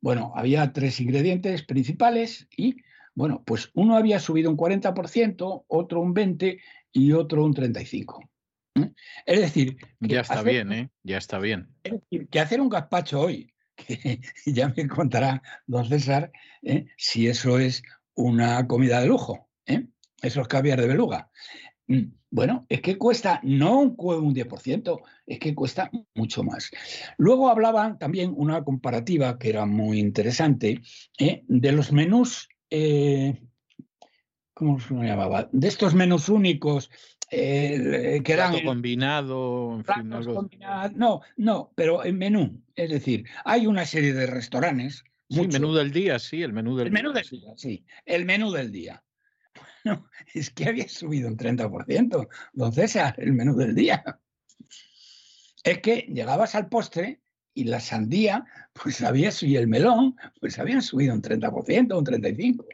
[0.00, 2.76] Bueno, había tres ingredientes principales y,
[3.14, 6.60] bueno, pues uno había subido un 40%, otro un 20%
[6.92, 8.28] y otro un 35%.
[8.74, 8.92] ¿eh?
[9.26, 9.76] Es decir...
[10.00, 10.90] Ya está bien, ¿eh?
[11.04, 11.68] Ya está bien.
[11.84, 16.32] Es decir, que hacer un gazpacho hoy, que ya me contará don César
[16.62, 16.86] ¿eh?
[16.96, 17.82] si eso es
[18.14, 19.86] una comida de lujo, ¿eh?
[20.20, 21.30] eso es caviar de beluga.
[21.86, 26.70] Mm, bueno, es que cuesta no un 10%, es que cuesta mucho más.
[27.18, 30.80] Luego hablaban también una comparativa que era muy interesante
[31.18, 31.44] ¿eh?
[31.46, 33.38] de los menús, eh,
[34.54, 35.50] ¿cómo se llamaba?
[35.52, 36.90] De estos menús únicos
[37.30, 38.64] eh, que eran...
[38.64, 40.08] combinado, en fin,
[40.94, 42.62] No, no, el menú.
[42.74, 45.04] Es decir, hay una serie de restaurantes.
[45.28, 48.52] Sí, menú del día, sí, el menú del el menú del día, sí, el menú
[48.52, 49.02] del día.
[49.84, 54.04] No, es que había subido un 30%, don César, el menú del día.
[55.64, 57.20] Es que llegabas al postre
[57.54, 62.66] y la sandía, pues había y el melón, pues habían subido un 30%, un 35%.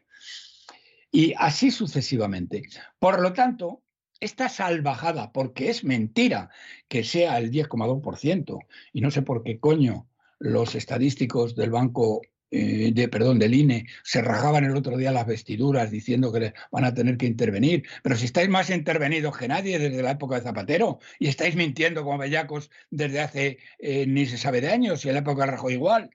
[1.11, 2.63] Y así sucesivamente.
[2.99, 3.83] Por lo tanto,
[4.21, 6.51] esta salvajada, porque es mentira
[6.89, 8.59] que sea el 10,2%,
[8.93, 12.21] y no sé por qué coño los estadísticos del Banco
[12.51, 16.85] eh, de, perdón, del INE, se rajaban el otro día las vestiduras diciendo que van
[16.85, 17.85] a tener que intervenir.
[18.03, 22.05] Pero si estáis más intervenidos que nadie desde la época de Zapatero y estáis mintiendo
[22.05, 25.51] como bellacos desde hace eh, ni se sabe de años y en la época de
[25.53, 26.11] Rajoy igual.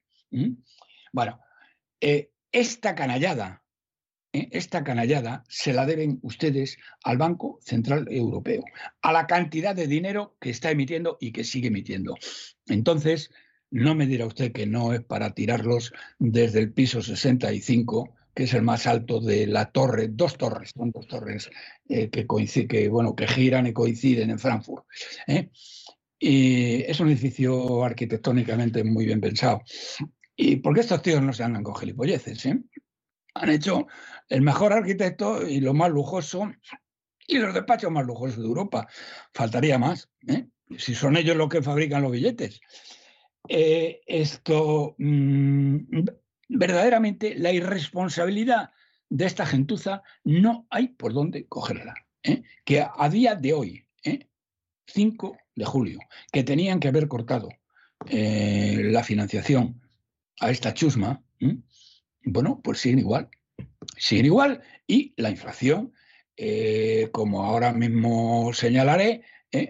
[1.11, 1.39] Bueno,
[2.01, 3.63] eh, esta canallada,
[4.31, 8.63] esta canallada se la deben ustedes al Banco Central Europeo,
[9.03, 12.15] a la cantidad de dinero que está emitiendo y que sigue emitiendo.
[12.65, 13.29] Entonces,
[13.73, 18.53] no me dirá usted que no es para tirarlos desde el piso 65, que es
[18.53, 21.49] el más alto de la torre, dos torres, son dos torres
[21.89, 24.85] eh, que, coinciden, que, bueno, que giran y coinciden en Frankfurt.
[25.25, 25.49] ¿eh?
[26.19, 29.63] Y es un edificio arquitectónicamente muy bien pensado.
[30.35, 32.59] Y porque estos tíos no se andan con gilipolleces, ¿eh?
[33.33, 33.87] Han hecho
[34.29, 36.51] el mejor arquitecto y lo más lujoso
[37.27, 38.87] y los despachos más lujosos de Europa.
[39.33, 40.09] Faltaría más,
[40.77, 42.61] si son ellos los que fabrican los billetes.
[43.49, 46.05] Eh, esto, mm,
[46.47, 48.71] verdaderamente la irresponsabilidad
[49.09, 51.93] de esta gentuza no hay por dónde cogerla.
[52.23, 52.43] ¿eh?
[52.63, 53.87] Que a, día de hoy,
[54.87, 55.39] 5 ¿eh?
[55.55, 55.99] de julio,
[56.31, 57.49] que tenían que haber cortado
[58.05, 59.81] la financiación
[60.41, 61.23] a esta chusma,
[62.25, 63.29] bueno, pues siguen igual.
[63.95, 65.93] Siguen igual y la inflación,
[67.13, 69.23] como ahora mismo señalaré,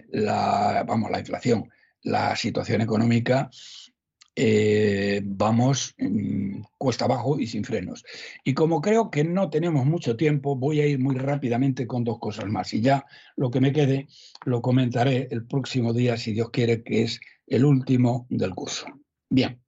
[0.10, 1.70] la, vamos, la inflación,
[2.04, 3.50] la situación económica
[4.36, 8.04] eh, vamos mm, cuesta abajo y sin frenos.
[8.44, 12.20] Y como creo que no tenemos mucho tiempo, voy a ir muy rápidamente con dos
[12.20, 12.74] cosas más.
[12.74, 14.08] Y ya lo que me quede
[14.46, 18.88] lo comentaré el próximo día, si Dios quiere, que es el último del curso.
[19.30, 19.62] Bien.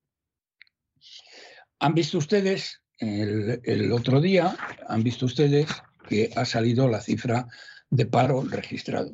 [1.80, 4.58] Han visto ustedes el, el otro día,
[4.88, 5.68] han visto ustedes
[6.10, 7.48] que ha salido la cifra
[7.92, 9.12] de paro registrado.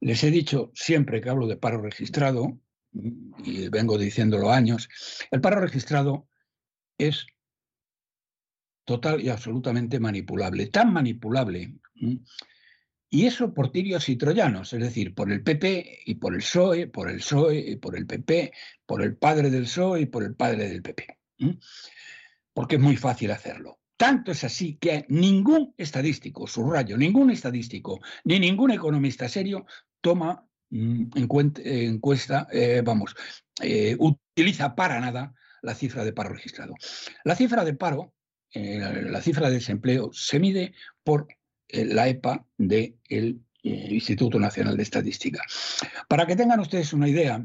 [0.00, 2.58] Les he dicho siempre que hablo de paro registrado,
[2.92, 4.88] y vengo diciéndolo años,
[5.30, 6.28] el paro registrado
[6.98, 7.26] es
[8.84, 11.74] total y absolutamente manipulable, tan manipulable.
[13.08, 16.86] Y eso por tirios y troyanos, es decir, por el PP y por el PSOE,
[16.88, 18.52] por el PSOE y por el PP,
[18.86, 21.18] por el padre del PSOE y por el padre del PP.
[22.52, 23.80] Porque es muy fácil hacerlo.
[23.96, 29.66] Tanto es así que ningún estadístico, subrayo, ningún estadístico, ni ningún economista serio
[30.06, 31.10] toma Mm,
[31.64, 33.14] encuesta, eh, vamos,
[33.62, 36.74] eh, utiliza para nada la cifra de paro registrado.
[37.24, 38.14] La cifra de paro,
[38.52, 41.28] eh, la cifra de desempleo, se mide por
[41.68, 45.42] la EPA del Instituto Nacional de Estadística.
[46.08, 47.44] Para que tengan ustedes una idea,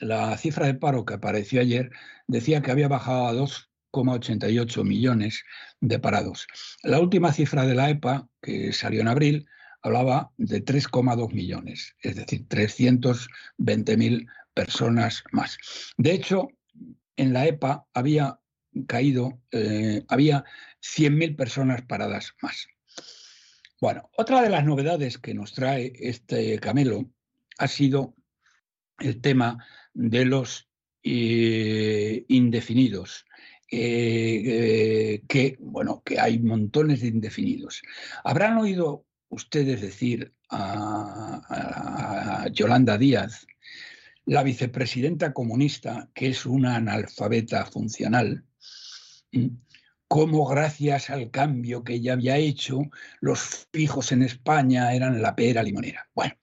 [0.00, 1.90] la cifra de paro que apareció ayer
[2.26, 5.44] decía que había bajado a 2,88 millones
[5.80, 6.46] de parados.
[6.82, 9.46] La última cifra de la EPA, que salió en abril,
[9.84, 15.58] hablaba de 3,2 millones, es decir, 320.000 personas más.
[15.98, 16.48] De hecho,
[17.16, 18.40] en la EPA había
[18.86, 20.44] caído, eh, había
[20.80, 22.66] 100.000 personas paradas más.
[23.78, 27.10] Bueno, otra de las novedades que nos trae este camelo
[27.58, 28.14] ha sido
[28.98, 30.66] el tema de los
[31.02, 33.26] eh, indefinidos.
[33.70, 37.82] Eh, que, bueno, que hay montones de indefinidos.
[38.22, 39.04] Habrán oído
[39.34, 43.46] ustedes decir a, Yolanda Díaz,
[44.26, 48.44] la vicepresidenta comunista, que es una analfabeta funcional,
[50.08, 52.82] cómo gracias al cambio que ella había hecho,
[53.20, 56.08] los fijos en España eran la pera limonera.
[56.14, 56.34] Bueno,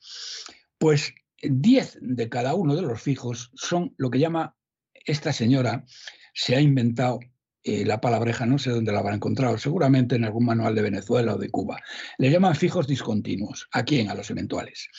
[0.77, 4.55] pues 10 de cada uno de los fijos son lo que llama
[4.93, 5.85] esta señora,
[6.33, 7.19] se ha inventado
[7.63, 11.35] eh, la palabreja no sé dónde la habrá encontrado, seguramente en algún manual de Venezuela
[11.35, 11.79] o de Cuba.
[12.17, 13.67] Le llaman fijos discontinuos.
[13.71, 14.09] ¿A quién?
[14.09, 14.89] A los eventuales.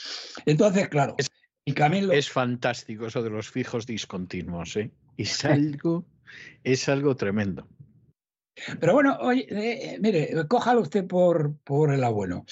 [0.46, 1.30] Entonces, claro, es,
[1.74, 2.12] Camilo...
[2.12, 4.92] Es fantástico eso de los fijos discontinuos, ¿eh?
[5.16, 6.06] Es algo,
[6.62, 7.68] es algo tremendo.
[8.78, 12.44] Pero bueno, oye, eh, mire, cójalo usted por, por el abuelo.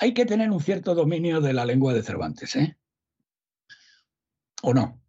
[0.00, 2.76] Hay que tener un cierto dominio de la lengua de Cervantes, ¿eh?
[4.62, 5.00] ¿O no?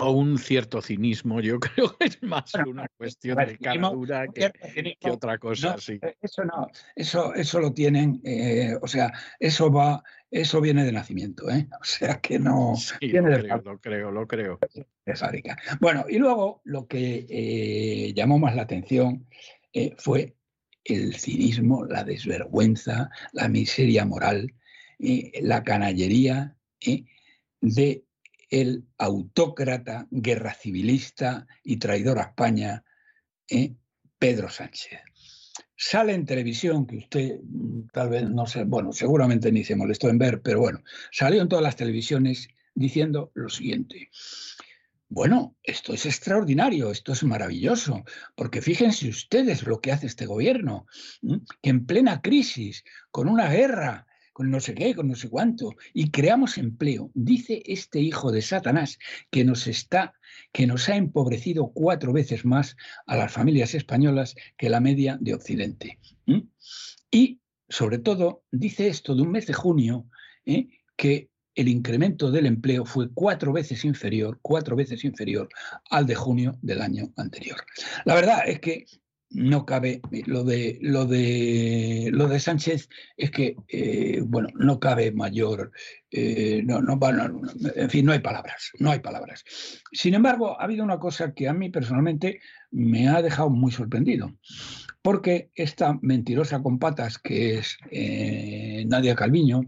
[0.00, 4.50] O un cierto cinismo, yo creo que es más una cuestión de cara dura que,
[5.10, 5.76] otra cosa.
[5.78, 5.98] sí.
[6.02, 10.92] Eh, eso no, eso, eso lo tienen, eh, o sea, eso va, eso viene de
[10.92, 11.68] nacimiento, ¿eh?
[11.80, 12.74] O sea que no.
[13.00, 14.58] viene lo, creo, lo creo, lo creo.
[15.04, 15.56] De fábrica.
[15.80, 19.26] Bueno, y luego lo que eh, llamó más la atención
[19.98, 20.34] fue
[20.84, 24.52] el cinismo, la desvergüenza, la miseria moral,
[24.98, 26.56] la canallería
[27.60, 28.04] de
[28.50, 32.84] el autócrata, guerra civilista y traidor a España,
[33.48, 33.74] ¿eh?
[34.18, 35.00] Pedro Sánchez.
[35.76, 40.10] Sale en televisión, que usted mm, tal vez no sé, bueno, seguramente ni se molestó
[40.10, 44.10] en ver, pero bueno, salió en todas las televisiones diciendo lo siguiente.
[45.08, 48.04] Bueno, esto es extraordinario, esto es maravilloso,
[48.36, 50.86] porque fíjense ustedes lo que hace este gobierno,
[51.62, 54.06] que en plena crisis, con una guerra,
[54.40, 57.10] con no sé qué, con no sé cuánto, y creamos empleo.
[57.12, 58.98] Dice este hijo de Satanás
[59.30, 60.14] que nos está,
[60.50, 62.74] que nos ha empobrecido cuatro veces más
[63.06, 65.98] a las familias españolas que la media de Occidente.
[67.10, 70.06] Y sobre todo dice esto de un mes de junio,
[70.46, 70.68] ¿eh?
[70.96, 75.50] que el incremento del empleo fue cuatro veces inferior, cuatro veces inferior
[75.90, 77.58] al de junio del año anterior.
[78.06, 78.86] La verdad es que
[79.30, 85.12] no cabe lo de lo de lo de Sánchez es que eh, bueno no cabe
[85.12, 85.70] mayor
[86.10, 86.98] eh, no, no,
[87.76, 89.44] en fin no hay palabras no hay palabras.
[89.92, 92.40] Sin embargo ha habido una cosa que a mí personalmente
[92.72, 94.32] me ha dejado muy sorprendido
[95.02, 99.62] porque esta mentirosa con patas que es eh, Nadia Calviño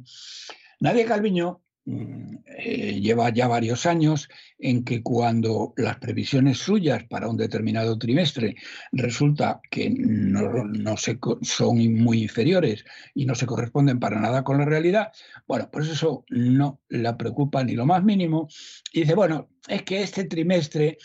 [0.81, 4.29] Nadia Calviño eh, lleva ya varios años
[4.59, 8.55] en que cuando las previsiones suyas para un determinado trimestre
[8.93, 14.59] resulta que no, no se, son muy inferiores y no se corresponden para nada con
[14.59, 15.11] la realidad,
[15.49, 18.47] bueno, pues eso no la preocupa ni lo más mínimo.
[18.93, 20.99] Y dice, bueno, es que este trimestre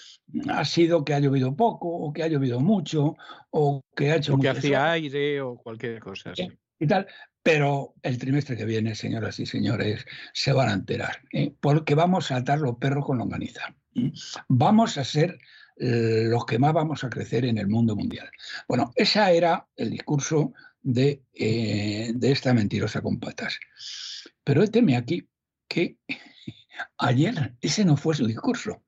[0.49, 3.15] ha sido que ha llovido poco o que ha llovido mucho
[3.49, 4.35] o que ha hecho...
[4.35, 6.47] O que hacía aire o cualquier cosa así.
[6.79, 7.07] Y tal,
[7.43, 11.53] pero el trimestre que viene, señoras y señores, se van a enterar, ¿eh?
[11.59, 13.73] porque vamos a atar los perros con longaniza.
[14.47, 15.39] Vamos a ser
[15.77, 18.29] eh, los que más vamos a crecer en el mundo mundial.
[18.67, 23.59] Bueno, ese era el discurso de, eh, de esta mentirosa con patas.
[24.43, 25.27] Pero teme aquí
[25.67, 25.97] que
[26.97, 28.83] ayer ese no fue su discurso.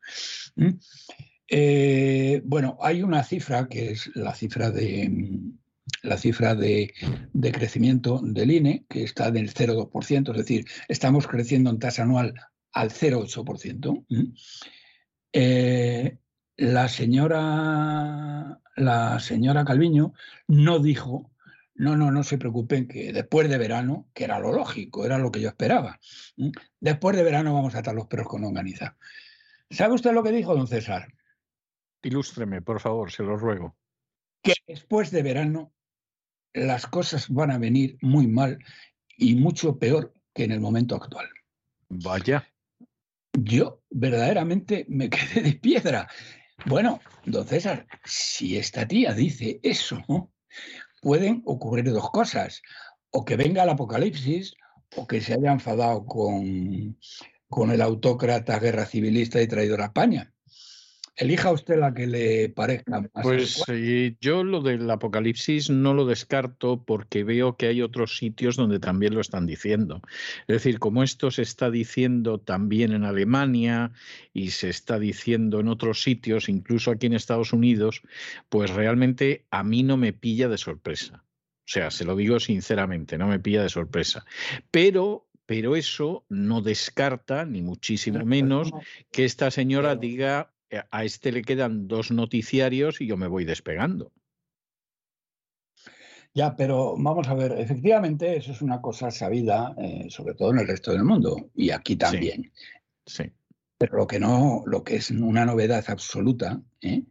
[2.43, 5.09] bueno, hay una cifra que es la cifra de,
[6.01, 6.93] la cifra de,
[7.53, 12.33] crecimiento del INE, que está del 0,2%, es decir, estamos creciendo en tasa anual
[12.73, 14.05] al 0,8%.
[15.33, 16.17] Eh,
[16.57, 20.13] la, señora, la señora Calviño
[20.47, 21.31] no dijo,
[21.75, 25.31] no, no, no se preocupen, que después de verano, que era lo lógico, era lo
[25.31, 25.99] que yo esperaba,
[26.79, 28.97] después de verano vamos a atar los perros con longaniza.
[29.69, 31.13] ¿Sabe usted lo que dijo, don César?
[32.01, 33.75] Ilústreme, por favor, se lo ruego.
[34.41, 35.73] Que después de verano
[36.53, 38.59] las cosas van a venir muy mal
[39.17, 41.27] y mucho peor que en el momento actual.
[41.89, 42.47] Vaya.
[43.33, 46.07] Yo verdaderamente me quedé de piedra.
[46.65, 50.03] Bueno, don César, si esta tía dice eso,
[51.01, 52.61] pueden ocurrir dos cosas.
[53.11, 54.53] O que venga el apocalipsis,
[54.95, 56.97] o que se haya enfadado con,
[57.47, 60.33] con el autócrata guerra civilista y traidor a España.
[61.19, 63.23] Elija usted la que le parezca más.
[63.23, 68.55] Pues eh, yo lo del apocalipsis no lo descarto porque veo que hay otros sitios
[68.55, 70.01] donde también lo están diciendo.
[70.47, 73.91] Es decir, como esto se está diciendo también en Alemania
[74.33, 78.01] y se está diciendo en otros sitios, incluso aquí en Estados Unidos,
[78.47, 81.25] pues realmente a mí no me pilla de sorpresa.
[81.25, 84.25] O sea, se lo digo sinceramente, no me pilla de sorpresa.
[84.71, 88.69] Pero pero eso no descarta, ni muchísimo menos,
[89.11, 90.53] que esta señora diga
[90.91, 94.11] a este le quedan dos noticiarios y yo me voy despegando.
[96.33, 100.59] Ya, pero vamos a ver, efectivamente eso es una cosa sabida, eh, sobre todo en
[100.59, 102.51] el resto del mundo y aquí también.
[103.05, 103.23] Sí.
[103.77, 107.03] Pero lo que no, lo que es una novedad absoluta, ¿eh?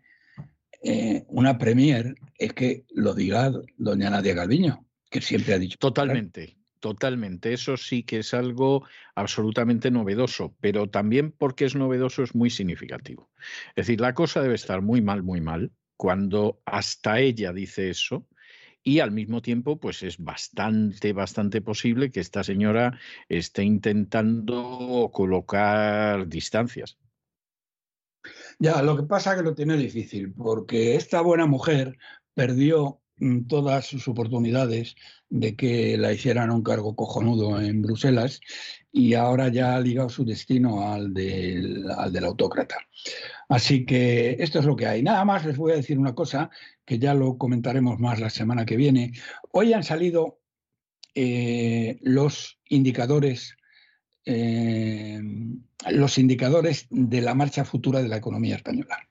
[1.28, 5.76] una premier, es que lo diga doña Nadia Galviño, que siempre ha dicho.
[5.78, 6.57] Totalmente.
[6.80, 12.50] Totalmente, eso sí que es algo absolutamente novedoso, pero también porque es novedoso es muy
[12.50, 13.30] significativo.
[13.70, 18.28] Es decir, la cosa debe estar muy mal, muy mal, cuando hasta ella dice eso,
[18.84, 22.98] y al mismo tiempo, pues es bastante, bastante posible que esta señora
[23.28, 26.96] esté intentando colocar distancias.
[28.60, 31.98] Ya, lo que pasa es que lo tiene difícil, porque esta buena mujer
[32.34, 33.02] perdió
[33.48, 34.96] todas sus oportunidades
[35.28, 38.40] de que la hicieran un cargo cojonudo en Bruselas
[38.92, 42.76] y ahora ya ha ligado su destino al del, al del autócrata.
[43.48, 45.02] Así que esto es lo que hay.
[45.02, 46.50] Nada más les voy a decir una cosa
[46.84, 49.12] que ya lo comentaremos más la semana que viene.
[49.52, 50.40] Hoy han salido
[51.14, 53.56] eh, los indicadores
[54.30, 55.22] eh,
[55.90, 59.08] los indicadores de la marcha futura de la economía española,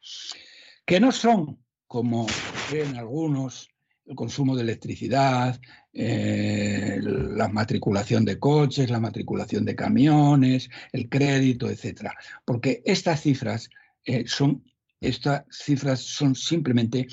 [0.86, 2.27] que no son, como
[2.69, 3.69] creen algunos,
[4.08, 5.60] el consumo de electricidad,
[5.94, 12.16] eh, la matriculación de coches, la matriculación de camiones, el crédito, etcétera.
[12.45, 13.69] Porque estas cifras
[14.06, 14.64] eh, son
[15.00, 17.08] estas cifras son simplemente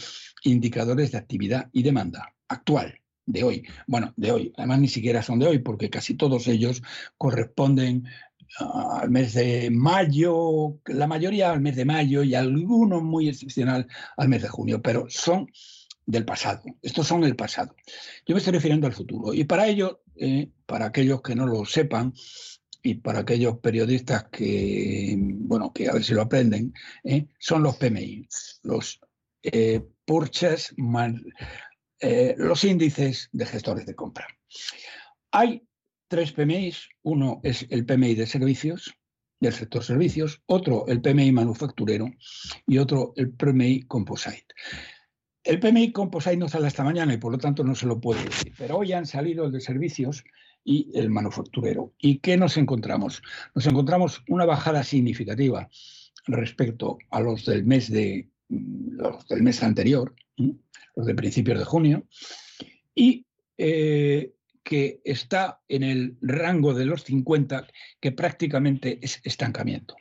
[0.45, 3.67] indicadores de actividad y demanda actual de hoy.
[3.87, 4.53] Bueno, de hoy.
[4.57, 6.83] Además ni siquiera son de hoy porque casi todos ellos
[7.19, 8.05] corresponden
[8.59, 14.29] al mes de mayo, la mayoría al mes de mayo y algunos muy excepcional al
[14.29, 15.51] mes de junio, pero son
[16.07, 16.63] del pasado.
[16.83, 17.75] Estos son el pasado.
[18.27, 19.33] Yo me estoy refiriendo al futuro.
[19.33, 22.13] Y para ello, eh, para aquellos que no lo sepan,
[22.87, 27.77] y para aquellos periodistas que, bueno, que a ver si lo aprenden, eh, son los
[27.77, 28.29] PMI,
[28.63, 29.01] los
[29.43, 30.75] eh, Purchase,
[32.37, 34.27] los índices de gestores de compra.
[35.31, 35.67] Hay
[36.09, 36.75] tres PMI,
[37.05, 38.95] uno es el PMI de servicios,
[39.41, 42.11] del sector servicios, otro el PMI manufacturero
[42.67, 44.47] y otro el PMI composite.
[45.45, 48.25] El PMI Composite no sale esta mañana y por lo tanto no se lo puede
[48.25, 50.25] decir, pero hoy han salido el de servicios
[50.65, 51.93] y el manufacturero.
[51.99, 53.23] ¿Y qué nos encontramos?
[53.55, 55.69] Nos encontramos una bajada significativa
[56.27, 60.15] respecto a los del mes de los del mes anterior,
[60.97, 62.07] los de principios de junio,
[62.95, 63.27] y
[63.59, 64.33] eh,
[64.63, 67.67] que está en el rango de los 50,
[68.01, 69.95] que prácticamente es estancamiento.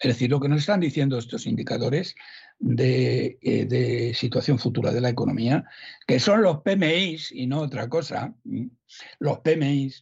[0.00, 2.14] Es decir, lo que nos están diciendo estos indicadores
[2.58, 5.64] de, eh, de, situación futura de la economía,
[6.06, 8.34] que son los PMIs y no otra cosa,
[9.18, 10.00] los PMIs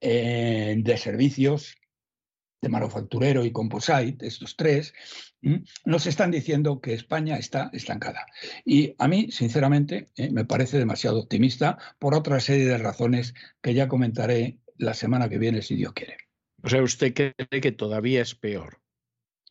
[0.00, 1.76] eh, de servicios,
[2.60, 4.94] de manufacturero y composite, estos tres,
[5.84, 8.26] nos están diciendo que España está estancada.
[8.64, 13.74] Y a mí, sinceramente, eh, me parece demasiado optimista por otra serie de razones que
[13.74, 16.16] ya comentaré la semana que viene, si Dios quiere.
[16.62, 18.80] O sea, ¿usted cree que todavía es peor?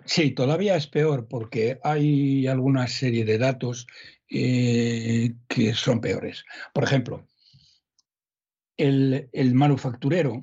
[0.06, 3.88] Sí, todavía es peor porque hay alguna serie de datos
[4.30, 6.46] eh, que son peores.
[6.74, 7.28] Por ejemplo,
[8.78, 10.40] el, el manufacturero,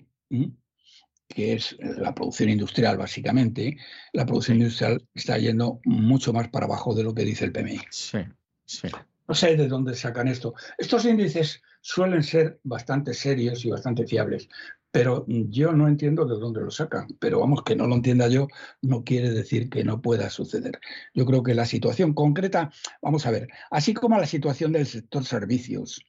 [1.29, 3.77] que es la producción industrial básicamente,
[4.13, 7.81] la producción industrial está yendo mucho más para abajo de lo que dice el PMI.
[7.91, 8.19] Sí,
[8.65, 8.89] sí.
[9.29, 10.55] No sé de dónde sacan esto.
[10.77, 14.49] Estos índices suelen ser bastante serios y bastante fiables,
[14.93, 17.09] pero yo no entiendo de dónde lo sacan.
[17.19, 18.47] Pero vamos, que no lo entienda yo
[18.83, 20.79] no quiere decir que no pueda suceder.
[21.15, 25.25] Yo creo que la situación concreta, vamos a ver, así como la situación del sector
[25.25, 26.05] servicios,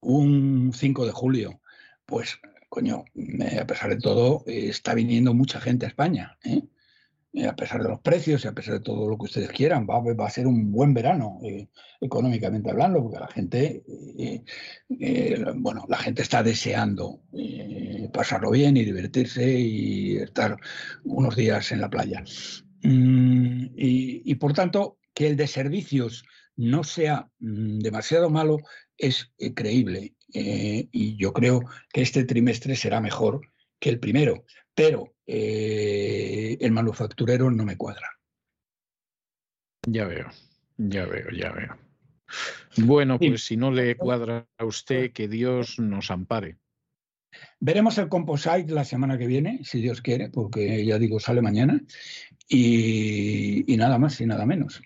[0.00, 1.60] un 5 de julio,
[2.06, 3.04] pues coño,
[3.60, 6.38] a pesar de todo, está viniendo mucha gente a España.
[6.44, 6.62] ¿eh?
[7.46, 10.26] A pesar de los precios y a pesar de todo lo que ustedes quieran, va,
[10.26, 11.68] a ser un buen verano eh,
[12.00, 13.84] económicamente hablando, porque la gente,
[14.18, 17.20] eh, bueno, la gente está deseando
[18.12, 20.56] pasarlo bien y divertirse y estar
[21.04, 22.24] unos días en la playa.
[22.82, 26.24] Mm, y, por tanto, que el de servicios
[26.56, 28.58] no sea mm, demasiado malo
[28.98, 33.40] es creíble eh, y yo creo que este trimestre será mejor
[33.78, 34.44] que el primero,
[34.74, 38.08] pero eh, el manufacturero no me cuadra.
[39.86, 40.28] Ya veo,
[40.76, 41.78] ya veo, ya veo.
[42.78, 46.58] Bueno, pues si no le cuadra a usted, que Dios nos ampare.
[47.60, 51.80] Veremos el Composite la semana que viene, si Dios quiere, porque ya digo, sale mañana.
[52.48, 54.82] y nada más y nada menos.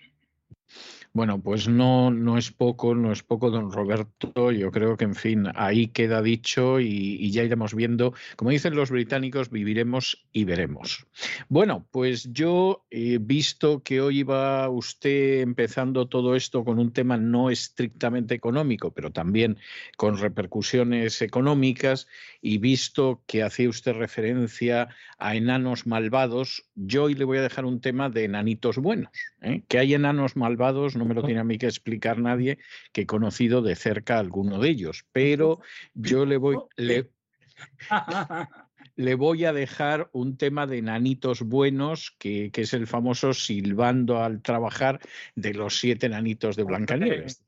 [1.15, 4.51] Bueno, pues no, no es poco, no es poco, don Roberto.
[4.51, 8.13] Yo creo que, en fin, ahí queda dicho y, ya iremos viendo.
[8.35, 11.07] Como dicen los británicos, viviremos y veremos.
[11.47, 12.85] Bueno, pues yo
[13.21, 19.13] visto que hoy iba usted empezando todo esto con un tema no estrictamente económico, pero
[19.13, 19.57] también
[19.95, 22.09] con repercusiones económicas,
[22.41, 27.63] y visto que hacía usted referencia a enanos malvados, yo hoy le voy a dejar
[27.63, 29.13] un tema de enanitos buenos.
[29.41, 29.63] ¿eh?
[29.69, 32.57] Que hay enanos malvados, no me lo tiene a mí que explicar nadie,
[32.91, 35.59] que he conocido de cerca a alguno de ellos, pero
[35.93, 36.57] yo le voy...
[36.75, 37.09] Le,
[38.97, 44.23] le voy a dejar un tema de nanitos buenos, que, que, es el famoso silbando
[44.23, 44.99] al trabajar
[45.35, 47.41] de los siete nanitos de Blancanieves.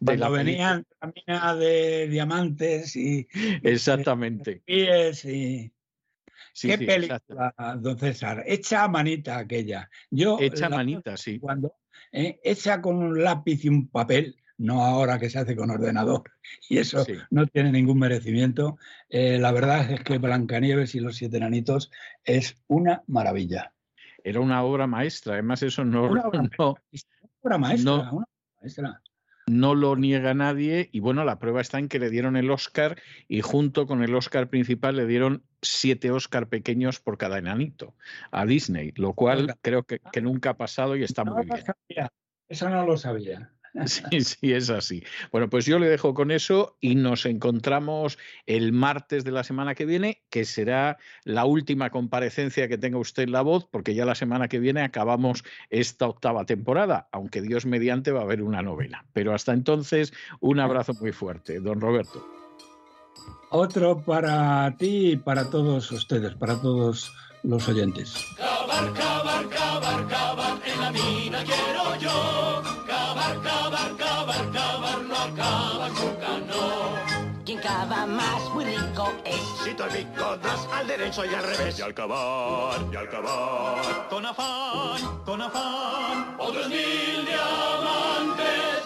[0.00, 3.28] De la venían camina de diamantes y
[3.62, 4.62] exactamente.
[4.66, 5.70] y
[6.60, 9.88] qué película don César echa manita aquella.
[10.10, 11.38] Yo echa manita sí.
[11.38, 11.74] cuando
[12.12, 12.40] ¿eh?
[12.42, 16.24] hecha con un lápiz y un papel, no ahora que se hace con ordenador,
[16.68, 18.78] y eso no tiene ningún merecimiento.
[19.08, 21.90] Eh, la verdad es que Blancanieves y los siete enanitos
[22.24, 23.72] es una maravilla.
[24.24, 26.10] Era una obra maestra, además eso no...
[26.10, 28.02] Una obra, maestra, una maestra
[28.82, 29.07] no
[29.74, 33.40] lo niega nadie y bueno, la prueba está en que le dieron el Oscar y
[33.40, 37.94] junto con el Oscar principal le dieron siete Oscar pequeños por cada enanito
[38.30, 42.08] a Disney, lo cual creo que, nunca ha pasado y está muy bien.
[42.48, 43.52] Eso no lo sabía.
[43.86, 45.02] Sí, sí, es así.
[45.32, 49.74] Bueno, pues yo le dejo con eso y nos encontramos el martes de la semana
[49.74, 54.04] que viene, que será la última comparecencia que tenga usted en la voz, porque ya
[54.04, 58.62] la semana que viene acabamos esta octava temporada, aunque Dios mediante va a haber una
[58.62, 59.04] novena.
[59.12, 62.26] Pero hasta entonces, un abrazo muy fuerte, don Roberto.
[63.50, 67.10] Otro para ti y para todos ustedes, para todos
[67.42, 68.14] los oyentes.
[68.36, 72.67] Cabar, cabar, cabar, cabar, en la mina quiero yo.
[79.24, 79.64] Rico es.
[79.64, 81.78] Si tú el pico das al derecho y al revés.
[81.78, 84.08] Y al cavar, y al cavar.
[84.08, 86.36] Con afán, con afán.
[86.38, 88.77] Otros mil diamantes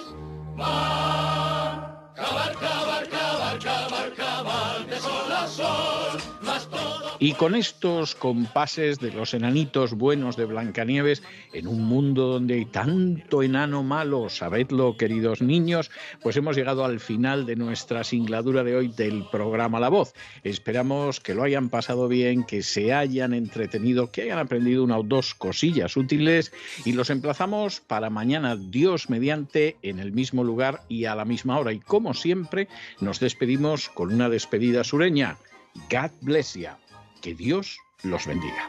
[7.23, 12.65] Y con estos compases de los enanitos buenos de Blancanieves, en un mundo donde hay
[12.65, 18.75] tanto enano malo, sabedlo, queridos niños, pues hemos llegado al final de nuestra singladura de
[18.75, 20.15] hoy del programa La Voz.
[20.43, 25.05] Esperamos que lo hayan pasado bien, que se hayan entretenido, que hayan aprendido una o
[25.05, 26.53] dos cosillas útiles
[26.85, 31.57] y los emplazamos para mañana, Dios mediante, en el mismo lugar y a la misma
[31.61, 31.73] hora.
[31.73, 32.69] Y como siempre,
[33.01, 35.37] nos despedimos con una despedida sureña.
[35.91, 36.69] God bless you.
[37.21, 38.69] Que Dios los bendiga.